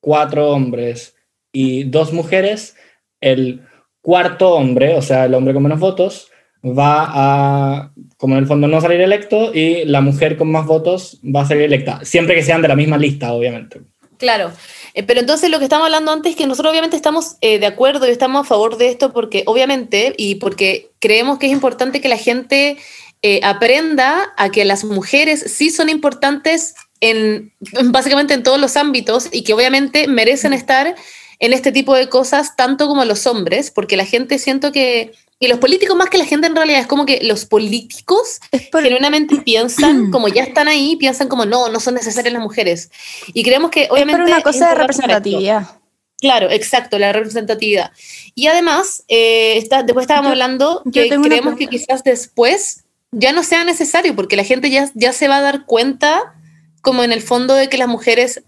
cuatro 0.00 0.50
hombres 0.50 1.14
y 1.52 1.84
dos 1.84 2.12
mujeres, 2.12 2.74
el 3.20 3.62
cuarto 4.00 4.54
hombre, 4.54 4.96
o 4.96 5.02
sea, 5.02 5.26
el 5.26 5.34
hombre 5.34 5.54
con 5.54 5.62
menos 5.62 5.80
votos, 5.80 6.30
va 6.64 7.06
a, 7.08 7.92
como 8.16 8.34
en 8.34 8.40
el 8.40 8.46
fondo, 8.46 8.68
no 8.68 8.80
salir 8.80 9.00
electo 9.00 9.54
y 9.54 9.84
la 9.84 10.00
mujer 10.00 10.36
con 10.36 10.50
más 10.50 10.66
votos 10.66 11.18
va 11.24 11.42
a 11.42 11.46
salir 11.46 11.64
electa, 11.64 12.00
siempre 12.04 12.34
que 12.34 12.42
sean 12.42 12.62
de 12.62 12.68
la 12.68 12.76
misma 12.76 12.98
lista, 12.98 13.32
obviamente. 13.32 13.80
Claro. 14.18 14.52
Eh, 14.92 15.02
pero 15.02 15.20
entonces 15.20 15.50
lo 15.50 15.58
que 15.58 15.64
estamos 15.64 15.86
hablando 15.86 16.12
antes 16.12 16.32
es 16.32 16.36
que 16.36 16.46
nosotros 16.46 16.70
obviamente 16.70 16.96
estamos 16.96 17.36
eh, 17.40 17.58
de 17.58 17.66
acuerdo 17.66 18.06
y 18.06 18.10
estamos 18.10 18.42
a 18.42 18.48
favor 18.48 18.76
de 18.76 18.88
esto 18.88 19.12
porque 19.12 19.44
obviamente 19.46 20.14
y 20.18 20.34
porque 20.34 20.90
creemos 20.98 21.38
que 21.38 21.46
es 21.46 21.52
importante 21.52 22.02
que 22.02 22.08
la 22.08 22.18
gente 22.18 22.76
eh, 23.22 23.40
aprenda 23.42 24.34
a 24.36 24.50
que 24.50 24.66
las 24.66 24.84
mujeres 24.84 25.40
sí 25.40 25.70
son 25.70 25.88
importantes 25.88 26.74
en 27.00 27.54
básicamente 27.84 28.34
en 28.34 28.42
todos 28.42 28.60
los 28.60 28.76
ámbitos 28.76 29.28
y 29.32 29.42
que 29.42 29.54
obviamente 29.54 30.06
merecen 30.06 30.52
estar 30.52 30.94
en 31.40 31.52
este 31.52 31.72
tipo 31.72 31.94
de 31.94 32.08
cosas 32.08 32.54
tanto 32.54 32.86
como 32.86 33.04
los 33.04 33.26
hombres, 33.26 33.70
porque 33.70 33.96
la 33.96 34.04
gente 34.04 34.38
siento 34.38 34.70
que 34.70 35.12
y 35.42 35.48
los 35.48 35.58
políticos 35.58 35.96
más 35.96 36.10
que 36.10 36.18
la 36.18 36.26
gente 36.26 36.46
en 36.46 36.54
realidad 36.54 36.82
es 36.82 36.86
como 36.86 37.06
que 37.06 37.20
los 37.22 37.46
políticos 37.46 38.40
genuinamente 38.70 39.36
piensan 39.44 40.10
como 40.10 40.28
ya 40.28 40.42
están 40.42 40.68
ahí, 40.68 40.96
piensan 40.96 41.28
como 41.28 41.46
no, 41.46 41.70
no 41.70 41.80
son 41.80 41.94
necesarias 41.94 42.34
las 42.34 42.42
mujeres. 42.42 42.90
Y 43.32 43.42
creemos 43.42 43.70
que 43.70 43.88
obviamente... 43.90 44.20
Es 44.20 44.28
por 44.28 44.34
una 44.34 44.42
cosa 44.42 44.68
de 44.68 44.74
representatividad. 44.74 45.80
Claro, 46.20 46.50
exacto, 46.50 46.98
la 46.98 47.14
representatividad. 47.14 47.90
Y 48.34 48.48
además, 48.48 49.04
eh, 49.08 49.56
está, 49.56 49.82
después 49.82 50.04
estábamos 50.04 50.32
hablando 50.32 50.82
que 50.92 51.08
creemos 51.08 51.56
que 51.56 51.68
quizás 51.68 52.04
después 52.04 52.84
ya 53.10 53.32
no 53.32 53.42
sea 53.42 53.64
necesario, 53.64 54.14
porque 54.14 54.36
la 54.36 54.44
gente 54.44 54.68
ya, 54.68 54.90
ya 54.94 55.14
se 55.14 55.26
va 55.26 55.38
a 55.38 55.40
dar 55.40 55.64
cuenta, 55.64 56.34
como 56.82 57.02
en 57.02 57.12
el 57.12 57.22
fondo, 57.22 57.54
de 57.54 57.70
que 57.70 57.78
las 57.78 57.88
mujeres, 57.88 58.42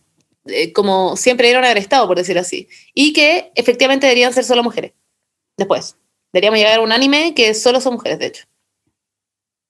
eh, 0.47 0.73
como 0.73 1.17
siempre, 1.17 1.51
eran 1.51 1.65
agrestados, 1.65 2.07
por 2.07 2.17
decir 2.17 2.39
así, 2.39 2.69
y 2.95 3.13
que 3.13 3.53
efectivamente 3.55 4.07
deberían 4.07 4.33
ser 4.33 4.45
solo 4.45 4.63
mujeres. 4.63 4.93
Después. 5.57 5.97
Deberíamos 6.33 6.59
llegar 6.59 6.79
a 6.79 6.83
un 6.83 6.93
anime 6.93 7.35
que 7.35 7.53
solo 7.55 7.81
son 7.81 7.95
mujeres, 7.95 8.19
de 8.19 8.27
hecho. 8.27 8.45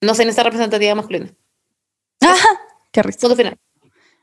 No 0.01 0.15
sé 0.15 0.23
en 0.23 0.29
esa 0.29 0.43
representatividad 0.45 0.95
masculina. 0.95 1.29
¡Ah! 2.23 2.37
¡Qué 2.93 3.03
risa! 3.03 3.19
Punto 3.21 3.37
final. 3.37 3.59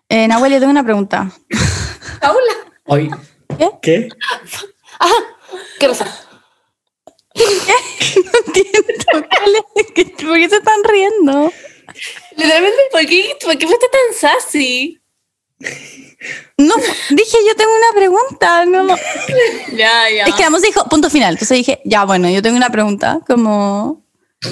Eh, 0.07 0.27
Nahuel, 0.27 0.53
yo 0.53 0.59
tengo 0.59 0.71
una 0.71 0.83
pregunta. 0.83 1.31
Paula. 2.21 2.53
Hoy, 2.85 3.09
¿Qué? 3.57 3.69
¿Qué? 3.81 4.09
Ajá. 4.99 5.13
¿Qué 5.79 5.87
pasa? 5.87 6.05
No 7.35 7.43
entiendo. 8.47 8.81
¿Cuál 9.11 9.55
es? 9.55 9.85
¿Qué- 9.93 10.05
¿Por 10.05 10.35
qué 10.35 10.49
se 10.49 10.55
están 10.57 10.83
riendo? 10.83 11.51
Literalmente, 12.35 12.77
¿por 12.91 13.05
qué, 13.05 13.37
¿por 13.43 13.57
qué 13.57 13.67
fuiste 13.67 13.87
tan 13.89 14.15
sassy? 14.15 14.98
No, 16.57 16.73
dije 17.11 17.37
yo 17.47 17.55
tengo 17.55 17.71
una 17.71 17.99
pregunta. 17.99 18.65
No. 18.65 18.95
Ya, 19.75 20.09
ya. 20.09 20.25
Es 20.25 20.35
que 20.35 20.49
música 20.49 20.67
dijo 20.73 20.89
punto 20.89 21.09
final. 21.09 21.33
Entonces 21.33 21.57
dije, 21.57 21.79
ya, 21.85 22.03
bueno, 22.05 22.29
yo 22.29 22.41
tengo 22.41 22.57
una 22.57 22.69
pregunta. 22.69 23.19
Como. 23.25 24.03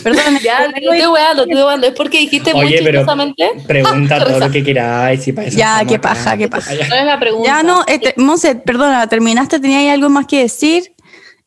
Perdón. 0.03 0.39
Ya, 0.41 0.69
te 0.73 0.79
estoy 0.79 1.05
weando, 1.07 1.45
te 1.45 1.51
estoy 1.51 1.65
weando. 1.65 1.87
Es 1.87 1.93
porque 1.93 2.19
dijiste 2.19 2.53
muy 2.53 2.65
Oye, 2.65 2.79
pero 2.83 2.99
chistosamente. 2.99 3.51
pregunta 3.65 4.23
todo 4.25 4.39
lo 4.39 4.51
que 4.51 4.63
queráis. 4.63 5.27
y 5.27 5.31
para 5.33 5.47
eso 5.47 5.57
Ya, 5.57 5.83
qué 5.87 5.95
acá. 5.95 6.09
paja, 6.09 6.37
qué 6.37 6.47
paja. 6.47 6.73
Ya. 6.73 6.87
¿Cuál 6.87 6.99
es 6.99 7.05
la 7.05 7.19
pregunta? 7.19 7.47
Ya 7.47 7.63
no, 7.63 7.83
este, 7.87 8.13
Monse, 8.17 8.55
perdona, 8.55 9.07
terminaste, 9.07 9.59
tenía 9.59 9.79
ahí 9.79 9.89
algo 9.89 10.09
más 10.09 10.27
que 10.27 10.41
decir. 10.41 10.93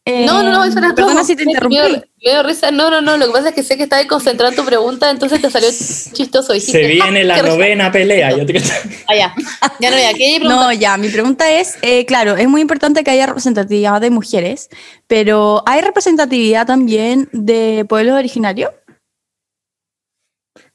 Eh, 0.07 0.25
No, 0.25 0.43
no, 0.43 0.51
no, 0.51 0.65
eso 0.65 0.79
era 0.79 0.95
Perdona 0.95 1.17
todo. 1.17 1.25
si 1.25 1.37
te 1.37 1.45
Me 1.45 1.53
interrumpí. 1.53 1.77
dio- 1.77 1.89
me 2.25 2.31
dio 2.31 2.43
risa. 2.43 2.71
No, 2.71 2.91
no, 2.91 3.03
no. 3.03 3.19
Lo 3.19 3.27
que 3.27 3.33
pasa 3.33 3.51
es 3.51 3.55
que 3.55 3.63
sé 3.63 3.77
que 3.77 3.83
estabas 3.83 4.07
concentrado 4.07 4.51
en 4.51 4.57
tu 4.57 4.65
pregunta, 4.65 5.11
entonces 5.11 5.43
te 5.43 5.51
salió 5.51 5.69
chistoso. 5.69 6.55
Dijiste, 6.55 6.81
Se 6.81 6.87
viene 6.89 7.21
"Ah, 7.21 7.25
la 7.25 7.35
qué 7.37 7.43
risa". 7.43 7.55
novena 7.55 7.93
pelea. 7.93 8.31
Yo 8.37 8.47
te... 8.47 8.55
Ah, 9.09 9.15
ya. 9.15 9.35
Ya 9.79 9.91
no, 9.91 9.99
ya. 9.99 10.15
¿Qué? 10.15 10.41
No, 10.41 10.73
ya, 10.73 10.97
mi 10.97 11.09
pregunta 11.11 11.51
es, 11.53 11.77
eh, 11.83 12.07
claro, 12.07 12.37
es 12.37 12.49
muy 12.49 12.63
importante 12.63 13.05
que 13.05 13.11
haya 13.11 13.27
representatividad 13.27 14.01
de 14.01 14.11
mujeres, 14.11 14.71
pero 15.07 15.63
¿hay 15.67 15.83
representatividad 15.83 16.67
también 16.67 17.29
de 17.33 17.85
pueblos 17.89 18.15
originarios? 18.17 18.71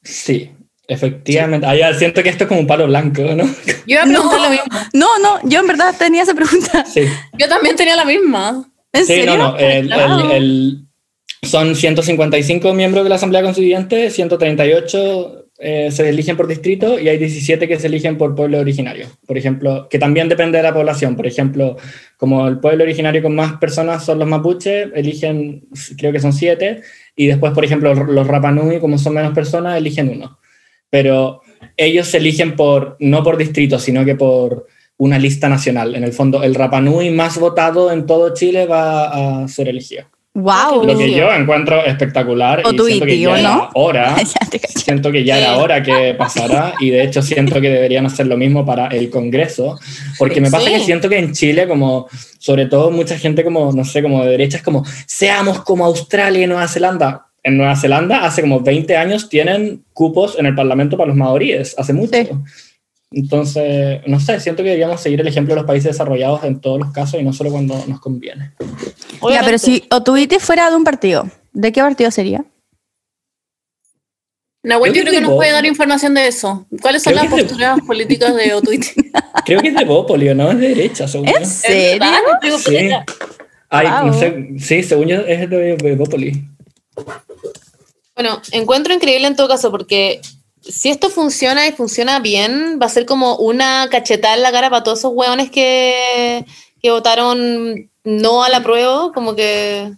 Sí, 0.04 0.52
efectivamente. 0.88 1.66
Ah, 1.66 1.76
ya, 1.76 1.94
siento 1.96 2.22
que 2.22 2.30
esto 2.30 2.44
es 2.44 2.48
como 2.48 2.60
un 2.60 2.68
palo 2.68 2.86
blanco, 2.86 3.22
¿no? 3.24 3.44
Yo 3.46 3.74
iba 3.88 4.04
a 4.04 4.06
preguntar 4.06 4.40
lo 4.40 4.50
mismo. 4.50 4.66
No, 4.94 5.18
no, 5.20 5.40
yo 5.44 5.60
en 5.62 5.68
verdad 5.68 5.96
tenía 5.98 6.24
esa 6.24 6.34
pregunta. 6.36 6.86
Sí. 6.86 7.02
Yo 7.34 7.50
también 7.50 7.76
tenía 7.76 7.96
la 7.96 8.06
misma. 8.06 8.70
¿En 8.96 9.06
Sí, 9.06 9.14
serio? 9.14 9.38
no, 9.38 9.52
no. 9.52 9.58
el- 9.58 9.88
Claro. 9.88 10.32
el- 10.32 10.32
el- 10.32 10.78
son 11.44 11.76
155 11.76 12.74
miembros 12.74 13.04
de 13.04 13.10
la 13.10 13.16
Asamblea 13.16 13.44
Constituyente, 13.44 14.10
138 14.10 15.42
eh, 15.58 15.90
se 15.90 16.10
eligen 16.10 16.36
por 16.36 16.48
distrito 16.48 17.00
y 17.00 17.08
hay 17.08 17.18
17 17.18 17.68
que 17.68 17.80
se 17.80 17.88
eligen 17.88 18.18
por 18.18 18.36
pueblo 18.36 18.60
originario. 18.60 19.08
Por 19.26 19.38
ejemplo, 19.38 19.88
que 19.90 19.98
también 20.00 20.28
depende 20.28 20.58
de 20.58 20.64
la 20.64 20.74
población. 20.74 21.16
Por 21.16 21.28
ejemplo, 21.28 21.78
como 22.18 22.48
el 22.48 22.60
pueblo 22.60 22.84
originario 22.84 23.22
con 23.22 23.36
más 23.36 23.54
personas 23.58 24.04
son 24.04 24.20
los 24.20 24.28
mapuches, 24.28 24.90
eligen, 24.96 25.66
creo 25.98 26.12
que 26.12 26.20
son 26.20 26.34
7, 26.34 26.82
y 27.16 27.28
después, 27.28 27.54
por 27.54 27.64
ejemplo, 27.64 27.94
los 27.94 28.28
Rapanui, 28.28 28.80
como 28.80 28.98
son 28.98 29.14
menos 29.14 29.34
personas, 29.34 29.78
eligen 29.78 30.10
uno. 30.10 30.40
Pero 30.90 31.42
ellos 31.78 32.08
se 32.08 32.18
eligen 32.18 32.56
por, 32.58 32.98
no 33.00 33.24
por 33.24 33.38
distrito, 33.38 33.80
sino 33.80 34.04
que 34.04 34.16
por 34.16 34.68
una 34.98 35.20
lista 35.20 35.50
nacional. 35.50 35.96
En 35.96 36.04
el 36.04 36.14
fondo, 36.14 36.44
el 36.44 36.56
Rapanui 36.56 37.10
más 37.10 37.38
votado 37.40 37.92
en 37.92 38.06
todo 38.06 38.34
Chile 38.34 38.66
va 38.66 39.44
a 39.44 39.48
ser 39.48 39.68
elegido. 39.68 40.06
Wow. 40.38 40.84
Lo 40.86 40.98
que 40.98 41.12
yo 41.14 41.32
encuentro 41.32 41.86
espectacular 41.86 42.62
O 42.66 42.74
y 42.74 42.76
tu 42.76 42.86
siento 42.88 43.06
que 43.06 43.14
tío, 43.14 43.38
ya 43.38 43.42
¿no? 43.42 43.54
era 43.54 43.70
hora, 43.74 44.16
siento 44.76 45.10
que 45.10 45.24
ya 45.24 45.38
era 45.38 45.56
hora 45.56 45.82
que 45.82 46.14
pasara 46.14 46.74
y 46.82 46.90
de 46.90 47.04
hecho 47.04 47.22
siento 47.22 47.62
que 47.62 47.70
deberían 47.70 48.06
hacer 48.06 48.28
lo 48.28 48.36
mismo 48.36 48.66
para 48.66 48.88
el 48.88 49.10
Congreso, 49.10 49.80
porque 50.20 50.42
me 50.42 50.52
pasa 50.52 50.66
Sí. 50.68 50.74
que 50.74 50.80
siento 50.82 51.08
que 51.08 51.20
en 51.20 51.32
Chile, 51.32 51.70
como 51.70 52.10
sobre 52.38 52.66
todo 52.66 52.92
mucha 52.92 53.18
gente 53.18 53.46
como, 53.46 53.72
no 53.72 53.86
sé, 53.86 54.02
como 54.04 54.26
de 54.26 54.32
derecha, 54.32 54.58
es 54.58 54.64
como, 54.64 54.84
seamos 55.06 55.62
como 55.62 55.86
Australia 55.86 56.44
y 56.44 56.48
Nueva 56.48 56.68
Zelanda. 56.68 57.28
En 57.42 57.56
Nueva 57.56 57.78
Zelanda 57.78 58.26
hace 58.26 58.42
como 58.42 58.60
20 58.60 58.98
años 58.98 59.30
tienen 59.30 59.86
cupos 59.94 60.38
en 60.38 60.48
el 60.48 60.56
Parlamento 60.56 60.98
para 60.98 61.08
los 61.08 61.16
maoríes, 61.18 61.76
hace 61.78 61.94
mucho. 61.94 62.12
Sí. 62.14 62.30
Entonces, 63.18 64.02
no 64.08 64.20
sé, 64.20 64.42
siento 64.42 64.62
que 64.62 64.70
deberíamos 64.70 65.00
seguir 65.00 65.22
el 65.22 65.28
ejemplo 65.28 65.54
de 65.56 65.62
los 65.62 65.66
países 65.68 65.94
desarrollados 65.94 66.44
en 66.44 66.60
todos 66.60 66.78
los 66.80 66.92
casos 66.92 67.18
y 67.20 67.24
no 67.24 67.32
solo 67.32 67.50
cuando 67.50 67.82
nos 67.88 68.02
conviene. 68.02 68.52
Obviamente. 69.22 69.46
pero 69.46 69.58
si 69.58 69.86
Otuite 69.90 70.38
fuera 70.40 70.70
de 70.70 70.76
un 70.76 70.84
partido, 70.84 71.30
¿de 71.54 71.72
qué 71.72 71.80
partido 71.82 72.12
sería? 72.12 72.44
Nahuel, 74.64 74.92
Creo 74.92 75.04
yo 75.04 75.06
que 75.06 75.10
creo 75.12 75.22
que 75.22 75.22
nos 75.22 75.32
de 75.32 75.36
puede 75.38 75.52
dar 75.52 75.66
información 75.66 76.14
de 76.16 76.28
eso. 76.28 76.66
¿Cuáles 76.82 77.04
son 77.04 77.14
Creo 77.14 77.24
las 77.24 77.34
de- 77.36 77.44
posturas 77.44 77.80
políticas 77.88 78.36
de 78.36 78.54
Otuite? 78.56 78.94
Creo 79.46 79.62
que 79.62 79.68
es 79.70 79.76
de 79.76 79.86
Bópoli, 79.86 80.30
¿o 80.30 80.36
¿no? 80.36 80.52
Es 80.52 80.60
de 80.60 80.68
derecha, 80.70 81.08
según 81.08 81.28
yo. 81.28 81.38
¿En 81.38 81.46
serio? 81.46 82.00
¿Verdad? 82.00 82.20
Digo, 82.42 82.58
Sí. 82.58 82.90
Ay, 83.70 83.88
no 84.06 84.12
Wow. 84.12 84.20
sé, 84.20 84.48
sí, 84.60 84.84
según 84.84 85.08
yo 85.08 85.18
es 85.22 85.50
de 85.50 85.76
de 85.78 85.96
Bópoli. 85.96 86.46
Bueno, 88.16 88.42
encuentro 88.52 88.94
increíble 88.94 89.28
en 89.28 89.36
todo 89.36 89.48
caso 89.48 89.72
porque 89.72 90.20
si 90.68 90.90
esto 90.90 91.10
funciona 91.10 91.68
y 91.68 91.72
funciona 91.72 92.20
bien, 92.20 92.80
va 92.82 92.88
a 92.88 92.90
ser 92.90 93.06
como 93.06 93.36
una 93.38 93.88
cachetada 93.90 94.36
en 94.36 94.42
la 94.44 94.52
cara 94.52 94.70
para 94.70 94.84
todos 94.84 95.00
esos 95.00 95.12
hueones 95.14 95.50
que, 95.52 96.46
que 96.82 96.92
votaron 96.92 97.90
no 98.04 98.44
a 98.44 98.50
la 98.50 98.62
prueba, 98.64 99.12
como 99.14 99.36
que, 99.36 99.92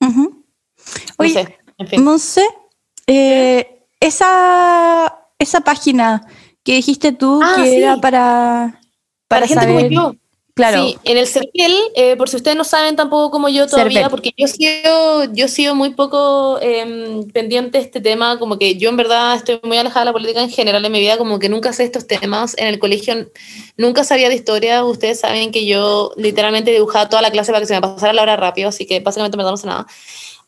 no 0.00 0.44
Oye, 1.18 1.32
sé, 1.32 1.58
en 1.78 1.86
fin. 1.88 2.04
Monse, 2.04 2.44
eh, 3.06 3.84
esa, 4.00 5.26
esa 5.38 5.60
página 5.60 6.26
que 6.64 6.74
dijiste 6.74 7.12
tú 7.12 7.40
Ah, 7.42 7.54
que 7.56 7.70
sí. 7.70 7.76
era 7.76 7.96
para, 7.96 8.80
Para 9.28 9.40
para 9.40 9.46
gente 9.46 9.64
saber, 9.64 9.94
como 9.94 10.12
yo. 10.12 10.16
Claro, 10.70 10.86
Sí, 10.86 10.98
en 11.04 11.18
el 11.18 11.26
CERVEL, 11.26 11.74
eh, 11.94 12.16
por 12.16 12.28
si 12.28 12.36
ustedes 12.36 12.56
no 12.56 12.64
saben 12.64 12.96
tampoco 12.96 13.30
como 13.30 13.48
yo 13.48 13.66
todavía, 13.66 14.02
CERVEL. 14.02 14.10
porque 14.10 14.30
yo 14.36 14.46
he 14.46 14.48
sido, 14.48 15.24
yo 15.32 15.48
sido 15.48 15.74
muy 15.74 15.90
poco 15.90 16.58
em, 16.60 17.28
pendiente 17.30 17.78
de 17.78 17.84
este 17.84 18.00
tema, 18.00 18.38
como 18.38 18.58
que 18.58 18.76
yo 18.76 18.88
en 18.88 18.96
verdad 18.96 19.34
estoy 19.34 19.60
muy 19.62 19.76
alejada 19.78 20.00
de 20.00 20.06
la 20.06 20.12
política 20.12 20.42
en 20.42 20.50
general 20.50 20.84
en 20.84 20.92
mi 20.92 21.00
vida, 21.00 21.18
como 21.18 21.38
que 21.38 21.48
nunca 21.48 21.72
sé 21.72 21.84
estos 21.84 22.06
temas. 22.06 22.54
En 22.58 22.68
el 22.68 22.78
colegio 22.78 23.28
nunca 23.76 24.04
sabía 24.04 24.28
de 24.28 24.34
historia, 24.34 24.84
ustedes 24.84 25.20
saben 25.20 25.52
que 25.52 25.66
yo 25.66 26.12
literalmente 26.16 26.70
dibujaba 26.70 27.08
toda 27.08 27.22
la 27.22 27.30
clase 27.30 27.52
para 27.52 27.60
que 27.60 27.66
se 27.66 27.74
me 27.74 27.80
pasara 27.80 28.12
la 28.12 28.22
hora 28.22 28.36
rápido, 28.36 28.68
así 28.68 28.86
que 28.86 29.00
básicamente 29.00 29.36
me 29.36 29.42
no 29.42 29.56
sé 29.56 29.66
nada. 29.66 29.86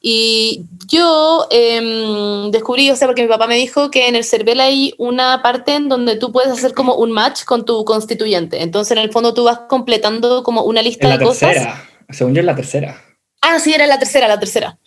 Y 0.07 0.66
yo 0.86 1.46
em, 1.50 2.50
descubrí, 2.50 2.90
o 2.90 2.96
sea, 2.96 3.09
porque 3.09 3.22
mi 3.22 3.28
papá 3.28 3.46
me 3.46 3.55
dijo 3.57 3.90
que 3.90 4.07
en 4.07 4.16
el 4.16 4.24
CERVEL 4.24 4.61
hay 4.61 4.94
una 4.98 5.40
parte 5.40 5.74
en 5.76 5.88
donde 5.88 6.16
tú 6.16 6.30
puedes 6.30 6.52
hacer 6.52 6.74
como 6.74 6.94
un 6.96 7.11
match 7.11 7.44
con 7.44 7.64
tu 7.64 7.86
constituyente. 7.86 8.62
Entonces, 8.62 8.92
en 8.92 8.98
el 8.98 9.11
fondo, 9.11 9.32
tú 9.32 9.44
vas 9.44 9.61
completando 9.66 10.42
como 10.42 10.62
una 10.64 10.82
lista 10.82 11.07
En 11.07 11.11
la 11.11 11.16
de 11.16 11.24
cosas. 11.24 11.52
tercera. 11.55 11.88
Según 12.11 12.34
yo 12.34 12.40
es 12.40 12.44
la 12.46 12.55
tercera. 12.55 13.02
Ah, 13.40 13.59
sí, 13.59 13.72
era 13.72 13.86
la 13.86 13.98
tercera, 13.98 14.28
la 14.28 14.38
tercera. 14.38 14.78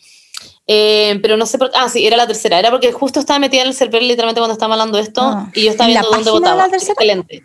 Eh, 0.67 1.17
pero 1.23 1.35
no 1.35 1.47
sé 1.47 1.57
por 1.57 1.71
qué. 1.71 1.77
Ah, 1.79 1.89
sí, 1.89 2.05
era 2.05 2.15
la 2.15 2.27
tercera. 2.27 2.59
Era 2.59 2.69
porque 2.69 2.91
justo 2.91 3.19
estaba 3.19 3.39
metida 3.39 3.61
en 3.63 3.69
el 3.69 3.73
CERVEL 3.73 4.07
literalmente 4.07 4.39
cuando 4.39 4.53
estábamos 4.53 4.75
hablando 4.75 4.97
de 4.97 5.03
esto 5.03 5.21
Ah. 5.23 5.49
y 5.55 5.63
yo 5.63 5.71
estaba 5.71 5.87
¿En 5.89 5.95
la 5.95 6.01
viendo 6.01 6.15
dónde 6.15 6.25
de 6.29 6.31
votaba. 6.39 6.63
la 6.65 6.69
tercera? 6.69 6.93
Excelente. 6.93 7.43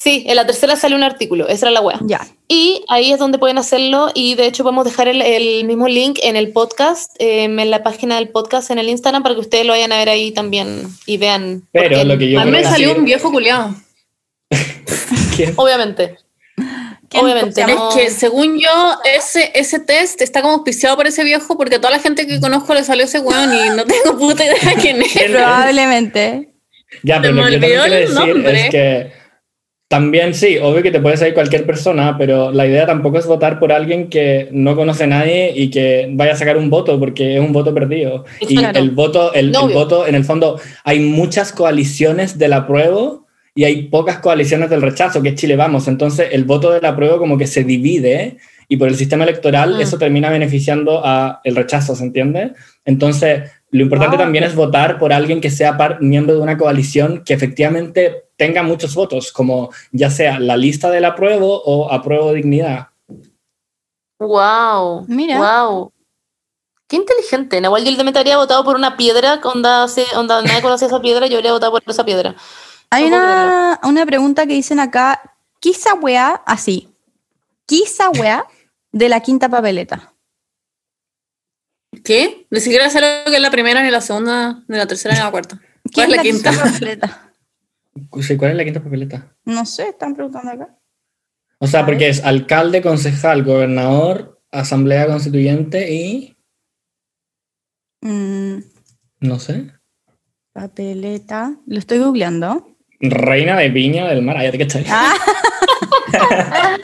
Sí, 0.00 0.24
en 0.28 0.36
la 0.36 0.46
tercera 0.46 0.76
sale 0.76 0.94
un 0.94 1.02
artículo, 1.02 1.48
esa 1.48 1.66
era 1.66 1.72
la 1.72 1.80
wea. 1.80 1.98
ya. 2.04 2.24
Y 2.46 2.84
ahí 2.88 3.12
es 3.12 3.18
donde 3.18 3.36
pueden 3.38 3.58
hacerlo 3.58 4.10
y 4.14 4.36
de 4.36 4.46
hecho 4.46 4.62
podemos 4.62 4.84
dejar 4.84 5.08
el, 5.08 5.20
el 5.20 5.64
mismo 5.64 5.88
link 5.88 6.20
en 6.22 6.36
el 6.36 6.52
podcast, 6.52 7.14
eh, 7.18 7.44
en 7.44 7.70
la 7.70 7.82
página 7.82 8.14
del 8.16 8.28
podcast 8.28 8.70
en 8.70 8.78
el 8.78 8.88
Instagram 8.88 9.24
para 9.24 9.34
que 9.34 9.40
ustedes 9.40 9.66
lo 9.66 9.72
vayan 9.72 9.90
a 9.92 9.98
ver 9.98 10.08
ahí 10.08 10.30
también 10.30 10.84
y 11.04 11.16
vean. 11.18 11.66
Pero 11.72 12.04
lo 12.04 12.16
que 12.16 12.30
yo 12.30 12.40
a 12.40 12.44
mí 12.44 12.50
me 12.52 12.62
salió 12.62 12.94
un 12.96 13.04
viejo 13.04 13.30
culiado. 13.32 13.74
¿Quién? 15.36 15.52
Obviamente. 15.56 16.16
¿Quién? 17.08 17.24
Obviamente. 17.24 17.60
Es 17.62 17.94
que 17.94 18.10
según 18.10 18.58
yo, 18.58 18.70
ese, 19.04 19.50
ese 19.54 19.80
test 19.80 20.20
está 20.22 20.42
como 20.42 20.54
auspiciado 20.54 20.96
por 20.96 21.06
ese 21.08 21.24
viejo 21.24 21.56
porque 21.56 21.74
a 21.76 21.80
toda 21.80 21.90
la 21.90 22.00
gente 22.00 22.26
que 22.26 22.38
conozco 22.40 22.72
le 22.72 22.84
salió 22.84 23.04
ese 23.04 23.18
weón 23.20 23.52
y 23.52 23.70
no 23.70 23.84
tengo 23.84 24.16
puta 24.16 24.44
idea 24.44 24.74
quién 24.80 25.02
es. 25.02 25.12
Probablemente. 25.30 26.50
Ya, 27.02 27.20
pero 27.20 27.34
Se 27.34 27.40
lo 27.40 27.42
me 27.42 27.50
que 27.60 27.68
yo 27.74 27.80
también 27.80 27.80
olvidó 27.80 27.82
quiero 27.82 27.94
el 27.96 28.00
decir 28.00 28.34
nombre. 28.34 28.60
es 28.64 28.70
que 28.70 29.12
también 29.88 30.34
sí, 30.34 30.58
obvio 30.58 30.82
que 30.82 30.90
te 30.90 31.00
puede 31.00 31.16
salir 31.16 31.32
cualquier 31.32 31.64
persona, 31.64 32.16
pero 32.18 32.52
la 32.52 32.66
idea 32.66 32.84
tampoco 32.84 33.18
es 33.18 33.26
votar 33.26 33.58
por 33.58 33.72
alguien 33.72 34.08
que 34.10 34.48
no 34.52 34.76
conoce 34.76 35.04
a 35.04 35.06
nadie 35.06 35.52
y 35.56 35.70
que 35.70 36.08
vaya 36.12 36.32
a 36.32 36.36
sacar 36.36 36.58
un 36.58 36.68
voto, 36.68 36.98
porque 37.00 37.36
es 37.36 37.40
un 37.40 37.54
voto 37.54 37.72
perdido. 37.72 38.26
Y 38.40 38.56
Claro. 38.56 38.78
el 38.78 38.90
voto, 38.90 39.32
el, 39.32 39.48
el 39.48 39.56
Obvio. 39.56 39.74
voto, 39.74 40.06
en 40.06 40.14
el 40.14 40.24
fondo, 40.24 40.60
hay 40.84 41.00
muchas 41.00 41.52
coaliciones 41.52 42.36
del 42.38 42.52
apruebo 42.52 43.26
y 43.54 43.64
hay 43.64 43.84
pocas 43.84 44.18
coaliciones 44.18 44.68
del 44.68 44.82
rechazo, 44.82 45.22
que 45.22 45.30
es 45.30 45.34
Chile 45.36 45.56
Vamos. 45.56 45.88
Entonces, 45.88 46.28
el 46.32 46.44
voto 46.44 46.70
del 46.70 46.84
apruebo 46.84 47.16
como 47.18 47.38
que 47.38 47.46
se 47.46 47.64
divide 47.64 48.36
y 48.68 48.76
por 48.76 48.88
el 48.88 48.94
sistema 48.96 49.24
electoral 49.24 49.76
Mm. 49.76 49.80
eso 49.80 49.96
termina 49.98 50.28
beneficiando 50.28 51.00
a 51.02 51.40
el 51.44 51.56
rechazo, 51.56 51.96
¿se 51.96 52.04
entiende? 52.04 52.52
Entonces, 52.84 53.50
lo 53.70 53.82
importante 53.82 54.16
Ah, 54.16 54.20
también 54.20 54.44
es 54.44 54.54
votar 54.54 54.98
por 54.98 55.12
alguien 55.12 55.40
que 55.40 55.50
sea 55.50 55.76
par- 55.76 56.00
miembro 56.00 56.34
de 56.34 56.40
una 56.40 56.56
coalición 56.56 57.22
que 57.24 57.34
efectivamente 57.34 58.24
tenga 58.36 58.62
muchos 58.62 58.94
votos, 58.94 59.32
como 59.32 59.70
ya 59.92 60.10
sea 60.10 60.38
la 60.38 60.56
lista 60.56 60.90
del 60.90 61.04
apruebo 61.04 61.62
o 61.64 61.92
apruebo 61.92 62.32
dignidad. 62.32 62.88
Wow. 64.18 65.04
Mira. 65.08 65.38
Wow. 65.38 65.92
Qué 66.88 66.96
inteligente. 66.96 67.60
Nahual, 67.60 67.84
yo 67.84 67.96
también 67.96 68.14
te 68.14 68.18
habría 68.20 68.38
votado 68.38 68.64
por 68.64 68.74
una 68.76 68.96
piedra, 68.96 69.40
onda, 69.44 69.86
onda 70.16 70.42
nadie 70.42 70.62
conocía 70.62 70.88
esa 70.88 71.00
piedra, 71.00 71.26
yo 71.26 71.36
habría 71.36 71.52
votado 71.52 71.72
por 71.72 71.82
esa 71.86 72.04
piedra. 72.04 72.34
Hay 72.90 73.10
No 73.10 73.16
una, 73.18 73.80
una 73.84 74.06
pregunta 74.06 74.46
que 74.46 74.54
dicen 74.54 74.80
acá, 74.80 75.20
¿qué 75.60 75.70
esa 75.70 75.94
weá 75.94 76.42
así? 76.46 76.88
¿Qué 77.66 77.80
esa 77.80 78.08
weá 78.08 78.46
de 78.92 79.08
la 79.10 79.20
quinta 79.20 79.50
papeleta? 79.50 80.14
¿Qué? 82.04 82.46
Ni 82.50 82.60
siquiera 82.60 82.88
sé 82.90 83.00
lo 83.00 83.30
que 83.30 83.36
es 83.36 83.42
la 83.42 83.50
primera, 83.50 83.82
ni 83.82 83.90
la 83.90 84.00
segunda, 84.00 84.62
ni 84.68 84.76
la 84.76 84.86
tercera, 84.86 85.14
ni 85.14 85.20
la 85.20 85.30
cuarta. 85.30 85.60
¿Qué 85.84 85.90
¿Cuál 85.94 86.10
es 86.10 86.16
la 86.16 86.22
quinta? 86.22 86.52
papeleta? 86.52 87.32
¿Cuál 88.10 88.50
es 88.50 88.56
la 88.56 88.64
quinta 88.64 88.82
papeleta? 88.82 89.36
No 89.44 89.66
sé, 89.66 89.88
están 89.88 90.14
preguntando 90.14 90.52
acá. 90.52 90.78
O 91.58 91.66
sea, 91.66 91.84
porque 91.84 92.08
es 92.08 92.22
alcalde, 92.24 92.82
concejal, 92.82 93.42
gobernador, 93.42 94.40
asamblea 94.52 95.06
constituyente 95.06 95.92
y... 95.92 96.36
Mm, 98.00 98.58
no 99.20 99.38
sé. 99.40 99.72
papeleta. 100.52 101.56
Lo 101.66 101.80
estoy 101.80 101.98
googleando. 101.98 102.76
Reina 103.00 103.56
de 103.58 103.70
Viña 103.70 104.06
del 104.08 104.22
Mar. 104.22 104.36
Ay, 104.38 104.52
¿te 104.52 104.58
cachai? 104.58 104.84
Ah, 104.88 105.14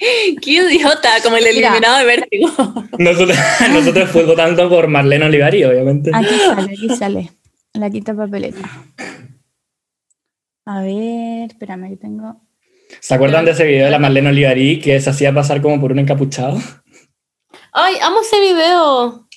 ¡Qué 0.42 0.50
idiota! 0.50 1.10
Como 1.22 1.36
el 1.36 1.44
Mira. 1.44 1.68
eliminado 1.68 1.98
de 1.98 2.04
vértigo. 2.04 2.48
Nosotros, 2.98 3.36
nosotros 3.70 4.10
fue 4.10 4.24
votando 4.24 4.68
por 4.68 4.88
Marlene 4.88 5.26
Olivari, 5.26 5.64
obviamente. 5.64 6.10
aquí 6.14 6.34
sale, 6.38 6.72
aquí 6.72 6.88
sale. 6.96 7.32
La 7.74 7.90
quinta 7.90 8.14
papeleta. 8.14 8.58
A 10.64 10.80
ver, 10.82 11.50
espérame 11.50 11.90
que 11.90 11.96
tengo. 11.96 12.40
¿Se 13.00 13.14
acuerdan 13.14 13.44
de 13.44 13.52
ese 13.52 13.64
video 13.64 13.84
de 13.84 13.90
la 13.90 13.98
Marlene 13.98 14.30
Olivari 14.30 14.80
que 14.80 15.00
se 15.00 15.10
hacía 15.10 15.32
pasar 15.32 15.62
como 15.62 15.80
por 15.80 15.92
un 15.92 16.00
encapuchado? 16.00 16.58
Ay, 17.72 17.96
amo 18.02 18.20
ese 18.20 18.40
video. 18.40 19.28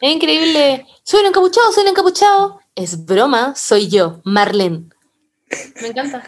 Es 0.00 0.12
increíble. 0.12 0.86
Soy 1.04 1.20
el 1.20 1.26
encapuchado, 1.26 1.72
soy 1.72 1.84
el 1.84 1.90
encapuchado. 1.90 2.60
Es 2.74 3.04
broma, 3.04 3.54
soy 3.56 3.88
yo, 3.88 4.20
Marlene. 4.24 4.84
Me 5.80 5.88
encanta. 5.88 6.22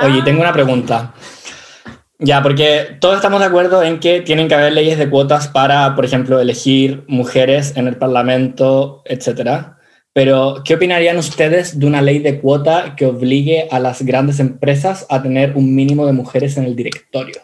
Oye, 0.00 0.18
Ah. 0.20 0.24
tengo 0.24 0.40
una 0.40 0.52
pregunta. 0.52 1.14
Ya, 2.18 2.40
porque 2.42 2.96
todos 3.00 3.16
estamos 3.16 3.40
de 3.40 3.46
acuerdo 3.46 3.82
en 3.82 3.98
que 3.98 4.20
tienen 4.20 4.46
que 4.46 4.54
haber 4.54 4.72
leyes 4.72 4.96
de 4.96 5.10
cuotas 5.10 5.48
para, 5.48 5.94
por 5.96 6.04
ejemplo, 6.04 6.40
elegir 6.40 7.04
mujeres 7.08 7.72
en 7.76 7.88
el 7.88 7.96
Parlamento, 7.96 9.02
etcétera. 9.06 9.78
Pero, 10.12 10.62
¿qué 10.64 10.74
opinarían 10.74 11.16
ustedes 11.16 11.78
de 11.80 11.86
una 11.86 12.00
ley 12.02 12.20
de 12.20 12.38
cuota 12.40 12.94
que 12.96 13.06
obligue 13.06 13.66
a 13.70 13.80
las 13.80 14.02
grandes 14.02 14.38
empresas 14.40 15.06
a 15.08 15.22
tener 15.22 15.52
un 15.56 15.74
mínimo 15.74 16.06
de 16.06 16.12
mujeres 16.12 16.56
en 16.58 16.64
el 16.64 16.76
directorio? 16.76 17.40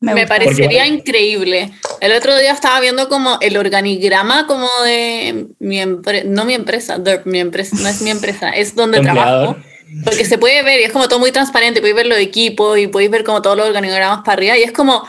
Me, 0.00 0.26
parecería 0.26 0.82
Porque- 0.82 0.86
increíble. 0.94 1.70
El 2.02 2.12
otro 2.12 2.36
día 2.36 2.52
estaba 2.52 2.80
viendo 2.80 3.08
como 3.08 3.38
el 3.40 3.56
organigrama 3.56 4.46
como 4.46 4.68
de 4.84 5.46
mi 5.58 5.80
empresa, 5.80 6.26
no 6.28 6.44
mi 6.44 6.52
empresa, 6.54 6.98
de- 6.98 7.22
mi 7.24 7.38
empresa, 7.40 7.76
no 7.80 7.88
es 7.88 8.02
mi 8.02 8.10
empresa, 8.10 8.50
es 8.50 8.74
donde 8.74 9.00
trabajo. 9.00 9.54
empleador. 9.54 9.75
Porque 10.04 10.24
se 10.24 10.36
puede 10.38 10.62
ver 10.62 10.80
y 10.80 10.84
es 10.84 10.92
como 10.92 11.08
todo 11.08 11.18
muy 11.18 11.32
transparente, 11.32 11.80
podéis 11.80 11.96
ver 11.96 12.06
los 12.06 12.18
equipos 12.18 12.78
y 12.78 12.86
podéis 12.88 13.10
ver 13.10 13.24
como 13.24 13.40
todos 13.42 13.56
los 13.56 13.66
organigramas 13.66 14.20
para 14.24 14.32
arriba 14.32 14.58
y 14.58 14.62
es 14.62 14.72
como 14.72 15.04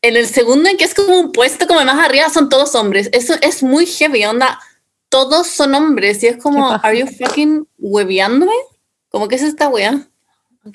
en 0.00 0.16
el 0.16 0.26
segundo 0.26 0.68
en 0.68 0.76
que 0.76 0.84
es 0.84 0.94
como 0.94 1.18
un 1.18 1.32
puesto 1.32 1.66
como 1.66 1.84
más 1.84 2.04
arriba 2.04 2.28
son 2.30 2.48
todos 2.48 2.74
hombres. 2.74 3.08
Eso 3.12 3.34
es 3.42 3.62
muy 3.62 3.86
heavy, 3.86 4.24
onda. 4.24 4.58
Todos 5.08 5.46
son 5.46 5.74
hombres 5.74 6.22
y 6.22 6.28
es 6.28 6.36
como. 6.38 6.70
¿are 6.82 6.98
you 6.98 7.06
fucking 7.06 7.66
hueveándome? 7.78 8.52
¿Cómo 9.10 9.28
que 9.28 9.34
es 9.36 9.42
esta 9.42 9.68
wea? 9.68 10.08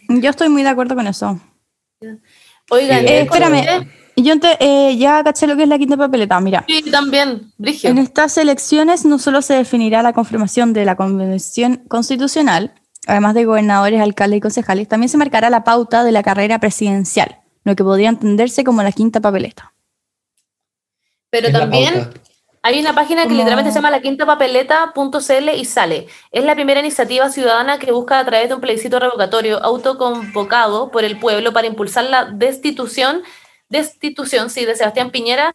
Yo 0.09 0.29
estoy 0.29 0.49
muy 0.49 0.63
de 0.63 0.69
acuerdo 0.69 0.95
con 0.95 1.07
eso. 1.07 1.39
Oigan, 2.69 3.07
Eh, 3.07 3.21
espérame. 3.21 3.87
Yo 4.15 4.39
te, 4.39 4.57
eh, 4.59 4.97
ya 4.97 5.23
caché 5.23 5.45
lo 5.45 5.55
que 5.55 5.63
es 5.63 5.69
la 5.69 5.77
quinta 5.77 5.95
papeleta. 5.95 6.39
Mira, 6.39 6.65
Sí, 6.67 6.81
también, 6.89 7.51
Brigio. 7.57 7.91
en 7.91 7.99
estas 7.99 8.37
elecciones 8.37 9.05
no 9.05 9.19
solo 9.19 9.43
se 9.43 9.53
definirá 9.53 10.01
la 10.01 10.11
confirmación 10.13 10.73
de 10.73 10.85
la 10.85 10.95
convención 10.95 11.83
constitucional, 11.87 12.73
además 13.07 13.33
de 13.33 13.45
gobernadores, 13.45 14.01
alcaldes 14.01 14.37
y 14.37 14.41
concejales, 14.41 14.87
también 14.87 15.09
se 15.09 15.17
marcará 15.17 15.49
la 15.49 15.63
pauta 15.63 16.03
de 16.03 16.11
la 16.11 16.21
carrera 16.23 16.59
presidencial, 16.59 17.39
lo 17.63 17.75
que 17.75 17.83
podría 17.83 18.09
entenderse 18.09 18.63
como 18.63 18.83
la 18.83 18.91
quinta 18.91 19.19
papeleta. 19.19 19.73
Pero 21.29 21.51
también 21.51 22.09
hay 22.63 22.79
una 22.79 22.93
página 22.93 23.21
que 23.23 23.27
Como- 23.29 23.37
literalmente 23.39 23.71
se 23.71 23.75
llama 23.75 23.91
la 23.91 24.01
quintapapeleta.cl 24.01 25.49
y 25.55 25.65
sale. 25.65 26.07
Es 26.31 26.43
la 26.43 26.55
primera 26.55 26.79
iniciativa 26.79 27.29
ciudadana 27.29 27.79
que 27.79 27.91
busca 27.91 28.19
a 28.19 28.25
través 28.25 28.49
de 28.49 28.55
un 28.55 28.61
plebiscito 28.61 28.99
revocatorio 28.99 29.63
autoconvocado 29.63 30.91
por 30.91 31.03
el 31.03 31.19
pueblo 31.19 31.53
para 31.53 31.67
impulsar 31.67 32.05
la 32.05 32.25
destitución, 32.25 33.23
destitución, 33.69 34.49
sí, 34.49 34.65
de 34.65 34.75
Sebastián 34.75 35.11
Piñera 35.11 35.51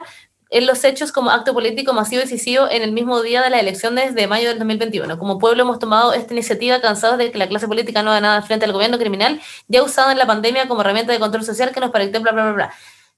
en 0.53 0.66
los 0.66 0.84
hechos 0.84 1.12
como 1.12 1.30
acto 1.30 1.55
político 1.55 1.94
masivo 1.94 2.20
y 2.20 2.24
decisivo 2.24 2.68
en 2.70 2.82
el 2.82 2.92
mismo 2.92 3.22
día 3.22 3.42
de 3.42 3.48
las 3.48 3.61
elecciones 3.61 4.14
de 4.14 4.26
mayo 4.26 4.50
del 4.50 4.59
2021. 4.59 5.18
Como 5.18 5.38
pueblo 5.38 5.62
hemos 5.62 5.78
tomado 5.78 6.12
esta 6.12 6.34
iniciativa 6.34 6.80
cansados 6.80 7.16
de 7.16 7.32
que 7.32 7.38
la 7.38 7.48
clase 7.48 7.66
política 7.66 8.03
no 8.03 8.11
haga 8.11 8.20
nada 8.20 8.42
frente 8.42 8.66
al 8.66 8.72
gobierno 8.72 8.98
criminal 8.98 9.40
ya 9.66 9.82
usado 9.82 10.11
en 10.11 10.18
la 10.18 10.26
pandemia 10.26 10.68
como 10.68 10.82
herramienta 10.82 11.11
de 11.11 11.18
control 11.18 11.42
social 11.42 11.72
que 11.72 11.80
nos 11.80 11.90
parece 11.90 12.18
bla, 12.18 12.32
bla, 12.32 12.42
bla, 12.44 12.53
bla. 12.53 12.74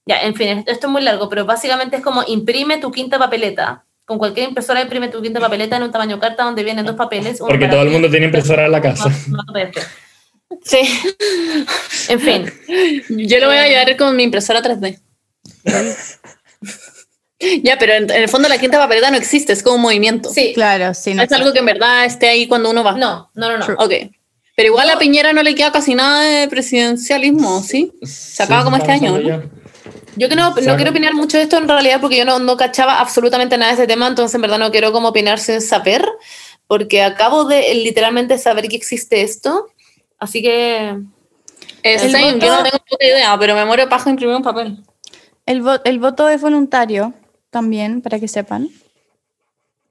Ya, 0.06 0.22
en 0.22 0.34
fin, 0.36 0.64
esto 0.66 0.86
es 0.86 0.92
muy 0.92 1.02
largo, 1.02 1.28
pero 1.28 1.44
básicamente 1.44 1.96
es 1.96 2.02
como 2.02 2.22
imprime 2.26 2.78
tu 2.78 2.92
quinta 2.92 3.18
papeleta. 3.18 3.84
Con 4.04 4.18
cualquier 4.18 4.48
impresora 4.48 4.82
imprime 4.82 5.08
tu 5.08 5.20
quinta 5.20 5.40
papeleta 5.40 5.76
en 5.76 5.82
un 5.82 5.90
tamaño 5.90 6.20
carta 6.20 6.44
donde 6.44 6.62
vienen 6.62 6.86
dos 6.86 6.94
papeles. 6.94 7.38
Porque 7.38 7.66
todo 7.66 7.82
el 7.82 7.88
mundo 7.88 8.08
tiene 8.10 8.26
impresora 8.26 8.66
en 8.66 8.72
la 8.72 8.80
casa. 8.80 9.10
Sí. 10.62 10.78
En 12.08 12.20
fin. 12.20 12.52
Yo 13.08 13.40
lo 13.40 13.48
voy 13.48 13.56
a 13.56 13.62
ayudar 13.62 13.96
con 13.96 14.14
mi 14.14 14.22
impresora 14.22 14.62
3D. 14.62 15.00
ya, 17.62 17.76
pero 17.78 17.92
en, 17.94 18.10
en 18.10 18.22
el 18.22 18.28
fondo 18.28 18.48
la 18.48 18.58
quinta 18.58 18.78
papeleta 18.78 19.10
no 19.10 19.16
existe, 19.16 19.52
es 19.52 19.62
como 19.62 19.76
un 19.76 19.82
movimiento. 19.82 20.30
Sí. 20.30 20.52
Claro, 20.54 20.94
sí. 20.94 21.10
No 21.10 21.16
No 21.16 21.22
es 21.24 21.32
algo 21.32 21.52
que 21.52 21.58
en 21.60 21.66
verdad 21.66 22.04
esté 22.04 22.28
ahí 22.28 22.46
cuando 22.46 22.70
uno 22.70 22.82
va. 22.84 22.92
No, 22.92 23.30
no, 23.34 23.48
no, 23.50 23.58
no. 23.58 23.64
True. 23.64 23.76
Ok. 23.78 23.92
Pero 24.56 24.68
igual 24.68 24.88
a 24.90 24.98
Piñera 24.98 25.32
no 25.32 25.42
le 25.42 25.54
queda 25.56 25.72
casi 25.72 25.94
nada 25.96 26.22
de 26.22 26.46
presidencialismo, 26.48 27.60
¿sí? 27.62 27.92
Se 28.04 28.42
acaba 28.44 28.62
como 28.64 28.76
este 28.76 28.92
año, 28.92 29.18
¿no? 29.18 29.42
Yo 30.16 30.28
que 30.28 30.36
no, 30.36 30.50
no 30.50 30.76
quiero 30.76 30.90
opinar 30.92 31.12
mucho 31.14 31.36
de 31.38 31.42
esto 31.42 31.58
en 31.58 31.66
realidad 31.66 32.00
porque 32.00 32.16
yo 32.16 32.24
no, 32.24 32.38
no 32.38 32.56
cachaba 32.56 33.00
absolutamente 33.00 33.58
nada 33.58 33.72
de 33.72 33.78
ese 33.82 33.88
tema, 33.88 34.06
entonces 34.06 34.32
en 34.36 34.42
verdad 34.42 34.58
no 34.60 34.70
quiero 34.70 34.92
como 34.92 35.08
opinar 35.08 35.40
sin 35.40 35.60
saber, 35.60 36.06
porque 36.68 37.02
acabo 37.02 37.44
de 37.46 37.74
literalmente 37.74 38.38
saber 38.38 38.68
que 38.68 38.76
existe 38.76 39.22
esto. 39.22 39.66
Así 40.20 40.40
que 40.40 40.96
El 41.82 41.98
same, 42.12 42.34
voto- 42.34 42.46
yo 42.46 42.56
no 42.56 42.62
tengo 42.62 42.78
puta 42.88 43.04
idea, 43.04 43.36
pero 43.40 43.56
me 43.56 43.64
muero 43.64 43.82
de 43.82 43.88
paja 43.88 44.08
imprimir 44.08 44.36
un 44.36 44.42
papel. 44.44 44.78
El, 45.46 45.62
vo- 45.64 45.80
el 45.84 45.98
voto 45.98 46.28
es 46.28 46.40
voluntario 46.40 47.12
también, 47.54 48.02
para 48.02 48.18
que 48.20 48.28
sepan. 48.28 48.68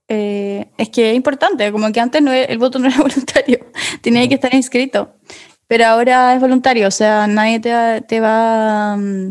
Eh, 0.10 0.68
es 0.78 0.90
que 0.90 1.12
es 1.12 1.16
importante, 1.16 1.72
como 1.72 1.92
que 1.92 2.00
antes 2.02 2.22
no 2.22 2.32
era- 2.34 2.52
el 2.52 2.58
voto 2.60 2.78
no 2.78 2.88
era 2.90 2.98
voluntario, 2.98 3.60
tenía 4.02 4.28
que 4.28 4.36
estar 4.36 4.54
inscrito, 4.54 5.16
pero 5.68 5.86
ahora 5.88 6.36
es 6.36 6.42
voluntario, 6.42 6.88
o 6.88 6.92
sea, 6.92 7.26
nadie 7.28 7.60
te 7.62 7.72
va, 7.74 8.02
te 8.02 8.20
va 8.20 8.98
mm, 8.98 9.30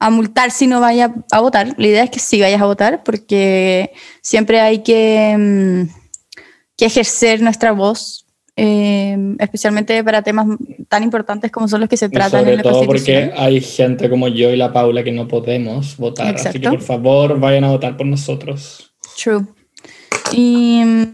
a 0.00 0.10
multar 0.10 0.50
si 0.50 0.66
no 0.66 0.80
vayas 0.80 1.10
a 1.30 1.40
votar. 1.40 1.74
La 1.78 1.86
idea 1.86 2.04
es 2.04 2.10
que 2.10 2.18
sí 2.20 2.40
vayas 2.40 2.60
a 2.60 2.66
votar, 2.66 3.02
porque 3.04 3.92
siempre 4.20 4.60
hay 4.60 4.82
que, 4.82 5.36
mm, 5.38 5.82
que 6.76 6.86
ejercer 6.86 7.40
nuestra 7.40 7.72
voz, 7.72 8.23
eh, 8.56 9.16
especialmente 9.40 10.02
para 10.04 10.22
temas 10.22 10.46
tan 10.88 11.02
importantes 11.02 11.50
como 11.50 11.66
son 11.68 11.80
los 11.80 11.88
que 11.88 11.96
se 11.96 12.06
Y 12.06 12.10
tratan 12.10 12.40
en 12.40 12.44
sobre 12.44 12.56
la 12.56 12.62
todo 12.62 12.86
Constitución. 12.86 13.30
porque 13.30 13.40
hay 13.42 13.60
gente 13.60 14.08
como 14.08 14.28
yo 14.28 14.50
y 14.50 14.56
la 14.56 14.72
Paula 14.72 15.02
que 15.02 15.12
no 15.12 15.26
podemos 15.26 15.96
votar. 15.96 16.34
Así 16.34 16.50
que 16.50 16.58
Exacto. 16.58 16.70
por 16.70 16.80
favor 16.82 17.40
vayan 17.40 17.64
a 17.64 17.70
votar 17.70 17.96
por 17.96 18.06
nosotros. 18.06 18.94
True. 19.22 19.44
Y 20.32 20.82
mm, 20.84 21.04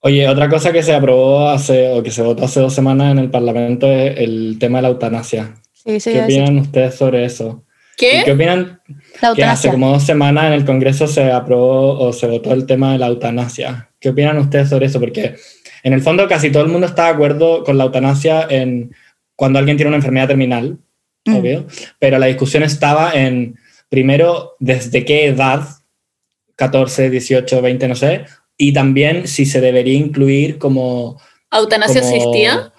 Oye, 0.00 0.28
otra 0.28 0.48
cosa 0.48 0.72
que 0.72 0.84
se 0.84 0.94
aprobó 0.94 1.48
hace, 1.48 1.88
o 1.92 2.02
que 2.02 2.12
se 2.12 2.22
votó 2.22 2.44
hace 2.44 2.60
dos 2.60 2.72
semanas 2.72 3.10
en 3.10 3.18
el 3.18 3.30
Parlamento 3.30 3.90
es 3.90 4.18
el 4.18 4.56
tema 4.60 4.78
de 4.78 4.82
la 4.82 4.88
eutanasia. 4.88 5.54
Sí, 5.72 5.98
sí, 5.98 6.12
¿Qué 6.12 6.22
opinan 6.22 6.58
ustedes 6.58 6.94
sobre 6.94 7.24
eso? 7.24 7.64
¿Qué? 7.96 8.20
¿Y 8.20 8.24
¿Qué 8.24 8.32
opinan 8.32 8.80
La 9.20 9.34
que 9.34 9.42
hace 9.42 9.70
como 9.70 9.90
dos 9.90 10.04
semanas 10.04 10.46
en 10.46 10.52
el 10.52 10.64
Congreso 10.64 11.06
se 11.08 11.32
aprobó 11.32 11.98
o 11.98 12.12
se 12.12 12.26
votó 12.28 12.52
el 12.52 12.66
tema 12.66 12.92
de 12.92 12.98
la 12.98 13.06
eutanasia? 13.08 13.90
¿Qué 13.98 14.10
opinan 14.10 14.38
ustedes 14.38 14.68
sobre 14.68 14.86
eso? 14.86 15.00
Porque 15.00 15.36
en 15.86 15.92
el 15.92 16.02
fondo 16.02 16.26
casi 16.26 16.50
todo 16.50 16.64
el 16.64 16.68
mundo 16.68 16.88
está 16.88 17.04
de 17.04 17.10
acuerdo 17.10 17.62
con 17.62 17.78
la 17.78 17.84
eutanasia 17.84 18.44
en 18.50 18.92
cuando 19.36 19.58
alguien 19.60 19.76
tiene 19.76 19.88
una 19.88 19.98
enfermedad 19.98 20.26
terminal, 20.28 20.78
Mm. 21.24 21.36
obvio, 21.36 21.66
pero 22.00 22.18
la 22.18 22.26
discusión 22.26 22.62
estaba 22.62 23.12
en, 23.12 23.56
primero, 23.88 24.56
desde 24.60 25.04
qué 25.04 25.26
edad, 25.26 25.62
14, 26.56 27.10
18, 27.10 27.60
20, 27.62 27.88
no 27.88 27.94
sé, 27.94 28.24
y 28.56 28.72
también 28.72 29.26
si 29.28 29.44
se 29.46 29.60
debería 29.60 29.94
incluir 29.94 30.58
como... 30.58 31.20
¿Eutanasia 31.52 32.00
como 32.00 32.14
existía? 32.16 32.72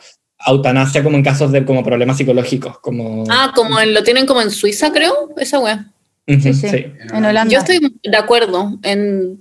Eutanasia 0.48 1.04
como 1.04 1.18
en 1.18 1.24
casos 1.24 1.52
de 1.52 1.64
como 1.66 1.84
problemas 1.84 2.18
psicológicos, 2.18 2.80
como... 2.80 3.24
Ah, 3.30 3.52
como 3.56 3.80
en- 3.80 3.94
lo 3.94 4.04
tienen 4.04 4.26
como 4.26 4.42
en 4.42 4.52
Suiza, 4.52 4.92
creo, 4.92 5.30
esa. 5.38 5.60
Ujú, 5.60 6.42
Sí, 6.42 6.54
sí. 6.54 6.86
En 7.14 7.26
Holanda. 7.26 7.52
Yo 7.54 7.60
estoy 7.60 7.80
de 8.04 8.18
acuerdo 8.18 8.78
en 8.84 9.40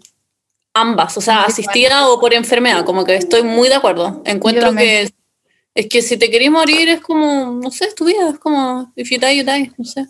ambas, 0.76 1.16
o 1.16 1.20
sea, 1.20 1.44
asistida 1.44 2.08
o 2.08 2.20
por 2.20 2.34
enfermedad, 2.34 2.84
como 2.84 3.04
que 3.04 3.16
estoy 3.16 3.42
muy 3.42 3.68
de 3.68 3.74
acuerdo. 3.74 4.22
Encuentro 4.24 4.74
que 4.74 5.10
es 5.74 5.88
que 5.88 6.02
si 6.02 6.16
te 6.16 6.30
querés 6.30 6.50
morir 6.50 6.88
es 6.88 7.00
como, 7.00 7.60
no 7.62 7.70
sé, 7.70 7.86
es 7.86 7.94
tu 7.94 8.04
vida, 8.04 8.30
es 8.30 8.38
como, 8.38 8.92
if 8.96 9.10
you 9.10 9.18
die, 9.18 9.36
you 9.36 9.44
die, 9.44 9.72
no 9.76 9.84
sé. 9.84 10.06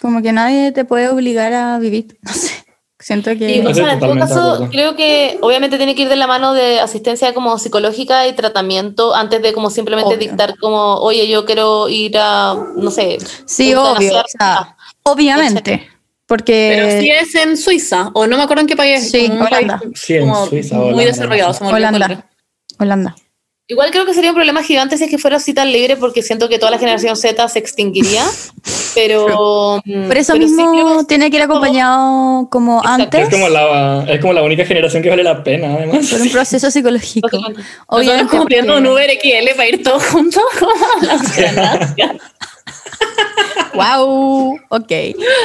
Como 0.00 0.22
que 0.22 0.32
nadie 0.32 0.72
te 0.72 0.84
puede 0.84 1.08
obligar 1.08 1.52
a 1.52 1.78
vivir. 1.78 2.18
No 2.22 2.32
sé. 2.32 2.64
Siento 2.98 3.36
que. 3.36 3.58
Y, 3.58 3.66
o 3.66 3.74
sea, 3.74 3.92
en 3.92 4.00
todo 4.00 4.14
caso, 4.14 4.68
creo 4.70 4.96
que 4.96 5.36
obviamente 5.42 5.76
tiene 5.76 5.94
que 5.94 6.02
ir 6.02 6.08
de 6.08 6.16
la 6.16 6.26
mano 6.26 6.54
de 6.54 6.80
asistencia 6.80 7.34
como 7.34 7.58
psicológica 7.58 8.26
y 8.26 8.32
tratamiento 8.32 9.14
antes 9.14 9.42
de 9.42 9.52
como 9.52 9.68
simplemente 9.68 10.14
Obvio. 10.14 10.30
dictar 10.30 10.56
como, 10.58 10.94
oye, 10.94 11.28
yo 11.28 11.44
quiero 11.44 11.90
ir 11.90 12.16
a, 12.16 12.56
no 12.76 12.90
sé. 12.90 13.18
Sí, 13.44 13.74
obvio. 13.74 13.88
eutanasiar". 13.88 14.24
o 14.24 14.28
sea, 14.28 14.76
obviamente. 15.02 15.86
Porque. 16.26 16.74
Pero 16.76 17.00
sí 17.00 17.10
es 17.10 17.34
en 17.34 17.56
Suiza, 17.56 18.10
o 18.14 18.26
no 18.26 18.36
me 18.36 18.42
acuerdo 18.44 18.62
en 18.62 18.66
qué 18.66 18.76
país 18.76 19.02
es. 19.04 19.10
Sí, 19.10 19.26
Holanda. 19.30 19.78
país 19.78 20.00
Sí, 20.00 20.14
en 20.14 20.28
como 20.28 20.46
Suiza, 20.46 20.76
muy 20.76 20.84
Holanda, 20.88 21.04
desarrollado. 21.04 21.52
me 21.60 21.66
olvidó 21.66 21.76
Holanda. 21.76 22.28
Holanda. 22.78 23.14
Igual 23.66 23.90
creo 23.92 24.04
que 24.04 24.12
sería 24.12 24.28
un 24.30 24.34
problema 24.36 24.62
gigante 24.62 24.98
si 24.98 25.04
es 25.04 25.10
que 25.10 25.16
fuera 25.16 25.38
así 25.38 25.54
tan 25.54 25.72
libre 25.72 25.96
porque 25.96 26.20
siento 26.22 26.50
que 26.50 26.58
toda 26.58 26.70
la 26.70 26.78
generación 26.78 27.16
Z 27.16 27.48
se 27.48 27.58
extinguiría. 27.58 28.22
Pero. 28.94 29.80
mm, 29.84 30.06
Por 30.06 30.16
eso 30.18 30.34
pero 30.34 30.46
sí 30.46 30.52
mismo 30.54 30.70
creo 30.72 30.98
que- 30.98 31.04
tiene 31.06 31.30
que 31.30 31.38
ir 31.38 31.42
acompañado 31.42 32.46
como 32.50 32.78
Exacto. 32.78 33.02
antes 33.02 33.20
Es 33.22 33.28
como, 33.30 33.48
la, 33.48 34.04
es 34.08 34.20
como 34.20 34.32
la 34.34 34.42
única 34.42 34.64
generación 34.66 35.02
que 35.02 35.08
vale 35.10 35.22
la 35.24 35.42
pena, 35.42 35.74
además. 35.74 36.06
por 36.08 36.20
un 36.20 36.30
proceso 36.30 36.70
psicológico. 36.70 37.28
Obviamente, 37.88 38.30
como 38.30 38.44
pidiendo 38.46 38.76
un 38.78 38.86
Uber 38.86 39.10
XL 39.10 39.56
para 39.56 39.68
ir 39.68 39.82
todos 39.82 40.04
juntos 40.06 40.42
Wow, 43.74 44.58
ok. 44.70 44.92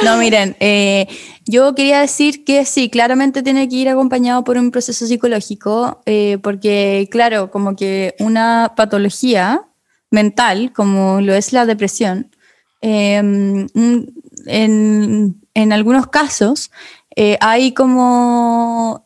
No, 0.04 0.16
miren, 0.16 0.56
eh, 0.60 1.06
yo 1.46 1.74
quería 1.74 2.00
decir 2.00 2.44
que 2.44 2.64
sí, 2.64 2.88
claramente 2.90 3.42
tiene 3.42 3.68
que 3.68 3.76
ir 3.76 3.88
acompañado 3.88 4.44
por 4.44 4.56
un 4.56 4.70
proceso 4.70 5.06
psicológico, 5.06 6.02
eh, 6.06 6.38
porque 6.42 7.08
claro, 7.10 7.50
como 7.50 7.76
que 7.76 8.14
una 8.18 8.74
patología 8.76 9.62
mental, 10.10 10.72
como 10.72 11.20
lo 11.20 11.34
es 11.34 11.52
la 11.52 11.66
depresión, 11.66 12.30
en, 12.82 13.68
en 14.46 15.72
algunos 15.72 16.06
casos 16.06 16.70
eh, 17.16 17.36
hay 17.40 17.72
como, 17.72 19.02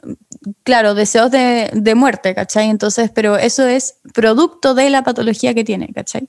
claro, 0.63 0.95
deseos 0.95 1.31
de, 1.31 1.71
de 1.73 1.95
muerte, 1.95 2.35
¿cachai? 2.35 2.69
Entonces, 2.69 3.11
pero 3.15 3.37
eso 3.37 3.67
es 3.67 3.97
producto 4.13 4.75
de 4.75 4.91
la 4.91 5.03
patología 5.03 5.55
que 5.55 5.65
tiene, 5.65 5.89
¿cachai? 5.93 6.29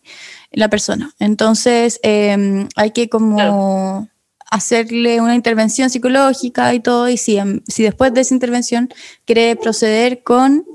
La 0.56 0.70
persona. 0.70 1.12
Entonces, 1.20 2.00
eh, 2.04 2.66
hay 2.76 2.92
que 2.92 3.10
como 3.10 3.36
Claro. 3.36 4.08
hacerle 4.50 5.20
una 5.22 5.36
intervención 5.36 5.90
psicológica 5.90 6.74
y 6.74 6.80
todo, 6.80 7.10
y 7.10 7.18
si, 7.18 7.38
em, 7.38 7.62
si 7.68 7.84
después 7.84 8.14
de 8.14 8.22
esa 8.22 8.34
intervención 8.34 8.90
quiere 9.26 9.56
proceder 9.56 10.24
con 10.24 10.66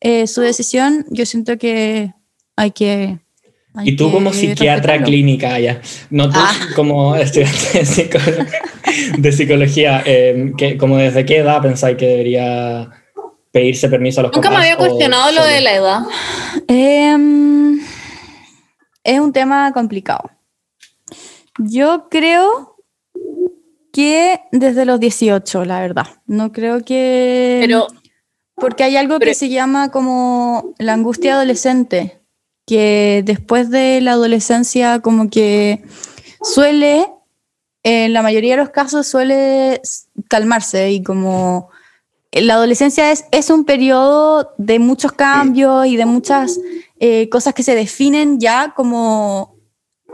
eh, 0.00 0.26
su 0.26 0.40
decisión, 0.42 1.06
yo 1.10 1.24
siento 1.26 1.56
que 1.58 2.12
hay 2.54 2.70
que... 2.70 3.18
hay 3.74 3.88
Y 3.90 3.96
tú 3.96 4.08
que 4.08 4.12
como 4.14 4.32
psiquiatra 4.32 4.74
respetarlo. 4.74 5.06
clínica 5.06 5.58
ya, 5.58 5.80
no 6.10 6.28
tú 6.30 6.38
Ah. 6.38 6.52
como 6.76 7.16
estudiante 7.16 7.78
de, 7.78 7.84
psico- 7.86 8.18
de 9.18 9.32
psicología, 9.32 10.02
eh, 10.06 10.52
que, 10.56 10.76
como 10.76 10.98
desde 10.98 11.24
qué 11.24 11.38
edad 11.38 11.60
pensáis 11.62 11.96
que 11.96 12.06
debería 12.06 12.90
pedirse 13.50 13.88
permiso 13.88 14.20
a 14.20 14.24
los 14.24 14.32
Nunca 14.32 14.50
me 14.50 14.56
había 14.56 14.76
cuestionado 14.76 15.32
lo 15.32 15.44
de 15.44 15.60
la 15.62 15.74
edad. 15.74 16.00
Es 19.06 19.20
un 19.20 19.32
tema 19.32 19.72
complicado. 19.72 20.30
Yo 21.58 22.08
creo 22.10 22.76
que 23.92 24.40
desde 24.52 24.84
los 24.84 24.98
18, 25.00 25.64
la 25.64 25.80
verdad. 25.80 26.06
No 26.26 26.50
creo 26.52 26.84
que... 26.84 27.58
Pero 27.62 27.86
Porque 28.56 28.82
hay 28.84 28.96
algo 28.96 29.18
pero- 29.18 29.30
que 29.30 29.34
se 29.34 29.48
llama 29.48 29.90
como 29.90 30.74
la 30.78 30.92
angustia 30.94 31.34
adolescente, 31.34 32.20
que 32.66 33.22
después 33.24 33.70
de 33.70 34.00
la 34.00 34.12
adolescencia 34.12 34.98
como 35.00 35.30
que 35.30 35.84
suele, 36.42 37.06
en 37.84 38.12
la 38.12 38.22
mayoría 38.22 38.56
de 38.56 38.62
los 38.62 38.70
casos 38.70 39.06
suele 39.06 39.80
calmarse 40.28 40.90
y 40.90 41.02
como 41.04 41.70
la 42.32 42.54
adolescencia 42.54 43.12
es, 43.12 43.24
es 43.30 43.50
un 43.50 43.64
periodo 43.64 44.52
de 44.58 44.80
muchos 44.80 45.12
cambios 45.12 45.86
y 45.86 45.96
de 45.96 46.06
muchas 46.06 46.58
eh, 47.00 47.28
cosas 47.28 47.54
que 47.54 47.62
se 47.62 47.74
definen 47.74 48.40
ya 48.40 48.72
como 48.74 49.56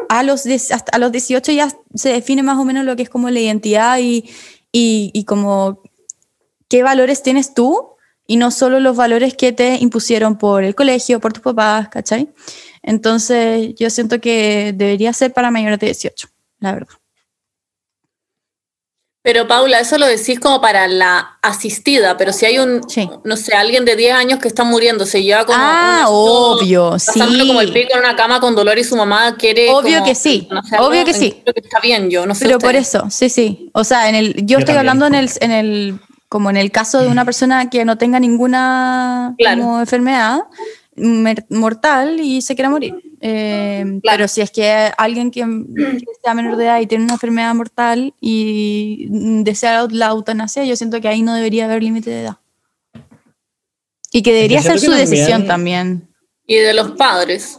a 0.08 0.22
los, 0.22 0.44
10 0.44 0.72
hasta 0.72 0.96
a 0.96 0.98
los 0.98 1.12
18 1.12 1.52
ya 1.52 1.68
se 1.94 2.08
define 2.10 2.42
más 2.42 2.58
o 2.58 2.64
menos 2.64 2.84
lo 2.84 2.96
que 2.96 3.02
es 3.02 3.08
como 3.08 3.30
la 3.30 3.40
identidad 3.40 3.98
y, 3.98 4.28
y, 4.72 5.10
y 5.12 5.24
como 5.24 5.82
qué 6.68 6.82
valores 6.82 7.22
tienes 7.22 7.54
tú 7.54 7.92
y 8.26 8.36
no 8.36 8.50
solo 8.50 8.80
los 8.80 8.96
valores 8.96 9.34
que 9.34 9.52
te 9.52 9.76
impusieron 9.76 10.38
por 10.38 10.64
el 10.64 10.74
colegio, 10.74 11.20
por 11.20 11.32
tus 11.32 11.42
papás, 11.42 11.88
¿cachai? 11.88 12.30
Entonces 12.82 13.74
yo 13.76 13.90
siento 13.90 14.20
que 14.20 14.72
debería 14.74 15.12
ser 15.12 15.32
para 15.32 15.50
mayores 15.50 15.78
de 15.78 15.86
18, 15.86 16.28
la 16.60 16.72
verdad. 16.72 17.01
Pero 19.24 19.46
Paula, 19.46 19.78
eso 19.78 19.98
lo 19.98 20.06
decís 20.06 20.40
como 20.40 20.60
para 20.60 20.88
la 20.88 21.38
asistida, 21.42 22.16
pero 22.16 22.32
si 22.32 22.44
hay 22.44 22.58
un, 22.58 22.82
Sí. 22.88 23.08
no 23.22 23.36
sé, 23.36 23.54
alguien 23.54 23.84
de 23.84 23.94
10 23.94 24.14
años 24.14 24.40
que 24.40 24.48
está 24.48 24.64
muriendo, 24.64 25.06
se 25.06 25.22
lleva 25.22 25.44
como... 25.46 25.56
ah, 25.60 26.06
un- 26.08 26.14
obvio, 26.58 26.98
sí. 26.98 27.20
Como 27.20 27.60
el 27.60 27.72
pico 27.72 27.90
en 27.94 28.00
una 28.00 28.16
cama 28.16 28.40
con 28.40 28.56
dolor 28.56 28.78
y 28.80 28.84
su 28.84 28.96
mamá 28.96 29.36
quiere... 29.36 29.70
Obvio 29.70 29.98
como 30.00 30.06
que 30.08 30.14
sí, 30.16 30.48
obvio 30.80 31.04
que 31.04 31.14
sí. 31.14 31.40
que 31.44 31.52
está 31.60 31.78
bien 31.80 32.10
yo, 32.10 32.26
no 32.26 32.34
sé 32.34 32.46
Pero 32.46 32.58
por 32.58 32.74
eso, 32.74 33.08
sí, 33.10 33.28
sí. 33.28 33.70
O 33.74 33.84
sea, 33.84 34.08
en 34.08 34.16
el, 34.16 34.34
yo, 34.34 34.42
Yo 34.44 34.58
estoy 34.58 34.74
también. 34.74 34.78
hablando 34.78 35.06
en 35.06 35.14
el, 35.14 35.30
en 35.40 35.50
el, 35.52 36.00
como 36.28 36.50
en 36.50 36.56
el 36.56 36.72
caso 36.72 37.00
de 37.00 37.06
una 37.06 37.24
persona 37.24 37.70
que 37.70 37.84
no 37.84 37.96
tenga 37.98 38.18
ninguna 38.18 39.34
Claro. 39.38 39.60
como 39.62 39.78
enfermedad 39.80 40.40
mortal 41.48 42.20
y 42.20 42.42
se 42.42 42.54
quiera 42.54 42.70
morir. 42.70 42.94
Eh, 43.24 43.84
Claro. 44.02 44.16
Pero 44.18 44.28
si 44.28 44.40
es 44.40 44.50
que 44.50 44.90
alguien 44.98 45.30
que, 45.30 45.40
que 45.42 46.04
sea 46.22 46.34
menor 46.34 46.56
de 46.56 46.64
edad 46.64 46.80
y 46.80 46.86
tiene 46.88 47.04
una 47.04 47.14
enfermedad 47.14 47.54
mortal 47.54 48.14
y 48.20 49.06
desea 49.44 49.86
la 49.90 50.08
eutanasia, 50.08 50.64
yo 50.64 50.74
siento 50.76 51.00
que 51.00 51.06
ahí 51.08 51.22
no 51.22 51.32
debería 51.34 51.66
haber 51.66 51.82
límite 51.84 52.10
de 52.10 52.22
edad. 52.22 52.38
Y 54.12 54.22
que 54.22 54.32
debería 54.34 54.60
ser 54.60 54.78
su 54.80 54.86
también- 54.90 55.08
decisión 55.10 55.46
también. 55.46 56.08
Y 56.46 56.56
de 56.56 56.74
los 56.74 56.90
padres. 56.92 57.58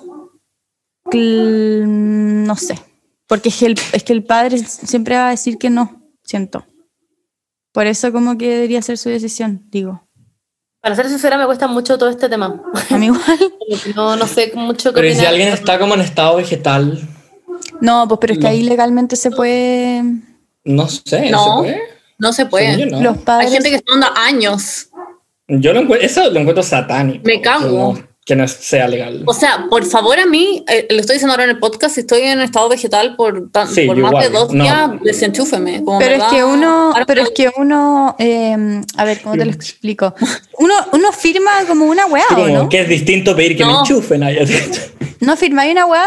No 1.14 2.56
sé. 2.56 2.80
Porque 3.28 3.50
es 3.50 3.58
que, 3.58 3.66
el, 3.68 3.76
es 3.94 4.04
que 4.04 4.14
el 4.14 4.24
padre 4.24 4.58
siempre 4.60 5.16
va 5.16 5.28
a 5.28 5.32
decir 5.32 5.58
que 5.58 5.70
no, 5.70 6.02
siento. 6.24 6.66
Por 7.72 7.88
eso 7.88 8.12
como 8.12 8.38
que 8.38 8.50
debería 8.50 8.82
ser 8.82 8.98
su 8.98 9.10
decisión, 9.10 9.66
digo. 9.72 10.03
Para 10.84 10.96
ser 10.98 11.08
sincera, 11.08 11.38
me 11.38 11.46
cuesta 11.46 11.66
mucho 11.68 11.98
todo 11.98 12.10
este 12.10 12.28
tema. 12.28 12.62
A 12.90 12.98
mí 12.98 13.06
igual. 13.06 13.22
No, 13.96 14.18
no 14.18 14.28
sé 14.28 14.52
mucho 14.54 14.90
qué 14.92 14.96
Pero 14.96 15.08
¿y 15.08 15.12
si 15.12 15.16
opinar. 15.20 15.32
alguien 15.34 15.48
está 15.54 15.80
como 15.80 15.94
en 15.96 16.02
estado 16.02 16.36
vegetal, 16.36 17.00
No, 17.80 18.06
pues 18.10 18.18
pero 18.20 18.34
es 18.34 18.40
que 18.40 18.44
No. 18.44 18.50
ahí 18.50 18.62
legalmente 18.64 19.16
se 19.16 19.32
puede... 19.32 20.04
no 20.66 20.88
sé, 20.90 21.32
No. 21.32 21.44
¿se 21.46 21.62
puede? 21.62 21.82
No 22.20 22.34
se 22.34 22.46
puede. 22.48 22.86
No. 22.88 23.02
Los 23.02 23.18
padres... 23.20 23.48
Hay 23.48 23.54
gente 23.54 23.70
que 23.70 23.78
está 23.78 23.94
dando 23.94 24.08
años. 24.18 24.90
Yo 25.48 25.72
lo 25.74 25.80
encuentro, 25.80 26.06
eso 26.06 26.30
lo 26.30 26.40
encuentro 26.42 26.62
satánico. 26.64 27.22
Me 27.26 27.40
cago. 27.42 27.98
Que 28.26 28.36
no 28.38 28.48
sea 28.48 28.88
legal. 28.88 29.24
O 29.26 29.34
sea, 29.34 29.66
por 29.70 29.86
favor 29.86 30.18
a 30.18 30.26
mí, 30.26 30.64
eh, 30.70 30.88
lo 30.90 31.00
estoy 31.02 31.16
diciendo 31.16 31.34
ahora 31.34 31.44
en 31.44 31.50
el 31.50 31.60
podcast, 31.60 31.96
si 31.96 32.02
estoy 32.02 32.22
en 32.22 32.40
estado 32.40 32.70
vegetal 32.70 33.16
por, 33.18 33.50
tan- 33.52 33.68
Sí, 33.68 33.86
por 33.86 33.98
yo 33.98 34.04
más 34.10 34.24
de 34.24 34.30
dos 34.30 34.54
no. 34.54 34.64
días, 34.64 34.90
desenchúfeme. 35.04 35.84
como 35.84 36.00
Pero 36.00 36.16
es 36.16 36.24
que 36.32 36.44
uno, 36.44 36.94
pero 37.06 37.22
es 37.22 37.32
que 37.32 37.52
uno, 37.58 38.16
eh, 38.20 38.82
a 38.96 39.04
ver, 39.04 39.22
¿cómo 39.22 39.36
te 39.36 39.44
lo 39.46 39.52
explico? 39.52 40.16
Uno, 40.58 40.74
uno 40.94 41.12
firma 41.12 41.52
como 41.68 41.86
una 41.86 42.06
weá, 42.06 42.24
Sí, 42.30 42.34
¿o 42.36 42.38
como 42.38 42.48
no? 42.64 42.70
que 42.70 42.82
es 42.82 42.88
distinto 42.90 43.36
pedir 43.36 43.58
que 43.58 43.66
me 43.66 43.74
No. 43.74 43.80
enchufen 43.82 44.24
ahí. 44.24 44.38
No 45.20 45.36
firma, 45.36 45.64
hay 45.64 45.72
una 45.72 45.86
weá 45.86 46.06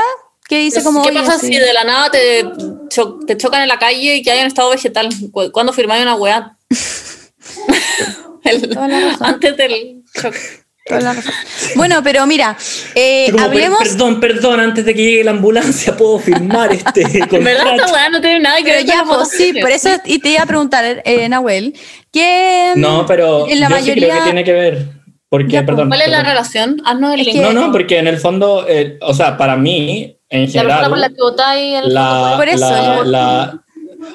que 0.48 0.58
dice 0.60 0.82
como... 0.82 1.02
¿Qué 1.02 1.12
pasa 1.12 1.38
sí. 1.38 1.48
si 1.48 1.56
de 1.58 1.72
la 1.74 1.84
nada 1.84 2.10
te, 2.10 2.44
cho- 2.88 3.18
te 3.26 3.36
chocan 3.36 3.60
en 3.62 3.68
la 3.68 3.78
calle 3.78 4.16
y 4.16 4.22
que 4.22 4.30
hay 4.30 4.40
un 4.40 4.46
estado 4.46 4.70
vegetal? 4.70 5.08
¿Cu- 5.32 5.50
¿Cuándo 5.52 5.72
firmáis 5.72 6.02
una 6.02 6.14
weá? 6.14 6.56
El- 8.44 8.78
antes 9.20 9.56
del 9.56 10.02
choque. 10.14 10.38
Toda 10.86 11.00
la 11.00 11.12
razón. 11.14 11.32
Bueno, 11.76 12.00
pero 12.02 12.26
mira, 12.26 12.56
eh, 12.94 13.30
per- 13.32 13.40
hablemos. 13.40 13.78
Perdón, 13.80 14.20
perdón, 14.20 14.60
antes 14.60 14.84
de 14.84 14.94
que 14.94 15.02
llegue 15.02 15.24
la 15.24 15.32
ambulancia 15.32 15.96
puedo 15.96 16.18
firmar 16.18 16.72
este 16.72 17.02
En 17.30 17.44
verdad 17.44 17.64
contrato. 17.64 17.74
esta 17.74 17.92
weá 17.92 18.08
no 18.08 18.20
tiene 18.20 18.40
nada 18.40 18.56
que 18.58 18.64
Pero 18.64 18.76
ver 18.76 18.86
con 18.86 18.94
ya, 18.94 19.02
la 19.04 19.14
pues 19.16 19.28
sí, 19.30 19.52
por 19.60 19.70
eso, 19.70 19.88
y 20.04 20.18
te 20.20 20.30
iba 20.30 20.42
a 20.42 20.46
preguntar, 20.46 21.02
eh, 21.04 21.28
Nahuel, 21.28 21.74
que 22.12 22.72
No, 22.76 23.04
pero 23.06 23.48
en 23.48 23.60
la 23.60 23.68
yo 23.68 23.76
sí 23.78 23.92
creo 23.92 24.14
que 24.16 24.20
tiene 24.24 24.44
que 24.44 24.52
ver. 24.52 24.86
Porque, 25.28 25.48
Ya, 25.50 25.60
pues, 25.60 25.66
perdón. 25.74 25.88
¿Cuál 25.88 26.02
es 26.02 26.08
la 26.08 26.18
perdón. 26.18 26.30
relación? 26.30 26.82
Haznos 26.84 27.14
el 27.14 27.20
Es 27.20 27.28
que- 27.34 27.40
No, 27.40 27.52
no, 27.52 27.72
porque 27.72 27.98
en 27.98 28.06
el 28.06 28.18
fondo, 28.18 28.64
eh, 28.68 28.96
o 29.02 29.12
sea, 29.12 29.36
para 29.36 29.56
mí, 29.56 30.16
en 30.30 30.40
La 30.52 30.62
la 30.62 30.76
general, 30.84 31.14
que 31.14 31.20
votáis 31.22 31.74
en 31.78 31.84
el 31.84 31.94
la, 31.94 32.34
Por 32.36 32.48
eso, 32.48 32.60
la- 32.60 33.02
la- 33.04 33.62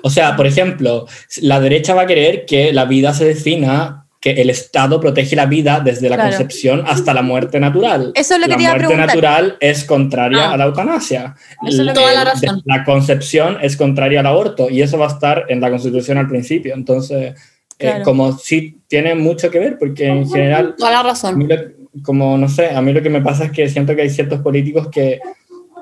o 0.03 0.09
sea, 0.09 0.35
por 0.37 0.47
ejemplo, 0.47 1.05
la 1.41 1.59
derecha 1.59 1.93
va 1.93 2.03
a 2.03 2.07
querer 2.07 2.45
que 2.45 2.71
la 2.71 2.85
vida 2.85 3.13
se 3.13 3.25
defina, 3.25 4.00
que 4.21 4.33
el 4.33 4.51
Estado 4.51 4.99
protege 5.01 5.35
la 5.35 5.47
vida 5.47 5.81
desde 5.83 6.07
la 6.07 6.15
Claro. 6.15 6.29
concepción 6.29 6.83
hasta 6.85 7.11
la 7.13 7.23
muerte 7.23 7.59
natural. 7.59 8.11
Eso 8.13 8.35
es 8.35 8.39
lo 8.39 8.45
que 8.45 8.51
la 8.51 8.57
te 8.57 8.61
iba 8.63 8.71
a 8.71 8.75
muerte 8.75 8.87
preguntar. 8.87 9.07
natural 9.07 9.57
es 9.59 9.83
contraria 9.83 10.49
Ah. 10.49 10.53
a 10.53 10.57
la 10.57 10.65
eutanasia. 10.65 11.35
Eso 11.67 11.81
es 11.81 11.87
lo 11.87 11.93
que- 11.93 11.99
la 12.13 12.23
razón. 12.23 12.61
La 12.65 12.83
concepción 12.83 13.57
es 13.61 13.75
contraria 13.75 14.19
al 14.19 14.27
aborto 14.27 14.69
y 14.69 14.83
eso 14.83 14.99
va 14.99 15.07
a 15.07 15.09
estar 15.11 15.45
en 15.49 15.59
la 15.59 15.71
Constitución 15.71 16.19
al 16.19 16.27
principio. 16.27 16.75
Entonces, 16.75 17.33
eh, 17.79 17.85
Claro. 17.87 18.03
como 18.03 18.37
sí 18.37 18.77
tiene 18.87 19.15
mucho 19.15 19.49
que 19.49 19.57
ver, 19.57 19.77
porque 19.79 20.05
en 20.05 20.29
general 20.29 20.75
Toda 20.77 20.91
la 20.91 21.01
razón. 21.03 21.47
lo- 21.47 22.01
como 22.03 22.37
no 22.37 22.47
sé, 22.47 22.69
a 22.69 22.81
mí 22.81 22.93
lo 22.93 23.01
que 23.01 23.09
me 23.09 23.21
pasa 23.21 23.45
es 23.45 23.51
que 23.51 23.67
siento 23.69 23.95
que 23.95 24.03
hay 24.03 24.09
ciertos 24.11 24.39
políticos 24.41 24.87
que 24.91 25.19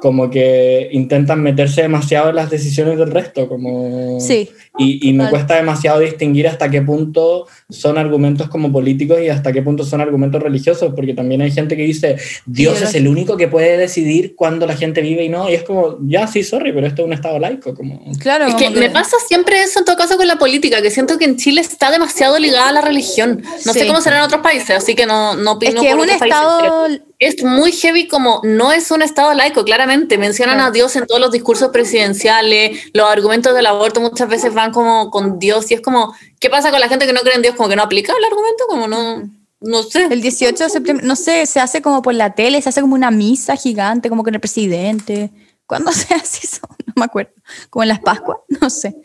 como 0.01 0.29
que 0.29 0.89
intentan 0.91 1.41
meterse 1.41 1.81
demasiado 1.81 2.29
en 2.29 2.35
las 2.35 2.49
decisiones 2.49 2.97
del 2.97 3.11
resto, 3.11 3.47
como 3.47 4.19
sí, 4.19 4.49
y, 4.77 5.09
y 5.09 5.13
me 5.13 5.29
cuesta 5.29 5.55
demasiado 5.55 5.99
distinguir 5.99 6.47
hasta 6.47 6.69
qué 6.69 6.81
punto 6.81 7.47
son 7.69 7.97
argumentos 7.97 8.49
como 8.49 8.71
políticos 8.71 9.19
y 9.21 9.29
hasta 9.29 9.51
qué 9.51 9.61
punto 9.61 9.83
son 9.83 10.01
argumentos 10.01 10.41
religiosos, 10.41 10.93
porque 10.95 11.13
también 11.13 11.41
hay 11.41 11.51
gente 11.51 11.75
que 11.75 11.83
dice 11.83 12.17
Dios 12.45 12.77
Sí, 12.77 12.83
es 12.85 12.95
el 12.95 13.07
único 13.07 13.35
que 13.35 13.47
puede 13.47 13.77
decidir 13.77 14.35
cuándo 14.35 14.65
la 14.65 14.75
gente 14.75 15.01
vive 15.01 15.23
y 15.25 15.29
no, 15.29 15.49
y 15.49 15.53
es 15.55 15.63
como, 15.63 15.97
ya 16.01 16.27
sí, 16.27 16.43
sorry, 16.43 16.71
pero 16.71 16.87
esto 16.87 17.01
es 17.01 17.07
un 17.07 17.13
estado 17.13 17.39
laico, 17.39 17.73
como 17.73 18.01
claro. 18.19 18.45
Es 18.47 18.55
que 18.55 18.69
me 18.69 18.89
pasa 18.89 19.17
siempre 19.27 19.61
eso 19.63 19.79
en 19.79 19.85
todo 19.85 19.97
caso 19.97 20.17
con 20.17 20.27
la 20.27 20.37
política, 20.37 20.81
que 20.81 20.91
siento 20.91 21.17
que 21.17 21.25
en 21.25 21.35
Chile 21.37 21.61
está 21.61 21.91
demasiado 21.91 22.39
ligada 22.39 22.69
a 22.69 22.73
la 22.73 22.81
religión. 22.81 23.41
No 23.65 23.73
Sí. 23.73 23.79
sé 23.79 23.87
cómo 23.87 24.01
será 24.01 24.17
en 24.17 24.23
otros 24.23 24.41
países, 24.41 24.71
así 24.71 24.95
que 24.95 25.05
no, 25.05 25.35
no 25.35 25.51
Es 25.51 25.55
opino 25.57 25.81
que 25.81 25.87
es 25.89 25.93
por 25.93 26.03
un 26.03 26.09
otros 26.09 26.19
países, 26.19 26.39
pero 26.61 26.85
estado. 26.85 27.08
Es 27.19 27.43
muy 27.43 27.73
heavy 27.73 28.07
como 28.07 28.39
no 28.43 28.71
es 28.71 28.89
un 28.91 29.01
estado 29.01 29.33
laico, 29.33 29.65
claramente. 29.65 30.17
Mencionan 30.17 30.55
Claro. 30.55 30.69
a 30.69 30.71
Dios 30.71 30.95
en 30.95 31.05
todos 31.05 31.19
los 31.19 31.31
discursos 31.31 31.69
presidenciales, 31.69 32.89
los 32.93 33.07
argumentos 33.09 33.53
del 33.53 33.65
aborto 33.65 33.99
muchas 33.99 34.29
veces 34.29 34.53
van 34.53 34.71
como 34.71 35.11
con 35.11 35.37
Dios 35.37 35.69
y 35.69 35.73
es 35.73 35.81
como, 35.81 36.15
¿qué 36.39 36.49
pasa 36.49 36.71
con 36.71 36.79
la 36.79 36.87
gente 36.87 37.05
que 37.05 37.13
no 37.13 37.19
cree 37.21 37.35
en 37.35 37.41
Dios? 37.41 37.55
Como 37.55 37.67
que 37.69 37.75
no 37.75 37.83
aplica 37.83 38.13
el 38.17 38.23
argumento, 38.23 38.63
como 38.67 38.87
no, 38.87 39.29
no 39.59 39.83
sé. 39.83 40.05
El 40.09 40.21
18 40.21 40.63
de 40.63 40.69
septiembre, 40.69 41.05
no 41.05 41.17
sé, 41.17 41.45
se 41.45 41.59
hace 41.59 41.81
como 41.81 42.01
por 42.01 42.13
la 42.13 42.33
tele, 42.35 42.61
se 42.61 42.69
hace 42.69 42.79
como 42.81 42.95
una 42.95 43.11
misa 43.11 43.57
gigante, 43.57 44.09
como 44.09 44.23
con 44.23 44.33
el 44.33 44.39
presidente. 44.39 45.29
¿Cuándo 45.67 45.91
se 45.91 46.13
hace 46.13 46.47
eso? 46.47 46.61
No 46.87 46.93
me 46.95 47.03
acuerdo. 47.05 47.31
Como 47.69 47.83
en 47.83 47.89
las 47.89 47.99
Pascuas, 47.99 48.39
no 48.61 48.69
sé. 48.69 48.95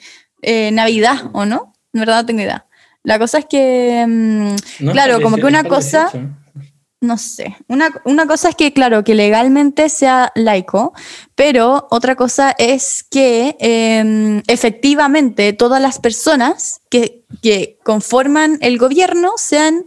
Eh, 0.40 0.70
Navidad, 0.70 1.30
¿o 1.32 1.44
no? 1.44 1.72
En 1.92 2.00
verdad 2.00 2.20
no 2.20 2.26
tengo 2.26 2.42
idea. 2.42 2.66
La 3.02 3.18
cosa 3.18 3.38
es 3.38 3.46
que, 3.46 4.04
mm, 4.06 4.84
No, 4.84 4.92
claro, 4.92 5.20
como 5.20 5.36
que 5.36 5.42
18, 5.42 5.48
una 5.48 5.64
cosa, 5.68 6.10
18. 6.12 6.43
No 7.05 7.18
sé, 7.18 7.57
una, 7.68 7.90
una 8.05 8.26
cosa 8.26 8.48
es 8.48 8.57
que, 8.57 8.72
claro, 8.72 9.05
que 9.05 9.14
legalmente 9.14 9.88
sea 9.88 10.32
laico, 10.34 10.92
pero 11.34 11.86
otra 11.90 12.16
cosa 12.16 12.55
es 12.59 13.05
que 13.09 13.57
eh, 13.61 14.42
efectivamente 14.46 15.52
todas 15.52 15.80
las 15.80 15.98
personas 15.98 16.80
que, 16.90 17.24
que 17.42 17.78
conforman 17.84 18.59
el 18.61 18.78
gobierno 18.78 19.32
sean 19.36 19.84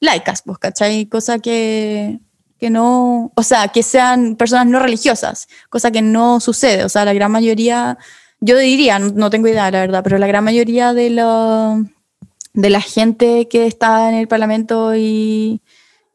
laicas, 0.00 0.42
pues, 0.42 0.58
¿cachai? 0.58 1.06
Cosa 1.06 1.38
que, 1.38 2.20
que 2.58 2.70
no, 2.70 3.32
o 3.34 3.42
sea, 3.42 3.68
que 3.68 3.82
sean 3.82 4.36
personas 4.36 4.66
no 4.66 4.78
religiosas, 4.80 5.48
cosa 5.70 5.90
que 5.90 6.02
no 6.02 6.40
sucede, 6.40 6.84
o 6.84 6.88
sea, 6.88 7.04
la 7.04 7.12
gran 7.12 7.32
mayoría, 7.32 7.98
yo 8.40 8.56
diría, 8.58 8.98
no, 8.98 9.30
tengo 9.30 9.48
idea, 9.48 9.70
la 9.70 9.80
verdad, 9.80 10.02
pero 10.04 10.18
la 10.18 10.26
gran 10.26 10.44
mayoría 10.44 10.92
de, 10.94 11.10
de 12.52 12.70
la 12.70 12.80
gente 12.80 13.48
que 13.48 13.66
está 13.66 14.08
en 14.10 14.16
el 14.16 14.28
Parlamento 14.28 14.94
y, 14.94 15.60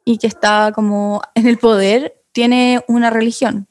y 0.06 0.18
que 0.18 0.28
está 0.28 0.72
como 0.74 1.22
en 1.36 1.48
el 1.48 1.58
poder 1.58 2.16
tiene 2.32 2.84
una 2.88 3.10
religión. 3.10 3.68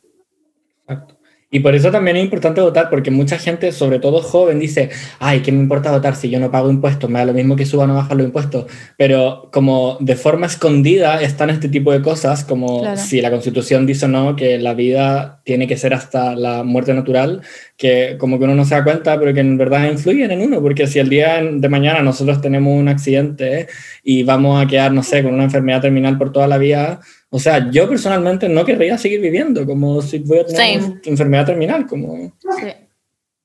Y 1.55 1.61
por 1.61 1.75
eso 1.75 1.91
también 1.91 2.17
es 2.17 2.25
importante 2.25 2.63
votar, 2.63 2.89
porque 2.89 3.11
mucha 3.11 3.37
gente, 3.39 3.73
sobre 3.73 3.99
todo 3.99 4.23
joven, 4.23 4.59
dice, 4.59 4.89
ay, 5.19 5.41
¿qué 5.41 5.53
me 5.53 5.59
importa 5.59 5.93
votar 5.93 6.17
si 6.17 6.31
yo 6.31 6.41
no 6.41 6.51
pago 6.51 6.71
impuestos? 6.71 7.11
Me 7.11 7.19
da 7.19 7.27
lo 7.27 7.35
mismo 7.35 7.57
que 7.57 7.67
suban 7.67 7.91
o 7.91 7.95
bajan 7.95 8.17
los 8.17 8.27
impuestos. 8.27 8.65
Pero 8.97 9.51
como 9.53 9.99
de 10.01 10.17
forma 10.17 10.47
escondida 10.47 11.21
están 11.21 11.51
este 11.51 11.69
tipo 11.69 11.93
de 11.93 12.01
cosas, 12.01 12.45
como 12.45 12.81
Claro. 12.81 12.97
si 12.97 13.21
la 13.21 13.31
constitución 13.31 13.85
dice 13.85 14.07
o 14.07 14.09
no, 14.09 14.35
que 14.35 14.59
la 14.59 14.73
vida 14.73 15.43
tiene 15.45 15.67
que 15.69 15.77
ser 15.77 15.93
hasta 15.93 16.35
la 16.35 16.63
muerte 16.63 16.95
natural, 16.95 17.43
que 17.77 18.17
como 18.19 18.39
que 18.39 18.45
uno 18.45 18.55
no 18.55 18.65
se 18.65 18.75
da 18.75 18.83
cuenta, 18.83 19.19
pero 19.21 19.35
que 19.35 19.41
en 19.41 19.59
verdad 19.59 19.91
influyen 19.91 20.31
en 20.31 20.41
uno, 20.41 20.63
porque 20.63 20.87
si 20.87 21.01
el 21.01 21.11
día 21.11 21.43
de 21.43 21.69
mañana 21.69 22.01
nosotros 22.01 22.41
tenemos 22.41 22.73
un 22.81 22.89
accidente 22.89 23.67
y 24.03 24.23
vamos 24.23 24.65
a 24.65 24.67
quedar, 24.67 24.93
no 24.93 25.03
sé, 25.03 25.23
con 25.23 25.35
una 25.35 25.45
enfermedad 25.45 25.83
terminal 25.83 26.17
por 26.17 26.33
toda 26.33 26.47
la 26.47 26.57
vida, 26.57 27.01
o 27.35 27.39
sea, 27.39 27.71
yo 27.71 27.89
personalmente 27.89 28.47
no 28.47 28.63
querría 28.63 28.99
seguir 28.99 29.19
viviendo, 29.19 29.65
como 29.65 30.03
si 30.03 30.19
voy 30.19 30.41
a 30.41 30.45
tener 30.45 30.81
Same. 30.83 30.85
una 30.85 31.01
enfermedad 31.07 31.47
terminal, 31.47 31.87
como... 31.87 32.31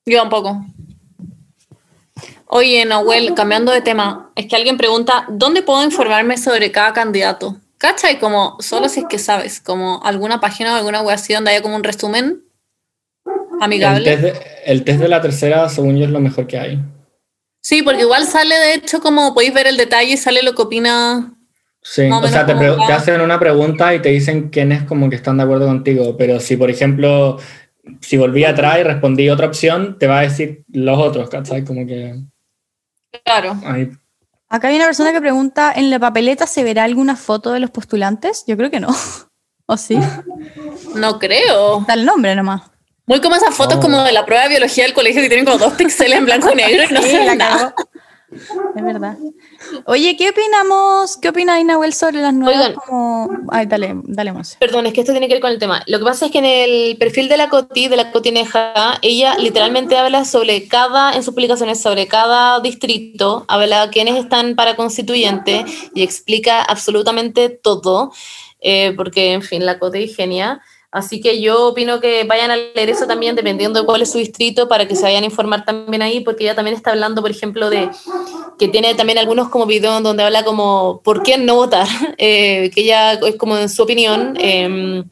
Yo 0.06 0.24
un 0.24 0.30
poco. 0.30 0.66
Oye, 2.48 2.84
Nahuel, 2.84 3.34
cambiando 3.34 3.72
de 3.72 3.80
tema, 3.80 4.30
es 4.36 4.46
que 4.46 4.58
alguien 4.58 4.76
pregunta, 4.76 5.26
¿dónde 5.30 5.62
puedo 5.62 5.82
informarme 5.86 6.38
sobre 6.38 6.70
cada 6.70 6.92
candidato? 6.92 7.56
¿Cachai? 7.78 8.20
Como, 8.20 8.58
solo 8.60 8.90
si 8.90 9.00
es 9.00 9.06
que 9.08 9.20
sabes, 9.20 9.62
como 9.62 10.02
alguna 10.04 10.42
página 10.42 10.74
o 10.74 10.76
alguna 10.76 11.02
web 11.02 11.16
así 11.16 11.34
donde 11.34 11.52
haya 11.52 11.62
como 11.62 11.78
un 11.78 11.86
resumen 11.86 12.44
El 13.26 13.64
amigable. 13.64 14.04
test, 14.04 14.22
de, 14.22 14.34
el 14.66 14.84
test 14.84 15.00
de 15.00 15.08
la 15.08 15.22
tercera, 15.22 15.70
según 15.70 15.96
yo, 15.96 16.04
es 16.04 16.12
lo 16.12 16.20
mejor 16.20 16.46
que 16.46 16.60
hay. 16.60 16.80
Sí, 17.62 17.84
porque 17.84 18.02
igual 18.02 18.26
sale 18.26 18.54
de 18.54 18.74
hecho 18.74 19.00
como 19.00 19.34
podéis 19.34 19.54
ver 19.54 19.68
el 19.68 19.78
detalle 19.78 20.12
y 20.12 20.18
sale 20.18 20.44
lo 20.44 20.56
que 20.56 20.62
opina. 20.62 21.37
Sí, 21.90 22.10
o 22.12 22.28
sea, 22.28 22.46
te, 22.46 22.52
hacen 22.92 23.22
una 23.22 23.40
pregunta 23.40 23.96
y 23.96 24.02
te 24.02 24.10
dicen 24.10 24.50
quiénes 24.50 24.84
como 24.84 25.10
que 25.10 25.16
están 25.16 25.38
de 25.38 25.44
acuerdo 25.44 25.68
contigo, 25.68 26.18
pero 26.18 26.40
si, 26.42 26.58
por 26.58 26.70
ejemplo, 26.70 27.40
si 28.02 28.18
volví 28.18 28.44
atrás 28.44 28.80
y 28.80 28.84
respondí 28.84 29.30
otra 29.30 29.48
opción, 29.48 29.98
te 29.98 30.06
va 30.06 30.20
a 30.20 30.24
decir 30.24 30.64
los 30.74 31.00
otros, 31.00 31.30
¿cachai? 31.30 31.64
Como 31.64 31.88
que... 31.88 32.16
Claro. 33.24 33.56
ahí- 33.66 33.90
Acá 34.50 34.68
hay 34.70 34.76
una 34.76 34.86
persona 34.86 35.12
que 35.14 35.22
pregunta, 35.22 35.74
¿en 35.76 35.90
la 35.90 35.98
papeleta 36.00 36.46
se 36.46 36.64
verá 36.64 36.84
alguna 36.84 37.16
foto 37.16 37.52
de 37.54 37.60
los 37.62 37.70
postulantes? 37.72 38.44
Yo 38.48 38.58
creo 38.58 38.70
que 38.70 38.80
no. 38.82 38.90
¿O 39.66 39.78
sí? 39.78 39.98
No 40.96 41.20
creo. 41.20 41.84
Da 41.88 41.94
el 41.94 42.06
nombre 42.06 42.36
nomás. 42.36 42.62
Muy 43.06 43.22
como 43.22 43.36
esas 43.36 43.56
fotos 43.56 43.78
Oh. 43.78 43.82
como 43.82 44.04
de 44.04 44.12
la 44.12 44.26
prueba 44.26 44.44
de 44.44 44.50
biología 44.50 44.84
del 44.84 44.94
colegio 44.94 45.22
que 45.22 45.28
tienen 45.30 45.46
como 45.46 45.58
dos 45.58 45.74
píxeles 45.74 46.18
en 46.20 46.26
blanco 46.26 46.52
y 46.52 46.56
negro 46.56 46.84
y 46.90 46.94
no 46.94 47.02
Sí, 47.02 47.10
se 47.12 47.36
nada. 47.36 47.74
Es 48.30 48.84
verdad. 48.84 49.18
Oye, 49.86 50.18
¿qué 50.18 50.30
opinamos? 50.30 51.16
¿Qué 51.16 51.30
opina 51.30 51.64
Nahuel 51.64 51.94
sobre 51.94 52.22
las 52.22 52.34
nuevas? 52.34 52.58
Oigan. 52.58 52.76
Como... 52.76 53.30
Ay, 53.50 53.68
dale, 53.68 53.96
dale, 54.04 54.34
Monse. 54.34 54.58
Perdón, 54.60 54.86
es 54.86 54.94
que 54.94 55.00
esto 55.00 55.14
tiene 55.14 55.30
que 55.30 55.36
ver 55.36 55.42
con 55.42 55.52
el 55.52 55.60
tema. 55.60 55.82
Lo 55.88 55.98
que 55.98 56.04
pasa 56.04 56.26
es 56.26 56.32
que 56.32 56.40
en 56.40 56.46
el 56.46 56.98
perfil 56.98 57.30
de 57.30 57.38
la 57.38 57.48
Coti, 57.48 57.88
de 57.88 57.96
la 57.96 58.12
Cotineja, 58.12 58.98
ella 59.02 59.38
literalmente 59.38 59.98
habla 59.98 60.26
sobre 60.26 60.68
cada, 60.68 61.14
en 61.14 61.24
sus 61.24 61.34
publicaciones, 61.34 61.82
sobre 61.82 62.08
cada 62.08 62.60
distrito, 62.60 63.46
habla 63.48 63.90
quiénes 63.92 64.18
están 64.18 64.56
para 64.56 64.76
constituyente 64.76 65.64
y 65.96 66.04
explica 66.04 66.62
absolutamente 66.62 67.48
todo, 67.48 68.12
eh, 68.60 68.94
porque, 68.98 69.32
en 69.32 69.42
fin, 69.42 69.66
la 69.66 69.80
Coti 69.80 70.04
es 70.04 70.16
genia. 70.16 70.62
Así 70.92 71.20
que 71.20 71.42
yo 71.42 71.68
opino 71.68 72.00
que 72.00 72.24
vayan 72.24 72.50
a 72.50 72.56
leer 72.56 72.90
eso 72.90 73.06
también, 73.08 73.36
dependiendo 73.36 73.80
de 73.80 73.86
cuál 73.86 74.02
es 74.02 74.12
su 74.12 74.20
distrito, 74.20 74.68
para 74.68 74.88
que 74.88 74.96
se 74.96 75.04
vayan 75.04 75.24
a 75.24 75.28
informar 75.28 75.66
también 75.66 76.02
ahí, 76.02 76.22
porque 76.22 76.44
ella 76.46 76.56
también 76.56 76.76
está 76.76 76.92
hablando, 76.92 77.22
por 77.22 77.32
ejemplo, 77.32 77.70
de 77.70 77.90
que 78.58 78.68
tiene 78.68 78.96
también 78.96 79.18
algunos 79.18 79.50
como 79.50 79.66
videos 79.66 80.02
donde 80.02 80.24
habla 80.24 80.44
como 80.44 81.02
por 81.04 81.24
qué 81.24 81.38
no 81.38 81.56
votar, 81.56 81.88
eh, 82.18 82.72
que 82.74 82.82
ella 82.82 83.14
es 83.14 83.36
como 83.36 83.58
en 83.58 83.70
su 83.70 83.84
opinión, 83.84 84.38
eh, 84.40 85.04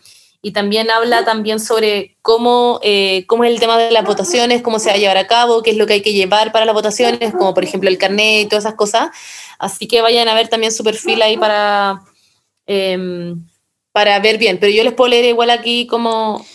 y 0.45 0.51
también 0.51 0.91
habla 0.91 1.26
también 1.26 1.59
sobre 1.59 2.17
cómo, 2.21 2.80
eh, 2.84 3.26
cómo 3.26 3.45
es 3.45 3.51
el 3.51 3.59
tema 3.59 3.80
de 3.80 3.89
las 3.89 4.05
votaciones, 4.05 4.61
cómo 4.61 4.78
se 4.78 4.89
va 4.89 4.95
a 4.95 4.99
llevar 4.99 5.17
a 5.17 5.26
cabo, 5.26 5.63
qué 5.63 5.71
es 5.71 5.78
lo 5.78 5.88
que 5.88 5.93
hay 5.93 6.01
que 6.03 6.13
llevar 6.13 6.51
para 6.51 6.65
las 6.65 6.76
votaciones, 6.76 7.34
como 7.34 7.55
por 7.55 7.63
ejemplo 7.63 7.89
el 7.89 7.97
carnet 7.97 8.43
y 8.43 8.45
todas 8.45 8.63
esas 8.63 8.76
cosas. 8.76 9.09
Así 9.57 9.88
que 9.88 10.01
vayan 10.01 10.28
a 10.28 10.36
ver 10.36 10.47
también 10.47 10.71
su 10.71 10.84
perfil 10.84 11.23
ahí 11.23 11.36
para, 11.36 12.03
eh, 12.67 13.34
para 13.95 14.19
ver 14.19 14.37
bien, 14.37 14.57
pero 14.59 14.73
yo 14.73 14.83
les 14.83 14.91
puedo 14.91 15.09
leer 15.09 15.23
igual 15.23 15.49
aquí 15.49 15.87
como 15.87 16.45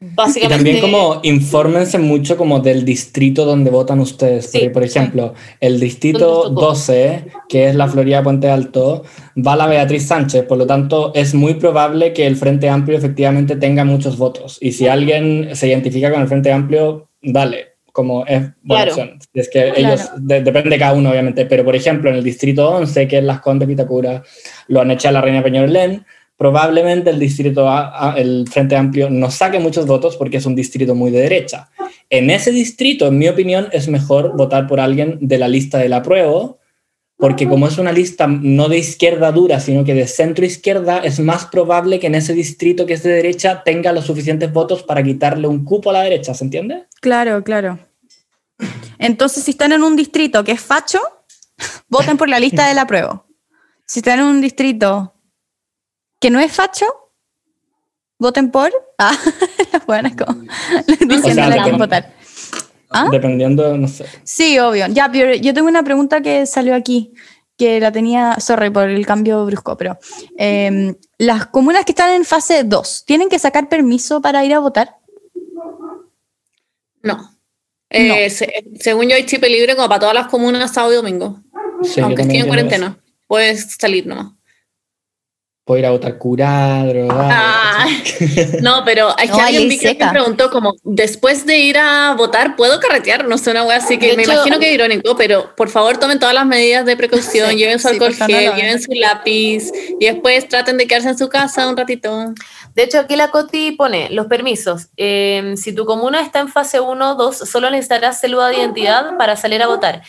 Y 0.00 0.06
básicamente... 0.14 0.54
también 0.56 0.80
como 0.80 1.18
infórmense 1.24 1.98
mucho 1.98 2.36
como 2.36 2.60
del 2.60 2.84
distrito 2.84 3.44
donde 3.44 3.70
votan 3.72 3.98
ustedes. 3.98 4.46
Sí, 4.46 4.68
por 4.68 4.84
ejemplo, 4.84 5.34
el 5.60 5.80
distrito 5.80 6.18
¿Dónde 6.44 6.50
les 6.50 6.54
tocó? 6.54 6.66
12, 6.68 7.24
que 7.48 7.66
es 7.68 7.74
la 7.74 7.88
Florida 7.88 8.22
Puente 8.22 8.48
Alto, 8.48 9.02
va 9.36 9.56
la 9.56 9.66
Beatriz 9.66 10.06
Sánchez. 10.06 10.44
Por 10.44 10.56
lo 10.58 10.66
tanto, 10.66 11.10
es 11.16 11.34
muy 11.34 11.54
probable 11.54 12.12
que 12.12 12.26
el 12.28 12.36
Frente 12.36 12.68
Amplio 12.68 12.96
efectivamente 12.96 13.56
tenga 13.56 13.84
muchos 13.84 14.16
votos. 14.16 14.58
Y 14.60 14.70
si 14.70 14.86
alguien 14.86 15.50
se 15.56 15.66
identifica 15.66 16.12
con 16.12 16.22
el 16.22 16.28
Frente 16.28 16.52
Amplio, 16.52 17.08
dale. 17.20 17.72
como 17.92 18.24
es 18.24 18.40
buena 18.62 18.84
Claro. 18.84 18.90
opción. 18.92 19.18
Es 19.34 19.50
que 19.50 19.70
ellos, 19.76 20.00
de- 20.16 20.40
depende 20.42 20.70
de 20.70 20.78
cada 20.78 20.94
uno, 20.94 21.10
obviamente, 21.10 21.44
pero 21.44 21.62
por 21.62 21.76
ejemplo, 21.76 22.08
en 22.08 22.16
el 22.16 22.24
distrito 22.24 22.70
11, 22.70 23.06
que 23.06 23.18
es 23.18 23.24
Las 23.24 23.40
Condes 23.42 23.68
Pitacura, 23.68 24.22
lo 24.68 24.80
han 24.80 24.90
hecho 24.92 25.08
a 25.08 25.12
la 25.12 25.20
Reina 25.20 25.42
Peñalolén, 25.42 26.06
probablemente 26.42 27.08
el 27.10 27.20
distrito, 27.20 27.70
el 28.16 28.48
Frente 28.50 28.74
Amplio, 28.74 29.08
no 29.08 29.30
saque 29.30 29.60
muchos 29.60 29.86
votos 29.86 30.16
porque 30.16 30.38
es 30.38 30.44
un 30.44 30.56
distrito 30.56 30.96
muy 30.96 31.12
de 31.12 31.20
derecha. 31.20 31.70
En 32.10 32.30
ese 32.30 32.50
distrito, 32.50 33.06
en 33.06 33.16
mi 33.16 33.28
opinión, 33.28 33.68
es 33.70 33.86
mejor 33.86 34.36
votar 34.36 34.66
por 34.66 34.80
alguien 34.80 35.18
de 35.20 35.38
la 35.38 35.46
lista 35.46 35.78
del 35.78 35.92
apruebo, 35.92 36.58
porque 37.16 37.48
como 37.48 37.68
es 37.68 37.78
una 37.78 37.92
lista 37.92 38.26
no 38.26 38.68
de 38.68 38.78
izquierda 38.78 39.30
dura, 39.30 39.60
sino 39.60 39.84
que 39.84 39.94
de 39.94 40.08
centro 40.08 40.44
izquierda, 40.44 40.98
es 40.98 41.20
más 41.20 41.46
probable 41.46 42.00
que 42.00 42.08
en 42.08 42.16
ese 42.16 42.34
distrito 42.34 42.86
que 42.86 42.94
es 42.94 43.04
de 43.04 43.12
derecha 43.12 43.62
tenga 43.64 43.92
los 43.92 44.06
suficientes 44.06 44.52
votos 44.52 44.82
para 44.82 45.04
quitarle 45.04 45.46
un 45.46 45.64
cupo 45.64 45.90
a 45.90 45.92
la 45.92 46.02
derecha, 46.02 46.34
¿se 46.34 46.42
entiende? 46.42 46.86
Claro, 47.00 47.44
claro. 47.44 47.78
Entonces, 48.98 49.44
si 49.44 49.52
están 49.52 49.70
en 49.70 49.84
un 49.84 49.94
distrito 49.94 50.42
que 50.42 50.50
es 50.50 50.60
facho, 50.60 50.98
voten 51.88 52.16
por 52.16 52.28
la 52.28 52.40
lista 52.40 52.66
de 52.66 52.74
la 52.74 52.84
prueba. 52.84 53.24
Si 53.86 54.00
están 54.00 54.18
en 54.18 54.24
un 54.24 54.40
distrito 54.40 55.12
que 56.22 56.30
no 56.30 56.40
es 56.40 56.50
facho, 56.52 56.86
voten 58.18 58.50
por. 58.50 58.70
Ah, 58.96 59.14
las 59.72 59.84
buenas 59.84 60.14
como 60.16 60.42
diciéndole 61.06 61.58
a 61.58 61.62
quién 61.64 61.76
depende- 61.76 61.78
votar. 61.78 62.14
¿Ah? 62.94 63.08
Dependiendo, 63.10 63.76
no 63.76 63.88
sé. 63.88 64.04
Sí, 64.22 64.58
obvio. 64.58 64.86
Ya, 64.88 65.10
pero 65.10 65.34
yo 65.34 65.52
tengo 65.54 65.68
una 65.68 65.82
pregunta 65.82 66.20
que 66.20 66.44
salió 66.46 66.74
aquí, 66.74 67.12
que 67.56 67.80
la 67.80 67.90
tenía, 67.90 68.36
sorry 68.38 68.68
por 68.70 68.88
el 68.88 69.04
cambio 69.06 69.44
brusco, 69.46 69.76
pero 69.78 69.98
eh, 70.38 70.94
las 71.18 71.46
comunas 71.46 71.84
que 71.86 71.92
están 71.92 72.10
en 72.10 72.24
fase 72.24 72.64
2, 72.64 73.04
¿tienen 73.06 73.28
que 73.30 73.38
sacar 73.38 73.68
permiso 73.68 74.20
para 74.20 74.44
ir 74.44 74.52
a 74.54 74.58
votar? 74.58 74.96
No. 77.02 77.30
Eh, 77.90 78.30
se- 78.30 78.64
según 78.80 79.08
yo 79.08 79.16
hay 79.16 79.26
chip 79.26 79.42
libre 79.44 79.74
como 79.74 79.88
para 79.88 80.00
todas 80.00 80.14
las 80.14 80.26
comunas 80.28 80.72
sábado 80.72 80.92
y 80.92 80.96
domingo. 80.96 81.40
Sí, 81.82 82.00
aunque 82.00 82.22
también 82.22 82.30
esté 82.30 82.38
en 82.40 82.46
cuarentena. 82.46 82.98
Puedes 83.26 83.74
salir 83.78 84.06
nomás. 84.06 84.32
Puedo 85.64 85.78
ir 85.78 85.86
a 85.86 85.90
votar 85.92 86.18
curado, 86.18 86.88
drogado. 86.88 87.20
Ah, 87.32 87.86
no, 88.62 88.82
pero 88.84 89.14
hay 89.16 89.28
No, 89.28 89.36
que 89.36 89.40
alguien 89.42 89.68
vi 89.68 89.78
que 89.78 89.94
me 89.94 90.10
preguntó 90.10 90.50
como, 90.50 90.74
después 90.82 91.46
de 91.46 91.58
ir 91.58 91.78
a 91.78 92.14
votar, 92.18 92.56
¿puedo 92.56 92.80
carretear? 92.80 93.28
No 93.28 93.38
sé, 93.38 93.52
una 93.52 93.62
wea 93.62 93.76
así 93.76 93.96
que 93.96 94.08
De 94.10 94.16
me 94.16 94.22
hecho- 94.24 94.32
imagino 94.32 94.58
que 94.58 94.68
es 94.70 94.74
irónico, 94.74 95.16
pero 95.16 95.54
por 95.54 95.68
favor 95.68 95.98
tomen 95.98 96.18
todas 96.18 96.34
las 96.34 96.46
medidas 96.46 96.84
de 96.84 96.96
precaución, 96.96 97.50
Sí, 97.50 97.56
lleven 97.58 97.78
su 97.78 97.86
sí, 97.88 97.94
alcohol 97.94 98.12
no 98.18 98.26
lleven 98.56 98.82
su 98.82 98.92
lápiz 98.94 99.70
y 100.00 100.04
después 100.04 100.48
traten 100.48 100.78
de 100.78 100.88
quedarse 100.88 101.10
en 101.10 101.18
su 101.18 101.28
casa 101.28 101.68
un 101.68 101.76
ratito. 101.76 102.32
De 102.74 102.82
hecho, 102.82 102.98
aquí 102.98 103.14
la 103.14 103.28
Coti 103.30 103.70
pone 103.70 104.08
los 104.10 104.26
permisos. 104.26 104.88
Eh, 104.96 105.54
si 105.56 105.72
tu 105.72 105.84
comuna 105.86 106.22
está 106.22 106.40
en 106.40 106.48
fase 106.48 106.80
1 106.80 107.12
o 107.12 107.14
2, 107.14 107.36
solo 107.38 107.70
necesitarás 107.70 108.20
cédula 108.20 108.48
de 108.48 108.56
identidad 108.56 109.16
para 109.16 109.36
salir 109.36 109.62
a 109.62 109.68
votar. 109.68 110.02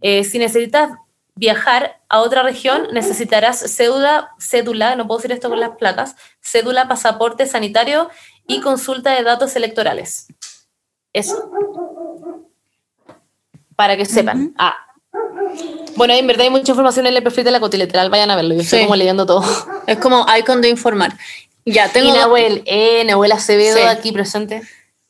Eh, 0.00 0.24
si 0.24 0.38
necesitas 0.38 0.90
viajar 1.36 2.00
a 2.08 2.20
otra 2.20 2.42
región, 2.42 2.88
necesitarás 2.92 3.60
cédula, 3.74 4.30
cédula, 4.38 4.96
no 4.96 5.06
puedo 5.06 5.18
decir 5.18 5.32
esto 5.32 5.48
con 5.48 5.60
las 5.60 5.76
placas, 5.76 6.16
cédula, 6.40 6.88
pasaporte 6.88 7.46
sanitario 7.46 8.08
y 8.46 8.60
consulta 8.60 9.12
de 9.12 9.22
datos 9.22 9.56
electorales. 9.56 10.28
Eso. 11.12 11.50
Para 13.76 13.96
que 13.96 14.04
sepan. 14.04 14.54
Ah. 14.58 14.74
Bueno, 15.96 16.14
en 16.14 16.26
verdad 16.26 16.44
hay 16.44 16.50
mucha 16.50 16.72
información 16.72 17.06
en 17.06 17.16
el 17.16 17.22
perfil 17.22 17.44
de 17.44 17.50
la 17.50 17.60
Coti, 17.60 17.76
literal, 17.76 18.10
vayan 18.10 18.30
a 18.30 18.36
verlo. 18.36 18.54
Yo 18.54 18.60
estoy 18.62 18.82
como 18.82 18.96
leyendo 18.96 19.26
todo. 19.26 19.44
Es 19.86 19.98
como 19.98 20.26
icon 20.38 20.60
de 20.60 20.68
informar. 20.68 21.12
Ya, 21.64 21.88
tengo 21.88 22.08
y 22.08 22.12
Nahuel, 22.12 22.62
eh, 22.66 23.04
Nahuel 23.04 23.32
Acevedo 23.32 23.76
Sí. 23.76 23.82
aquí 23.82 24.12
presente. 24.12 24.62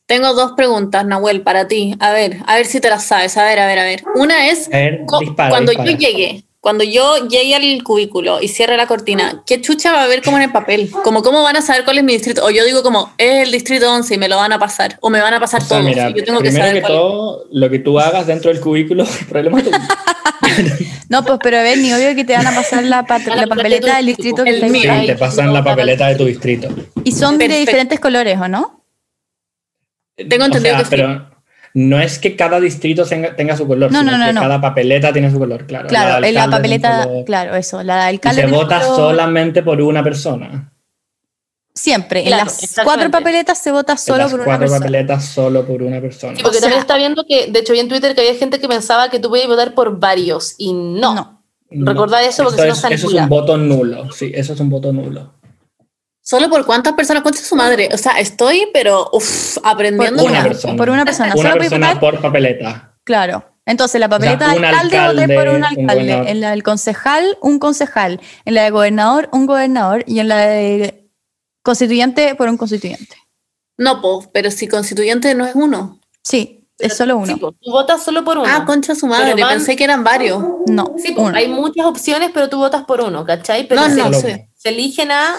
Tengo 0.07 0.33
dos 0.33 0.51
preguntas, 0.51 1.05
Nahuel, 1.05 1.41
para 1.41 1.67
ti. 1.67 1.95
A 1.99 2.11
ver, 2.11 2.37
a 2.45 2.55
ver 2.55 2.67
si 2.67 2.79
te 2.79 2.89
las 2.89 3.05
sabes. 3.05 3.37
A 3.37 3.43
ver, 3.43 3.59
a 3.59 3.65
ver, 3.65 3.79
a 3.79 3.83
ver. 3.83 4.03
Una 4.15 4.49
es, 4.49 4.69
ver, 4.69 5.01
dispara, 5.19 5.49
cuando 5.49 5.71
dispara. 5.71 5.91
yo 5.91 5.97
llegue, 5.97 6.43
cuando 6.59 6.83
yo 6.83 7.27
llegue 7.27 7.55
al 7.55 7.83
cubículo 7.83 8.39
y 8.39 8.47
cierre 8.47 8.77
la 8.77 8.85
cortina, 8.85 9.41
¿qué 9.47 9.61
chucha 9.61 9.93
va 9.93 10.01
a 10.01 10.03
haber 10.03 10.21
como 10.21 10.37
en 10.37 10.43
el 10.43 10.51
papel? 10.51 10.91
Como 11.03 11.23
cómo 11.23 11.41
van 11.41 11.55
a 11.55 11.61
saber 11.63 11.85
cuál 11.85 11.97
es 11.97 12.03
mi 12.03 12.13
distrito. 12.13 12.45
O 12.45 12.51
yo 12.51 12.63
digo 12.65 12.83
como, 12.83 13.13
es 13.17 13.47
el 13.47 13.51
distrito 13.51 13.91
11 13.91 14.13
y 14.13 14.17
me 14.19 14.27
lo 14.27 14.37
van 14.37 14.53
a 14.53 14.59
pasar. 14.59 14.97
O 15.01 15.09
me 15.09 15.19
van 15.21 15.33
a 15.33 15.39
pasar 15.39 15.63
O 15.63 15.65
sea, 15.65 15.77
todos. 15.79 15.89
mira, 15.89 16.09
y 16.11 16.13
yo 16.13 16.23
tengo 16.23 16.39
que 16.39 16.49
primero 16.49 16.65
saber 16.67 16.75
que 16.75 16.87
cuál 16.87 16.93
es. 16.93 16.99
todo, 16.99 17.45
lo 17.51 17.69
que 17.71 17.79
tú 17.79 17.99
hagas 17.99 18.27
dentro 18.27 18.51
del 18.51 18.61
cubículo 18.61 19.03
es 19.05 19.25
problema 19.27 19.61
tuyo. 19.61 19.77
No, 21.09 21.23
pues 21.23 21.39
pero 21.41 21.57
a 21.57 21.61
ver, 21.61 21.77
ni 21.79 21.91
obvio 21.93 22.15
que 22.15 22.23
te 22.23 22.33
van 22.33 22.47
a 22.47 22.55
pasar 22.55 22.83
la, 22.83 23.03
papeleta 23.05 23.97
del 23.97 24.05
distrito 24.05 24.43
que 24.43 24.49
el 24.51 24.63
está 24.63 24.93
ahí. 24.93 25.01
Sí, 25.01 25.07
te 25.07 25.15
pasan 25.15 25.53
la 25.53 25.63
papeleta 25.63 26.07
de 26.07 26.15
tu 26.15 26.25
distrito. 26.25 26.69
Y 27.03 27.11
son 27.11 27.37
de 27.37 27.47
diferentes 27.47 27.99
colores, 27.99 28.39
¿o 28.39 28.47
no? 28.47 28.84
Tengo 30.15 30.45
entendido 30.45 30.75
O 30.75 30.77
sea, 30.79 30.79
que 30.79 30.85
sí. 30.85 30.89
pero 30.91 31.29
no 31.73 31.99
es 31.99 32.19
que 32.19 32.35
cada 32.37 32.59
distrito 32.59 33.05
tenga, 33.05 33.35
tenga 33.35 33.57
su 33.57 33.67
color, 33.67 33.91
No, 33.91 33.99
sino 33.99 34.11
no, 34.13 34.17
no, 34.17 34.25
que 34.27 34.33
no. 34.33 34.41
cada 34.41 34.61
papeleta 34.61 35.11
tiene 35.11 35.29
su 35.29 35.37
color, 35.39 35.65
claro. 35.65 35.87
Claro, 35.89 36.15
del 36.15 36.25
en 36.25 36.33
la 36.35 36.49
papeleta, 36.49 37.03
color. 37.03 37.25
claro, 37.25 37.55
eso, 37.55 37.83
la 37.83 38.05
del 38.05 38.13
Y 38.13 38.15
alcalde. 38.15 38.41
se 38.41 38.47
tiene 38.47 38.57
vota 38.63 38.77
otro- 38.79 38.95
solamente 38.95 39.61
por 39.63 39.81
una 39.81 40.03
persona. 40.03 40.71
Siempre, 41.73 42.21
en 42.21 42.27
Claro, 42.27 42.45
las 42.45 42.63
exactamente. 42.63 42.85
cuatro 42.85 43.11
papeletas 43.11 43.57
se 43.61 43.71
vota 43.73 43.91
En 43.93 43.97
solo 43.97 44.17
las 44.19 44.31
por 44.31 44.39
una 44.39 44.45
cuatro 44.45 44.59
persona. 44.61 44.79
papeletas 44.79 45.25
solo 45.25 45.65
por 45.65 45.83
una 45.83 45.99
persona. 45.99 46.35
Sí, 46.37 46.41
porque 46.41 46.57
O 46.57 46.59
sea- 46.61 46.69
también 46.69 46.79
está 46.79 46.95
viendo 46.97 47.25
que, 47.27 47.51
de 47.51 47.59
hecho, 47.59 47.73
vi 47.73 47.79
en 47.79 47.89
Twitter 47.89 48.15
que 48.15 48.21
había 48.21 48.35
gente 48.35 48.61
que 48.61 48.67
pensaba 48.69 49.09
que 49.09 49.19
tú 49.19 49.27
podías 49.27 49.47
votar 49.47 49.73
por 49.73 49.99
varios 49.99 50.55
y 50.57 50.71
no. 50.71 51.43
No. 51.71 51.91
recordad 51.91 52.23
eso 52.23 52.43
porque 52.43 52.61
si 52.61 52.67
no 52.67 52.73
es, 52.73 52.79
se 52.79 52.93
eso 52.93 53.07
es 53.07 53.13
un 53.15 53.27
voto 53.27 53.57
nulo, 53.57 54.09
sí, 54.13 54.31
eso 54.33 54.53
es 54.53 54.59
un 54.61 54.69
voto 54.69 54.93
nulo. 54.93 55.33
¿Solo 56.27 56.49
por 56.49 56.65
cuántas 56.65 56.93
personas 56.93 57.21
concha 57.21 57.43
su 57.43 57.55
madre? 57.55 57.87
O 57.93 57.97
sea, 57.99 58.13
estoy, 58.19 58.67
pero 58.73 59.09
uf, 59.13 59.57
aprendiendo. 59.63 60.23
Por 60.23 60.31
Una 60.31 60.39
una, 60.39 60.47
persona. 60.49 60.75
por 60.75 60.89
una 60.89 61.05
persona. 61.05 61.33
Una 61.35 61.49
solo 61.49 61.59
persona 61.59 61.87
votar, 61.93 61.99
por 61.99 62.21
papeleta. 62.21 62.97
claro. 63.03 63.45
Entonces, 63.67 63.99
la 63.99 64.07
papeleta 64.09 64.45
O 64.45 64.51
sea, 64.51 64.59
de 64.59 64.67
alcalde, 64.67 65.21
voté 65.23 65.35
por 65.35 65.47
un 65.49 65.63
alcalde, 65.63 66.15
un 66.21 66.27
en 66.27 66.39
la 66.41 66.51
del 66.51 66.61
concejal, 66.61 67.35
un 67.41 67.57
concejal. 67.57 68.21
En 68.45 68.53
la 68.53 68.63
de 68.63 68.69
gobernador, 68.69 69.27
un 69.31 69.47
gobernador. 69.47 70.03
Y 70.05 70.19
en 70.19 70.27
la 70.27 70.37
de 70.45 71.09
constituyente, 71.63 72.35
por 72.35 72.47
un 72.47 72.57
constituyente. 72.57 73.15
No, 73.77 74.01
po, 74.01 74.29
pero 74.33 74.51
si 74.51 74.67
constituyente 74.67 75.33
no 75.33 75.45
es 75.47 75.55
uno. 75.55 75.99
Sí, 76.23 76.67
es 76.77 76.95
solo 76.95 77.17
uno. 77.17 77.25
Sí, 77.33 77.39
pues, 77.39 77.53
tú 77.59 77.71
votas 77.71 78.03
solo 78.03 78.23
por 78.23 78.37
uno. 78.37 78.47
Ah, 78.47 78.65
concha 78.65 78.93
su 78.93 79.07
madre, 79.07 79.33
van- 79.33 79.49
pensé 79.55 79.75
que 79.75 79.83
eran 79.83 80.03
varios. 80.03 80.43
No, 80.67 80.93
Sí, 80.97 81.13
pues, 81.13 81.27
uno. 81.27 81.35
hay 81.35 81.47
muchas 81.47 81.85
opciones, 81.87 82.29
pero 82.33 82.49
tú 82.49 82.57
votas 82.57 82.83
por 82.85 83.01
uno, 83.01 83.25
¿cachai? 83.25 83.67
Pero 83.67 83.81
No, 83.81 83.89
se, 83.89 83.95
no, 83.95 84.07
uno. 84.09 84.19
se 84.19 84.49
eligen 84.63 85.11
a 85.11 85.35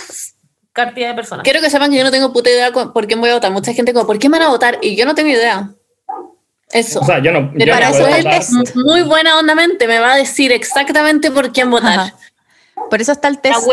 cantidad 0.77 1.09
de 1.09 1.15
personas. 1.15 1.43
Quiero 1.43 1.61
que 1.61 1.71
sepan 1.71 1.91
que 1.91 1.97
yo 1.97 2.05
no 2.05 2.11
tengo 2.13 2.33
puta 2.33 2.51
idea 2.51 2.71
por 2.71 3.07
quién 3.07 3.21
voy 3.21 3.31
a 3.31 3.35
votar. 3.35 3.51
Mucha 3.51 3.73
gente 3.73 3.93
como, 3.93 4.07
¿por 4.07 4.19
qué 4.19 4.29
me 4.29 4.39
van 4.39 4.47
a 4.47 4.51
votar? 4.51 4.79
Y 4.83 4.95
yo 4.95 5.05
no 5.07 5.15
tengo 5.15 5.31
idea. 5.31 5.71
Eso. 6.71 7.01
O 7.01 7.05
sea, 7.05 7.21
yo 7.23 7.33
no, 7.33 7.53
yo 7.55 7.73
para 7.73 7.91
eso 7.91 8.07
el 8.07 8.25
test, 8.25 8.53
muy 8.75 9.03
buena 9.03 9.39
ondamente, 9.39 9.87
me 9.87 9.99
va 9.99 10.15
a 10.15 10.17
decir 10.17 10.53
exactamente 10.53 11.31
por 11.31 11.53
quién 11.53 11.71
votar. 11.71 11.99
Ajá. 11.99 12.15
Por 12.91 13.01
eso 13.01 13.13
está 13.13 13.29
el 13.29 13.39
test 13.41 13.67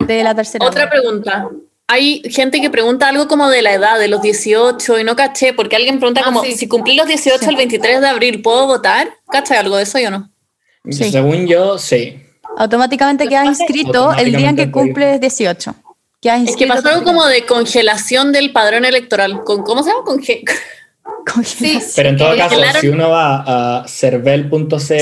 de 0.00 0.22
la 0.22 0.34
tercera. 0.34 0.66
otra 0.66 0.90
pregunta. 0.90 1.48
Hay 1.86 2.22
gente 2.30 2.60
que 2.60 2.70
pregunta 2.70 3.08
algo 3.08 3.26
como 3.26 3.48
de 3.48 3.62
la 3.62 3.72
edad, 3.72 3.98
de 3.98 4.06
los 4.06 4.22
18, 4.22 5.00
y 5.00 5.04
no 5.04 5.16
caché, 5.16 5.52
porque 5.54 5.74
alguien 5.74 5.98
pregunta 5.98 6.20
Ah, 6.22 6.26
como, 6.26 6.44
sí. 6.44 6.52
si 6.52 6.68
cumplí 6.68 6.94
los 6.94 7.08
18 7.08 7.50
el 7.50 7.56
23 7.56 8.00
de 8.00 8.08
abril, 8.08 8.42
¿puedo 8.42 8.66
votar? 8.66 9.08
¿Caché 9.28 9.56
algo 9.56 9.76
de 9.76 9.82
eso 9.82 9.98
yo 9.98 10.10
no? 10.10 10.30
Sí. 10.88 11.10
Según 11.10 11.46
yo, 11.48 11.78
sí. 11.78 12.22
Automáticamente 12.56 13.26
quedas 13.28 13.46
inscrito 13.46 14.12
el 14.14 14.32
día 14.32 14.50
en 14.50 14.56
que 14.56 14.70
cumples 14.70 15.20
18. 15.20 15.74
Quedas 16.20 16.48
Es 16.48 16.56
que 16.56 16.66
pasó 16.66 16.88
algo 16.88 17.04
como 17.04 17.26
de 17.26 17.46
congelación 17.46 18.32
del 18.32 18.52
padrón 18.52 18.84
electoral. 18.84 19.42
¿Con, 19.44 19.62
¿Cómo 19.62 19.82
se 19.82 19.90
llama? 19.90 20.04
Conge 20.04 20.42
Sí, 21.44 21.78
Pero 21.96 22.08
en 22.10 22.16
todo 22.16 22.36
caso, 22.36 22.56
Congelaron- 22.56 22.80
si 22.80 22.88
uno 22.88 23.10
va 23.10 23.80
a 23.82 23.88
cervel.cl 23.88 24.78
sí, 24.78 24.94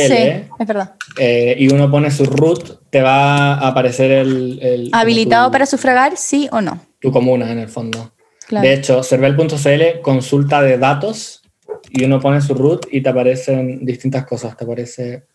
es 0.59 0.67
verdad. 0.67 0.95
eh, 1.19 1.57
y 1.59 1.73
uno 1.73 1.91
pone 1.91 2.11
su 2.11 2.25
root, 2.25 2.81
te 2.91 3.01
va 3.03 3.55
a 3.55 3.69
aparecer 3.69 4.11
el... 4.11 4.59
el- 4.63 4.91
¿Habilitado 4.93 5.49
tu, 5.49 5.53
para 5.53 5.67
sufragar, 5.67 6.17
sí 6.17 6.49
o 6.53 6.61
no? 6.61 6.81
tu 7.01 7.11
comuna, 7.13 7.51
en 7.53 7.59
el 7.61 7.69
fondo. 7.69 8.13
Claro. 8.47 8.67
De 8.67 8.75
hecho, 8.75 9.03
cervel.cl 9.03 10.01
consulta 10.03 10.61
de 10.63 10.79
datos 10.79 11.43
y 11.91 12.05
uno 12.05 12.21
pone 12.21 12.41
su 12.41 12.55
root 12.55 12.87
y 12.91 13.01
te 13.03 13.09
aparecen 13.09 13.85
distintas 13.85 14.25
cosas. 14.27 14.57
Te 14.57 14.65
aparece 14.65 15.27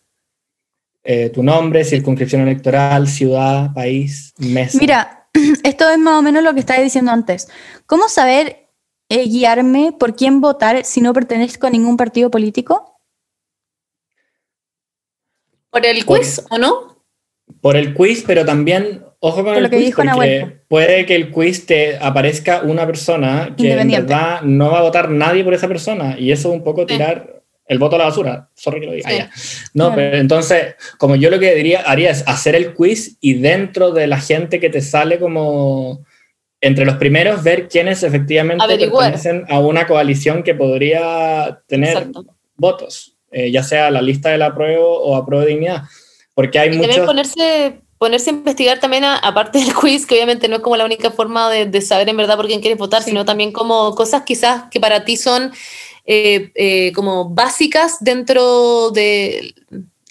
eh, 1.02 1.30
tu 1.30 1.42
nombre, 1.42 1.84
circunscripción 1.84 2.42
electoral, 2.42 3.06
ciudad, 3.08 3.72
país, 3.72 4.34
mes. 4.38 4.74
Mira, 4.74 5.23
esto 5.64 5.88
es 5.90 5.98
más 5.98 6.18
o 6.18 6.22
menos 6.22 6.42
lo 6.42 6.54
que 6.54 6.60
estaba 6.60 6.80
diciendo 6.80 7.10
antes. 7.10 7.48
¿Cómo 7.86 8.08
saber 8.08 8.68
eh, 9.08 9.24
guiarme 9.28 9.92
por 9.98 10.16
quién 10.16 10.40
votar 10.40 10.84
si 10.84 11.00
no 11.00 11.12
pertenezco 11.12 11.66
a 11.66 11.70
ningún 11.70 11.96
partido 11.96 12.30
político? 12.30 12.98
¿Por 15.70 15.84
el 15.84 16.04
Por- 16.04 16.18
quiz 16.18 16.44
o 16.50 16.58
no? 16.58 16.94
Por 17.60 17.76
el 17.76 17.94
quiz, 17.94 18.24
pero 18.26 18.44
también, 18.44 19.04
ojo 19.18 19.36
con 19.36 19.46
Por 19.46 19.56
el 19.56 19.62
lo 19.64 19.70
que 19.70 19.76
quiz, 19.76 19.86
dijo 19.86 20.02
porque 20.02 20.62
puede 20.68 21.04
que 21.04 21.14
el 21.14 21.30
quiz 21.30 21.66
te 21.66 21.98
aparezca 21.98 22.62
una 22.62 22.86
persona 22.86 23.54
que 23.56 23.72
en 23.72 23.90
verdad 23.90 24.42
no 24.42 24.70
va 24.70 24.78
a 24.78 24.82
votar 24.82 25.10
nadie 25.10 25.44
por 25.44 25.52
esa 25.52 25.68
persona 25.68 26.18
y 26.18 26.32
eso 26.32 26.48
es 26.48 26.54
un 26.54 26.64
poco 26.64 26.86
tirar 26.86 27.33
el 27.66 27.78
voto 27.78 27.96
a 27.96 27.98
la 28.00 28.04
basura. 28.06 28.48
Sorry 28.54 28.80
que 28.80 28.86
lo 28.86 28.92
diga. 28.92 29.08
Sí. 29.10 29.16
ya. 29.16 29.30
No, 29.74 29.86
Claro. 29.86 29.94
pero 29.96 30.16
entonces, 30.18 30.74
como 30.98 31.16
yo 31.16 31.30
lo 31.30 31.38
que 31.38 31.54
diría, 31.54 31.80
haría 31.80 32.10
es 32.10 32.22
hacer 32.26 32.54
el 32.54 32.74
quiz 32.74 33.16
y 33.20 33.34
dentro 33.34 33.90
de 33.92 34.06
la 34.06 34.20
gente 34.20 34.60
que 34.60 34.70
te 34.70 34.80
sale 34.82 35.18
como 35.18 36.04
entre 36.60 36.84
los 36.86 36.96
primeros 36.96 37.42
ver 37.42 37.68
quiénes 37.68 38.02
efectivamente 38.02 38.62
Averiguar. 38.64 39.12
pertenecen 39.12 39.44
a 39.52 39.58
una 39.60 39.86
coalición 39.86 40.42
que 40.42 40.54
podría 40.54 41.60
tener 41.66 41.90
Exacto. 41.90 42.24
votos, 42.56 43.16
eh, 43.30 43.50
ya 43.50 43.62
sea 43.62 43.90
la 43.90 44.00
lista 44.00 44.30
del 44.30 44.42
apruebo 44.42 44.98
o 45.02 45.16
apruebo 45.16 45.44
de 45.44 45.50
dignidad. 45.52 45.82
Porque 46.34 46.58
hay 46.58 46.68
Y 46.68 46.72
también 46.72 46.90
muchos... 46.90 47.06
ponerse, 47.06 47.80
ponerse 47.98 48.30
a 48.30 48.32
investigar 48.32 48.80
también, 48.80 49.04
a- 49.04 49.16
aparte 49.18 49.58
del 49.58 49.74
quiz, 49.74 50.06
que 50.06 50.14
obviamente 50.14 50.48
no 50.48 50.56
es 50.56 50.62
como 50.62 50.76
la 50.76 50.84
única 50.84 51.10
forma 51.10 51.50
de, 51.50 51.66
de 51.66 51.80
saber 51.80 52.08
en 52.08 52.16
verdad 52.16 52.36
por 52.36 52.46
quién 52.46 52.60
quieres 52.60 52.78
votar, 52.78 53.02
sino 53.02 53.24
también 53.24 53.52
como 53.52 53.94
cosas 53.94 54.22
quizás 54.22 54.64
que 54.70 54.80
para 54.80 55.04
ti 55.04 55.16
son 55.16 55.52
eh, 56.06 56.50
eh, 56.54 56.92
como 56.94 57.30
básicas 57.30 57.96
dentro 58.00 58.90
de 58.90 59.54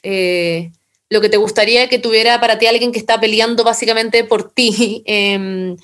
eh, 0.02 0.72
lo 1.10 1.22
que 1.22 1.30
te 1.30 1.38
gustaría 1.38 1.88
que 1.88 2.00
tuviera 2.00 2.40
para 2.40 2.58
ti 2.58 2.66
alguien 2.66 2.92
que 2.92 2.98
está 3.00 3.20
peleando 3.20 3.64
básicamente 3.64 4.24
por 4.24 4.52
ti. 4.52 5.04
Em, 5.06 5.78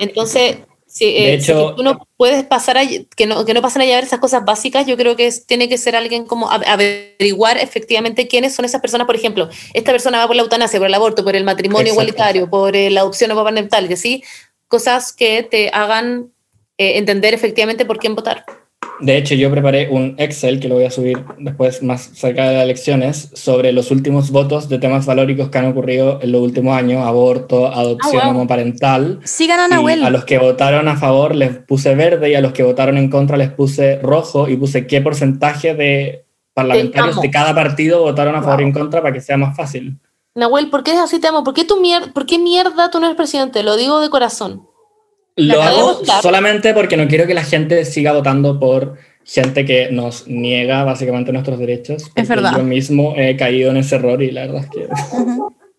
entonces, 0.00 0.56
si, 0.86 1.12
De 1.12 1.40
si 1.40 1.52
tú 1.52 1.82
no 1.82 2.06
puedes 2.16 2.44
pasar 2.44 2.78
a, 2.78 2.82
que 2.86 3.26
no, 3.26 3.44
que 3.44 3.54
no 3.54 3.62
pasen 3.62 3.82
a 3.82 3.84
llevar 3.84 4.04
esas 4.04 4.20
cosas 4.20 4.44
básicas, 4.44 4.86
yo 4.86 4.96
creo 4.96 5.16
que 5.16 5.26
es- 5.26 5.46
tiene 5.46 5.68
que 5.68 5.78
ser 5.78 5.94
alguien 5.96 6.24
como 6.24 6.50
averiguar 6.50 7.58
efectivamente 7.58 8.26
quiénes 8.28 8.54
son 8.54 8.64
esas 8.64 8.80
personas, 8.80 9.06
por 9.06 9.16
ejemplo, 9.16 9.48
esta 9.72 9.92
persona 9.92 10.18
va 10.18 10.26
por 10.26 10.36
la 10.36 10.42
eutanasia, 10.42 10.78
por 10.78 10.88
el 10.88 10.94
aborto, 10.94 11.24
por 11.24 11.36
el 11.36 11.44
matrimonio 11.44 11.92
Exacto. 11.92 12.02
igualitario, 12.02 12.50
por 12.50 12.74
la 12.76 13.00
adopción 13.00 13.30
o 13.32 13.44
parental, 13.44 13.88
que 13.88 13.96
sí, 13.96 14.22
cosas 14.68 15.12
que 15.12 15.42
te 15.42 15.70
hagan 15.70 16.32
entender 16.76 17.34
efectivamente 17.34 17.84
por 17.84 17.98
quién 17.98 18.14
votar. 18.16 18.44
De 19.04 19.18
hecho, 19.18 19.34
yo 19.34 19.50
preparé 19.50 19.88
un 19.90 20.14
Excel 20.16 20.60
que 20.60 20.66
lo 20.68 20.76
voy 20.76 20.84
a 20.84 20.90
subir 20.90 21.22
después 21.38 21.82
más 21.82 22.10
cerca 22.14 22.48
de 22.48 22.54
las 22.54 22.64
elecciones 22.64 23.30
sobre 23.34 23.70
los 23.72 23.90
últimos 23.90 24.30
votos 24.30 24.70
de 24.70 24.78
temas 24.78 25.04
valóricos 25.04 25.50
que 25.50 25.58
han 25.58 25.66
ocurrido 25.66 26.20
en 26.22 26.32
los 26.32 26.40
últimos 26.40 26.74
años, 26.74 27.04
aborto, 27.04 27.66
adopción 27.66 28.22
Ah, 28.22 28.26
wow. 28.28 28.34
homoparental. 28.36 29.20
A 29.22 29.42
Y 29.44 29.68
Nahuel. 29.68 30.04
a 30.04 30.08
los 30.10 30.24
que 30.24 30.38
votaron 30.38 30.88
a 30.88 30.96
favor 30.96 31.34
les 31.34 31.50
puse 31.58 31.94
verde 31.94 32.30
y 32.30 32.34
a 32.34 32.40
los 32.40 32.52
que 32.52 32.62
votaron 32.62 32.96
en 32.96 33.10
contra 33.10 33.36
les 33.36 33.50
puse 33.50 33.98
rojo 34.00 34.48
y 34.48 34.56
puse 34.56 34.86
qué 34.86 35.02
porcentaje 35.02 35.74
de 35.74 36.24
parlamentarios 36.54 37.20
de 37.20 37.30
cada 37.30 37.54
partido 37.54 38.00
votaron 38.00 38.34
a 38.36 38.42
favor 38.42 38.60
y 38.62 38.64
en 38.64 38.72
Wow. 38.72 38.82
contra 38.84 39.02
para 39.02 39.12
que 39.12 39.20
sea 39.20 39.36
más 39.36 39.54
fácil. 39.54 39.98
Nahuel, 40.34 40.70
¿por 40.70 40.82
qué 40.82 40.92
es 40.92 40.98
así, 40.98 41.20
te 41.20 41.26
amo? 41.28 41.44
¿Por 41.44 41.52
qué, 41.52 41.64
tu 41.64 41.78
mier 41.78 42.12
¿Por 42.14 42.24
qué 42.24 42.38
mierda 42.38 42.90
tú 42.90 43.00
no 43.00 43.06
eres 43.06 43.16
presidente? 43.16 43.62
Lo 43.62 43.76
digo 43.76 44.00
de 44.00 44.08
corazón. 44.08 44.66
Lo 45.36 45.62
hago 45.62 46.00
solamente 46.22 46.74
porque 46.74 46.96
no 46.96 47.08
quiero 47.08 47.26
que 47.26 47.34
la 47.34 47.44
gente 47.44 47.84
siga 47.84 48.12
votando 48.12 48.60
por 48.60 48.96
gente 49.24 49.64
que 49.64 49.90
nos 49.90 50.28
niega 50.28 50.84
básicamente 50.84 51.32
nuestros 51.32 51.58
derechos. 51.58 52.10
porque 52.14 52.28
verdad. 52.28 52.52
Yo 52.56 52.62
mismo 52.62 53.14
he 53.16 53.36
caído 53.36 53.70
en 53.70 53.78
ese 53.78 53.96
error 53.96 54.22
y 54.22 54.30
la 54.30 54.42
verdad 54.42 54.64
es 54.64 54.70
que... 54.70 54.88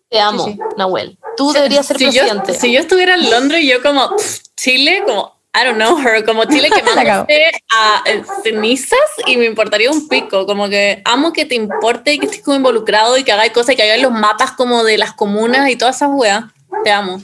Te 0.08 0.20
amo, 0.20 0.44
Sí, 0.44 0.52
sí. 0.52 0.58
Nahuel. 0.76 1.18
Tú 1.36 1.52
deberías 1.52 1.86
ser 1.86 1.98
si 1.98 2.04
yo, 2.06 2.22
presidente. 2.22 2.54
si 2.54 2.72
yo 2.72 2.80
estuviera 2.80 3.14
en 3.14 3.30
Londres, 3.30 3.64
yo 3.66 3.82
como 3.82 4.10
Chile, 4.56 5.02
como 5.04 5.36
I 5.54 5.64
don't 5.64 5.76
know 5.76 5.98
her, 5.98 6.24
como 6.24 6.44
Chile 6.44 6.68
cago. 6.70 6.84
quemándose 6.84 7.50
a 7.72 8.02
eh, 8.06 8.22
cenizas 8.42 8.98
y 9.26 9.36
me 9.36 9.46
importaría 9.46 9.90
un 9.90 10.06
pico, 10.06 10.46
como 10.46 10.68
que 10.68 11.02
amo 11.04 11.32
que 11.32 11.44
te 11.44 11.54
importe 11.54 12.12
y 12.12 12.18
que 12.18 12.26
estés 12.26 12.42
como 12.42 12.56
involucrado 12.56 13.16
y 13.16 13.24
que 13.24 13.32
hagáis 13.32 13.52
cosas 13.52 13.70
y 13.70 13.76
que 13.76 13.82
hagáis 13.82 14.02
los 14.02 14.12
mapas 14.12 14.52
como 14.52 14.84
de 14.84 14.98
las 14.98 15.12
comunas 15.12 15.68
y 15.70 15.76
todas 15.76 15.96
esas 15.96 16.10
weas. 16.12 16.44
Te 16.84 16.90
amo. 16.90 17.20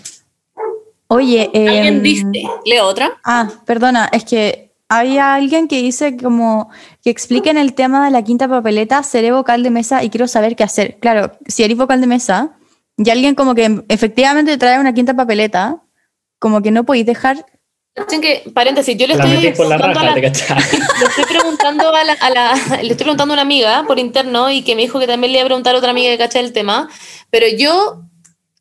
Oye, 1.15 1.51
Alguien 1.55 1.97
em, 1.97 2.03
dice, 2.03 2.27
leo 2.65 2.87
otra. 2.87 3.13
Ah, 3.25 3.49
perdona, 3.67 4.09
es 4.13 4.25
que 4.25 4.73
había 4.89 5.35
alguien 5.35 5.69
que 5.69 5.83
dice 5.83 6.17
como 6.17 6.71
que 7.03 7.11
expliquen 7.11 7.59
el 7.59 7.75
tema 7.75 8.05
de 8.05 8.11
la 8.11 8.23
quinta 8.23 8.49
papeleta, 8.49 9.03
seré 9.03 9.31
vocal 9.33 9.63
de 9.63 9.71
mesa 9.71 10.03
y 10.05 10.11
quiero 10.11 10.27
saber 10.27 10.57
qué 10.57 10.65
hacer. 10.65 10.99
Claro, 11.01 11.33
si 11.47 11.65
eres 11.65 11.77
vocal 11.77 12.01
de 12.01 12.07
mesa 12.07 12.57
y 12.97 13.09
alguien 13.11 13.35
como 13.35 13.55
que 13.55 13.85
efectivamente 13.89 14.57
trae 14.57 14.79
una 14.79 14.95
quinta 14.95 15.15
papeleta, 15.15 15.83
como 16.39 16.63
que 16.63 16.71
no 16.71 16.85
podéis 16.85 17.07
dejar... 17.07 17.45
Que, 17.95 18.51
paréntesis, 18.55 18.97
yo 18.97 19.07
le 19.07 19.15
estoy, 19.15 19.31
metí 19.37 19.51
por 19.55 19.67
la 19.67 19.77
preguntando 19.77 20.13
a 20.13 20.15
le 20.17 20.27
estoy 20.29 21.25
preguntando 21.29 21.95
a 21.95 22.05
la, 22.05 22.13
a 22.15 22.31
la- 22.31 22.55
le 22.83 22.91
estoy 22.91 23.05
preguntando 23.05 23.33
a 23.33 23.37
una 23.37 23.43
amiga 23.43 23.85
por 23.87 23.99
interno 23.99 24.51
y 24.51 24.63
que 24.63 24.75
me 24.75 24.81
dijo 24.83 24.99
que 24.99 25.07
también 25.07 25.33
le 25.33 25.39
iba 25.39 25.45
a 25.45 25.49
preguntar 25.49 25.75
a 25.75 25.79
otra 25.79 25.91
amiga 25.91 26.11
que 26.11 26.17
cacha 26.17 26.41
el 26.41 26.55
tema, 26.55 26.89
pero 27.31 27.47
yo 27.49 28.03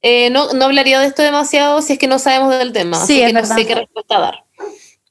eh, 0.02 0.30
no, 0.32 0.54
no 0.54 0.66
hablaría 0.66 1.00
de 1.00 1.08
esto 1.08 1.22
demasiado 1.22 1.82
si 1.82 1.94
es 1.94 2.00
que 2.00 2.08
no 2.08 2.20
sabemos 2.20 2.58
del 2.58 2.72
tema, 2.74 2.98
Sí, 3.06 3.14
así 3.14 3.22
es 3.22 3.28
que 3.28 3.34
no 3.34 3.42
verdad. 3.42 3.56
sé 3.56 3.68
qué 3.68 3.76
respuesta 3.76 4.20
dar. 4.20 4.44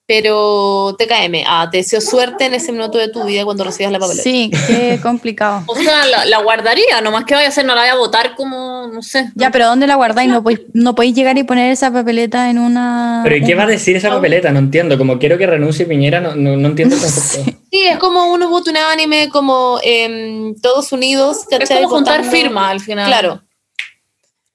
Pero 0.07 0.97
TKM, 0.99 1.45
ah, 1.47 1.69
te 1.71 1.77
deseo 1.79 2.01
suerte 2.01 2.45
en 2.47 2.55
ese 2.55 2.73
minuto 2.73 2.99
de 2.99 3.07
tu 3.07 3.23
vida 3.23 3.45
cuando 3.45 3.63
recibas 3.63 3.93
la 3.93 4.01
papeleta. 4.01 4.25
Sí, 4.25 4.51
qué 4.67 4.99
complicado. 5.03 5.63
O 5.69 5.77
sea, 5.77 6.05
la, 6.05 6.25
la 6.25 6.39
guardaría, 6.43 7.01
nomás 7.01 7.25
que 7.27 7.35
vaya 7.35 7.47
a 7.47 7.51
hacer, 7.51 7.65
no 7.65 7.77
la 7.77 7.83
vaya 7.83 7.93
a 7.93 7.97
votar 7.97 8.35
como, 8.35 8.89
no 8.93 9.03
sé. 9.03 9.31
Ya, 9.37 9.53
pero 9.53 9.67
¿dónde 9.67 9.87
la 9.87 9.95
guardáis? 9.95 10.29
No 10.29 10.43
podéis, 10.43 10.63
no 10.73 10.97
podéis 10.97 11.15
llegar 11.15 11.39
y 11.39 11.45
poner 11.45 11.71
esa 11.71 11.93
papeleta 11.93 12.51
en 12.51 12.59
una... 12.59 13.21
Pero 13.23 13.37
¿y 13.37 13.45
qué 13.45 13.53
un- 13.53 13.61
va 13.61 13.63
a 13.63 13.69
decir 13.69 13.95
esa 13.97 14.09
papeleta? 14.11 14.51
No 14.51 14.59
entiendo. 14.59 14.99
Como 14.99 15.17
quiero 15.21 15.39
que 15.39 15.47
renuncie 15.47 15.87
Piñera, 15.87 16.19
no, 16.21 16.35
no, 16.35 16.57
no 16.57 16.69
entiendo 16.69 16.97
el 16.97 17.01
concepto. 17.03 17.53
Sí, 17.71 17.87
es 17.87 17.99
como 17.99 18.33
un 18.33 18.41
voto 18.51 18.69
unánime, 18.73 19.29
como 19.29 19.79
em, 19.85 20.57
todos 20.61 20.91
unidos. 20.91 21.47
Es 21.51 21.59
¿cachai? 21.61 21.85
como 21.85 21.95
juntar 21.95 22.25
firmas 22.25 22.69
al 22.73 22.81
final. 22.81 23.07
Claro, 23.07 23.43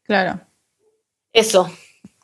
Claro. 0.05 0.39
eso. 1.33 1.69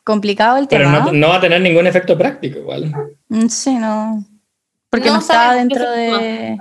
Complicado 0.04 0.56
el 0.58 0.66
Pero 0.66 0.84
tema. 0.84 0.98
no, 1.00 1.12
no 1.12 1.28
va 1.28 1.36
a 1.36 1.40
tener 1.40 1.60
ningún 1.60 1.86
efecto 1.86 2.18
práctico 2.18 2.58
igual. 2.58 2.92
Mm, 3.28 3.46
Sí, 3.48 3.74
no. 3.74 4.24
Porque 4.90 5.06
no, 5.08 5.14
No 5.14 5.20
está 5.20 5.54
dentro 5.54 5.88
de... 5.90 6.58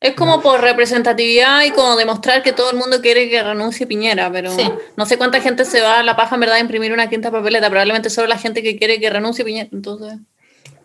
Es 0.00 0.14
como 0.14 0.40
por 0.40 0.60
representatividad 0.62 1.62
y 1.64 1.72
como 1.72 1.94
demostrar 1.96 2.42
que 2.42 2.52
todo 2.52 2.70
el 2.70 2.78
mundo 2.78 3.00
quiere 3.02 3.28
que 3.28 3.42
renuncie 3.42 3.86
Piñera, 3.86 4.30
pero 4.32 4.50
Sí. 4.50 4.70
no 4.96 5.04
sé 5.04 5.18
cuánta 5.18 5.40
gente 5.42 5.64
se 5.66 5.82
va 5.82 5.98
a 5.98 6.02
la 6.02 6.16
paja 6.16 6.36
en 6.36 6.40
verdad 6.40 6.56
a 6.56 6.60
imprimir 6.60 6.92
una 6.92 7.08
quinta 7.10 7.30
papeleta, 7.30 7.68
probablemente 7.68 8.08
solo 8.08 8.28
la 8.28 8.38
gente 8.38 8.62
que 8.62 8.78
quiere 8.78 8.98
que 8.98 9.10
renuncie 9.10 9.44
Piñera, 9.44 9.68
entonces... 9.72 10.18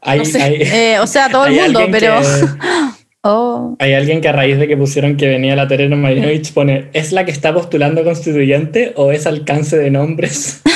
Hay, 0.01 0.19
No 0.19 0.25
sé. 0.25 0.41
hay- 0.41 0.61
Eh, 0.61 0.99
o 0.99 1.07
sea, 1.07 1.29
todo 1.31 1.45
el 1.45 1.53
mundo, 1.53 1.81
pero... 1.91 2.19
que- 2.19 2.25
Oh. 3.27 3.75
hay 3.79 3.95
alguien 3.95 4.21
que 4.21 4.27
a 4.27 4.33
raíz 4.33 4.59
de 4.59 4.67
que 4.67 4.77
pusieron 4.77 5.17
que 5.17 5.27
venía 5.27 5.55
la 5.55 5.67
Terena 5.67 5.95
Marinovich 5.95 6.53
pone, 6.53 6.91
¿es 6.93 7.11
la 7.11 7.25
que 7.25 7.31
está 7.31 7.51
postulando 7.51 8.03
constituyente 8.03 8.93
o 8.97 9.11
es 9.11 9.25
alcance 9.25 9.79
de 9.79 9.89
nombres? 9.89 10.61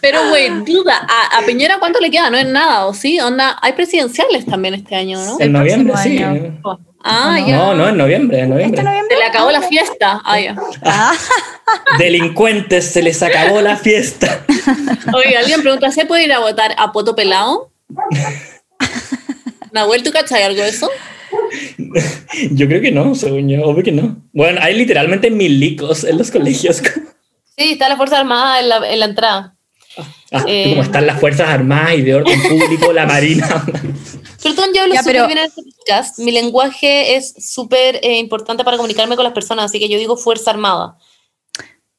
Pero, 0.00 0.28
güey, 0.30 0.48
duda, 0.64 1.06
a, 1.08 1.38
a 1.38 1.46
Piñera 1.46 1.78
cuánto 1.78 2.00
le 2.00 2.10
queda? 2.10 2.30
No 2.30 2.38
es 2.38 2.46
nada, 2.46 2.86
¿o 2.86 2.94
sí? 2.94 3.20
Onda, 3.20 3.58
hay 3.62 3.74
presidenciales 3.74 4.44
también 4.44 4.74
este 4.74 4.96
año, 4.96 5.24
¿no? 5.24 5.36
En 5.38 5.52
noviembre, 5.52 5.94
sí. 6.02 6.20
año. 6.20 6.58
Ah, 7.04 7.36
No, 7.38 7.46
ya. 7.46 7.56
No, 7.56 7.74
no, 7.74 7.88
en 7.90 7.96
noviembre, 7.96 8.40
en 8.40 8.50
noviembre. 8.50 8.80
¿Este 8.80 8.82
noviembre? 8.90 9.14
Se 9.16 9.22
le 9.22 9.28
acabó 9.28 9.52
la 9.52 9.62
fiesta. 9.62 10.20
Ah, 10.24 10.40
ya. 10.40 10.56
Ah, 10.82 11.12
Delincuentes, 11.98 12.86
se 12.86 13.02
les 13.02 13.22
acabó 13.22 13.60
la 13.60 13.76
fiesta. 13.76 14.44
Oye, 15.14 15.36
alguien 15.36 15.62
pregunta, 15.62 15.92
¿se 15.92 16.06
puede 16.06 16.24
ir 16.24 16.32
a 16.32 16.40
votar 16.40 16.74
a 16.76 16.90
Poto 16.90 17.14
Pelado? 17.14 17.70
Nahuel, 19.72 20.02
¿tú 20.02 20.10
cachai 20.10 20.42
algo 20.42 20.62
de 20.62 20.68
eso? 20.68 20.88
Yo 22.52 22.66
creo 22.66 22.80
que 22.80 22.90
no, 22.92 23.14
según 23.14 23.48
yo, 23.48 23.62
obvio 23.64 23.82
que 23.84 23.92
no. 23.92 24.16
Bueno, 24.32 24.60
hay 24.62 24.74
literalmente 24.74 25.30
milicos 25.30 26.04
en 26.04 26.18
los 26.18 26.30
colegios. 26.30 26.82
Sí, 27.58 27.72
está 27.72 27.90
la 27.90 27.98
Fuerza 27.98 28.18
Armada 28.18 28.58
en 28.58 28.70
la, 28.70 28.76
en 28.90 28.98
la 29.00 29.04
entrada. 29.04 29.54
Ah, 30.32 30.44
Eh. 30.46 30.70
Como 30.70 30.80
están 30.82 31.06
las 31.06 31.20
Fuerzas 31.20 31.46
Armadas 31.50 31.92
y 31.98 32.00
de 32.00 32.14
orden 32.14 32.40
público, 32.42 32.90
la 32.90 33.04
Marina. 33.04 33.66
Perdón, 34.42 34.70
yo 34.74 34.80
hablo 34.80 34.94
Ya, 34.94 35.00
súper 35.02 35.16
pero- 35.16 35.26
bien 35.26 35.38
en 35.40 35.44
este 35.44 35.60
podcast. 35.64 36.18
Mi 36.20 36.32
lenguaje 36.32 37.16
es 37.16 37.34
súper 37.38 37.96
eh, 38.02 38.16
importante 38.16 38.64
para 38.64 38.78
comunicarme 38.78 39.14
con 39.14 39.24
las 39.24 39.34
personas, 39.34 39.66
así 39.66 39.78
que 39.78 39.90
yo 39.90 39.98
digo 39.98 40.16
Fuerza 40.16 40.52
Armada. 40.52 40.96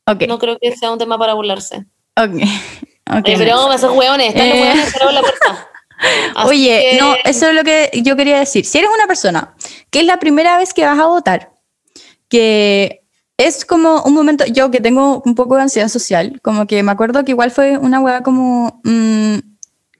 ok, 0.07 0.23
No 0.27 0.39
creo 0.39 0.57
que 0.59 0.75
sea 0.75 0.89
un 0.89 0.97
tema 0.97 1.19
para 1.19 1.35
burlarse. 1.35 1.85
ok. 2.17 2.33
ok. 3.19 3.27
Eh, 3.27 3.35
pero 3.37 3.55
vamos 3.57 3.75
a 3.75 3.77
ser 3.77 3.91
hueones, 3.91 4.29
están 4.29 4.49
los 4.49 4.57
Eh. 4.57 4.61
hueones 4.63 4.89
cerrados 4.91 5.09
en 5.11 5.15
la 5.15 5.21
puerta. 5.21 5.67
Así 6.35 6.49
Oye, 6.49 6.87
que- 6.91 6.97
no, 6.99 7.15
eso 7.23 7.49
es 7.49 7.55
lo 7.55 7.63
que 7.63 7.89
yo 8.03 8.15
quería 8.15 8.39
decir. 8.39 8.65
Si 8.65 8.77
eres 8.77 8.89
una 8.93 9.07
persona 9.07 9.55
que 9.89 9.99
es 9.99 10.05
la 10.05 10.19
primera 10.19 10.57
vez 10.57 10.73
que 10.73 10.85
vas 10.85 10.99
a 10.99 11.05
votar, 11.05 11.51
que 12.27 13.03
es 13.37 13.65
como 13.65 14.03
un 14.03 14.13
momento, 14.13 14.45
yo 14.45 14.71
que 14.71 14.79
tengo 14.81 15.21
un 15.25 15.35
poco 15.35 15.55
de 15.55 15.63
ansiedad 15.63 15.87
social, 15.87 16.39
como 16.41 16.67
que 16.67 16.83
me 16.83 16.91
acuerdo 16.91 17.23
que 17.25 17.31
igual 17.31 17.51
fue 17.51 17.77
una 17.77 17.99
hueá 17.99 18.21
como, 18.23 18.81
mm, 18.83 19.37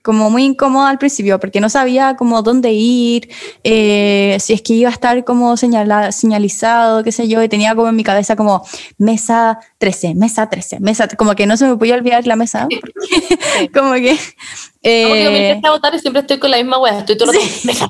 como 0.02 0.30
muy 0.30 0.44
incómoda 0.46 0.90
al 0.90 0.98
principio, 0.98 1.40
porque 1.40 1.60
no 1.60 1.70
sabía 1.70 2.16
como 2.16 2.42
dónde 2.42 2.72
ir, 2.72 3.30
eh, 3.64 4.38
si 4.40 4.54
es 4.54 4.62
que 4.62 4.74
iba 4.74 4.90
a 4.90 4.94
estar 4.94 5.24
como 5.24 5.56
señala, 5.58 6.12
señalizado, 6.12 7.04
qué 7.04 7.12
sé 7.12 7.28
yo, 7.28 7.42
y 7.44 7.50
tenía 7.50 7.76
como 7.76 7.90
en 7.90 7.96
mi 7.96 8.04
cabeza 8.04 8.36
como 8.36 8.66
mesa 8.98 9.60
13, 9.78 10.16
mesa 10.16 10.50
13, 10.50 10.80
mesa, 10.80 11.08
como 11.10 11.36
que 11.36 11.46
no 11.46 11.58
se 11.58 11.68
me 11.68 11.76
podía 11.78 11.96
olvidar 11.96 12.26
la 12.26 12.36
mesa, 12.36 12.68
porque 12.80 13.70
como 13.74 13.94
que... 13.94 14.18
No, 14.84 15.10
porque 15.10 15.24
yo 15.24 15.32
me 15.32 15.52
eh, 15.52 15.62
a 15.64 15.70
votar 15.70 15.94
y 15.94 16.00
siempre 16.00 16.22
estoy 16.22 16.40
con 16.40 16.50
la 16.50 16.58
misma 16.58 16.80
wea. 16.80 17.00
Estoy 17.00 17.16
todo 17.16 17.32
el 17.32 17.38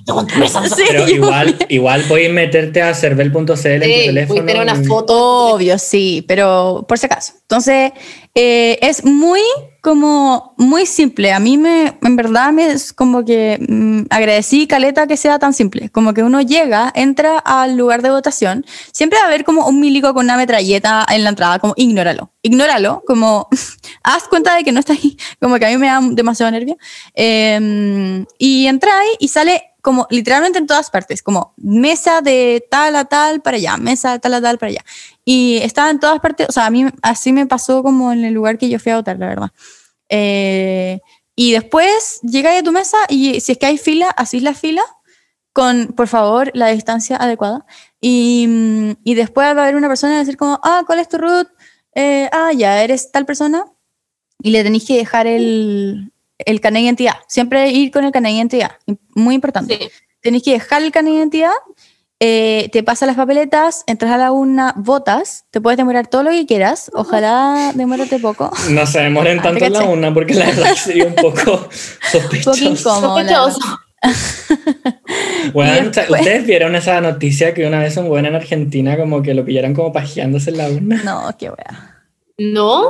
con 0.05 0.27
tu 0.27 0.35
mesa, 0.35 0.59
me 0.59 0.67
salto. 0.67 0.75
Sí, 0.75 0.83
Pero 0.89 1.07
igual, 1.07 1.57
igual 1.69 2.03
podéis 2.03 2.33
meterte 2.33 2.81
a 2.81 2.93
cervel.cl 2.93 3.31
en 3.39 3.45
tu 3.47 3.55
Sí, 3.55 3.71
teléfono. 3.71 4.27
voy 4.27 4.39
a 4.39 4.45
tener 4.45 4.61
una 4.61 4.75
foto. 4.83 5.53
Obvio, 5.53 5.79
sí, 5.79 6.25
pero 6.27 6.83
por 6.85 6.99
si 6.99 7.05
acaso. 7.05 7.31
Entonces, 7.43 7.93
eh, 8.35 8.79
es 8.81 9.03
muy 9.03 9.41
como 9.81 10.53
muy 10.57 10.85
simple. 10.85 11.33
A 11.33 11.39
mí 11.39 11.57
me, 11.57 11.97
en 12.01 12.15
verdad, 12.15 12.51
me 12.53 12.71
es 12.71 12.93
como 12.93 13.25
que 13.25 13.57
mm, 13.67 14.03
agradecí 14.09 14.67
Caleta 14.67 15.07
que 15.07 15.17
sea 15.17 15.39
tan 15.39 15.53
simple. 15.53 15.89
Como 15.89 16.13
que 16.13 16.23
uno 16.23 16.41
llega, 16.41 16.91
entra 16.95 17.39
al 17.39 17.75
lugar 17.75 18.01
de 18.01 18.11
votación, 18.11 18.65
siempre 18.93 19.17
va 19.19 19.25
a 19.25 19.27
haber 19.27 19.43
como 19.43 19.67
un 19.67 19.79
milico 19.79 20.13
con 20.13 20.25
una 20.25 20.37
metralleta 20.37 21.05
en 21.09 21.23
la 21.23 21.29
entrada, 21.29 21.59
como 21.59 21.73
ignóralo, 21.77 22.31
ignóralo, 22.43 23.03
como 23.07 23.47
haz 24.03 24.27
cuenta 24.27 24.55
de 24.55 24.63
que 24.63 24.71
no 24.71 24.79
está 24.79 24.93
ahí, 24.93 25.17
como 25.41 25.57
que 25.57 25.65
a 25.65 25.69
mí 25.69 25.77
me 25.77 25.87
da 25.87 25.99
demasiado 26.01 26.51
nervio. 26.51 26.77
Eh, 27.15 28.25
y 28.37 28.67
entra 28.67 28.97
ahí 28.99 29.09
y 29.19 29.27
sale 29.29 29.70
como 29.81 30.07
literalmente 30.09 30.59
en 30.59 30.67
todas 30.67 30.89
partes, 30.89 31.21
como 31.23 31.53
mesa 31.57 32.21
de 32.21 32.65
tal 32.69 32.95
a 32.95 33.05
tal 33.05 33.41
para 33.41 33.57
allá, 33.57 33.77
mesa 33.77 34.13
de 34.13 34.19
tal 34.19 34.35
a 34.35 34.41
tal 34.41 34.57
para 34.57 34.69
allá. 34.69 34.85
Y 35.25 35.59
estaba 35.63 35.89
en 35.89 35.99
todas 35.99 36.19
partes, 36.19 36.47
o 36.49 36.51
sea, 36.51 36.67
a 36.67 36.69
mí 36.69 36.85
así 37.01 37.33
me 37.33 37.45
pasó 37.47 37.83
como 37.83 38.11
en 38.13 38.23
el 38.25 38.33
lugar 38.33 38.57
que 38.57 38.69
yo 38.69 38.79
fui 38.79 38.91
a 38.91 38.97
votar, 38.97 39.17
la 39.19 39.27
verdad. 39.27 39.51
Eh, 40.09 40.99
y 41.35 41.53
después 41.53 42.19
llegáis 42.21 42.61
a 42.61 42.63
tu 42.63 42.71
mesa 42.71 42.97
y 43.09 43.39
si 43.39 43.53
es 43.53 43.57
que 43.57 43.65
hay 43.65 43.77
fila, 43.77 44.09
hacéis 44.09 44.43
la 44.43 44.53
fila 44.53 44.83
con, 45.53 45.87
por 45.87 46.07
favor, 46.07 46.51
la 46.53 46.67
distancia 46.67 47.17
adecuada. 47.17 47.65
Y, 47.99 48.45
mm, 48.47 48.91
y 49.03 49.15
después 49.15 49.47
va 49.55 49.61
a 49.61 49.63
haber 49.63 49.75
una 49.75 49.87
persona 49.87 50.15
y 50.15 50.17
decir 50.19 50.37
como, 50.37 50.59
ah, 50.63 50.83
¿cuál 50.85 50.99
es 50.99 51.09
tu 51.09 51.17
root? 51.17 51.47
Eh, 51.95 52.29
ah, 52.31 52.51
ya, 52.53 52.83
eres 52.83 53.11
tal 53.11 53.25
persona. 53.25 53.65
Y 54.43 54.51
le 54.51 54.63
tenéis 54.63 54.85
que 54.85 54.97
dejar 54.97 55.27
el, 55.27 56.11
el 56.45 56.59
carnet 56.61 56.81
de 56.81 56.85
identidad. 56.85 57.15
Siempre 57.27 57.69
ir 57.71 57.91
con 57.91 58.03
el 58.05 58.11
carnet 58.11 58.31
de 58.31 58.37
identidad. 58.37 58.71
Muy 59.15 59.35
importante. 59.35 59.77
Sí. 59.77 59.89
Tenéis 60.21 60.43
que 60.43 60.51
dejar 60.51 60.81
el 60.83 60.91
carnet 60.91 61.13
de 61.13 61.17
identidad, 61.19 61.51
eh, 62.19 62.69
te 62.71 62.83
pasas 62.83 63.07
las 63.07 63.15
papeletas, 63.15 63.83
entras 63.87 64.11
a 64.11 64.17
la 64.17 64.31
urna, 64.31 64.73
votas, 64.77 65.45
te 65.49 65.59
puedes 65.59 65.77
demorar 65.77 66.05
todo 66.07 66.21
lo 66.23 66.29
que 66.29 66.45
quieras. 66.45 66.91
Ojalá 66.93 67.71
demórate 67.73 68.19
poco. 68.19 68.51
No 68.69 68.85
se 68.85 68.99
demoren 69.01 69.39
Ah, 69.39 69.43
tanto 69.43 69.65
en 69.65 69.73
la 69.73 69.83
una 69.85 70.13
porque 70.13 70.35
la 70.35 70.45
verdad 70.45 70.75
sería 70.75 71.05
un 71.05 71.15
poco 71.15 71.31
Un 71.39 71.43
poco 71.57 71.69
sospechoso. 72.11 72.63
incómodo. 72.63 73.17
Sospechoso. 73.51 73.59
Bueno, 75.53 75.89
después- 75.91 76.21
¿Ustedes 76.21 76.45
vieron 76.45 76.75
esa 76.75 77.01
noticia 77.01 77.53
que 77.53 77.65
una 77.67 77.79
vez 77.79 77.97
un 77.97 78.07
buen 78.07 78.25
en 78.25 78.35
Argentina 78.35 78.97
como 78.97 79.21
que 79.21 79.33
lo 79.33 79.43
pillaron 79.45 79.73
como 79.73 79.91
pajeándose 79.91 80.51
en 80.51 80.57
la 80.57 80.69
urna? 80.69 81.01
No, 81.03 81.29
qué 81.37 81.49
wea. 81.49 82.03
¿No? 82.37 82.89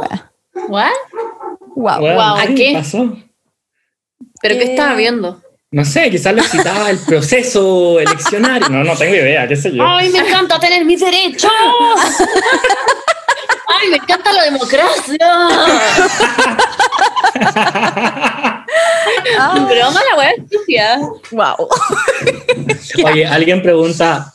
¿What? 0.70 0.90
Wow. 1.76 2.00
Bueno, 2.00 2.16
wow, 2.16 2.36
¿a 2.38 2.46
sí, 2.48 2.56
qué? 2.56 2.72
pasó? 2.74 3.18
¿Pero 4.42 4.56
qué 4.56 4.64
Eh, 4.64 4.72
estaba 4.72 4.96
viendo? 4.96 5.42
No 5.72 5.86
sé, 5.86 6.10
quizás 6.10 6.34
lo 6.36 6.42
excitaba 6.42 6.90
el 6.90 6.98
proceso 7.00 8.00
eleccionario. 8.00 8.68
No, 8.70 8.84
no 8.84 8.96
tengo 8.98 9.16
idea, 9.16 9.48
qué 9.48 9.56
sé 9.56 9.72
yo. 9.72 9.84
¡Ay, 9.88 10.10
me 10.10 10.20
encanta 10.20 10.60
tener 10.60 10.84
mis 10.84 11.00
derechos! 11.00 11.50
¡Ay, 13.82 13.90
me 13.90 13.96
encanta 13.98 14.34
la 14.34 14.44
democracia! 14.44 15.18
Ah, 19.40 19.68
Broma 19.70 20.02
la 20.12 20.18
wea 20.18 20.34
sucia. 20.52 21.00
wow. 21.32 21.68
Oye, 23.12 23.26
alguien 23.26 23.62
pregunta 23.62 24.34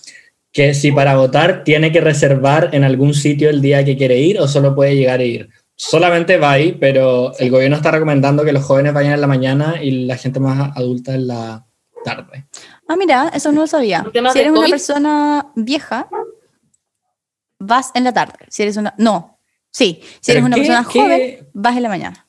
que 0.52 0.74
si 0.74 0.90
para 0.92 1.16
votar 1.16 1.64
tiene 1.64 1.92
que 1.92 2.00
reservar 2.00 2.70
en 2.72 2.84
algún 2.84 3.12
sitio 3.14 3.50
el 3.50 3.61
día 3.61 3.84
que 3.84 3.96
quiere 3.96 4.18
ir 4.18 4.40
o 4.40 4.48
solo 4.48 4.74
puede 4.74 4.96
llegar 4.96 5.20
a 5.20 5.24
ir. 5.24 5.48
Solamente 5.79 6.39
va 6.39 6.53
ahí, 6.53 6.72
pero 6.72 7.37
el 7.39 7.51
gobierno 7.51 7.77
está 7.77 7.91
recomendando 7.91 8.45
que 8.45 8.53
los 8.53 8.64
jóvenes 8.64 8.95
vayan 8.95 9.12
en 9.12 9.20
la 9.20 9.27
mañana 9.27 9.83
y 9.83 10.07
la 10.07 10.16
gente 10.16 10.41
más 10.41 10.74
adulta 10.77 11.14
en 11.14 11.27
la 11.27 11.66
tarde. 12.03 12.47
Ah, 12.89 12.97
mira, 12.97 13.31
eso 13.35 13.53
no 13.53 13.61
lo 13.62 13.66
sabía. 13.66 14.03
¿Por 14.03 14.12
temas 14.12 14.33
Si 14.33 14.39
eres 14.39 14.53
una 14.53 14.66
persona 14.68 15.47
vieja, 15.55 16.09
vas 17.59 17.91
en 17.95 18.05
la 18.05 18.12
tarde. 18.14 18.47
Si 18.49 18.62
eres 18.62 18.77
una. 18.79 18.95
No. 18.97 19.39
Sí. 19.70 20.01
Si 20.20 20.31
eres 20.31 20.43
¿Pero 20.43 20.47
una 20.47 20.57
qué- 20.57 20.62
persona 20.62 20.89
qué- 20.91 21.01
joven, 21.01 21.49
vas 21.53 21.77
en 21.77 21.83
la 21.83 21.89
mañana. 21.91 22.27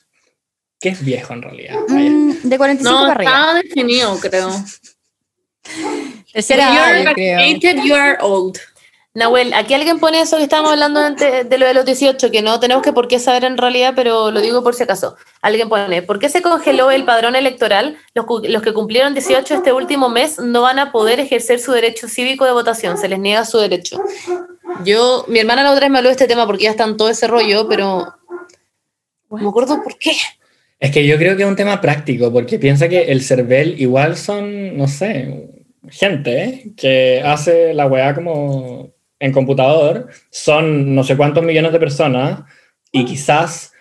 ¿Qué 0.79 0.89
es 0.89 1.03
viejo 1.03 1.33
en 1.33 1.41
realidad? 1.41 1.75
Mm, 1.87 2.31
de 2.43 2.57
45 2.57 2.91
No, 2.91 3.07
para 3.07 3.13
arriba. 3.13 3.31
está 3.31 3.53
definido, 3.55 4.19
creo. 4.19 4.49
Tercera 6.33 7.13
creo. 7.13 7.83
you 7.85 7.95
are 7.95 8.17
old. 8.21 8.57
Nahuel, 9.17 9.51
aquí 9.55 9.73
alguien 9.73 9.97
pone 9.99 10.21
eso 10.21 10.37
que 10.37 10.43
estábamos 10.43 10.73
hablando 10.73 10.99
antes 10.99 11.49
de 11.49 11.57
lo 11.57 11.65
de 11.65 11.73
los 11.73 11.85
18, 11.85 12.29
que 12.29 12.43
no 12.43 12.59
tenemos 12.59 12.83
que 12.83 12.93
por 12.93 13.07
qué 13.07 13.17
saber 13.17 13.45
en 13.45 13.57
realidad, 13.57 13.93
pero 13.95 14.29
lo 14.29 14.41
digo 14.41 14.61
por 14.61 14.75
si 14.75 14.83
acaso. 14.83 15.15
Alguien 15.41 15.69
pone, 15.69 16.03
¿por 16.03 16.19
qué 16.19 16.29
se 16.29 16.43
congeló 16.43 16.91
el 16.91 17.03
padrón 17.03 17.35
electoral? 17.35 17.97
Los, 18.13 18.27
los 18.47 18.61
que 18.61 18.73
cumplieron 18.73 19.15
18 19.15 19.55
este 19.55 19.73
último 19.73 20.09
mes 20.09 20.37
no 20.37 20.61
van 20.61 20.77
a 20.77 20.91
poder 20.91 21.19
ejercer 21.19 21.59
su 21.59 21.71
derecho 21.71 22.07
cívico 22.07 22.45
de 22.45 22.51
votación, 22.51 22.99
se 22.99 23.09
les 23.09 23.17
niega 23.17 23.43
su 23.43 23.57
derecho. 23.57 23.99
Yo, 24.85 25.25
mi 25.27 25.39
hermana 25.39 25.63
la 25.63 25.71
otra 25.71 25.87
vez 25.87 25.91
me 25.91 25.97
habló 25.97 26.09
de 26.09 26.13
este 26.13 26.27
tema 26.27 26.45
porque 26.45 26.65
ya 26.65 26.69
está 26.69 26.83
en 26.83 26.95
todo 26.95 27.09
ese 27.09 27.25
rollo, 27.25 27.67
pero 27.67 28.13
no 29.31 29.37
me 29.37 29.49
acuerdo 29.49 29.81
por 29.81 29.97
qué. 29.97 30.11
Es 30.79 30.91
que 30.91 31.07
yo 31.07 31.17
creo 31.17 31.35
que 31.35 31.41
es 31.41 31.49
un 31.49 31.55
tema 31.55 31.81
práctico, 31.81 32.31
porque 32.31 32.59
piensa 32.59 32.87
que 32.87 33.11
el 33.11 33.23
CERVEL 33.23 33.81
igual 33.81 34.15
son, 34.15 34.77
no 34.77 34.87
sé, 34.87 35.49
gente 35.89 36.43
¿eh? 36.43 36.63
que 36.77 37.23
hace 37.25 37.73
la 37.73 37.87
weá 37.87 38.13
como 38.13 38.95
en 39.19 39.31
computador, 39.31 40.07
son 40.29 40.95
no 40.95 41.03
sé 41.03 41.17
cuántos 41.17 41.43
millones 41.43 41.71
de 41.71 41.79
personas 41.79 42.41
y 42.91 43.05
quizás 43.05 43.73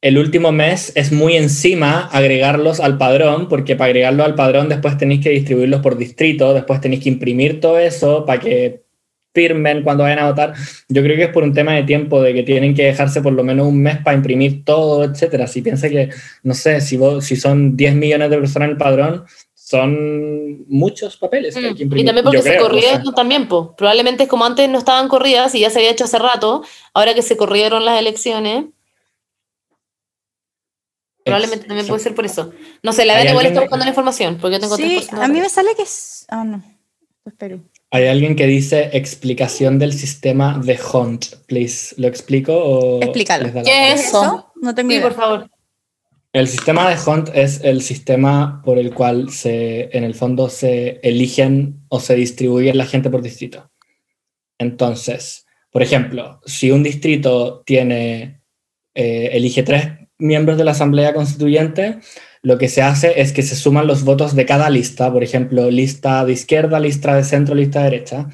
el 0.00 0.18
último 0.18 0.52
mes 0.52 0.92
es 0.96 1.12
muy 1.12 1.34
encima 1.36 2.08
agregarlos 2.12 2.78
al 2.80 2.98
padrón, 2.98 3.48
porque 3.48 3.74
para 3.74 3.86
agregarlos 3.86 4.26
al 4.26 4.34
padrón 4.34 4.68
después 4.68 4.98
tenéis 4.98 5.22
que 5.22 5.30
distribuirlos 5.30 5.80
por 5.80 5.96
distrito, 5.96 6.52
después 6.52 6.80
tenéis 6.80 7.02
que 7.02 7.08
imprimir 7.08 7.58
todo 7.58 7.78
eso 7.78 8.26
para 8.26 8.38
que 8.38 8.84
firmen 9.34 9.82
cuando 9.82 10.04
vayan 10.04 10.20
a 10.20 10.28
votar. 10.28 10.54
Yo 10.88 11.02
creo 11.02 11.16
que 11.16 11.24
es 11.24 11.30
por 11.30 11.42
un 11.42 11.52
tema 11.52 11.72
de 11.72 11.82
tiempo, 11.82 12.22
de 12.22 12.34
que 12.34 12.42
tienen 12.42 12.74
que 12.74 12.84
dejarse 12.84 13.20
por 13.20 13.32
lo 13.32 13.42
menos 13.42 13.66
un 13.66 13.82
mes 13.82 13.98
para 13.98 14.16
imprimir 14.16 14.64
todo, 14.64 15.04
etcétera. 15.04 15.46
Si 15.46 15.60
piensa 15.60 15.88
que, 15.88 16.10
no 16.42 16.54
sé, 16.54 16.80
si, 16.80 16.96
vos, 16.96 17.24
si 17.24 17.36
son 17.36 17.76
10 17.76 17.94
millones 17.96 18.30
de 18.30 18.38
personas 18.38 18.66
en 18.66 18.72
el 18.72 18.78
padrón, 18.78 19.24
son 19.66 20.66
muchos 20.68 21.16
papeles 21.16 21.54
que 21.54 21.66
hay 21.68 21.74
que 21.74 21.84
Mm, 21.84 21.86
imprimir. 21.86 22.04
Y 22.04 22.06
también 22.06 22.24
porque 22.24 22.36
Yo 22.36 22.42
se 22.42 22.48
creo, 22.50 22.60
no 22.62 22.66
corrieron 22.68 23.06
sé. 23.06 23.12
también, 23.16 23.48
pues. 23.48 23.68
Probablemente 23.78 24.24
es 24.24 24.28
como 24.28 24.44
antes 24.44 24.68
no 24.68 24.76
estaban 24.76 25.08
corridas 25.08 25.54
y 25.54 25.60
ya 25.60 25.70
se 25.70 25.78
había 25.78 25.90
hecho 25.90 26.04
hace 26.04 26.18
rato, 26.18 26.62
ahora 26.92 27.14
que 27.14 27.22
se 27.22 27.38
corrieron 27.38 27.82
las 27.86 27.98
elecciones, 27.98 28.66
probablemente 31.24 31.66
también 31.66 31.86
puede 31.86 32.02
ser 32.02 32.14
por 32.14 32.26
eso. 32.26 32.52
No 32.82 32.92
sé, 32.92 33.06
la 33.06 33.14
¿Hay 33.14 33.20
verdad 33.20 33.32
igual 33.32 33.46
está 33.46 33.60
buscando 33.62 33.84
la 33.86 33.90
información, 33.90 34.36
porque 34.38 34.56
yo 34.56 34.60
tengo 34.60 34.76
Sí, 34.76 34.82
3% 34.82 35.16
de 35.16 35.24
a 35.24 35.28
mí 35.28 35.40
me 35.40 35.48
sale 35.48 35.74
que 35.74 35.82
es. 35.82 36.26
Ah, 36.28 36.44
no. 36.44 36.58
Esto 36.58 37.30
es 37.30 37.34
Perú. 37.34 37.62
Hay 37.90 38.06
alguien 38.08 38.36
que 38.36 38.46
dice 38.46 38.90
explicación 38.92 39.78
del 39.78 39.94
sistema 39.94 40.58
de 40.62 40.78
Hunt, 40.92 41.24
please. 41.46 41.94
¿Lo 41.96 42.06
explico 42.08 42.52
o 42.54 43.00
Explícalo. 43.02 43.50
¿Qué 43.64 43.92
es? 43.92 44.08
Eso. 44.08 44.52
No 44.56 44.74
tengo 44.74 44.90
Sí, 44.90 44.96
idea. 44.96 45.08
por 45.08 45.16
favor. 45.16 45.50
El 46.34 46.48
sistema 46.48 46.90
de 46.90 46.96
Hunt 47.00 47.30
es 47.32 47.60
el 47.62 47.80
sistema 47.80 48.60
por 48.64 48.76
el 48.76 48.92
cual 48.92 49.30
se, 49.30 49.96
en 49.96 50.02
el 50.02 50.16
fondo 50.16 50.48
se 50.48 50.98
eligen 51.04 51.84
o 51.88 52.00
se 52.00 52.16
distribuyen 52.16 52.76
la 52.76 52.86
gente 52.86 53.08
por 53.08 53.22
distrito. 53.22 53.70
Entonces, 54.58 55.46
por 55.70 55.84
ejemplo, 55.84 56.40
si 56.44 56.72
un 56.72 56.82
distrito 56.82 57.62
tiene, 57.64 58.40
eh, 58.96 59.30
elige 59.32 59.62
tres 59.62 59.92
miembros 60.18 60.58
de 60.58 60.64
la 60.64 60.72
Asamblea 60.72 61.14
Constituyente, 61.14 62.00
lo 62.42 62.58
que 62.58 62.68
se 62.68 62.82
hace 62.82 63.20
es 63.20 63.32
que 63.32 63.44
se 63.44 63.54
suman 63.54 63.86
los 63.86 64.02
votos 64.02 64.34
de 64.34 64.44
cada 64.44 64.68
lista, 64.70 65.12
por 65.12 65.22
ejemplo, 65.22 65.70
lista 65.70 66.24
de 66.24 66.32
izquierda, 66.32 66.80
lista 66.80 67.14
de 67.14 67.22
centro, 67.22 67.54
lista 67.54 67.78
de 67.78 67.90
derecha, 67.90 68.26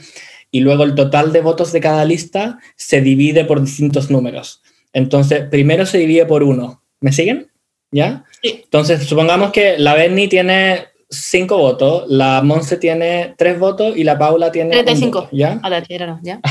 y 0.50 0.60
luego 0.60 0.84
el 0.84 0.94
total 0.94 1.34
de 1.34 1.42
votos 1.42 1.70
de 1.70 1.80
cada 1.80 2.06
lista 2.06 2.60
se 2.76 3.02
divide 3.02 3.44
por 3.44 3.60
distintos 3.60 4.10
números. 4.10 4.62
Entonces, 4.94 5.42
primero 5.50 5.84
se 5.84 5.98
divide 5.98 6.24
por 6.24 6.42
uno. 6.42 6.82
¿Me 7.02 7.12
siguen? 7.12 7.49
¿Ya? 7.90 8.24
Sí. 8.42 8.60
Entonces, 8.64 9.04
supongamos 9.04 9.52
que 9.52 9.78
la 9.78 9.94
Berni 9.94 10.28
tiene 10.28 10.86
cinco 11.10 11.58
votos, 11.58 12.04
la 12.08 12.40
Monse 12.42 12.76
tiene 12.76 13.34
tres 13.36 13.58
votos 13.58 13.96
y 13.96 14.04
la 14.04 14.18
Paula 14.18 14.52
tiene 14.52 14.78
un 14.78 14.84
35. 14.84 15.20
voto, 15.20 15.36
¿ya? 15.36 15.60
A 15.62 15.68
la 15.68 15.82
tierra, 15.82 16.06
¿no? 16.06 16.20
¿Ya? 16.22 16.40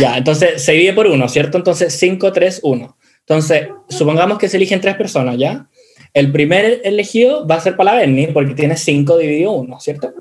Ya, 0.00 0.16
entonces 0.16 0.62
se 0.62 0.72
divide 0.72 0.94
por 0.94 1.06
uno, 1.06 1.28
¿cierto? 1.28 1.58
Entonces 1.58 1.92
5, 1.94 2.32
3, 2.32 2.60
1. 2.62 2.96
Entonces, 3.20 3.68
supongamos 3.88 4.38
que 4.38 4.48
se 4.48 4.56
eligen 4.56 4.80
tres 4.80 4.96
personas, 4.96 5.36
¿ya? 5.36 5.68
El 6.14 6.32
primer 6.32 6.80
elegido 6.84 7.46
va 7.46 7.56
a 7.56 7.60
ser 7.60 7.76
para 7.76 7.92
la 7.92 7.98
Berni 7.98 8.28
porque 8.28 8.54
tiene 8.54 8.76
5 8.76 9.18
dividido 9.18 9.52
1, 9.52 9.80
¿cierto? 9.80 10.14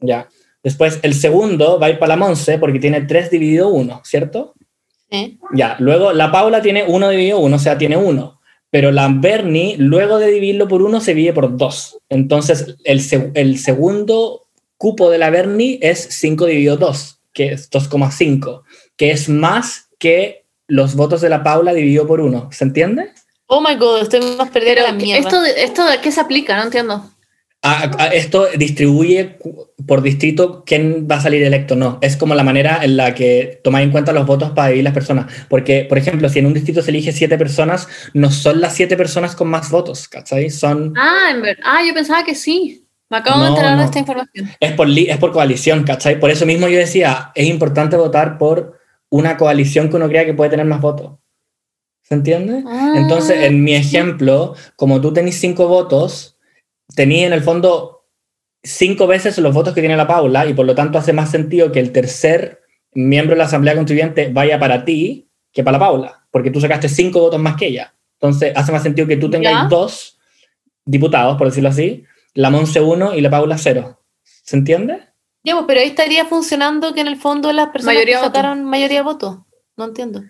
Ya. 0.00 0.28
Después 0.62 0.98
el 1.02 1.14
segundo 1.14 1.78
va 1.78 1.86
a 1.86 1.90
ir 1.90 1.98
para 1.98 2.10
la 2.10 2.16
Monse 2.16 2.58
porque 2.58 2.78
tiene 2.78 3.02
3 3.02 3.30
dividido 3.30 3.68
1, 3.68 4.00
¿cierto? 4.04 4.54
Sí. 5.10 5.38
Ya. 5.54 5.76
Luego 5.78 6.12
la 6.12 6.30
Paula 6.32 6.60
tiene 6.60 6.84
1 6.86 7.08
dividido 7.10 7.38
1, 7.38 7.56
o 7.56 7.58
sea, 7.58 7.78
tiene 7.78 7.96
1. 7.96 8.40
Pero 8.72 8.90
la 8.90 9.06
Berni, 9.08 9.76
luego 9.76 10.18
de 10.18 10.28
dividirlo 10.30 10.66
por 10.66 10.80
1, 10.80 11.00
se 11.02 11.12
divide 11.14 11.34
por 11.34 11.56
2. 11.58 11.98
Entonces, 12.08 12.74
el, 12.84 13.02
se- 13.02 13.30
el 13.34 13.58
segundo 13.58 14.46
cupo 14.78 15.10
de 15.10 15.18
la 15.18 15.28
Berni 15.28 15.78
es 15.82 16.00
5 16.10 16.46
dividido 16.46 16.78
2, 16.78 17.20
que 17.34 17.52
es 17.52 17.70
2,5, 17.70 18.62
que 18.96 19.10
es 19.10 19.28
más 19.28 19.90
que 19.98 20.46
los 20.66 20.94
votos 20.94 21.20
de 21.20 21.28
la 21.28 21.42
Paula 21.42 21.74
dividido 21.74 22.06
por 22.06 22.20
1. 22.22 22.48
¿Se 22.50 22.64
entiende? 22.64 23.12
Oh 23.46 23.60
my 23.60 23.76
god, 23.76 24.00
estoy 24.00 24.20
más 24.38 24.48
perdida 24.48 24.82
la 24.84 24.92
mierda. 24.92 25.28
¿esto 25.28 25.42
de, 25.42 25.62
¿esto 25.64 25.84
de 25.84 26.00
qué 26.00 26.10
se 26.10 26.20
aplica? 26.22 26.56
No 26.56 26.62
entiendo. 26.62 27.10
A- 27.62 27.90
a- 27.98 28.06
esto 28.08 28.48
distribuye 28.58 29.38
por 29.86 30.02
distrito 30.02 30.64
quién 30.66 31.06
va 31.10 31.16
a 31.16 31.20
salir 31.20 31.42
electo, 31.44 31.76
no. 31.76 31.98
Es 32.02 32.16
como 32.16 32.34
la 32.34 32.42
manera 32.42 32.80
en 32.82 32.96
la 32.96 33.14
que 33.14 33.60
tomáis 33.62 33.84
en 33.86 33.92
cuenta 33.92 34.12
los 34.12 34.26
votos 34.26 34.50
para 34.50 34.68
dividir 34.68 34.84
las 34.84 34.94
personas. 34.94 35.32
Porque, 35.48 35.84
por 35.88 35.96
ejemplo, 35.98 36.28
si 36.28 36.40
en 36.40 36.46
un 36.46 36.54
distrito 36.54 36.82
se 36.82 36.90
elige 36.90 37.12
siete 37.12 37.38
personas, 37.38 37.86
no 38.14 38.30
son 38.30 38.60
las 38.60 38.74
siete 38.74 38.96
personas 38.96 39.36
con 39.36 39.48
más 39.48 39.70
votos, 39.70 40.08
¿cachai? 40.08 40.50
Son, 40.50 40.92
Ah, 40.96 41.28
en 41.32 41.42
verdad. 41.42 41.62
Ah, 41.64 41.82
yo 41.86 41.94
pensaba 41.94 42.24
que 42.24 42.34
sí. 42.34 42.84
Me 43.08 43.18
acabo 43.18 43.38
No, 43.38 43.44
de 43.44 43.48
enterar 43.50 43.72
no. 43.74 43.78
de 43.80 43.84
esta 43.84 43.98
información. 44.00 44.50
es, 44.58 44.72
por, 44.72 44.88
es 44.88 45.16
por 45.18 45.32
coalición, 45.32 45.84
¿cachai? 45.84 46.18
Por 46.18 46.30
eso 46.30 46.46
mismo 46.46 46.66
yo 46.68 46.78
decía, 46.78 47.30
es 47.34 47.46
importante 47.46 47.96
votar 47.96 48.38
por 48.38 48.80
una 49.10 49.36
coalición 49.36 49.88
que 49.90 49.96
uno 49.96 50.08
crea 50.08 50.24
que 50.24 50.32
puede 50.34 50.50
tener 50.50 50.64
más 50.66 50.80
votos. 50.80 51.18
¿Se 52.02 52.14
entiende? 52.14 52.64
Ah, 52.66 52.94
Entonces, 52.96 53.42
en 53.44 53.62
mi 53.62 53.74
ejemplo, 53.74 54.54
como 54.76 55.00
tú 55.00 55.12
tenés 55.12 55.38
cinco 55.38 55.68
votos, 55.68 56.31
tenés 56.94 57.26
en 57.26 57.32
el 57.32 57.42
fondo 57.42 58.06
cinco 58.62 59.06
veces 59.06 59.38
los 59.38 59.52
votos 59.54 59.74
que 59.74 59.80
tiene 59.80 59.96
la 59.96 60.06
Paula 60.06 60.46
y 60.46 60.54
por 60.54 60.66
lo 60.66 60.74
tanto 60.74 60.98
hace 60.98 61.12
más 61.12 61.30
sentido 61.30 61.72
que 61.72 61.80
el 61.80 61.92
tercer 61.92 62.60
miembro 62.94 63.34
de 63.34 63.38
la 63.38 63.44
Asamblea 63.44 63.74
Constituyente 63.74 64.30
vaya 64.32 64.58
para 64.58 64.84
ti 64.84 65.28
que 65.52 65.62
para 65.64 65.78
la 65.78 65.84
Paula, 65.84 66.26
porque 66.30 66.50
tú 66.50 66.60
sacaste 66.60 66.88
cinco 66.88 67.20
votos 67.20 67.40
más 67.40 67.56
que 67.56 67.66
ella. 67.66 67.94
Entonces, 68.20 68.52
hace 68.54 68.72
más 68.72 68.82
sentido 68.82 69.08
que 69.08 69.16
tú 69.16 69.28
tengas 69.30 69.52
Ya. 69.52 69.68
dos 69.68 70.18
diputados, 70.84 71.36
por 71.36 71.48
decirlo 71.48 71.68
así, 71.70 72.04
la 72.34 72.50
Monse 72.50 72.80
uno 72.80 73.14
y 73.14 73.20
la 73.20 73.30
Paula 73.30 73.58
cero. 73.58 74.00
¿Se 74.22 74.56
entiende? 74.56 75.00
Ya, 75.44 75.54
pues, 75.54 75.64
pero 75.66 75.80
ahí 75.80 75.88
estaría 75.88 76.24
funcionando 76.24 76.94
que 76.94 77.00
en 77.00 77.08
el 77.08 77.16
fondo 77.16 77.52
las 77.52 77.68
personas 77.68 77.94
Mayoría 77.96 78.16
que 78.20 78.22
voto. 78.26 78.34
sacaron 78.36 78.64
mayoría 78.64 78.98
de 78.98 79.04
votos. 79.04 79.38
No 79.76 79.84
entiendo. 79.86 80.22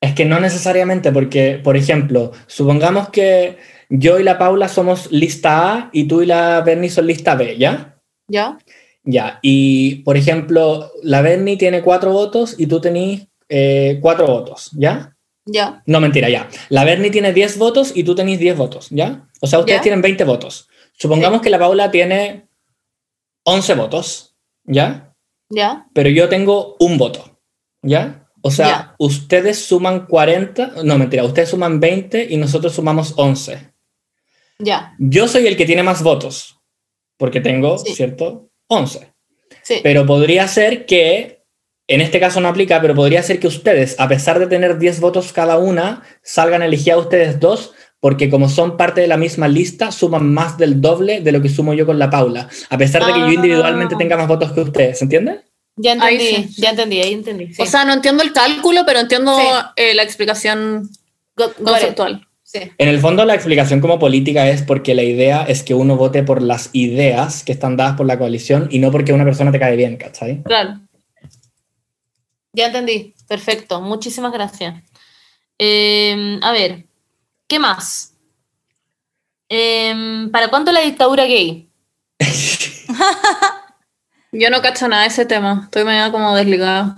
Es 0.00 0.14
que 0.14 0.24
no 0.24 0.40
necesariamente, 0.40 1.10
porque, 1.12 1.60
por 1.62 1.76
ejemplo, 1.76 2.32
supongamos 2.46 3.08
que 3.10 3.56
yo 3.88 4.18
y 4.18 4.22
la 4.24 4.38
Paula 4.38 4.68
somos 4.68 5.10
lista 5.10 5.72
A 5.72 5.90
y 5.92 6.04
tú 6.04 6.22
y 6.22 6.26
la 6.26 6.60
Bernie 6.60 6.90
son 6.90 7.06
lista 7.06 7.34
B, 7.34 7.56
¿ya? 7.58 7.98
¿Ya? 8.28 8.58
Ya, 9.04 9.38
y 9.40 9.96
por 10.02 10.16
ejemplo, 10.16 10.90
la 11.02 11.22
Bernie 11.22 11.56
tiene 11.56 11.80
cuatro 11.82 12.12
votos 12.12 12.56
y 12.58 12.66
tú 12.66 12.80
tenés 12.80 13.28
eh, 13.48 13.98
cuatro 14.02 14.26
votos, 14.26 14.70
¿ya? 14.76 15.16
Ya. 15.44 15.82
No, 15.86 16.00
mentira, 16.00 16.28
ya. 16.28 16.48
La 16.70 16.82
Bernie 16.82 17.12
tiene 17.12 17.32
10 17.32 17.56
votos 17.58 17.92
y 17.94 18.02
tú 18.02 18.16
tenés 18.16 18.40
10 18.40 18.56
votos, 18.56 18.88
¿ya? 18.90 19.28
O 19.40 19.46
sea, 19.46 19.60
ustedes 19.60 19.78
Ya. 19.78 19.82
tienen 19.82 20.02
20 20.02 20.24
votos. 20.24 20.68
Supongamos 20.98 21.40
que 21.40 21.50
la 21.50 21.58
Paula 21.60 21.92
tiene 21.92 22.48
11 23.44 23.74
votos, 23.74 24.34
¿ya? 24.64 25.14
Ya. 25.48 25.86
Pero 25.94 26.08
yo 26.10 26.28
tengo 26.28 26.74
un 26.80 26.98
voto, 26.98 27.38
¿ya? 27.82 28.25
O 28.46 28.50
sea, 28.50 28.94
ustedes 28.98 29.64
suman 29.64 30.06
40, 30.06 30.74
no, 30.84 30.98
mentira, 30.98 31.24
ustedes 31.24 31.48
suman 31.48 31.80
20 31.80 32.26
y 32.30 32.36
nosotros 32.36 32.74
sumamos 32.74 33.14
11. 33.16 33.72
Ya. 34.58 34.94
Yo 34.98 35.28
soy 35.28 35.46
el 35.46 35.56
que 35.56 35.66
tiene 35.66 35.82
más 35.82 36.02
votos, 36.02 36.58
porque 37.18 37.40
tengo, 37.40 37.78
Sí. 37.78 37.94
¿cierto? 37.94 38.48
11. 38.68 39.12
Sí. 39.62 39.80
Pero 39.82 40.06
podría 40.06 40.46
ser 40.48 40.86
que, 40.86 41.42
en 41.88 42.00
este 42.00 42.20
caso 42.20 42.40
no 42.40 42.48
aplica, 42.48 42.80
pero 42.80 42.94
podría 42.94 43.22
ser 43.22 43.38
que 43.40 43.46
ustedes, 43.48 43.96
a 43.98 44.08
pesar 44.08 44.38
de 44.38 44.46
tener 44.46 44.78
10 44.78 45.00
votos 45.00 45.32
cada 45.32 45.58
una, 45.58 46.02
salgan 46.22 46.62
elegidos 46.62 47.04
ustedes 47.04 47.38
dos, 47.40 47.72
porque 48.00 48.30
como 48.30 48.48
son 48.48 48.76
parte 48.76 49.00
de 49.00 49.08
la 49.08 49.16
misma 49.16 49.48
lista, 49.48 49.90
suman 49.90 50.32
más 50.32 50.56
del 50.58 50.80
doble 50.80 51.20
de 51.20 51.32
lo 51.32 51.42
que 51.42 51.48
sumo 51.48 51.74
yo 51.74 51.84
con 51.86 51.98
la 51.98 52.10
Paula, 52.10 52.48
a 52.70 52.78
pesar 52.78 53.04
de 53.04 53.12
que 53.12 53.18
yo 53.20 53.26
Ah. 53.26 53.34
individualmente 53.34 53.96
tenga 53.96 54.16
más 54.16 54.28
votos 54.28 54.52
que 54.52 54.60
ustedes, 54.60 54.98
¿se 54.98 55.06
Ya 55.76 55.92
Ahí 56.00 56.16
entendí. 56.16 56.48
sí. 56.54 56.60
Ya 56.62 56.70
entendí, 56.70 57.00
ahí 57.02 57.12
entendí. 57.12 57.52
sí. 57.54 57.62
O 57.62 57.66
sea, 57.66 57.84
no 57.84 57.92
entiendo 57.92 58.22
el 58.22 58.32
cálculo, 58.32 58.84
pero 58.86 58.98
entiendo 59.00 59.36
Sí. 59.38 59.44
eh, 59.76 59.94
la 59.94 60.02
explicación 60.02 60.88
it. 61.38 61.62
conceptual. 61.62 62.26
Sí. 62.42 62.60
En 62.78 62.88
el 62.88 63.00
fondo 63.00 63.24
la 63.24 63.34
explicación 63.34 63.80
como 63.80 63.98
política 63.98 64.48
es 64.48 64.62
porque 64.62 64.94
la 64.94 65.02
idea 65.02 65.42
es 65.42 65.62
que 65.62 65.74
uno 65.74 65.96
vote 65.96 66.22
por 66.22 66.40
las 66.40 66.70
ideas 66.72 67.42
que 67.42 67.52
están 67.52 67.76
dadas 67.76 67.96
por 67.96 68.06
la 68.06 68.18
coalición 68.18 68.68
y 68.70 68.78
no 68.78 68.90
porque 68.92 69.12
una 69.12 69.24
persona 69.24 69.52
te 69.52 69.58
cae 69.58 69.76
bien, 69.76 69.96
¿cachai? 69.96 70.42
Claro. 70.44 70.80
Ya 72.52 72.66
entendí. 72.66 73.14
Perfecto. 73.28 73.80
Muchísimas 73.82 74.32
gracias. 74.32 74.82
Eh, 75.58 76.38
a 76.40 76.52
ver, 76.52 76.84
¿qué 77.48 77.58
más? 77.58 78.12
Eh, 79.48 80.28
¿Para 80.32 80.48
cuándo 80.48 80.72
la 80.72 80.80
dictadura 80.80 81.24
gay? 81.26 81.68
Yo 84.38 84.50
no 84.50 84.60
cacho 84.62 84.88
nada 84.88 85.02
de 85.02 85.08
ese 85.08 85.26
tema. 85.26 85.62
Estoy 85.64 85.84
medio 85.84 86.10
como 86.12 86.34
desligada. 86.36 86.96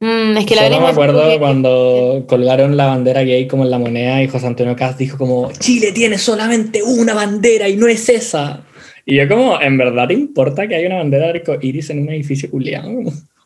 Mm, 0.00 0.36
es 0.36 0.46
que 0.46 0.56
la 0.56 0.62
Solo 0.64 0.80
me 0.80 0.88
acuerdo 0.88 1.30
que- 1.30 1.38
cuando 1.38 2.24
colgaron 2.26 2.76
la 2.76 2.86
bandera 2.86 3.22
gay 3.22 3.46
como 3.46 3.62
en 3.64 3.70
la 3.70 3.78
moneda 3.78 4.20
y 4.22 4.28
José 4.28 4.46
Antonio 4.48 4.74
Caz 4.74 4.98
dijo 4.98 5.16
como 5.16 5.52
Chile 5.52 5.92
tiene 5.92 6.18
solamente 6.18 6.82
una 6.82 7.14
bandera 7.14 7.68
y 7.68 7.76
no 7.76 7.86
es 7.86 8.08
esa. 8.08 8.64
Y 9.06 9.16
yo 9.16 9.28
como, 9.28 9.60
¿en 9.60 9.78
verdad 9.78 10.08
te 10.08 10.14
importa 10.14 10.66
que 10.66 10.74
haya 10.74 10.86
una 10.88 10.98
bandera 10.98 11.26
de 11.26 11.30
arco 11.38 11.56
iris 11.60 11.90
en 11.90 12.00
un 12.00 12.10
edificio 12.10 12.50
culiado? 12.50 12.90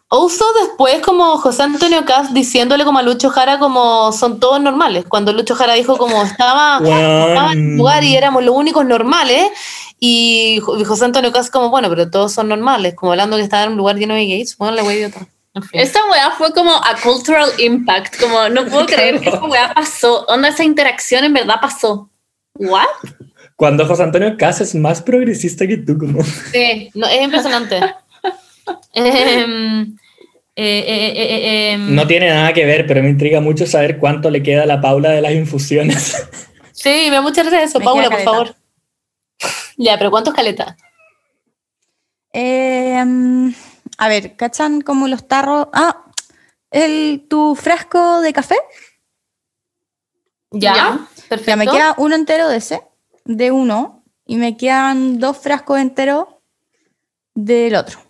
Uso 0.09 0.45
después 0.61 1.01
como 1.01 1.37
José 1.39 1.65
Antonio 1.65 2.05
Caz 2.05 2.33
diciéndole 2.33 2.85
como 2.85 3.01
a 3.01 3.03
Lucho 3.03 3.29
Jara 3.29 3.59
como 3.59 4.13
son 4.13 4.39
todos 4.39 4.61
normales. 4.61 5.05
Cuando 5.09 5.33
Lucho 5.33 5.57
Jara 5.57 5.75
dijo 5.75 5.97
como 5.97 6.23
estaba, 6.23 6.79
estaba 6.79 7.53
en 7.53 7.73
el 7.73 7.77
lugar 7.77 8.05
y 8.05 8.15
éramos 8.17 8.45
los 8.45 8.55
únicos 8.55 8.85
normales. 8.87 9.51
Y 9.99 10.61
Jo- 10.63 10.79
y 10.79 10.85
José 10.85 11.07
Antonio 11.07 11.33
Caz 11.33 11.51
como, 11.51 11.71
bueno, 11.71 11.89
pero 11.89 12.09
todos 12.09 12.33
son 12.33 12.49
normales. 12.49 12.95
Como 12.95 13.13
hablando 13.13 13.37
que 13.37 13.43
estaba 13.43 13.65
en 13.65 13.71
un 13.73 13.79
lugar 13.79 13.97
lleno 13.97 14.15
de 14.15 14.27
gays. 14.27 14.57
Bueno, 14.57 14.77
la 14.77 14.85
wea 14.85 14.97
idiota. 14.97 15.27
En 15.55 15.63
fin. 15.65 15.81
Esta 15.81 16.01
weá 16.11 16.31
fue 16.33 16.53
como 16.53 16.71
a 16.73 16.95
cultural 17.03 17.51
impact. 17.59 18.21
Como 18.21 18.49
no 18.49 18.65
puedo 18.67 18.87
creer 18.87 19.21
que 19.21 19.31
esta 19.31 19.45
weá 19.45 19.75
pasó. 19.75 20.25
Onda, 20.29 20.49
esa 20.51 20.63
interacción 20.63 21.25
en 21.25 21.33
verdad 21.33 21.57
pasó. 21.61 22.09
¿What? 22.55 22.85
Cuando 23.57 23.87
José 23.87 24.05
Antonio 24.05 24.37
Caz 24.39 24.61
es 24.61 24.75
más 24.75 25.03
progresista 25.03 25.67
que 25.67 25.79
tú, 25.79 25.99
como... 25.99 26.23
Sí, 26.53 26.91
no, 26.95 27.07
es 27.09 27.23
impresionante. 27.23 27.81
Em, 27.87 27.87
eh, 27.87 27.89
eh, 27.89 28.69
eh, 28.69 28.75
eh, 28.75 28.77
em, 28.77 28.86
No 31.79 32.07
tiene 32.07 32.29
nada 32.31 32.53
que 32.55 32.65
ver, 32.65 32.87
pero 32.87 33.03
me 33.03 33.11
intriga 33.11 33.41
mucho 33.41 33.67
saber 33.67 33.99
cuánto 33.99 34.31
le 34.31 34.43
queda 34.43 34.63
a 34.63 34.67
la 34.67 34.81
Paula 34.81 35.11
de 35.11 35.21
las 35.21 35.33
infusiones. 35.33 36.17
Sí, 36.73 37.07
me 37.07 37.13
da 37.13 37.23
mucha 37.23 37.43
gracia 37.43 37.63
eso. 37.63 37.79
Me 37.79 37.87
Paula, 37.87 38.11
por 38.11 38.21
favor. 38.21 38.55
Ya, 39.79 39.97
pero 39.97 40.11
¿cuántos 40.11 40.35
caletas? 40.35 40.77
Eh, 42.35 43.03
mm, 43.03 43.49
a 43.97 44.09
ver, 44.09 44.37
¿cachan 44.37 44.83
como 44.83 45.09
los 45.09 45.27
tarros? 45.27 45.69
Ah, 45.73 46.05
el, 46.71 47.25
tu 47.31 47.55
frasco 47.55 48.21
de 48.21 48.33
café. 48.35 48.57
Ya, 50.51 50.75
Ya. 50.75 51.09
perfecto. 51.31 51.51
Ya 51.51 51.57
me 51.57 51.67
queda 51.67 51.95
uno 51.97 52.15
entero 52.15 52.47
de 52.49 52.59
ese, 52.59 52.83
de 53.25 53.51
uno, 53.51 54.05
y 54.27 54.37
me 54.37 54.59
quedan 54.59 55.19
dos 55.19 55.39
frascos 55.39 55.81
enteros 55.81 56.27
del 57.35 57.75
otro. 57.75 58.06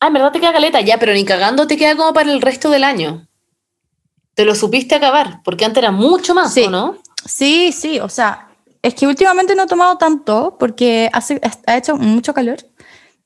Ah, 0.00 0.08
en 0.08 0.12
verdad 0.12 0.32
te 0.32 0.40
queda 0.40 0.52
caleta, 0.52 0.80
ya, 0.80 0.98
pero 0.98 1.12
ni 1.12 1.24
cagando 1.24 1.66
te 1.66 1.76
queda 1.76 1.96
como 1.96 2.12
para 2.12 2.30
el 2.32 2.40
resto 2.40 2.70
del 2.70 2.84
año. 2.84 3.26
Te 4.34 4.44
lo 4.44 4.54
supiste 4.54 4.94
acabar, 4.94 5.40
porque 5.44 5.64
antes 5.64 5.82
era 5.82 5.90
mucho 5.90 6.34
más, 6.34 6.54
Sí. 6.54 6.64
¿o 6.64 6.70
no? 6.70 6.98
Sí, 7.26 7.72
sí, 7.72 7.98
o 7.98 8.08
sea, 8.08 8.48
es 8.80 8.94
que 8.94 9.06
últimamente 9.08 9.54
no 9.56 9.64
he 9.64 9.66
tomado 9.66 9.98
tanto 9.98 10.56
porque 10.58 11.10
hace, 11.12 11.40
ha 11.66 11.76
hecho 11.76 11.96
mucho 11.96 12.32
calor. 12.32 12.58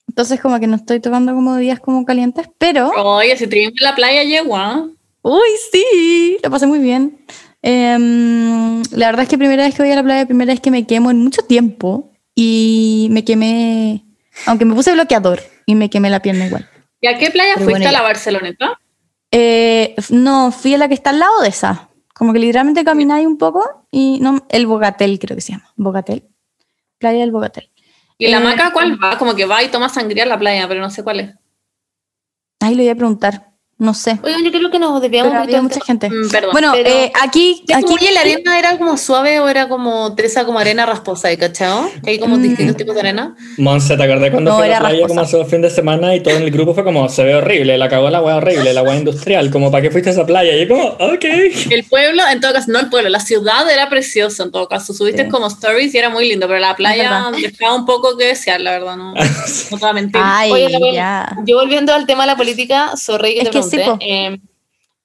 Entonces 0.08 0.40
como 0.40 0.58
que 0.58 0.66
no 0.66 0.76
estoy 0.76 1.00
tomando 1.00 1.34
como 1.34 1.56
días 1.56 1.78
como 1.80 2.04
calientes, 2.04 2.48
pero... 2.58 2.90
Oye, 2.96 3.36
si 3.36 3.46
te 3.46 3.64
en 3.64 3.72
la 3.80 3.94
playa, 3.94 4.22
yegua. 4.22 4.88
Uy, 5.22 5.48
sí, 5.70 6.38
lo 6.42 6.50
pasé 6.50 6.66
muy 6.66 6.78
bien. 6.78 7.24
Em, 7.60 8.82
la 8.92 9.06
verdad 9.06 9.22
es 9.22 9.28
que 9.28 9.38
primera 9.38 9.64
vez 9.64 9.74
que 9.74 9.82
voy 9.82 9.92
a 9.92 9.96
la 9.96 10.02
playa, 10.02 10.26
primera 10.26 10.52
vez 10.52 10.60
que 10.60 10.70
me 10.70 10.86
quemo 10.86 11.10
en 11.10 11.18
mucho 11.18 11.42
tiempo 11.42 12.10
y 12.34 13.08
me 13.10 13.24
quemé, 13.24 14.04
aunque 14.46 14.64
me 14.64 14.74
puse 14.74 14.92
bloqueador 14.92 15.40
y 15.66 15.74
me 15.74 15.90
quemé 15.90 16.10
la 16.10 16.20
pierna 16.20 16.46
igual. 16.46 16.68
¿Y 17.00 17.06
a 17.08 17.18
qué 17.18 17.30
playa 17.30 17.54
Pero 17.54 17.64
fuiste 17.66 17.84
bueno, 17.84 17.88
a 17.88 18.00
la. 18.00 18.02
Barceloneta? 18.02 18.80
Eh, 19.30 19.94
no, 20.10 20.52
fui 20.52 20.74
a 20.74 20.78
la 20.78 20.88
que 20.88 20.94
está 20.94 21.10
al 21.10 21.18
lado 21.18 21.40
de 21.40 21.48
esa. 21.48 21.88
Como 22.14 22.32
que 22.32 22.38
literalmente 22.38 22.84
camináis 22.84 23.26
un 23.26 23.38
poco 23.38 23.86
y 23.90 24.18
no, 24.20 24.46
el 24.50 24.66
Bogatel 24.66 25.18
creo 25.18 25.34
que 25.34 25.40
se 25.40 25.52
llama. 25.52 25.72
Bogatel. 25.76 26.28
Playa 26.98 27.20
del 27.20 27.32
Bogatel. 27.32 27.70
¿Y 28.18 28.28
la 28.28 28.38
Eh, 28.38 28.40
maca 28.40 28.72
cuál 28.72 29.02
va? 29.02 29.18
Como 29.18 29.34
que 29.34 29.46
va 29.46 29.62
y 29.62 29.68
toma 29.68 29.88
sangría 29.88 30.24
a 30.24 30.26
la 30.26 30.38
playa, 30.38 30.68
pero 30.68 30.80
no 30.80 30.90
sé 30.90 31.02
cuál 31.02 31.20
es. 31.20 31.34
Ahí 32.60 32.74
lo 32.74 32.82
voy 32.82 32.90
a 32.90 32.94
preguntar. 32.94 33.51
No 33.82 33.94
sé. 33.94 34.16
Oigan, 34.22 34.44
yo 34.44 34.52
creo 34.52 34.70
que 34.70 34.78
nos 34.78 35.02
desviamos 35.02 35.30
Pero 35.32 35.40
un 35.40 35.46
poquito 35.46 35.56
había 35.58 35.68
mucha 35.68 35.84
gente. 35.84 36.08
Mm, 36.08 36.30
perdón. 36.30 36.50
Bueno, 36.52 36.70
pero- 36.72 36.88
eh, 36.88 37.12
aquí, 37.20 37.64
¿Qué, 37.66 37.74
aquí 37.74 37.96
¿la 38.14 38.20
arena 38.20 38.56
era 38.56 38.78
como 38.78 38.96
suave 38.96 39.40
o 39.40 39.48
era 39.48 39.68
como 39.68 40.14
tesa, 40.14 40.44
como 40.44 40.60
arena 40.60 40.86
rasposa, 40.86 41.36
¿cachao? 41.36 41.90
Que 42.04 42.10
hay 42.12 42.18
como 42.20 42.36
Mm. 42.36 42.42
distintos 42.42 42.76
tipos 42.76 42.94
de 42.94 43.00
arena. 43.00 43.34
Monse, 43.58 43.96
¿te 43.96 44.02
acordás 44.04 44.30
cuando 44.30 44.52
No, 44.52 44.56
fue 44.58 44.66
a 44.66 44.68
la 44.68 44.78
playa 44.78 44.92
rasposa. 44.94 45.08
como 45.08 45.20
hace 45.22 45.36
dos 45.36 45.48
fines 45.48 45.62
de 45.70 45.70
semana 45.74 46.14
y 46.14 46.20
todo 46.20 46.34
en 46.36 46.42
el 46.44 46.52
grupo 46.52 46.74
fue 46.74 46.84
como, 46.84 47.08
se 47.08 47.24
ve 47.24 47.34
horrible, 47.34 47.76
la 47.76 47.88
cagó 47.88 48.08
la 48.08 48.22
hueá 48.22 48.36
horrible, 48.36 48.72
la 48.72 48.82
hueá 48.84 48.94
industrial, 48.94 49.50
como, 49.50 49.72
¿para 49.72 49.82
qué 49.82 49.90
fuiste 49.90 50.10
a 50.10 50.12
esa 50.12 50.26
playa? 50.26 50.54
Y 50.56 50.60
yo 50.60 50.68
como, 50.68 50.84
ok. 50.90 51.24
El 51.70 51.82
pueblo, 51.90 52.22
en 52.30 52.40
todo 52.40 52.52
caso, 52.52 52.70
no 52.70 52.78
el 52.78 52.88
pueblo, 52.88 53.08
la 53.10 53.18
ciudad 53.18 53.68
era 53.68 53.88
preciosa 53.88 54.44
en 54.44 54.52
todo 54.52 54.68
caso. 54.68 54.94
Subiste 54.94 55.24
Sí. 55.24 55.28
como 55.28 55.48
stories 55.48 55.92
y 55.92 55.98
era 55.98 56.08
muy 56.08 56.28
lindo, 56.28 56.46
pero 56.46 56.60
la 56.60 56.76
playa 56.76 57.32
dejaba 57.36 57.74
un 57.74 57.84
poco 57.84 58.16
que 58.16 58.26
desear, 58.26 58.60
la 58.60 58.70
verdad, 58.70 58.96
no, 58.96 59.12
no 59.14 59.22
te 59.70 59.76
voy 59.76 59.90
a 59.90 59.92
mentir. 59.92 60.20
Ay, 60.24 60.52
Oye, 60.52 60.68
la 60.70 60.92
ya. 60.92 61.36
Yo 61.44 61.56
volviendo 61.56 61.92
al 61.92 62.06
tema 62.06 62.22
de 62.22 62.28
la 62.28 62.36
política, 62.36 62.96
sorry 62.96 63.34
que 63.34 63.40
Es 63.40 63.44
te 63.46 63.50
que 63.50 63.58
sí, 63.76 63.90
eh, 64.00 64.38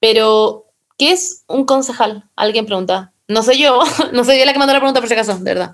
pero 0.00 0.66
¿qué 0.96 1.12
es 1.12 1.44
un 1.48 1.64
concejal? 1.64 2.24
Alguien 2.36 2.66
pregunta. 2.66 3.12
No 3.28 3.42
soy 3.42 3.58
yo, 3.58 3.80
no 4.12 4.24
soy 4.24 4.38
yo 4.38 4.44
la 4.44 4.52
que 4.52 4.58
mandó 4.58 4.72
la 4.72 4.80
pregunta 4.80 5.00
por 5.00 5.08
si 5.08 5.14
acaso, 5.14 5.38
de 5.38 5.54
verdad. 5.54 5.72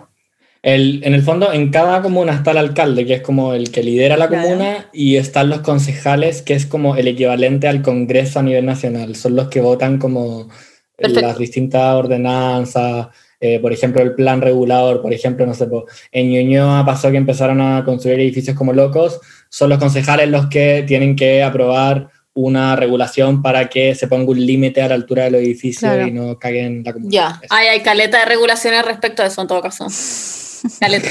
El, 0.62 1.02
en 1.04 1.12
el 1.12 1.22
fondo, 1.22 1.52
en 1.52 1.70
cada 1.70 2.00
comuna 2.00 2.32
está 2.32 2.52
el 2.52 2.56
alcalde, 2.56 3.04
que 3.04 3.14
es 3.14 3.20
como 3.20 3.52
el 3.52 3.70
que 3.70 3.82
lidera 3.82 4.16
la 4.16 4.28
Claro. 4.28 4.44
comuna, 4.44 4.88
y 4.94 5.16
están 5.16 5.50
los 5.50 5.60
concejales, 5.60 6.40
que 6.40 6.54
es 6.54 6.64
como 6.64 6.96
el 6.96 7.06
equivalente 7.06 7.68
al 7.68 7.82
Congreso 7.82 8.38
a 8.38 8.42
nivel 8.42 8.64
nacional. 8.64 9.14
Son 9.14 9.36
los 9.36 9.48
que 9.48 9.60
votan 9.60 9.98
como 9.98 10.48
Perfecto. 10.96 11.20
las 11.20 11.36
distintas 11.36 11.94
ordenanzas, 11.94 13.08
eh, 13.40 13.58
por 13.60 13.74
ejemplo, 13.74 14.00
el 14.00 14.14
plan 14.14 14.40
regulador, 14.40 15.02
por 15.02 15.12
ejemplo, 15.12 15.44
no 15.44 15.52
sé, 15.52 15.66
en 16.12 16.30
Ñuñoa 16.30 16.86
pasó 16.86 17.10
que 17.10 17.18
empezaron 17.18 17.60
a 17.60 17.84
construir 17.84 18.18
edificios 18.20 18.56
como 18.56 18.72
locos, 18.72 19.20
son 19.50 19.68
los 19.68 19.78
concejales 19.78 20.30
los 20.30 20.46
que 20.46 20.82
tienen 20.86 21.14
que 21.14 21.42
aprobar 21.42 22.08
una 22.34 22.74
regulación 22.76 23.42
para 23.42 23.68
que 23.68 23.94
se 23.94 24.08
ponga 24.08 24.30
un 24.32 24.44
límite 24.44 24.82
a 24.82 24.88
la 24.88 24.94
altura 24.96 25.24
de 25.24 25.30
los 25.30 25.40
edificios 25.40 25.80
Claro. 25.92 26.06
y 26.06 26.10
no 26.10 26.38
caguen 26.38 26.82
la 26.84 26.92
comuna. 26.92 27.10
Ya, 27.12 27.40
hay, 27.50 27.68
hay 27.68 27.80
caleta 27.82 28.18
de 28.18 28.24
regulaciones 28.24 28.84
respecto 28.84 29.22
a 29.22 29.26
eso 29.26 29.40
en 29.40 29.48
todo 29.48 29.62
caso. 29.62 29.86
Caleta. 30.80 31.08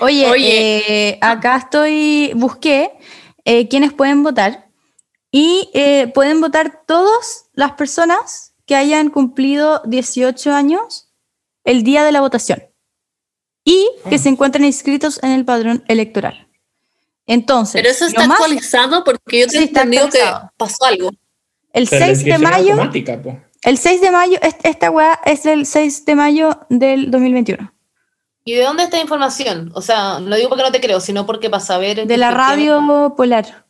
Oye, 0.00 0.26
Oye. 0.28 1.08
eh, 1.10 1.18
acá 1.20 1.56
estoy, 1.56 2.32
busqué 2.34 2.90
eh, 3.44 3.68
quienes 3.68 3.92
pueden 3.92 4.22
votar 4.22 4.68
y 5.30 5.68
eh, 5.74 6.08
pueden 6.14 6.40
votar 6.40 6.82
todas 6.86 7.46
las 7.52 7.72
personas 7.72 8.54
que 8.66 8.74
hayan 8.76 9.10
cumplido 9.10 9.82
18 9.86 10.52
años 10.52 11.10
el 11.64 11.82
día 11.84 12.04
de 12.04 12.12
la 12.12 12.20
votación 12.20 12.62
y 13.64 13.86
que 14.08 14.16
Ah. 14.16 14.18
se 14.18 14.28
encuentren 14.30 14.64
inscritos 14.64 15.20
en 15.22 15.30
el 15.32 15.44
padrón 15.44 15.84
electoral. 15.88 16.47
Entonces, 17.28 17.74
Pero 17.80 17.90
eso 17.90 18.06
está 18.06 18.26
más- 18.26 18.40
actualizado 18.40 19.04
porque 19.04 19.40
yo 19.40 19.44
Sí, 19.46 19.52
te 19.52 19.58
he 19.58 19.62
entendido 19.68 20.08
que 20.08 20.18
pasó 20.56 20.84
algo. 20.86 21.10
el 21.72 21.86
Pero 21.88 22.00
la 22.00 22.06
6 22.06 22.24
de 22.24 22.38
mayo, 22.38 22.76
el 23.62 23.78
6 23.78 24.00
de 24.00 24.10
mayo, 24.10 24.38
est- 24.42 24.60
esta 24.64 24.90
weá 24.90 25.20
es 25.24 25.46
el 25.46 25.66
6 25.66 26.04
de 26.06 26.14
mayo 26.16 26.58
del 26.70 27.10
2021. 27.10 27.72
¿Y 28.44 28.54
de 28.54 28.62
dónde 28.62 28.84
está 28.84 28.98
información? 28.98 29.70
O 29.74 29.82
sea, 29.82 30.20
no 30.20 30.34
digo 30.36 30.48
porque 30.48 30.64
no 30.64 30.72
te 30.72 30.80
creo, 30.80 31.00
sino 31.00 31.26
porque 31.26 31.50
para 31.50 31.60
saber. 31.62 32.06
De 32.06 32.16
la 32.16 32.30
radio 32.30 33.14
Polar. 33.14 33.66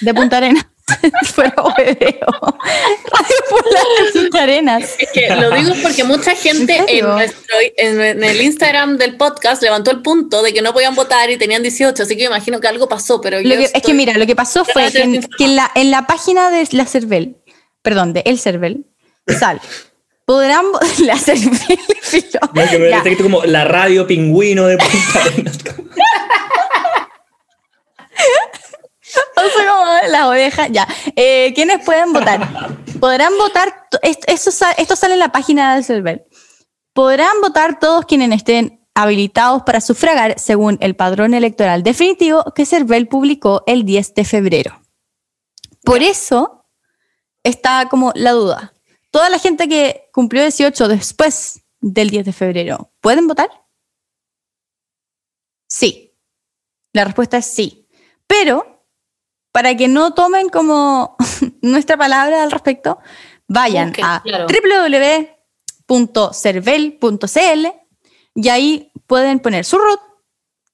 De 0.00 0.14
Punta 0.14 0.36
Arenas. 0.36 0.66
Fuera 1.34 1.54
hueveo. 1.62 2.26
Radio 2.30 3.36
Polar 3.50 3.86
de 4.04 4.20
Punta 4.20 4.42
Arenas. 4.44 4.94
Es 4.98 5.10
que 5.12 5.28
lo 5.34 5.50
digo 5.50 5.74
porque 5.82 6.04
mucha 6.04 6.34
gente 6.36 6.80
¿En 6.86 7.04
nuestro, 7.04 7.56
en, 7.76 8.00
en 8.00 8.22
el 8.24 8.40
Instagram 8.40 8.96
del 8.96 9.16
podcast 9.16 9.62
levantó 9.62 9.90
el 9.90 10.00
punto 10.02 10.42
de 10.42 10.52
que 10.54 10.62
no 10.62 10.72
podían 10.72 10.94
votar 10.94 11.28
y 11.30 11.36
tenían 11.38 11.62
18, 11.62 12.02
así 12.04 12.16
que 12.16 12.22
me 12.24 12.26
imagino 12.36 12.60
que 12.60 12.68
algo 12.68 12.88
pasó, 12.88 13.20
pero 13.20 13.40
yo 13.40 13.48
Lo 13.48 13.56
que- 13.56 13.70
es 13.74 13.82
que 13.82 13.94
mira, 13.94 14.16
lo 14.16 14.26
que 14.26 14.36
pasó 14.36 14.64
fue 14.64 14.92
que, 14.92 15.20
que 15.36 15.44
en 15.44 15.56
la, 15.56 15.70
en 15.74 15.90
la 15.90 16.06
página 16.06 16.50
de 16.50 16.68
la 16.70 16.86
Cervel, 16.86 17.36
perdón, 17.82 18.12
de 18.12 18.22
El 18.24 18.38
Cervel, 18.38 18.86
sale. 19.38 19.60
Podrán 20.24 20.64
la 21.04 21.18
Cervel. 21.18 21.78
No, 22.54 22.70
que 22.70 22.78
me 22.78 22.90
Ya. 22.90 23.02
como 23.20 23.44
la 23.44 23.64
radio 23.64 24.06
pingüino 24.06 24.66
de 24.66 24.78
Punta 24.78 25.22
Arenas. 25.24 25.58
O 29.36 29.48
sea, 29.56 29.68
como 29.70 29.84
las 30.10 30.24
ovejas. 30.24 30.68
Ya. 30.72 30.86
Eh, 31.14 31.52
¿Quiénes 31.54 31.84
pueden 31.84 32.12
votar? 32.12 32.40
Podrán 33.00 33.36
votar. 33.38 33.88
to- 33.90 33.98
est- 34.02 34.24
Esto, 34.28 34.50
esto 34.78 34.96
sale 34.96 35.14
en 35.14 35.20
la 35.20 35.30
página 35.32 35.74
del 35.74 35.84
CERVEL. 35.84 36.24
Podrán 36.92 37.40
votar 37.42 37.78
todos 37.78 38.06
quienes 38.06 38.32
estén 38.32 38.86
habilitados 38.94 39.62
para 39.64 39.82
sufragar 39.82 40.38
según 40.38 40.78
el 40.80 40.96
padrón 40.96 41.34
electoral 41.34 41.82
definitivo 41.82 42.42
que 42.54 42.64
CERVEL 42.64 43.08
publicó 43.08 43.62
el 43.66 43.84
10 43.84 44.14
de 44.14 44.24
febrero. 44.24 44.80
Por 45.84 46.02
eso 46.02 46.64
está 47.44 47.88
como 47.90 48.12
la 48.14 48.32
duda. 48.32 48.72
Toda 49.10 49.28
la 49.28 49.38
gente 49.38 49.68
que 49.68 50.08
cumplió 50.12 50.42
18 50.42 50.88
después 50.88 51.60
del 51.80 52.08
10 52.10 52.24
de 52.24 52.32
febrero, 52.32 52.92
¿pueden 53.00 53.28
votar? 53.28 53.50
Sí. 55.68 56.14
La 56.92 57.04
respuesta 57.04 57.36
es 57.36 57.46
sí. 57.46 57.86
Pero 58.26 58.75
para 59.56 59.74
que 59.74 59.88
no 59.88 60.12
tomen 60.12 60.50
como 60.50 61.16
nuestra 61.62 61.96
palabra 61.96 62.42
al 62.42 62.50
respecto, 62.50 62.98
vayan 63.48 63.94
a 64.02 64.20
claro. 64.22 64.48
www.cervel.cl 65.88 67.66
y 68.34 68.48
ahí 68.50 68.92
pueden 69.06 69.40
poner 69.40 69.64
su 69.64 69.78
root. 69.78 69.98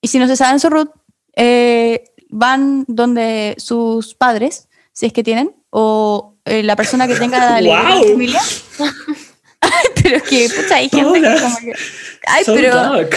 Y 0.01 0.09
si 0.09 0.19
no 0.19 0.27
se 0.27 0.35
saben 0.35 0.59
su 0.59 0.69
root, 0.69 0.91
eh, 1.37 2.03
van 2.29 2.85
donde 2.89 3.55
sus 3.59 4.17
padres, 4.17 4.69
si 4.93 5.07
es 5.07 5.13
que 5.13 5.23
tienen, 5.23 5.55
o 5.71 6.41
eh, 6.45 6.65
la 6.65 6.75
persona 6.75 7.07
que 7.07 7.15
tenga 7.15 7.39
la 7.39 7.61
ley 7.61 7.71
de 7.71 7.79
¡Guau! 7.87 8.03
familia. 8.11 8.41
Pero 10.03 10.17
es 10.17 10.23
que, 10.25 10.49
pucha, 10.49 10.75
hay 10.75 10.89
gente 10.89 11.21
que 11.21 11.29
Hola. 11.29 11.41
como 11.41 11.57
que... 11.59 11.73
Ay, 12.27 12.45
So 12.45 12.53
pero... 12.53 13.09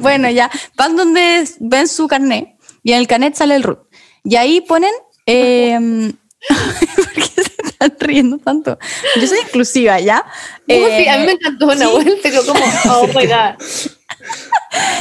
Bueno, 0.00 0.30
ya, 0.30 0.50
van 0.74 0.96
donde 0.96 1.46
ven 1.58 1.86
su 1.86 2.08
carnet 2.08 2.56
y 2.82 2.92
en 2.92 2.98
el 3.00 3.06
carnet 3.06 3.34
sale 3.34 3.56
el 3.56 3.62
root. 3.62 3.89
Y 4.24 4.36
ahí 4.36 4.60
ponen... 4.60 4.92
em, 5.26 6.12
¿Por 6.96 7.12
qué 7.12 7.22
se 7.22 7.40
están 7.66 7.94
riendo 8.00 8.38
tanto? 8.38 8.78
Yo 9.20 9.26
soy 9.26 9.38
inclusiva, 9.40 10.00
¿ya? 10.00 10.24
Uh, 10.68 10.72
sí, 10.96 11.06
a 11.08 11.18
mí 11.18 11.22
Eh, 11.24 11.26
me 11.26 11.32
encantó 11.32 11.66
una 11.66 11.76
sí. 11.86 11.92
vuelta, 11.92 12.30
quedó 12.30 12.46
como, 12.46 12.60
oh 12.90 13.06
my 13.08 13.26
god. 13.26 13.54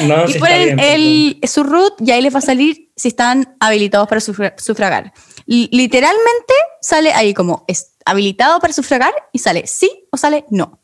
No, 0.07 0.27
y 0.29 0.33
ponen 0.39 0.75
bien, 0.75 0.79
el, 0.79 1.39
su 1.47 1.63
root 1.63 1.93
y 2.01 2.11
ahí 2.11 2.21
les 2.21 2.33
va 2.33 2.39
a 2.39 2.41
salir 2.41 2.91
si 2.95 3.09
están 3.09 3.55
habilitados 3.59 4.07
para 4.07 4.19
sufra- 4.21 4.55
sufragar. 4.57 5.13
Li- 5.45 5.69
Literalmente 5.71 6.53
sale 6.81 7.13
ahí 7.13 7.33
como 7.33 7.63
es 7.67 7.93
habilitado 8.05 8.59
para 8.59 8.73
sufragar 8.73 9.13
y 9.31 9.39
sale 9.39 9.67
sí 9.67 10.07
o 10.11 10.17
sale 10.17 10.45
no. 10.49 10.78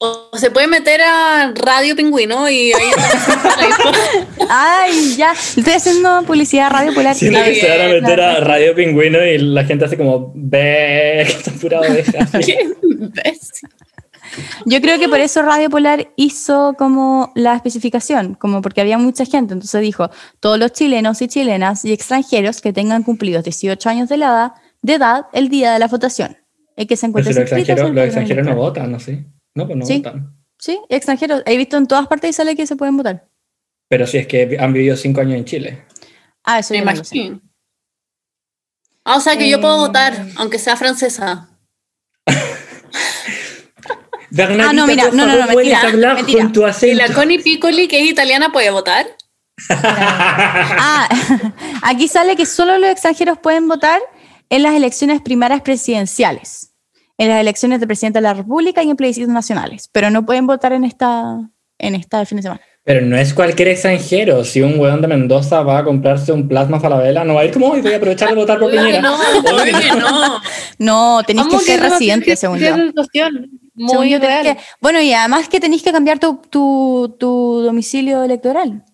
O 0.00 0.30
se 0.34 0.52
puede 0.52 0.68
meter 0.68 1.00
a 1.00 1.52
Radio 1.56 1.96
Pingüino 1.96 2.48
y 2.48 2.72
ahí. 2.72 2.90
Ay, 4.48 5.16
ya. 5.16 5.32
Estoy 5.32 5.72
haciendo 5.72 6.22
publicidad 6.22 6.66
a 6.66 6.68
Radio 6.68 6.94
Polar. 6.94 7.16
Siento 7.16 7.40
Está 7.40 7.50
que 7.50 7.60
se 7.60 7.68
van 7.68 7.80
a 7.80 7.92
meter 7.94 8.20
a. 8.20 8.40
Radio 8.40 8.76
Pingüino 8.76 9.26
y 9.26 9.38
la 9.38 9.64
gente 9.64 9.86
hace 9.86 9.96
como, 9.96 10.32
ve, 10.36 11.22
está 11.28 11.50
pura 11.50 11.80
oveja. 11.80 12.28
¿Qué. 12.46 12.70
Yo 14.66 14.80
creo 14.80 15.00
que 15.00 15.08
por 15.08 15.18
eso 15.18 15.42
Radio 15.42 15.68
Polar 15.68 16.12
hizo 16.14 16.76
como 16.78 17.32
la 17.34 17.56
especificación, 17.56 18.34
como 18.34 18.62
porque 18.62 18.80
había 18.80 18.98
mucha 18.98 19.24
gente, 19.24 19.54
entonces 19.54 19.80
dijo, 19.80 20.10
todos 20.38 20.60
los 20.60 20.72
chilenos 20.72 21.20
y 21.22 21.28
chilenas 21.28 21.84
y 21.84 21.92
extranjeros 21.92 22.60
que 22.60 22.72
tengan 22.72 23.02
cumplidos 23.02 23.42
18 23.42 23.88
años 23.88 24.08
de, 24.08 24.16
edad, 24.16 24.52
de 24.80 24.94
edad 24.94 25.26
el 25.32 25.48
día 25.48 25.72
de 25.72 25.80
la 25.80 25.88
votación. 25.88 26.36
El 26.76 26.86
que 26.86 26.96
se 26.96 27.08
Pero 27.08 27.08
encuentre 27.08 27.32
si 27.32 27.40
los 27.40 27.50
extranjeros, 27.50 27.94
los 27.94 28.04
extranjeros 28.04 28.46
no 28.46 28.54
votan, 28.54 28.92
¿no? 28.92 29.00
Sí. 29.00 29.24
No, 29.58 29.66
pues 29.66 29.78
no 29.78 29.84
Sí. 29.84 29.96
votan. 29.98 30.34
Sí, 30.58 30.80
extranjeros. 30.88 31.42
He 31.46 31.56
visto 31.56 31.76
en 31.76 31.86
todas 31.86 32.06
partes 32.06 32.30
y 32.30 32.32
sale 32.32 32.56
que 32.56 32.66
se 32.66 32.76
pueden 32.76 32.96
votar. 32.96 33.28
Pero 33.88 34.06
si 34.06 34.18
es 34.18 34.26
que 34.26 34.56
han 34.60 34.72
vivido 34.72 34.96
cinco 34.96 35.20
años 35.20 35.34
en 35.36 35.44
Chile. 35.44 35.84
Ah, 36.44 36.58
eso 36.60 36.72
Me 36.74 36.78
yo 36.80 36.84
no 36.84 36.92
imagino. 36.92 37.40
Ah, 39.04 39.16
o 39.16 39.20
sea 39.20 39.36
que 39.36 39.48
yo 39.48 39.60
puedo 39.60 39.76
Eh. 39.76 39.86
votar, 39.88 40.26
aunque 40.36 40.58
sea 40.58 40.76
francesa. 40.76 41.48
Bernadita, 44.30 44.68
Ah, 44.68 44.72
no, 44.74 44.86
mira, 44.86 45.04
no, 45.10 45.26
no, 45.26 45.26
no, 45.26 45.32
puedes 45.52 45.70
mentira, 45.72 45.80
hablar 45.80 46.16
mentira. 46.16 46.42
con 46.44 46.52
tu 46.52 46.60
Y 46.60 46.64
acento. 46.70 46.96
la 47.06 47.14
Connie 47.14 47.38
Piccoli, 47.42 47.88
que 47.88 48.00
es 48.02 48.10
italiana, 48.10 48.52
puede 48.52 48.70
votar. 48.70 49.06
Ah, 49.70 51.08
aquí 51.82 52.08
sale 52.08 52.36
que 52.36 52.44
solo 52.46 52.78
los 52.78 52.90
extranjeros 52.90 53.38
pueden 53.38 53.66
votar 53.68 54.00
en 54.50 54.62
las 54.62 54.74
elecciones 54.74 55.20
primarias 55.22 55.62
presidenciales, 55.62 56.67
en 57.18 57.28
las 57.28 57.40
elecciones 57.40 57.80
de 57.80 57.86
presidente 57.86 58.18
de 58.18 58.22
la 58.22 58.34
República 58.34 58.82
y 58.82 58.90
en 58.90 58.96
plebiscitos 58.96 59.28
nacionales, 59.30 59.88
pero 59.92 60.08
no 60.10 60.24
pueden 60.24 60.46
votar 60.46 60.72
en 60.72 60.84
esta, 60.84 61.38
en 61.78 61.94
esta 61.94 62.24
fin 62.24 62.36
de 62.36 62.42
semana. 62.42 62.60
Pero 62.84 63.02
no 63.04 63.18
es 63.18 63.34
cualquier 63.34 63.68
extranjero. 63.68 64.44
Si 64.44 64.62
un 64.62 64.78
weón 64.80 65.02
de 65.02 65.08
Mendoza 65.08 65.62
va 65.62 65.78
a 65.80 65.84
comprarse 65.84 66.32
un 66.32 66.48
plasma 66.48 66.80
falabella, 66.80 67.22
no 67.24 67.34
va 67.34 67.42
a 67.42 67.44
ir 67.44 67.52
como, 67.52 67.74
"Ay, 67.74 67.82
voy 67.82 67.92
a 67.92 67.96
aprovechar 67.98 68.30
de 68.30 68.34
votar 68.34 68.58
por 68.58 68.70
Piñera. 68.70 69.02
no, 69.02 69.18
no. 69.98 70.40
No, 70.78 71.22
tenéis 71.26 71.48
que 71.48 71.58
ser 71.58 71.80
residente, 71.80 72.34
según 72.36 72.58
yo. 72.58 72.74
situación 72.74 73.50
Según 73.76 73.96
Muy 74.06 74.16
real. 74.16 74.42
que- 74.42 74.56
bueno, 74.80 75.00
y 75.02 75.12
además 75.12 75.48
que 75.48 75.60
tenéis 75.60 75.82
que 75.82 75.92
cambiar 75.92 76.18
tu, 76.18 76.40
tu, 76.48 77.14
tu 77.18 77.60
domicilio 77.62 78.22
electoral. 78.24 78.84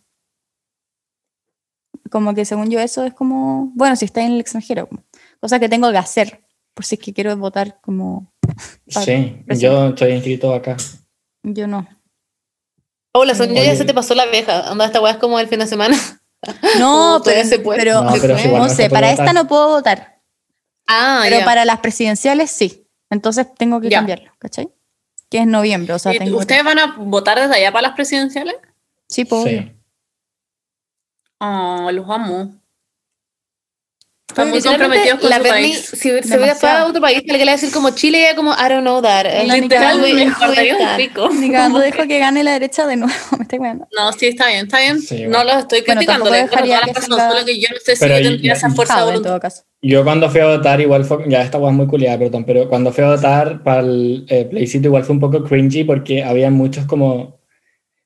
Como 2.10 2.34
que 2.34 2.44
según 2.44 2.70
yo 2.70 2.80
eso 2.80 3.04
es 3.04 3.14
como, 3.14 3.70
bueno, 3.74 3.96
si 3.96 4.04
está 4.04 4.22
en 4.22 4.32
el 4.32 4.40
extranjero, 4.40 4.88
cosa 5.40 5.58
que 5.58 5.68
tengo 5.68 5.90
que 5.90 5.98
hacer, 5.98 6.43
por 6.74 6.84
si 6.84 6.96
es 6.96 7.00
que 7.00 7.12
quiero 7.12 7.36
votar 7.36 7.80
como 7.80 8.32
Sí, 8.86 8.92
Presidente. 8.94 9.56
yo 9.58 9.88
estoy 9.88 10.12
inscrito 10.12 10.52
acá. 10.54 10.76
yo 11.42 11.66
no. 11.66 11.86
Hola, 13.16 13.34
Sonia, 13.34 13.64
ya 13.64 13.76
se 13.76 13.84
te 13.84 13.94
pasó 13.94 14.14
la 14.14 14.24
abeja. 14.24 14.68
Anda, 14.70 14.86
esta 14.86 15.00
weá 15.00 15.12
es 15.12 15.18
como 15.18 15.38
el 15.38 15.48
fin 15.48 15.60
de 15.60 15.66
semana. 15.66 15.96
No, 16.78 17.22
pero, 17.24 17.48
se 17.48 17.58
puede. 17.58 17.78
pero, 17.78 18.02
No, 18.04 18.12
pero 18.20 18.36
es 18.36 18.44
igual, 18.44 18.60
no 18.62 18.68
no 18.68 18.74
sé, 18.74 18.90
para 18.90 19.10
votar. 19.10 19.26
esta 19.26 19.32
no 19.32 19.48
puedo 19.48 19.68
votar, 19.68 20.20
Ah, 20.86 21.20
pero 21.24 21.38
ya. 21.38 21.44
para 21.46 21.64
las 21.64 21.78
presidenciales 21.80 22.50
sí. 22.50 22.86
Entonces 23.08 23.46
tengo 23.54 23.80
que 23.80 23.88
Ya. 23.88 23.98
cambiarlo, 24.00 24.30
¿cachai? 24.38 24.68
Que 25.30 25.38
es 25.38 25.46
noviembre, 25.46 25.94
o 25.94 25.98
sea, 25.98 26.12
¿Y 26.14 26.18
tengo 26.18 26.36
¿Ustedes 26.36 26.62
van 26.62 26.78
a 26.78 26.96
votar 26.98 27.40
desde 27.40 27.54
allá 27.54 27.72
para 27.72 27.88
las 27.88 27.92
presidenciales? 27.96 28.56
Sí, 29.08 29.24
puedo. 29.24 29.44
Sí. 29.46 29.72
Oh, 31.40 31.88
los 31.90 32.08
amo. 32.10 32.60
Están 34.26 34.48
muy 34.48 34.56
Literalmente, 34.58 35.10
comprometidos 35.10 35.20
con 35.20 35.30
la 35.30 35.36
su 35.36 35.42
país. 35.54 35.78
si, 35.86 35.96
si 36.22 36.36
hubiera 36.36 36.54
fue 36.54 36.70
a 36.70 36.86
otro 36.86 37.00
país, 37.00 37.22
le 37.26 37.38
quería 37.38 37.52
decir 37.52 37.70
como 37.70 37.90
Chile, 37.90 38.20
ella 38.26 38.34
como, 38.34 38.52
I 38.52 38.68
don't 38.70 38.80
know 38.80 39.02
that. 39.02 39.26
La 39.46 39.56
Literal, 39.56 39.98
Muy 39.98 40.10
me 40.10 40.16
bien, 40.16 40.28
importaría 40.28 40.76
un 40.76 40.96
pico. 40.96 41.28
Ni 41.30 41.50
cagando 41.52 41.78
dejo 41.78 42.06
que 42.08 42.18
gane 42.18 42.42
la 42.42 42.52
derecha 42.52 42.86
de 42.86 42.96
nuevo. 42.96 43.12
Me 43.36 43.42
estoy 43.42 43.58
cuidando. 43.58 43.86
No, 43.94 44.12
sí, 44.12 44.28
está 44.28 44.48
bien, 44.48 44.64
está 44.64 44.80
bien. 44.80 45.00
Sí, 45.00 45.24
no 45.24 45.28
bueno. 45.30 45.44
los 45.44 45.56
estoy 45.58 45.82
Bueno, 45.82 46.00
criticando, 46.00 46.24
tampoco 46.24 46.30
les 46.30 46.40
dejo 46.42 46.50
dejaría 46.50 46.74
toda 46.76 46.80
la 46.80 46.92
que 46.94 47.00
razón, 47.00 47.18
siga- 47.18 47.30
solo 47.32 47.44
que 47.44 47.60
yo 47.60 47.68
no 47.70 47.76
sé 47.84 47.96
si 47.96 48.00
Pero 48.00 48.18
yo 48.18 48.28
tendría 48.30 48.52
esa 48.54 48.70
fuerza 48.70 48.94
de 48.94 48.98
Jado, 49.00 49.08
en 49.08 49.12
voluntad. 49.14 49.30
todo 49.30 49.40
caso. 49.40 49.62
Yo 49.82 50.02
cuando 50.04 50.30
fui 50.30 50.40
a 50.40 50.46
votar, 50.46 50.80
igual 50.80 51.04
fue, 51.04 51.18
ya 51.28 51.42
esta 51.42 51.58
hueá 51.58 51.70
es 51.70 51.76
muy 51.76 51.86
culiada, 51.86 52.18
perdón, 52.18 52.44
pero 52.44 52.68
cuando 52.70 52.90
fui 52.92 53.04
a 53.04 53.10
votar 53.10 53.62
para 53.62 53.80
el 53.80 54.24
eh, 54.30 54.46
plebiscito 54.46 54.88
igual 54.88 55.04
fue 55.04 55.14
un 55.14 55.20
poco 55.20 55.44
cringy 55.44 55.84
porque 55.84 56.24
había 56.24 56.50
muchos 56.50 56.86
como, 56.86 57.33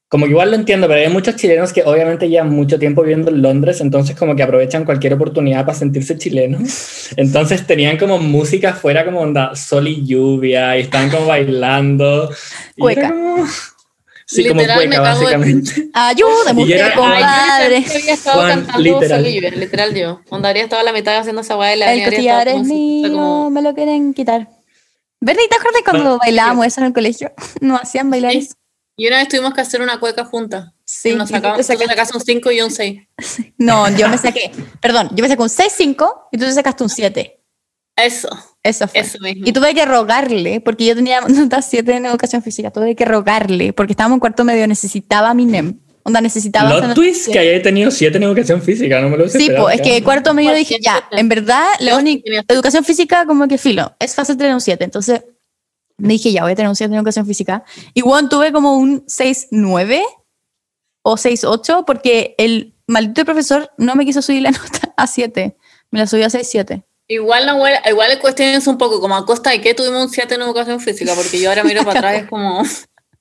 como 0.09 0.25
que 0.25 0.31
igual 0.31 0.51
lo 0.51 0.57
entiendo, 0.57 0.89
pero 0.89 1.01
hay 1.01 1.09
muchos 1.13 1.37
chilenos 1.37 1.73
que 1.73 1.83
obviamente 1.85 2.29
llevan 2.29 2.49
mucho 2.51 2.79
tiempo 2.79 3.03
viviendo 3.03 3.31
en 3.31 3.43
Londres, 3.43 3.81
entonces 3.83 4.17
como 4.17 4.35
que 4.35 4.43
aprovechan 4.43 4.85
cualquier 4.87 5.13
oportunidad 5.15 5.67
para 5.67 5.77
sentirse 5.79 6.17
chilenos. 6.17 7.11
Entonces 7.17 7.67
tenían 7.67 7.99
como 7.99 8.19
música 8.19 8.73
fuera 8.73 9.05
como 9.05 9.21
onda 9.21 9.55
sol 9.55 9.87
y 9.87 10.05
lluvia 10.07 10.77
y 10.79 10.83
estaban 10.83 11.11
como 11.11 11.27
bailando. 11.27 12.31
Cueca. 12.79 13.09
como- 13.11 13.47
Sí, 14.31 14.47
como 14.47 14.61
Literal, 14.61 14.79
me 14.81 14.87
cueca, 14.97 15.01
básicamente. 15.01 15.89
Ayúdame 15.95 16.63
era- 16.71 16.87
usted, 16.89 16.95
compadre. 16.97 17.83
yo 17.83 18.13
estado 18.13 18.37
Juan, 18.41 18.51
cantando 18.51 18.83
literal. 18.83 19.23
Literal 19.25 19.95
yo. 19.95 20.21
Onda 20.29 20.49
habría 20.51 20.65
estado 20.65 20.81
a 20.83 20.85
la 20.85 20.93
mitad 20.93 21.17
haciendo 21.17 21.41
esa 21.41 21.55
guay 21.55 21.71
de 21.71 21.77
la 21.77 21.93
El 21.95 22.01
estado 22.01 22.41
es 22.51 22.53
como- 22.53 22.65
mío, 22.65 23.11
como- 23.11 23.51
me 23.51 23.63
lo 23.63 23.75
quieren 23.75 24.13
quitar. 24.13 24.49
¿Verdad? 25.21 25.41
¿Te 25.49 25.57
acuerdas 25.57 25.83
cuando 25.83 26.03
Bueno, 26.05 26.19
bailábamos 26.19 26.67
eso 26.67 26.81
en 26.83 26.87
el 26.89 26.93
colegio? 26.93 27.33
Nos 27.63 27.81
hacían 27.81 28.11
bailar 28.11 28.33
Sí. 28.33 28.39
eso. 28.39 28.55
Y 29.01 29.07
una 29.07 29.19
vez 29.19 29.29
tuvimos 29.29 29.55
que 29.55 29.61
hacer 29.61 29.81
una 29.81 30.01
cueca 30.01 30.25
juntas. 30.25 30.73
Sí. 30.85 31.15
Nos 31.15 31.31
sacamos, 31.31 31.65
sacaste- 31.65 32.15
un 32.15 32.21
5 32.21 32.51
y 32.51 32.61
un 32.61 32.71
6. 32.73 33.01
No, 33.57 33.89
yo 33.97 34.09
me 34.09 34.19
saqué, 34.19 34.51
perdón, 34.81 35.11
yo 35.15 35.23
me 35.23 35.29
saqué 35.29 35.41
un 35.41 35.49
6-5 35.49 36.29
y 36.33 36.39
tú 36.39 36.45
te 36.45 36.53
sacaste 36.53 36.83
un 36.83 36.91
7. 36.91 37.41
Eso, 37.97 38.29
Eso 38.63 38.89
fue. 38.89 39.01
eso 39.01 39.19
mismo. 39.21 39.45
Y 39.47 39.53
tuve 39.53 39.73
que 39.73 39.85
rogarle, 39.85 40.61
porque 40.61 40.85
yo 40.85 40.97
tenía 40.97 41.21
nota 41.29 41.63
7 41.63 41.95
en 41.95 42.07
educación 42.07 42.43
física, 42.43 42.73
tuve 42.73 42.97
que 42.97 43.05
rogarle, 43.05 43.73
porque 43.73 43.93
estábamos 43.93 44.17
en 44.17 44.21
cuarto 44.21 44.45
medio, 44.45 44.67
necesitaba 44.67 45.33
mi 45.33 45.47
NEM. 45.47 45.79
Onda, 46.03 46.21
necesitaba... 46.21 46.81
Los 46.81 46.95
twist 46.95 47.31
que 47.31 47.39
haya 47.39 47.63
tenido 47.63 47.91
siete 47.93 48.17
en 48.17 48.23
educación 48.25 48.63
física, 48.63 49.01
no 49.01 49.11
me 49.11 49.17
lo 49.17 49.25
hubiese 49.25 49.39
Sí, 49.39 49.51
pues 49.57 49.77
es 49.77 49.83
que 49.83 50.03
cuarto 50.03 50.35
medio 50.35 50.55
dije, 50.55 50.79
ya, 50.81 51.07
en 51.13 51.29
verdad, 51.29 51.67
la 51.81 51.97
única 51.99 52.29
educación 52.49 52.83
física 52.83 53.27
como 53.27 53.47
que 53.47 53.59
filo, 53.59 53.95
es 54.01 54.15
fácil 54.15 54.37
tener 54.39 54.55
un 54.55 54.61
7, 54.61 54.83
entonces 54.83 55.23
dije, 55.99 56.33
ya, 56.33 56.43
voy 56.43 56.53
a 56.53 56.55
tener 56.55 56.69
un 56.69 56.77
7 56.77 56.93
en 56.93 56.99
educación 56.99 57.27
física. 57.27 57.65
Y 57.95 58.03
bueno, 58.03 58.29
tuve 58.29 58.53
como 58.53 58.75
un 58.75 59.05
6-9 59.07 60.03
o 61.03 61.17
6-8 61.17 61.85
porque 61.85 62.35
el 62.39 62.75
maldito 62.87 63.25
profesor 63.25 63.71
no 63.79 63.95
me 63.95 64.05
quiso 64.05 64.23
subir 64.23 64.43
la 64.43 64.51
nota 64.53 64.95
a 64.97 65.07
7, 65.07 65.57
me 65.91 65.99
la 65.99 66.07
subió 66.07 66.27
a 66.27 66.31
6-7. 66.31 66.85
Igual, 67.11 67.47
no, 67.47 67.55
igual, 67.57 67.73
igual 67.89 68.11
el 68.11 68.19
cuestión 68.19 68.51
es 68.51 68.67
un 68.67 68.77
poco 68.77 69.01
como 69.01 69.17
a 69.17 69.25
costa 69.25 69.51
de 69.51 69.61
que 69.61 69.75
tuvimos 69.75 70.03
un 70.03 70.11
7 70.11 70.35
en 70.35 70.43
educación 70.43 70.79
física, 70.79 71.15
porque 71.15 71.41
yo 71.41 71.49
ahora 71.49 71.65
miro 71.65 71.85
para 71.85 71.99
atrás 71.99 72.23
es 72.23 72.29
como... 72.29 72.63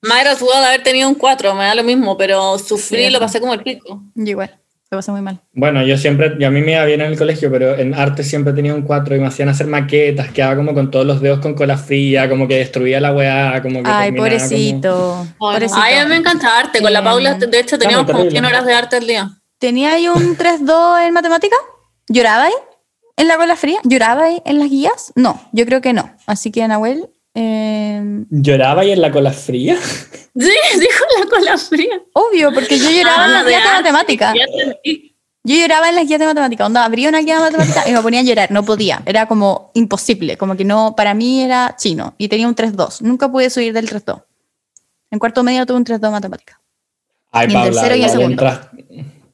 Mayra 0.01 0.35
tuvo 0.35 0.51
de 0.51 0.65
haber 0.65 0.83
tenido 0.83 1.09
un 1.09 1.15
4, 1.15 1.55
me 1.55 1.63
da 1.63 1.73
lo 1.73 1.83
mismo, 1.83 2.15
pero 2.17 2.59
sufrí 2.59 2.99
Sí, 2.99 3.03
y 3.05 3.09
lo 3.09 3.19
pasé 3.19 3.39
como 3.39 3.53
el 3.53 3.63
pico. 3.63 4.03
Igual, 4.15 4.59
lo 4.89 4.97
pasé 4.97 5.11
muy 5.11 5.21
mal. 5.21 5.41
Bueno, 5.53 5.83
yo 5.83 5.97
siempre, 5.97 6.35
y 6.39 6.43
a 6.43 6.49
mí 6.49 6.61
me 6.61 6.71
iba 6.73 6.85
bien 6.85 7.01
en 7.01 7.07
el 7.07 7.17
colegio, 7.17 7.51
pero 7.51 7.75
en 7.75 7.93
arte 7.93 8.23
siempre 8.23 8.53
tenía 8.53 8.73
un 8.73 8.83
4 8.83 9.15
y 9.15 9.19
me 9.19 9.27
hacían 9.27 9.49
hacer 9.49 9.67
maquetas, 9.67 10.31
quedaba 10.31 10.55
como 10.55 10.73
con 10.73 10.89
todos 10.91 11.05
los 11.05 11.21
dedos 11.21 11.39
con 11.39 11.55
cola 11.55 11.77
fría, 11.77 12.29
como 12.29 12.47
que 12.47 12.57
destruía 12.57 13.01
la 13.01 13.11
weá, 13.13 13.61
como 13.61 13.83
que 13.83 13.89
Ay, 13.89 14.13
pobrecito, 14.13 15.27
pobrecito. 15.37 15.79
Ay, 15.81 15.95
a 15.95 16.03
mí 16.05 16.09
me 16.11 16.15
encanta 16.17 16.57
arte, 16.57 16.81
con 16.81 16.93
la 16.93 17.03
Paula, 17.03 17.33
de 17.33 17.59
hecho, 17.59 17.77
teníamos 17.77 18.05
como 18.05 18.19
terrible. 18.19 18.39
100 18.39 18.45
horas 18.45 18.65
de 18.65 18.73
arte 18.73 18.95
al 18.95 19.07
día. 19.07 19.29
¿Tenía 19.59 19.93
ahí 19.93 20.07
un 20.07 20.37
3-2 20.37 21.07
en 21.07 21.13
matemática? 21.13 21.55
¿Lloraba 22.07 22.45
ahí? 22.45 22.53
¿En 23.17 23.27
la 23.27 23.35
cola 23.37 23.55
fría? 23.55 23.79
¿Lloraba 23.83 24.25
ahí 24.25 24.41
en 24.45 24.59
las 24.59 24.69
guías? 24.69 25.11
No, 25.15 25.41
yo 25.51 25.65
creo 25.65 25.81
que 25.81 25.91
no. 25.91 26.15
Así 26.27 26.51
que, 26.51 26.65
Nahuel, 26.67 27.09
eh, 27.41 28.23
¿Lloraba 28.29 28.83
y 28.85 28.91
en 28.91 29.01
la 29.01 29.11
cola 29.11 29.31
fría? 29.31 29.77
Sí, 30.39 30.51
dijo 30.79 31.03
la 31.19 31.25
cola 31.27 31.57
fría. 31.57 31.99
obvio, 32.13 32.53
porque 32.53 32.77
yo 32.77 32.91
lloraba 32.91 33.25
en 33.25 33.31
Ah, 33.31 33.33
las 33.33 33.45
de 33.45 33.49
guías 33.49 33.63
de 33.63 33.71
matemática. 33.91 34.33
Yo 35.43 35.55
lloraba 35.55 35.89
en 35.89 35.95
las 35.95 36.05
guías 36.07 36.19
de 36.19 36.25
matemática. 36.27 36.65
Onda, 36.67 36.85
abría 36.85 37.09
una 37.09 37.21
guía 37.21 37.37
de 37.37 37.41
matemática 37.41 37.89
y 37.89 37.91
me 37.93 38.01
ponía 38.03 38.19
a 38.19 38.23
llorar. 38.23 38.51
No 38.51 38.63
podía. 38.63 39.01
Era 39.07 39.25
como 39.27 39.71
imposible. 39.73 40.37
Como 40.37 40.55
que 40.55 40.63
no, 40.63 40.93
para 40.95 41.15
mí 41.15 41.41
era 41.41 41.75
chino. 41.75 42.13
Y 42.19 42.27
tenía 42.27 42.47
un 42.47 42.55
3-2. 42.55 43.01
Nunca 43.01 43.31
pude 43.31 43.49
subir 43.49 43.73
del 43.73 43.89
3-2. 43.89 44.21
En 45.09 45.17
cuarto 45.17 45.41
medio 45.43 45.65
tuve 45.65 45.77
un 45.77 45.85
3-2 45.85 46.05
en 46.05 46.11
matemática. 46.11 46.61
Ay, 47.31 47.47
Y 47.47 47.49
en 47.49 47.53
Paula, 47.53 47.71
tercero 47.71 47.95
y 47.95 47.97
en 47.97 48.05
igual 48.05 48.11
segundo. 48.19 48.43
entras- 48.43 48.69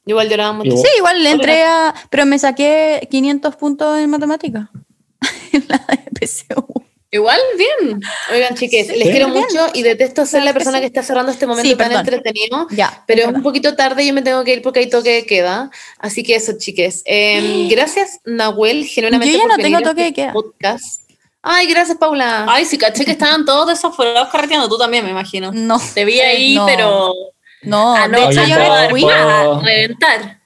Igual 0.05 0.29
lloraba 0.29 0.53
mucho. 0.53 0.77
Sí, 0.77 0.87
igual 0.99 1.21
le 1.21 1.31
entré 1.31 1.63
a... 1.63 1.93
Pero 2.09 2.25
me 2.25 2.39
saqué 2.39 3.05
500 3.11 3.57
puntos 3.57 3.99
en 3.99 4.09
matemática. 4.09 4.71
en 5.51 5.65
la 5.67 5.83
de 5.89 6.25
PSU. 6.25 6.65
Igual, 7.13 7.39
bien. 7.57 8.01
Oigan, 8.33 8.55
chiques, 8.55 8.87
les 8.87 9.07
quiero 9.09 9.27
Bien. 9.27 9.43
mucho 9.43 9.67
y 9.73 9.83
detesto 9.83 10.25
ser 10.25 10.41
la 10.43 10.51
persona 10.51 10.79
que 10.79 10.87
está 10.87 11.03
cerrando 11.03 11.31
este 11.31 11.45
momento 11.45 11.69
Sí, 11.69 11.75
tan 11.75 11.89
perdón. 11.89 11.99
entretenido. 12.05 12.67
Ya. 12.71 13.03
Pero 13.05 13.21
es 13.21 13.27
un 13.27 13.43
poquito 13.43 13.75
tarde 13.75 14.03
y 14.03 14.07
yo 14.07 14.13
me 14.15 14.23
tengo 14.23 14.43
que 14.43 14.53
ir 14.53 14.61
porque 14.63 14.79
hay 14.79 14.89
toque 14.89 15.11
de 15.11 15.25
queda. 15.27 15.69
Así 15.99 16.23
que 16.23 16.35
eso, 16.35 16.53
chiques. 16.57 17.03
Eh, 17.05 17.67
gracias, 17.71 18.19
Nahuel, 18.25 18.85
genuinamente. 18.87 19.31
Yo 19.31 19.37
ya 19.37 19.43
por 19.47 19.57
no 19.57 19.63
tengo 19.63 19.79
toque 19.81 20.01
de 20.01 20.07
este 20.07 20.21
queda. 20.23 20.33
Podcast. 20.33 21.01
Ay, 21.43 21.67
gracias, 21.67 21.97
Paula. 21.97 22.45
Ay, 22.49 22.65
sí, 22.65 22.77
caché 22.77 23.05
que 23.05 23.11
estaban 23.11 23.45
todos 23.45 23.67
desaforados 23.67 24.29
carreteando. 24.29 24.67
Tú 24.67 24.77
también, 24.79 25.05
me 25.05 25.11
imagino. 25.11 25.51
No. 25.53 25.79
Te 25.93 26.05
vi 26.05 26.19
ahí, 26.19 26.55
No. 26.55 26.65
pero 26.65 27.13
No, 27.61 27.93
de 27.93 27.99
anoche 27.99 28.47
yo 28.49 28.55
me 28.57 28.89
fui. 28.89 29.05
a 29.11 29.59
reventar. 29.61 30.39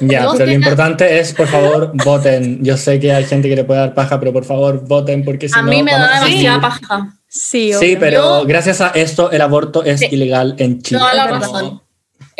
Ya, 0.00 0.28
pero 0.32 0.46
lo 0.46 0.52
importante 0.52 1.18
es, 1.18 1.32
por 1.32 1.48
favor, 1.48 1.92
voten. 2.04 2.62
Yo 2.64 2.76
sé 2.76 3.00
que 3.00 3.12
hay 3.12 3.24
gente 3.24 3.48
que 3.48 3.56
le 3.56 3.64
puede 3.64 3.80
dar 3.80 3.94
paja, 3.94 4.18
pero 4.20 4.32
por 4.32 4.44
favor, 4.44 4.86
voten 4.86 5.24
porque 5.24 5.48
si 5.48 5.58
A 5.58 5.62
no, 5.62 5.70
mí 5.70 5.82
me 5.82 5.90
da 5.92 6.04
a 6.18 6.24
demasiada 6.24 6.60
paja. 6.60 7.14
Sí, 7.26 7.72
pero 7.98 8.40
Yo- 8.40 8.46
gracias 8.46 8.80
a 8.80 8.88
esto 8.90 9.30
el 9.30 9.40
aborto 9.42 9.82
es 9.84 10.00
Sí. 10.00 10.08
ilegal 10.12 10.54
en 10.58 10.80
Chile. 10.82 11.00
Toda 11.00 11.14
la 11.14 11.26
razón. 11.26 11.82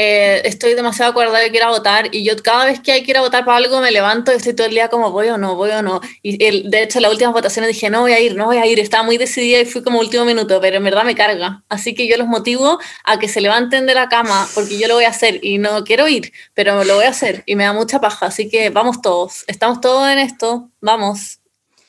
Eh, 0.00 0.42
estoy 0.44 0.74
demasiado 0.74 1.10
acordada 1.10 1.40
de 1.40 1.50
que 1.50 1.60
a 1.60 1.70
votar 1.70 2.08
y 2.12 2.22
yo 2.22 2.40
cada 2.40 2.66
vez 2.66 2.78
que 2.78 2.92
hay 2.92 3.02
que 3.02 3.10
ir 3.10 3.16
a 3.16 3.20
votar 3.20 3.44
para 3.44 3.56
algo 3.56 3.80
me 3.80 3.90
levanto 3.90 4.30
y 4.30 4.36
estoy 4.36 4.54
todo 4.54 4.68
el 4.68 4.72
día 4.72 4.86
como 4.86 5.10
voy 5.10 5.28
o 5.28 5.38
no, 5.38 5.56
voy 5.56 5.70
o 5.70 5.82
no. 5.82 6.00
Y 6.22 6.42
el, 6.44 6.70
de 6.70 6.84
hecho, 6.84 7.00
las 7.00 7.10
últimas 7.10 7.34
votaciones 7.34 7.66
dije 7.66 7.90
no 7.90 8.02
voy 8.02 8.12
a 8.12 8.20
ir, 8.20 8.36
no 8.36 8.44
voy 8.44 8.58
a 8.58 8.66
ir. 8.66 8.78
Estaba 8.78 9.02
muy 9.02 9.18
decidida 9.18 9.58
y 9.58 9.64
fui 9.64 9.82
como 9.82 9.98
último 9.98 10.24
minuto, 10.24 10.60
pero 10.60 10.76
en 10.76 10.84
verdad 10.84 11.02
me 11.02 11.16
carga. 11.16 11.64
Así 11.68 11.96
que 11.96 12.06
yo 12.06 12.16
los 12.16 12.28
motivo 12.28 12.78
a 13.04 13.18
que 13.18 13.26
se 13.26 13.40
levanten 13.40 13.86
de 13.86 13.94
la 13.94 14.08
cama 14.08 14.46
porque 14.54 14.78
yo 14.78 14.86
lo 14.86 14.94
voy 14.94 15.04
a 15.04 15.08
hacer 15.08 15.40
y 15.42 15.58
no 15.58 15.82
quiero 15.82 16.06
ir, 16.06 16.32
pero 16.54 16.84
lo 16.84 16.94
voy 16.94 17.06
a 17.06 17.10
hacer 17.10 17.42
y 17.44 17.56
me 17.56 17.64
da 17.64 17.72
mucha 17.72 18.00
paja. 18.00 18.26
Así 18.26 18.48
que 18.48 18.70
vamos 18.70 19.02
todos, 19.02 19.42
estamos 19.48 19.80
todos 19.80 20.08
en 20.08 20.20
esto, 20.20 20.68
vamos. 20.80 21.40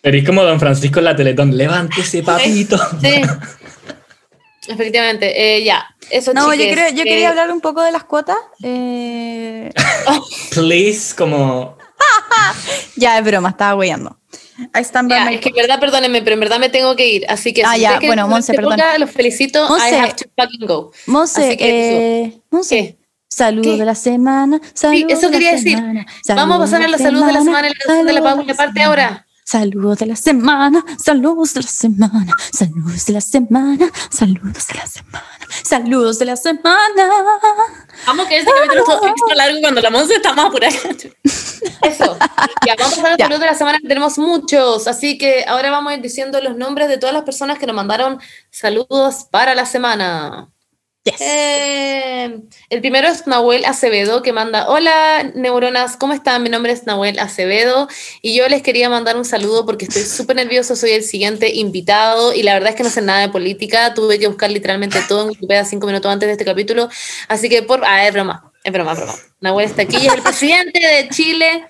Eres 0.02 0.26
como 0.26 0.42
Don 0.42 0.60
Francisco 0.60 0.98
en 0.98 1.06
la 1.06 1.16
Teletón. 1.16 1.56
Levántese, 1.56 2.24
papito. 2.24 2.76
Sí. 3.02 3.22
Efectivamente. 4.70 5.58
Eh, 5.58 5.64
ya. 5.64 5.86
Eso, 6.10 6.34
No, 6.34 6.54
yo, 6.54 6.64
creo, 6.72 6.90
yo 6.92 7.02
Eh, 7.02 7.06
quería 7.06 7.30
hablar 7.30 7.52
un 7.52 7.60
poco 7.62 7.82
de 7.82 7.92
las 7.92 8.04
cuotas. 8.06 8.38
Eh, 8.64 9.72
Please, 10.52 11.16
como... 11.16 11.78
ya, 12.96 13.18
es 13.18 13.24
broma, 13.26 13.50
estaba 13.50 13.76
weyando. 13.76 14.18
Ahí 14.74 14.82
están 14.82 15.08
Ya, 15.10 15.16
Batman. 15.18 15.34
es 15.36 15.42
que 15.42 15.50
en 15.50 15.56
verdad, 15.56 15.80
perdónenme, 15.80 16.22
pero 16.22 16.34
en 16.34 16.40
verdad 16.42 16.60
me 16.60 16.70
tengo 16.70 16.96
que 16.96 17.08
ir. 17.08 17.26
Así 17.30 17.54
que 17.54 17.64
Ah, 17.64 17.76
si 17.76 17.82
ya, 17.82 17.90
quieren 17.92 18.08
bueno, 18.10 18.28
Monse, 18.28 18.54
perdón. 18.54 18.80
Los 19.00 19.12
felicito. 19.12 19.68
Monse. 19.70 19.90
I 19.90 19.94
have 20.00 20.14
to 20.14 20.26
fucking 20.38 20.68
go. 20.68 20.92
Monse, 21.08 21.48
Así 21.50 21.58
que 21.58 22.22
eh, 22.24 22.42
Monse, 22.52 22.76
¿Qué? 22.76 22.98
saludo 23.30 23.72
¿Qué? 23.72 23.78
de 23.78 23.86
la 23.86 23.96
semana. 23.96 24.60
Saludo 24.74 25.08
eso 25.10 25.22
de 25.22 25.28
la 25.28 25.32
quería 25.32 25.52
decir. 25.54 25.78
semana, 25.78 26.06
Vamos 26.36 26.58
a 26.58 26.60
pasar 26.60 26.82
a 26.84 26.88
la 26.90 26.98
salud 26.98 27.26
de 27.26 27.32
la 27.34 27.42
semana 27.42 27.68
y 27.70 27.72
la 27.74 27.80
canción 27.80 28.06
de 28.08 28.14
la 28.14 28.22
Paula. 28.24 28.54
Parte 28.54 28.82
ahora. 28.82 29.26
Saludos 29.52 29.98
de 29.98 30.06
la 30.06 30.16
semana, 30.16 30.86
saludos 31.04 31.56
de 31.56 31.62
la 31.64 31.68
semana, 31.68 32.34
saludos 32.54 33.04
de 33.08 33.14
la 33.14 33.20
semana, 33.22 33.92
saludos 34.12 34.68
de 34.68 34.76
la 34.76 34.86
semana, 34.86 35.48
saludos 35.64 36.20
de 36.20 36.26
la 36.26 36.36
semana. 36.36 37.10
Vamos 38.06 38.28
que 38.28 38.38
este 38.38 38.52
capítulo 38.52 38.84
es 38.84 39.10
extra 39.10 39.36
largo 39.36 39.58
cuando 39.62 39.82
la 39.82 39.90
Monse 39.90 40.14
está 40.14 40.34
más 40.34 40.46
apurada. 40.50 40.76
Eso. 41.82 42.18
Ya, 42.64 42.76
vamos 42.78 42.94
a 42.94 42.96
pasar 42.98 43.06
a 43.08 43.10
la 43.10 43.18
Ya. 43.18 43.26
salud 43.26 43.40
de 43.40 43.46
la 43.48 43.56
semana, 43.56 43.80
que 43.80 43.88
tenemos 43.88 44.20
muchos. 44.20 44.88
Así 44.88 45.18
que 45.18 45.44
ahora 45.48 45.72
vamos 45.72 45.94
a 45.94 45.96
ir 45.96 46.02
diciendo 46.04 46.40
los 46.42 46.56
nombres 46.56 46.88
de 46.88 47.00
todas 47.00 47.16
las 47.16 47.24
personas 47.24 47.58
que 47.58 47.66
nos 47.66 47.76
mandaron 47.76 48.20
saludos 48.52 49.26
para 49.32 49.56
la 49.56 49.66
semana. 49.66 50.52
Yes. 51.06 51.16
Eh, 51.22 52.40
el 52.70 52.82
primero 52.82 53.08
es 53.08 53.26
Nahuel 53.26 53.64
Acevedo 53.64 54.22
que 54.22 54.34
manda, 54.34 54.68
hola 54.68 55.32
neuronas, 55.34 55.96
¿cómo 55.96 56.12
están? 56.12 56.44
Mi 56.44 56.50
nombre 56.50 56.74
es 56.74 56.86
Nahuel 56.86 57.20
Acevedo 57.20 57.88
y 58.22 58.36
yo 58.36 58.50
les 58.50 58.62
quería 58.62 58.90
mandar 58.90 59.16
un 59.16 59.24
saludo 59.24 59.66
porque 59.66 59.86
estoy 59.86 60.02
súper 60.18 60.36
nervioso, 60.36 60.76
soy 60.76 60.92
el 60.92 61.04
siguiente 61.04 61.56
invitado 61.56 62.34
y 62.34 62.44
la 62.44 62.54
verdad 62.54 62.72
es 62.72 62.76
que 62.76 62.84
no 62.84 62.90
sé 62.90 63.02
nada 63.02 63.22
de 63.22 63.30
política, 63.30 63.94
tuve 63.94 64.20
que 64.20 64.28
buscar 64.28 64.52
literalmente 64.52 65.00
todo 65.08 65.22
en 65.24 65.30
Wikipedia 65.30 65.64
cinco 65.64 65.88
minutos 65.88 66.12
antes 66.12 66.28
de 66.28 66.34
este 66.34 66.44
capítulo, 66.46 66.90
así 67.30 67.48
que 67.48 67.64
por... 67.64 67.82
Ah, 67.86 68.06
es 68.06 68.14
broma, 68.14 68.52
es 68.66 68.74
broma, 68.74 68.92
es 68.92 68.98
broma. 68.98 69.14
Nahuel 69.40 69.66
está 69.68 69.84
aquí, 69.84 69.96
es 70.06 70.14
el 70.14 70.22
presidente 70.22 70.80
de 70.80 71.08
Chile, 71.10 71.64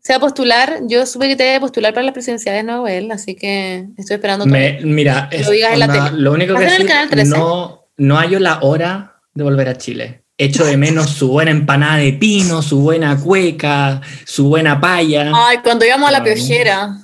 se 0.00 0.12
va 0.12 0.18
a 0.18 0.20
postular, 0.20 0.80
yo 0.82 1.06
supe 1.06 1.28
que 1.28 1.36
te 1.36 1.46
iba 1.46 1.56
a 1.56 1.60
postular 1.60 1.94
para 1.94 2.04
las 2.04 2.12
presidenciales, 2.12 2.62
Nahuel, 2.64 3.10
así 3.10 3.34
que 3.36 3.86
estoy 3.96 4.16
esperando. 4.16 4.44
Me, 4.44 4.80
mira, 4.82 5.30
Lo 5.32 5.38
es- 5.38 5.50
digas 5.50 5.72
en 5.72 5.78
la 5.78 5.86
onda, 5.86 6.04
tele. 6.10 6.20
lo 6.22 6.32
único 6.32 6.54
que 6.56 6.60
en 6.60 6.68
el 6.68 6.72
decir, 6.72 6.86
canal 6.86 7.08
13. 7.08 7.30
no, 7.30 7.79
no 8.00 8.16
hallo 8.16 8.38
la 8.38 8.58
hora 8.62 9.20
de 9.34 9.44
volver 9.44 9.68
a 9.68 9.76
Chile. 9.76 10.24
Echo 10.38 10.64
de 10.64 10.76
menos 10.78 11.10
su 11.10 11.28
buena 11.28 11.50
empanada 11.50 11.96
de 11.98 12.14
pino, 12.14 12.62
su 12.62 12.80
buena 12.80 13.18
cueca, 13.20 14.00
su 14.24 14.48
buena 14.48 14.80
paya. 14.80 15.30
Ay, 15.34 15.58
cuando 15.58 15.84
íbamos 15.84 16.08
a 16.08 16.12
la 16.12 16.24
piojera. 16.24 16.96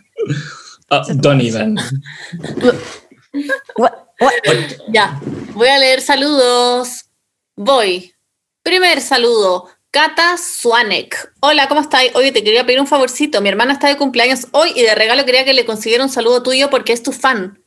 Oh, 0.88 1.02
don't 1.16 1.42
even. 1.42 1.76
What- 3.76 3.92
what- 4.20 4.32
Ya, 4.88 5.20
voy 5.52 5.68
a 5.68 5.78
leer 5.78 6.00
saludos. 6.00 7.04
Voy. 7.56 8.14
Primer 8.62 9.00
saludo. 9.02 9.68
Cata 9.90 10.36
Swanek. 10.38 11.32
Hola, 11.40 11.68
¿cómo 11.68 11.80
estás? 11.82 12.02
Oye, 12.14 12.32
te 12.32 12.42
quería 12.42 12.64
pedir 12.64 12.80
un 12.80 12.86
favorcito. 12.86 13.40
Mi 13.42 13.48
hermana 13.50 13.74
está 13.74 13.88
de 13.88 13.96
cumpleaños 13.96 14.46
hoy 14.52 14.72
y 14.74 14.82
de 14.82 14.94
regalo 14.94 15.24
quería 15.24 15.44
que 15.44 15.52
le 15.54 15.66
consiguiera 15.66 16.04
un 16.04 16.10
saludo 16.10 16.42
tuyo 16.42 16.70
porque 16.70 16.92
es 16.94 17.02
tu 17.02 17.12
fan. 17.12 17.62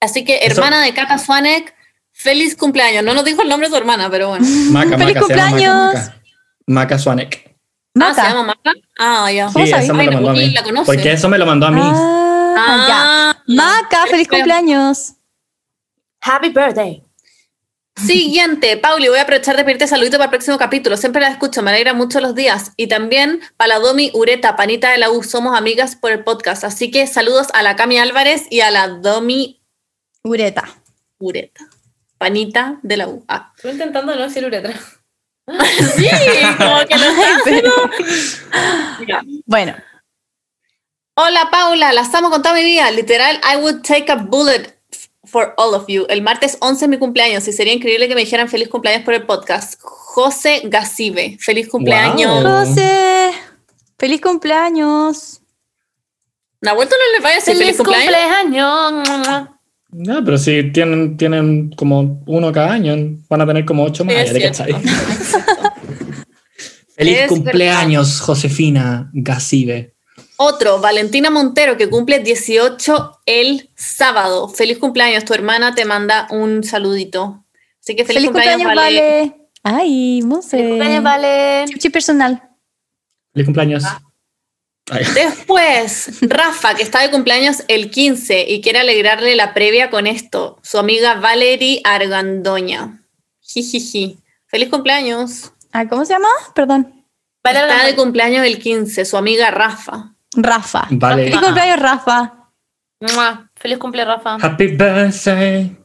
Así 0.00 0.24
que, 0.24 0.36
Eso- 0.42 0.52
hermana 0.62 0.82
de 0.82 0.94
Cata 0.94 1.18
Swanek, 1.18 1.74
feliz 2.22 2.56
cumpleaños. 2.56 3.04
No 3.04 3.14
nos 3.14 3.24
dijo 3.24 3.42
el 3.42 3.48
nombre 3.48 3.68
de 3.68 3.72
tu 3.72 3.76
hermana, 3.78 4.08
pero 4.10 4.28
bueno. 4.28 4.46
Maca, 4.70 4.96
¡Feliz 4.98 5.14
Maca, 5.14 5.20
cumpleaños! 5.20 5.94
Maca, 5.94 5.98
Maca. 6.06 6.22
Maca 6.66 6.98
Swanek. 6.98 7.56
Ah, 8.00 8.14
¿se 8.14 8.20
Maca. 8.20 8.28
llama 8.28 8.42
Maca? 8.44 8.72
Ah, 8.98 9.32
ya. 9.32 9.50
¿Cómo 9.52 9.66
Sí, 9.66 9.72
eso 9.72 9.94
me 9.94 10.00
Ay, 10.02 10.06
lo 10.06 10.12
no, 10.12 10.16
mandó 10.18 10.30
a 10.30 10.32
porque 10.34 10.46
mí. 10.46 10.52
la 10.54 10.62
conoce. 10.62 10.86
Porque 10.86 11.12
eso 11.12 11.28
me 11.28 11.38
lo 11.38 11.46
mandó 11.46 11.66
a 11.66 11.70
mí. 11.70 11.80
Ah, 11.82 12.54
Ah, 12.56 13.36
ya. 13.46 13.54
Maca, 13.54 14.06
feliz 14.08 14.28
cumpleaños. 14.28 15.12
Happy 16.20 16.50
birthday. 16.50 17.02
Siguiente, 17.96 18.76
Pauli, 18.78 19.08
voy 19.08 19.18
a 19.18 19.22
aprovechar 19.22 19.56
de 19.56 19.64
pedirte 19.64 19.86
saludito 19.86 20.16
para 20.16 20.24
el 20.26 20.30
próximo 20.30 20.56
capítulo. 20.58 20.96
Siempre 20.96 21.20
la 21.20 21.28
escucho, 21.28 21.62
me 21.62 21.70
alegra 21.70 21.92
mucho 21.92 22.20
los 22.20 22.34
días. 22.34 22.72
Y 22.76 22.86
también 22.86 23.40
para 23.56 23.74
la 23.74 23.78
Domi 23.78 24.10
Ureta, 24.14 24.56
panita 24.56 24.90
de 24.90 24.98
la 24.98 25.10
U, 25.10 25.22
somos 25.22 25.56
amigas 25.56 25.96
por 25.96 26.10
el 26.10 26.24
podcast. 26.24 26.64
Así 26.64 26.90
que 26.90 27.06
saludos 27.06 27.48
a 27.52 27.62
la 27.62 27.76
Cami 27.76 27.98
Álvarez 27.98 28.46
y 28.50 28.60
a 28.60 28.70
la 28.70 28.88
Domi 28.88 29.60
Ureta. 30.22 30.64
Ureta, 31.18 31.68
panita 32.20 32.78
de 32.82 32.98
la 32.98 33.08
U. 33.08 33.24
Ah. 33.28 33.50
Estoy 33.56 33.72
intentando 33.72 34.14
no 34.14 34.22
decir 34.22 34.44
uretra. 34.44 34.74
Sí, 35.96 36.08
como 36.58 36.78
que 36.86 36.94
Ya. 39.08 39.20
Bueno, 39.46 39.74
Hola 41.14 41.48
Paula, 41.50 41.92
las 41.92 42.14
amo 42.14 42.30
con 42.30 42.40
toda 42.40 42.54
mi 42.54 42.62
vida. 42.62 42.90
Literal, 42.92 43.40
I 43.42 43.56
would 43.56 43.82
take 43.82 44.12
a 44.12 44.16
bullet 44.16 44.78
for 45.24 45.54
all 45.56 45.74
of 45.74 45.86
you. 45.88 46.06
El 46.08 46.22
martes 46.22 46.56
11 46.60 46.84
es 46.84 46.88
mi 46.88 46.98
cumpleaños 46.98 47.48
y 47.48 47.52
sería 47.52 47.72
increíble 47.72 48.06
que 48.06 48.14
me 48.14 48.20
dijeran 48.20 48.48
feliz 48.48 48.68
cumpleaños 48.68 49.04
por 49.04 49.14
el 49.14 49.26
podcast. 49.26 49.80
José 49.80 50.62
Gasive, 50.64 51.36
feliz 51.40 51.68
cumpleaños. 51.68 52.44
Wow. 52.44 52.64
José, 52.64 53.32
feliz 53.98 54.20
cumpleaños. 54.20 55.40
¿La 56.60 56.74
vuelta 56.74 56.94
no 56.96 57.12
les 57.12 57.22
vaya 57.22 57.36
a 57.36 57.40
decir 57.40 57.56
feliz, 57.56 57.76
cumpleaños? 57.76 58.42
cumpleaños. 58.42 59.59
No, 59.92 60.24
pero 60.24 60.38
si 60.38 60.70
tienen, 60.72 61.16
tienen 61.16 61.70
como 61.70 62.22
uno 62.26 62.52
cada 62.52 62.72
año, 62.72 62.94
van 63.28 63.40
a 63.40 63.46
tener 63.46 63.64
como 63.64 63.84
ocho 63.84 64.04
más. 64.04 64.14
Es 64.14 64.32
te. 64.32 64.74
Feliz 66.96 67.18
Es 67.18 67.28
cumpleaños, 67.28 68.20
Josefina 68.20 69.10
Gasive. 69.12 69.94
Otro, 70.36 70.80
Valentina 70.80 71.30
Montero, 71.30 71.76
que 71.76 71.88
cumple 71.88 72.20
18 72.20 73.20
el 73.26 73.70
sábado. 73.74 74.48
Feliz 74.48 74.78
cumpleaños, 74.78 75.24
tu 75.24 75.34
hermana 75.34 75.74
te 75.74 75.84
manda 75.84 76.28
un 76.30 76.62
saludito. 76.62 77.44
Así 77.82 77.96
que 77.96 78.04
feliz, 78.04 78.22
Feliz 78.22 78.30
cumpleaños, 78.30 78.66
Vale. 78.66 78.76
vale. 78.76 79.36
Ay, 79.62 80.22
Monse. 80.22 80.50
Feliz 80.50 80.68
cumpleaños, 80.68 81.04
Valen. 81.04 81.68
Chichi 81.68 81.90
personal. 81.90 82.42
Feliz 83.32 83.46
cumpleaños. 83.46 83.84
Ah. 83.86 84.00
Después, 85.14 86.18
Rafa, 86.22 86.74
que 86.74 86.82
está 86.82 87.00
de 87.00 87.10
cumpleaños 87.10 87.62
el 87.68 87.90
15 87.90 88.46
y 88.48 88.60
quiere 88.60 88.80
alegrarle 88.80 89.36
la 89.36 89.54
previa 89.54 89.90
con 89.90 90.06
esto. 90.06 90.58
Su 90.62 90.78
amiga 90.78 91.14
Valerie 91.14 91.80
Argandoña. 91.84 93.02
Jijiji. 93.40 94.18
Feliz 94.46 94.68
cumpleaños. 94.68 95.52
Ah, 95.72 95.86
¿Cómo 95.88 96.04
se 96.04 96.12
llama? 96.12 96.28
Perdón. 96.54 97.04
Está 97.42 97.86
de 97.86 97.96
cumpleaños 97.96 98.44
el 98.44 98.58
15, 98.58 99.04
su 99.04 99.16
amiga 99.16 99.50
Rafa. 99.50 100.12
Rafa. 100.34 100.86
Vale. 100.90 101.24
Feliz 101.24 101.40
cumpleaños, 101.40 101.78
Rafa. 101.80 102.40
Mua. 103.00 103.50
Feliz 103.56 103.78
cumple, 103.78 104.04
Rafa. 104.04 104.36
Happy 104.40 104.66
birthday. 104.68 105.76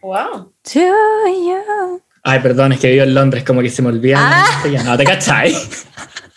Wow. 0.00 0.52
To 0.72 0.80
you. 0.80 2.02
Ay, 2.22 2.40
perdón, 2.40 2.72
es 2.72 2.80
que 2.80 2.90
vivo 2.90 3.04
en 3.04 3.14
Londres, 3.14 3.42
como 3.44 3.60
que 3.60 3.70
se 3.70 3.82
me 3.82 3.88
olvida. 3.88 4.18
Ah. 4.20 4.62
No 4.84 4.96
te 4.96 5.04
cachai. 5.04 5.52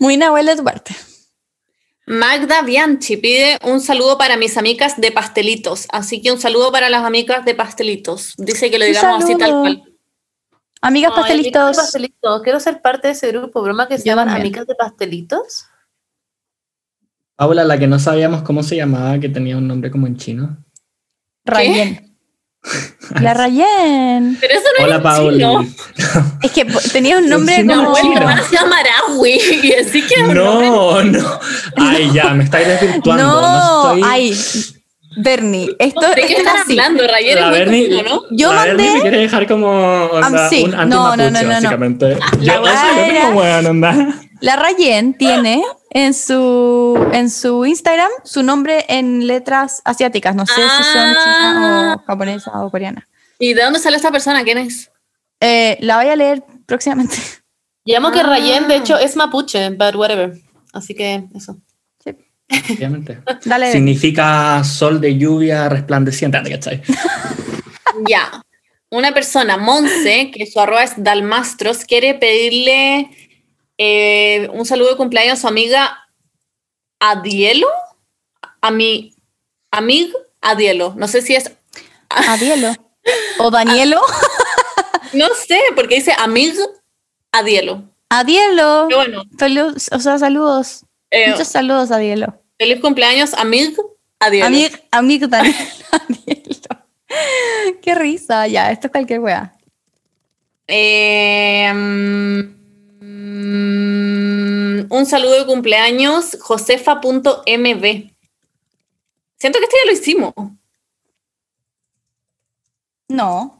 Muy 0.00 0.16
Nahuel 0.16 0.48
Duarte. 0.56 0.96
Magda 2.06 2.62
Bianchi 2.62 3.18
pide 3.18 3.58
un 3.62 3.80
saludo 3.80 4.16
para 4.18 4.36
mis 4.38 4.56
amigas 4.56 4.98
de 5.00 5.12
pastelitos. 5.12 5.86
Así 5.92 6.22
que 6.22 6.32
un 6.32 6.40
saludo 6.40 6.72
para 6.72 6.88
las 6.88 7.04
amigas 7.04 7.44
de 7.44 7.54
pastelitos. 7.54 8.34
Dice 8.38 8.70
que 8.70 8.78
lo 8.78 8.86
digamos 8.86 9.22
así 9.22 9.36
tal 9.36 9.50
cual. 9.52 9.82
Amigas 10.80 10.82
Ay, 10.82 10.88
amigas 10.90 11.14
de 11.14 11.20
pastelitos. 11.20 11.76
pastelitos. 11.76 12.42
Quiero 12.42 12.58
ser 12.58 12.80
parte 12.80 13.08
de 13.08 13.12
ese 13.12 13.28
grupo. 13.28 13.62
¿Broma 13.62 13.86
que 13.86 13.98
se 13.98 14.04
Yo 14.04 14.12
llaman 14.12 14.28
también. 14.28 14.46
amigas 14.46 14.66
de 14.66 14.74
pastelitos? 14.74 15.66
Paula, 17.36 17.64
la 17.64 17.78
que 17.78 17.86
no 17.86 17.98
sabíamos 17.98 18.42
cómo 18.42 18.62
se 18.62 18.76
llamaba, 18.76 19.20
que 19.20 19.28
tenía 19.28 19.58
un 19.58 19.68
nombre 19.68 19.90
como 19.90 20.06
en 20.06 20.16
chino. 20.16 20.64
Rayen. 21.44 22.09
La 23.20 23.34
Rayen. 23.34 24.36
Pero 24.40 24.54
eso 24.54 24.64
no 24.78 24.84
Hola, 24.84 24.96
es 24.96 25.34
chino. 25.34 25.66
Es 26.42 26.50
que 26.52 26.64
tenía 26.92 27.18
un 27.18 27.28
nombre 27.28 27.64
como. 27.66 27.92
Mi 28.02 28.14
hermana 28.16 28.42
se 28.42 28.54
llama 28.56 28.76
Marawi. 28.76 29.40
Y 29.62 29.72
así 29.72 30.02
que 30.06 30.22
No, 30.22 31.02
no. 31.02 31.40
Ay, 31.76 32.10
ya, 32.12 32.34
me 32.34 32.44
estáis 32.44 32.68
desvirtuando. 32.68 33.24
No, 33.24 33.40
No, 33.40 33.94
estoy... 33.94 34.02
ay, 34.04 34.36
Bernie, 35.16 35.74
esto, 35.80 36.00
¿De 36.14 36.22
qué 36.26 36.34
estás 36.34 36.60
así. 36.62 36.78
hablando, 36.78 37.02
Rayer? 37.08 37.40
La 37.40 37.46
Es 37.46 37.50
muy 37.50 37.58
Berni, 37.58 37.88
confuso, 37.96 38.14
¿no? 38.30 38.36
Yo 38.36 38.52
la 38.52 38.66
mandé- 38.66 38.92
me 38.94 39.00
quiere 39.00 39.18
dejar 39.18 39.46
como 39.48 40.06
o 40.06 40.22
sea, 40.30 40.48
sí, 40.48 40.62
un 40.64 40.70
no, 40.70 40.84
no, 40.86 41.16
no, 41.16 41.30
no, 41.30 41.42
no. 41.42 41.48
básicamente. 41.48 42.16
La 42.40 42.54
Yo, 42.54 42.62
weá 42.62 42.94
yo 42.94 43.02
era- 43.02 43.20
como 43.26 43.40
weón, 43.40 43.66
onda. 43.66 44.14
La 44.40 44.56
Rayen 44.56 45.14
tiene 45.14 45.62
en 45.90 46.14
su, 46.14 46.98
en 47.12 47.28
su 47.30 47.66
Instagram 47.66 48.10
su 48.24 48.42
nombre 48.42 48.84
en 48.88 49.26
letras 49.26 49.82
asiáticas. 49.84 50.34
No 50.34 50.46
sé 50.46 50.54
si 50.54 50.60
son 50.60 51.14
Ah. 51.16 51.16
chinas 51.24 51.96
o 51.96 52.04
japonesas 52.06 52.54
o 52.56 52.70
coreanas. 52.70 53.04
¿Y 53.38 53.54
de 53.54 53.62
dónde 53.62 53.78
sale 53.78 53.96
esta 53.96 54.10
persona? 54.10 54.42
¿Quién 54.44 54.58
es? 54.58 54.90
Eh, 55.40 55.76
la 55.80 55.96
voy 55.98 56.06
a 56.06 56.16
leer 56.16 56.42
próximamente. 56.66 57.16
Llamo 57.84 58.10
que 58.12 58.20
Ah. 58.20 58.24
Rayen, 58.24 58.68
de 58.68 58.76
hecho, 58.76 58.98
es 58.98 59.16
mapuche, 59.16 59.70
but 59.70 59.94
whatever. 59.94 60.32
Así 60.72 60.94
que 60.94 61.24
eso. 61.34 61.56
Obviamente. 62.68 63.18
Dale. 63.44 63.70
Significa 63.70 64.64
sol 64.64 65.00
de 65.00 65.16
lluvia 65.16 65.68
resplandeciente, 65.68 66.40
¿te 66.40 66.50
¿cachai? 66.50 66.82
Ya. 68.08 68.42
Una 68.90 69.12
persona, 69.12 69.56
Monse, 69.56 70.30
que 70.32 70.46
su 70.46 70.58
arroba 70.58 70.82
es 70.82 70.94
Dalmastros, 70.96 71.84
quiere 71.84 72.14
pedirle 72.14 73.08
eh, 73.82 74.50
un 74.52 74.66
saludo 74.66 74.90
de 74.90 74.96
cumpleaños 74.98 75.38
a 75.38 75.40
su 75.40 75.48
amiga 75.48 76.06
Adielo. 77.00 77.66
A 78.60 78.70
mi 78.70 79.14
amigo 79.70 80.18
Adielo. 80.42 80.92
No 80.98 81.08
sé 81.08 81.22
si 81.22 81.34
es. 81.34 81.50
Adielo. 82.10 82.74
O 83.38 83.50
Danielo. 83.50 84.00
No 85.12 85.26
sé, 85.34 85.58
porque 85.74 85.96
dice 85.96 86.12
amigo 86.18 86.62
Adielo. 87.32 87.82
Adielo. 88.10 88.84
Pero 88.88 88.98
bueno, 89.00 89.22
Feliz- 89.38 89.88
o 89.92 89.98
sea, 89.98 90.18
saludos. 90.18 90.84
eh, 91.10 91.30
Muchos 91.32 91.48
saludos, 91.48 91.90
Adielo. 91.90 92.40
feliz 92.58 92.80
cumpleaños, 92.80 93.34
amigo 93.34 93.96
Adielo. 94.20 94.46
Amigo, 94.46 94.76
amigo 94.92 95.26
Daniel. 95.26 95.56
Adielo. 95.90 96.84
Qué 97.82 97.94
risa, 97.96 98.46
ya, 98.46 98.70
esto 98.70 98.86
es 98.86 98.90
cualquier 98.92 99.18
wea. 99.18 99.52
Eh, 100.68 101.72
mm, 103.30 104.86
un 104.92 105.06
saludo 105.06 105.34
de 105.38 105.46
cumpleaños, 105.46 106.36
josefa.mb. 106.40 108.14
Siento 109.38 109.58
que 109.58 109.64
esto 109.64 109.76
ya 109.84 109.86
lo 109.86 109.92
hicimos. 109.92 110.34
No. 113.08 113.56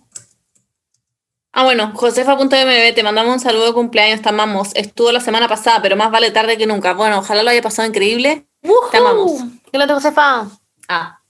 Ah, 1.53 1.65
bueno, 1.65 1.93
josefa.mb, 1.95 2.95
te 2.95 3.03
mandamos 3.03 3.35
un 3.35 3.41
saludo 3.41 3.67
de 3.67 3.73
cumpleaños, 3.73 4.23
te 4.23 4.29
amamos. 4.29 4.71
Estuvo 4.75 5.11
la 5.11 5.21
semana 5.21 5.49
pasada, 5.49 5.83
pero 5.83 5.97
más 5.97 6.11
vale 6.11 6.31
tarde 6.31 6.57
que 6.57 6.67
nunca. 6.67 6.95
Bueno, 6.95 7.19
ojalá 7.19 7.43
lo 7.43 7.51
haya 7.51 7.63
pasado 7.63 7.89
increíble. 7.89 8.47
Te 8.91 8.97
amamos. 8.99 9.33
¿Qué 9.73 9.79
le 9.79 9.87
tengo, 9.87 10.01
Josefa? 10.01 10.49
Ah, 10.89 11.21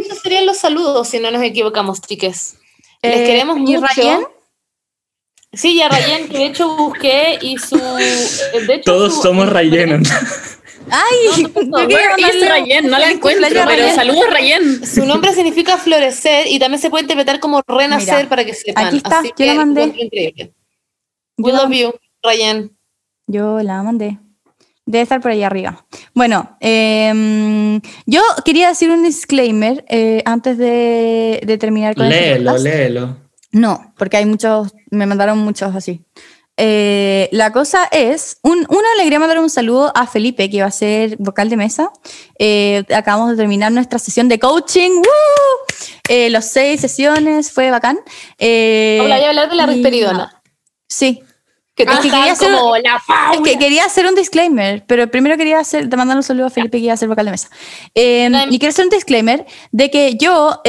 Esos 0.00 0.18
serían 0.20 0.46
los 0.46 0.56
saludos, 0.58 1.08
si 1.08 1.18
no 1.20 1.30
nos 1.30 1.42
equivocamos, 1.42 2.00
chiques. 2.00 2.56
Les 3.02 3.16
Eh, 3.20 3.24
queremos 3.26 3.56
¿y 3.58 3.60
mucho. 3.60 4.32
Sí, 5.52 5.72
y 5.74 5.82
a 5.82 5.88
Rayen, 5.88 6.28
que 6.28 6.38
de 6.38 6.46
hecho 6.46 6.76
busqué 6.76 7.38
y 7.42 7.58
su. 7.58 7.76
De 7.76 8.74
hecho, 8.74 8.82
Todos 8.84 9.16
su- 9.16 9.22
somos 9.22 9.48
Rayen. 9.48 10.02
Ay, 10.90 11.42
No, 11.54 11.62
no, 11.62 11.82
no, 11.82 11.88
yo 11.88 11.98
is 11.98 12.06
mandarle 12.08 12.48
Rayen? 12.48 12.84
No 12.86 12.90
la 12.92 12.98
feliz 13.06 13.16
encuentro, 13.16 13.48
pero 13.50 13.64
Rayen. 13.66 13.94
saludos 13.94 14.24
Rayen. 14.30 14.86
Su 14.86 15.04
nombre 15.06 15.32
significa 15.34 15.76
florecer 15.76 16.46
y 16.46 16.58
también 16.58 16.80
se 16.80 16.88
puede 16.90 17.02
interpretar 17.02 17.40
como 17.40 17.62
renacer 17.66 18.16
Mira, 18.16 18.28
para 18.28 18.44
que 18.44 18.54
sepan. 18.54 18.86
aquí 18.86 18.96
está, 18.98 19.18
Así 19.20 19.28
yo 19.28 19.34
que 19.34 19.46
la 19.46 19.54
mandé. 19.56 19.82
encuentro 19.82 20.04
increíble. 20.04 20.52
We 21.38 21.50
Yo 21.50 21.56
la- 21.56 21.62
love 21.64 21.72
you, 21.72 21.92
Rayen. 22.22 22.76
Yo 23.26 23.60
la 23.62 23.82
mandé. 23.82 24.18
Debe 24.86 25.02
estar 25.02 25.20
por 25.20 25.30
ahí 25.30 25.42
arriba. 25.42 25.84
Bueno, 26.14 26.56
em, 26.60 27.80
yo 28.06 28.22
quería 28.44 28.68
decir 28.68 28.90
un 28.90 29.02
disclaimer 29.04 29.84
eh, 29.88 30.22
antes 30.24 30.58
de, 30.58 31.40
de 31.44 31.58
terminar 31.58 31.94
con 31.94 32.08
Léelo, 32.08 32.56
léelo. 32.58 33.16
No, 33.52 33.92
porque 33.98 34.16
hay 34.18 34.26
muchos, 34.26 34.72
me 34.90 35.06
mandaron 35.06 35.38
muchos 35.38 35.74
así. 35.74 36.04
Eh, 36.62 37.30
la 37.32 37.52
cosa 37.52 37.88
es, 37.90 38.38
un, 38.42 38.66
uno 38.68 38.82
le 38.98 39.04
quería 39.04 39.18
mandar 39.18 39.38
un 39.38 39.48
saludo 39.48 39.92
a 39.94 40.06
Felipe, 40.06 40.50
que 40.50 40.60
va 40.60 40.68
a 40.68 40.70
ser 40.70 41.16
vocal 41.18 41.48
de 41.48 41.56
mesa. 41.56 41.90
Eh, 42.38 42.84
acabamos 42.94 43.30
de 43.30 43.36
terminar 43.36 43.72
nuestra 43.72 43.98
sesión 43.98 44.28
de 44.28 44.38
coaching. 44.38 44.90
¡Woo! 44.90 45.76
Eh, 46.08 46.28
los 46.28 46.44
seis 46.44 46.82
sesiones, 46.82 47.50
fue 47.50 47.70
bacán. 47.70 47.98
Hola, 48.38 49.16
voy 49.16 49.24
a 49.24 49.28
hablar 49.30 49.48
de 49.48 49.56
la 49.56 49.66
risperidona. 49.66 50.42
Sí. 50.86 51.22
Que 51.74 51.84
Es 51.84 51.90
que 52.00 52.10
quería 52.10 52.32
hacer- 52.32 52.52
como 52.52 52.76
la 52.76 53.00
Es 53.32 53.40
que 53.40 53.58
quería 53.58 53.86
hacer 53.86 54.04
un 54.04 54.14
disclaimer, 54.14 54.84
pero 54.86 55.10
primero 55.10 55.38
quería 55.38 55.60
hacer, 55.60 55.88
te 55.88 55.96
mandar 55.96 56.18
un 56.18 56.22
saludo 56.22 56.46
a 56.46 56.50
Felipe 56.50 56.76
que 56.76 56.84
iba 56.84 56.92
a 56.92 56.96
ser 56.98 57.08
vocal 57.08 57.24
de 57.24 57.30
mesa. 57.30 57.48
Y 57.94 58.58
quiero 58.58 58.68
hacer 58.68 58.84
un 58.84 58.90
disclaimer 58.90 59.46
de 59.72 59.90
que 59.90 60.16
yo 60.16 60.60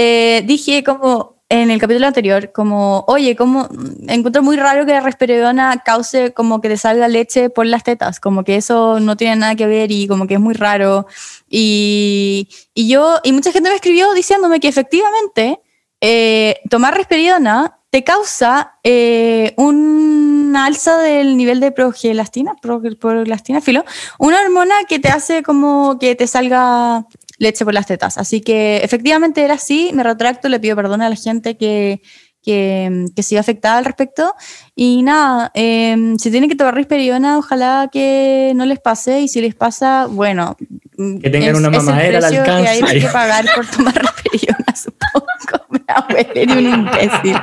dije 0.45 0.86
como 0.86 1.40
en 1.52 1.69
el 1.69 1.82
capítulo 1.82 2.07
anterior, 2.07 2.53
como, 2.53 3.03
oye, 3.10 3.36
como 3.36 3.68
encuentro 4.07 4.41
muy 4.41 4.56
raro 4.56 4.86
que 4.86 4.94
la 4.94 5.02
risperidona 5.02 5.84
cause 5.84 6.32
como 6.34 6.61
que 6.61 6.69
te 6.69 6.78
salga 6.78 7.10
leche 7.10 7.49
por 7.49 7.65
las 7.65 7.84
tetas, 7.84 8.22
como 8.22 8.45
que 8.45 8.56
eso 8.56 9.02
no 9.02 9.18
tiene 9.18 9.36
nada 9.36 9.56
que 9.56 9.68
ver 9.68 9.91
y 9.91 10.07
como 10.07 10.28
que 10.28 10.36
es 10.36 10.40
muy 10.40 10.53
raro. 10.53 11.07
Y, 11.49 12.48
y 12.73 12.88
yo, 12.88 13.19
y 13.23 13.34
mucha 13.34 13.52
gente 13.52 13.69
me 13.69 13.76
escribió 13.76 14.14
diciéndome 14.14 14.61
que 14.61 14.69
efectivamente 14.69 15.60
eh, 15.99 16.61
tomar 16.69 16.95
risperidona 16.95 17.78
te 17.90 18.06
causa 18.06 18.80
eh, 18.86 19.53
una 19.57 20.65
alza 20.65 20.98
del 20.99 21.36
nivel 21.36 21.60
de 21.60 21.73
progelastina, 21.73 22.53
prog- 22.64 22.98
progelastina, 22.98 23.60
filo, 23.60 23.84
una 24.18 24.40
hormona 24.40 24.86
que 24.88 24.99
te 24.99 25.10
hace 25.10 25.44
como 25.44 25.99
que 25.99 26.15
te 26.15 26.28
salga 26.28 27.06
leche 27.41 27.65
por 27.65 27.73
las 27.73 27.88
tetas. 27.88 28.19
Así 28.19 28.39
que 28.39 28.77
efectivamente 28.84 29.43
era 29.43 29.55
así, 29.55 29.89
me 29.93 30.03
retracto, 30.03 30.47
le 30.47 30.59
pido 30.59 30.76
perdón 30.76 31.01
a 31.01 31.09
la 31.09 31.15
gente 31.15 31.57
que, 31.57 32.03
que, 32.43 33.07
que 33.15 33.23
se 33.23 33.34
iba 33.34 33.41
afectada 33.41 33.80
al 33.80 33.85
respecto. 33.85 34.35
Y 34.76 35.01
nada, 35.01 35.51
eh, 35.55 36.13
si 36.19 36.30
tienen 36.30 36.51
que 36.51 36.55
tomar 36.55 36.76
risperidona, 36.76 37.39
ojalá 37.39 37.89
que 37.91 38.53
no 38.55 38.65
les 38.65 38.80
pase, 38.80 39.22
y 39.22 39.27
si 39.27 39.41
les 39.41 39.55
pasa, 39.55 40.05
bueno. 40.05 40.55
Que 40.95 41.31
tengan 41.31 41.55
una 41.55 41.69
el 41.69 41.73
mamadera 41.73 42.19
al 42.19 42.23
precio 42.26 42.43
que 42.43 42.51
hay 42.51 42.80
alcance. 42.80 42.99
que 42.99 43.07
pagar 43.07 43.45
por 43.55 43.65
tomar 43.65 43.95
risperidona, 44.23 44.76
supongo. 44.76 45.61
Nahuel, 45.88 46.27
eres 46.35 46.56
un 46.56 46.65
imbécil. 46.65 47.38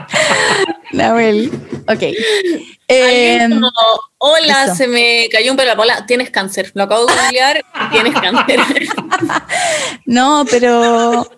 Nahuel, 0.93 1.51
ok. 1.87 2.03
Eh, 2.89 3.47
como, 3.51 3.71
hola, 4.19 4.65
eso. 4.65 4.75
se 4.75 4.87
me 4.87 5.29
cayó 5.31 5.51
un 5.51 5.57
pelo. 5.57 5.77
Paula, 5.77 6.07
tienes 6.07 6.31
cáncer. 6.31 6.71
Lo 6.75 6.85
acabo 6.85 7.07
de 7.07 7.13
googlear. 7.13 7.65
tienes 7.93 8.15
cáncer. 8.15 8.61
no, 10.07 10.45
pero... 10.51 11.29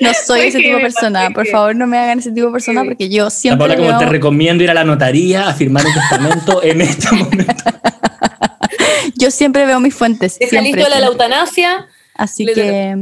No 0.00 0.12
soy 0.26 0.40
ese 0.40 0.58
tipo 0.58 0.76
de 0.76 0.82
persona. 0.82 1.30
Por 1.30 1.46
favor, 1.46 1.74
no 1.74 1.86
me 1.86 1.98
hagan 1.98 2.18
ese 2.18 2.30
tipo 2.32 2.46
de 2.46 2.52
persona 2.52 2.84
porque 2.84 3.08
yo 3.08 3.24
La 3.24 3.30
siempre 3.30 3.68
Paula, 3.68 3.76
como 3.76 3.98
te 3.98 4.06
recomiendo 4.06 4.64
ir 4.64 4.70
a 4.70 4.74
la 4.74 4.84
notaría 4.84 5.48
a 5.48 5.54
firmar 5.54 5.86
un 5.86 5.94
testamento 5.94 6.62
en 6.62 6.80
este 6.82 7.10
momento. 7.12 7.54
yo 9.14 9.30
siempre 9.30 9.64
veo 9.64 9.80
mis 9.80 9.94
fuentes. 9.94 10.36
¿Está 10.40 10.60
listo 10.60 10.88
la, 10.88 11.06
eutanasia? 11.06 11.86
Así 12.18 12.44
Le- 12.44 12.54
que... 12.54 12.96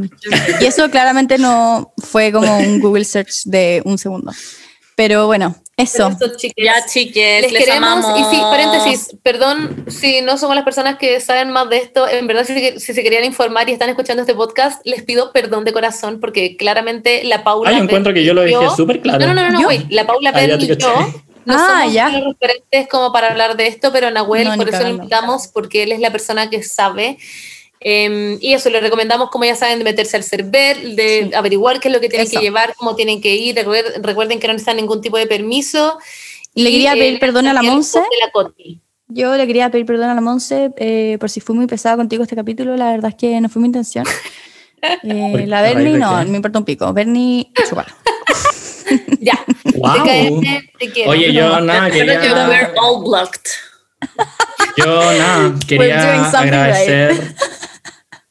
Y 0.61 0.65
eso 0.67 0.91
claramente 0.91 1.39
no 1.39 1.93
fue 1.99 2.33
como 2.33 2.59
un 2.59 2.81
Google 2.81 3.05
search 3.05 3.45
de 3.45 3.83
un 3.85 3.99
segundo. 3.99 4.33
Pero 4.97 5.27
bueno, 5.27 5.57
eso. 5.77 6.09
Eso, 6.09 6.37
chiques. 6.37 6.65
Ya, 6.65 6.75
chiques, 6.87 7.43
Les, 7.43 7.53
les, 7.53 7.65
queremos. 7.65 8.05
amamos. 8.05 8.21
Y 8.21 8.35
sí, 8.37 8.41
paréntesis, 8.43 9.17
perdón 9.25 9.87
si 9.89 10.21
no 10.21 10.39
somos 10.39 10.55
las 10.55 10.65
personas 10.65 10.99
que 10.99 11.19
saben 11.21 11.51
más 11.51 11.69
de 11.69 11.79
esto. 11.79 12.09
En 12.09 12.29
verdad, 12.29 12.45
si, 12.45 12.79
si 12.79 12.95
se 12.95 13.03
querían 13.03 13.25
informar 13.25 13.69
y 13.69 13.73
están 13.73 13.89
escuchando 13.89 14.23
este 14.23 14.35
podcast, 14.35 14.81
les 14.87 15.03
pido 15.03 15.33
perdón 15.33 15.65
de 15.65 15.73
corazón 15.73 16.21
porque 16.21 16.57
claramente 16.57 17.25
la 17.25 17.43
Paula. 17.43 17.71
Ay, 17.71 17.79
yo 17.79 17.83
encuentro 17.85 18.15
que 18.15 18.25
yo 18.25 18.35
lo 18.35 18.43
dije 18.43 18.67
súper 18.77 19.01
claro. 19.01 19.27
No, 19.27 19.35
no, 19.35 19.51
no, 19.51 19.61
no, 19.61 19.67
wait, 19.67 19.87
La 19.91 20.07
Paula 20.07 20.33
te 20.33 20.45
y 20.45 20.67
yo 20.77 20.77
no 21.47 21.55
Ah, 21.57 21.81
somos 21.81 21.93
ya. 21.93 22.09
los 22.09 22.35
referentes 22.41 22.89
como 22.89 23.13
para 23.13 23.29
hablar 23.31 23.57
de 23.57 23.67
esto, 23.67 23.93
pero 23.93 24.11
Nahuel, 24.11 24.49
No, 24.49 24.57
por 24.57 24.69
eso 24.69 24.83
lo 24.83 24.89
invitamos, 24.89 25.49
porque 25.49 25.83
él 25.83 25.93
es 25.93 26.01
la 26.01 26.11
persona 26.11 26.49
que 26.49 26.63
sabe. 26.63 27.19
Eh, 27.87 28.39
y 28.41 28.55
eso, 28.55 28.71
le 28.71 28.81
recomendamos, 28.81 29.29
como 29.31 29.45
ya 29.45 29.55
saben, 29.55 29.79
de 29.79 29.85
meterse 29.85 30.17
al 30.17 30.23
server, 30.25 30.81
de 30.97 31.27
Sí. 31.29 31.35
averiguar 31.35 31.81
qué 31.81 31.89
es 31.89 31.95
lo 31.95 32.01
que 32.01 32.09
tienen 32.09 32.27
Eso. 32.27 32.41
que 32.41 32.45
llevar, 32.47 32.75
cómo 32.77 32.97
tienen 32.97 33.21
que 33.21 33.35
ir. 33.37 33.55
Recuer- 33.55 34.01
Recuerden 34.03 34.41
que 34.41 34.47
no 34.47 34.55
necesitan 34.55 34.77
ningún 34.77 35.01
tipo 35.03 35.19
de 35.19 35.27
permiso. 35.27 35.99
Le 36.55 36.71
quería 36.71 36.97
Y, 36.97 36.99
pedir 36.99 37.15
eh, 37.15 37.19
perdón 37.19 37.47
a 37.47 37.53
la 37.53 37.63
Monse. 37.63 38.01
Yo 39.09 39.37
le 39.37 39.47
quería 39.47 39.71
pedir 39.71 39.85
perdón 39.85 40.09
a 40.09 40.15
la 40.15 40.21
Monse 40.23 40.71
eh, 40.79 41.19
por 41.21 41.29
si 41.29 41.41
fui 41.41 41.55
muy 41.55 41.67
pesada 41.67 41.97
contigo 41.97 42.23
este 42.23 42.35
capítulo. 42.37 42.75
La 42.77 42.91
verdad 42.93 43.11
es 43.11 43.17
que 43.17 43.39
no 43.41 43.49
fue 43.49 43.61
mi 43.63 43.67
intención. 43.69 44.05
Eh, 45.03 45.29
¿Por- 45.33 45.49
la 45.49 45.63
Bernie 45.63 45.97
no, 45.97 46.19
qué? 46.19 46.25
me 46.27 46.37
importa 46.37 46.59
un 46.59 46.65
pico. 46.67 46.93
Bernie, 46.93 47.51
chupar. 47.69 47.87
Ya. 49.19 49.43
Wow. 49.77 49.95
Te 49.95 50.03
caes, 50.05 50.33
te 50.79 50.91
quiero. 50.93 51.11
Oye, 51.11 51.33
yo 51.33 51.59
nada, 51.61 51.91
quería, 51.91 52.21
we're 52.49 52.73
all 52.79 53.03
blocked. 53.03 53.49
yo 54.77 54.87
nada, 55.15 55.55
quería 55.67 56.29
agradecer, 56.31 57.35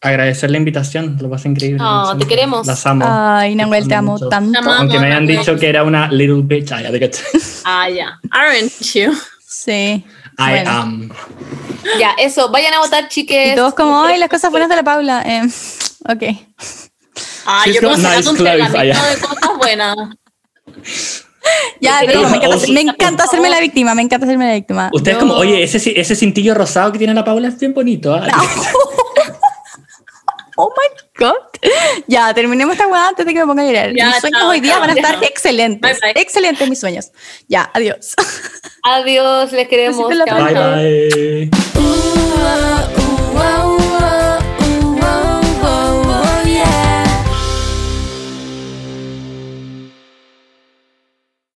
agradecer 0.10 0.52
la 0.52 0.58
invitación, 0.58 1.18
lo 1.22 1.30
pasé 1.30 1.48
increíble. 1.50 1.80
Siempre. 1.80 2.26
te 2.26 2.30
queremos. 2.30 2.68
Las 2.68 2.86
amo. 2.86 3.06
Ay, 3.08 3.56
Nahuel, 3.56 3.88
te 3.88 3.96
amo 3.96 4.14
Mucho. 4.14 4.30
tanto. 4.30 4.60
Amamos. 4.60 4.80
Aunque 4.82 5.00
me 5.00 5.08
hayan 5.08 5.26
dicho 5.26 5.56
que 5.56 5.68
era 5.70 5.84
una 5.84 6.10
little 6.12 6.42
bitch, 6.44 6.72
ah, 6.72 6.82
ya 6.82 6.92
te 6.92 7.00
caché. 7.00 7.24
Ah, 7.66 7.90
ya. 7.90 8.20
Aren't 8.32 8.72
you? 8.94 9.14
Sí. 9.48 9.72
I 9.72 10.50
Bueno. 10.50 10.70
am. 10.72 11.10
Ya, 12.00 12.12
eso, 12.18 12.50
vayan 12.50 12.74
a 12.74 12.80
votar, 12.80 13.08
chiques. 13.08 13.54
Y 13.54 13.56
todos 13.56 13.74
como, 13.74 14.04
ay, 14.04 14.18
las 14.20 14.30
cosas 14.30 14.52
buenas 14.52 14.68
de 14.70 14.76
la 14.76 14.84
Paula. 14.84 15.22
Eh, 15.26 15.42
ok. 16.10 16.24
Ah, 17.46 17.62
She's 17.66 17.76
yo 17.76 17.82
como 17.90 17.98
nice 17.98 18.30
un 18.30 18.36
clothes, 18.36 18.72
de 18.72 19.22
cosas 19.22 19.58
buenas. 19.58 19.96
Ya, 21.82 22.00
pero 22.06 22.22
me 22.30 22.38
encanta, 22.38 22.56
Oso. 22.56 22.72
me 22.72 22.82
encanta 22.82 23.24
hacerme 23.26 23.50
la 23.50 23.60
víctima, 23.60 23.94
me 23.94 24.02
encanta 24.02 24.26
hacerme 24.26 24.48
la 24.48 24.54
víctima. 24.54 24.90
Ustedes 24.94 25.18
Yo- 25.18 25.20
como, 25.22 25.34
oye, 25.36 25.62
ese, 25.64 26.00
ese 26.00 26.16
cintillo 26.16 26.54
rosado 26.56 26.92
que 26.92 26.98
tiene 26.98 27.14
la 27.14 27.24
Paula 27.26 27.50
es 27.50 27.60
bien 27.60 27.74
bonito. 27.74 28.14
¿ah? 28.14 28.26
Oh 30.56 30.72
my 30.78 30.88
god. 31.18 31.36
Ya, 32.08 32.34
terminemos 32.34 32.74
esta 32.74 32.88
weá 32.88 33.08
antes 33.10 33.26
de 33.26 33.34
que 33.34 33.40
me 33.40 33.46
ponga 33.46 33.64
a 33.64 33.66
llorar. 33.66 33.94
Ya, 33.96 34.08
mis 34.08 34.16
sueños 34.18 34.40
chao, 34.40 34.50
hoy 34.50 34.60
día 34.60 34.74
chao, 34.74 34.82
van 34.82 34.90
a 34.90 34.94
estar 34.94 35.24
excelentes. 35.24 36.00
Bye, 36.02 36.14
bye. 36.14 36.22
Excelentes 36.22 36.70
mis 36.70 36.80
sueños. 36.80 37.12
Ya, 37.48 37.70
adiós. 37.74 38.14
Adiós, 38.84 39.52
les 39.52 39.68
queremos. 39.68 40.08
Bye 40.08 41.50
bye. 43.34 43.83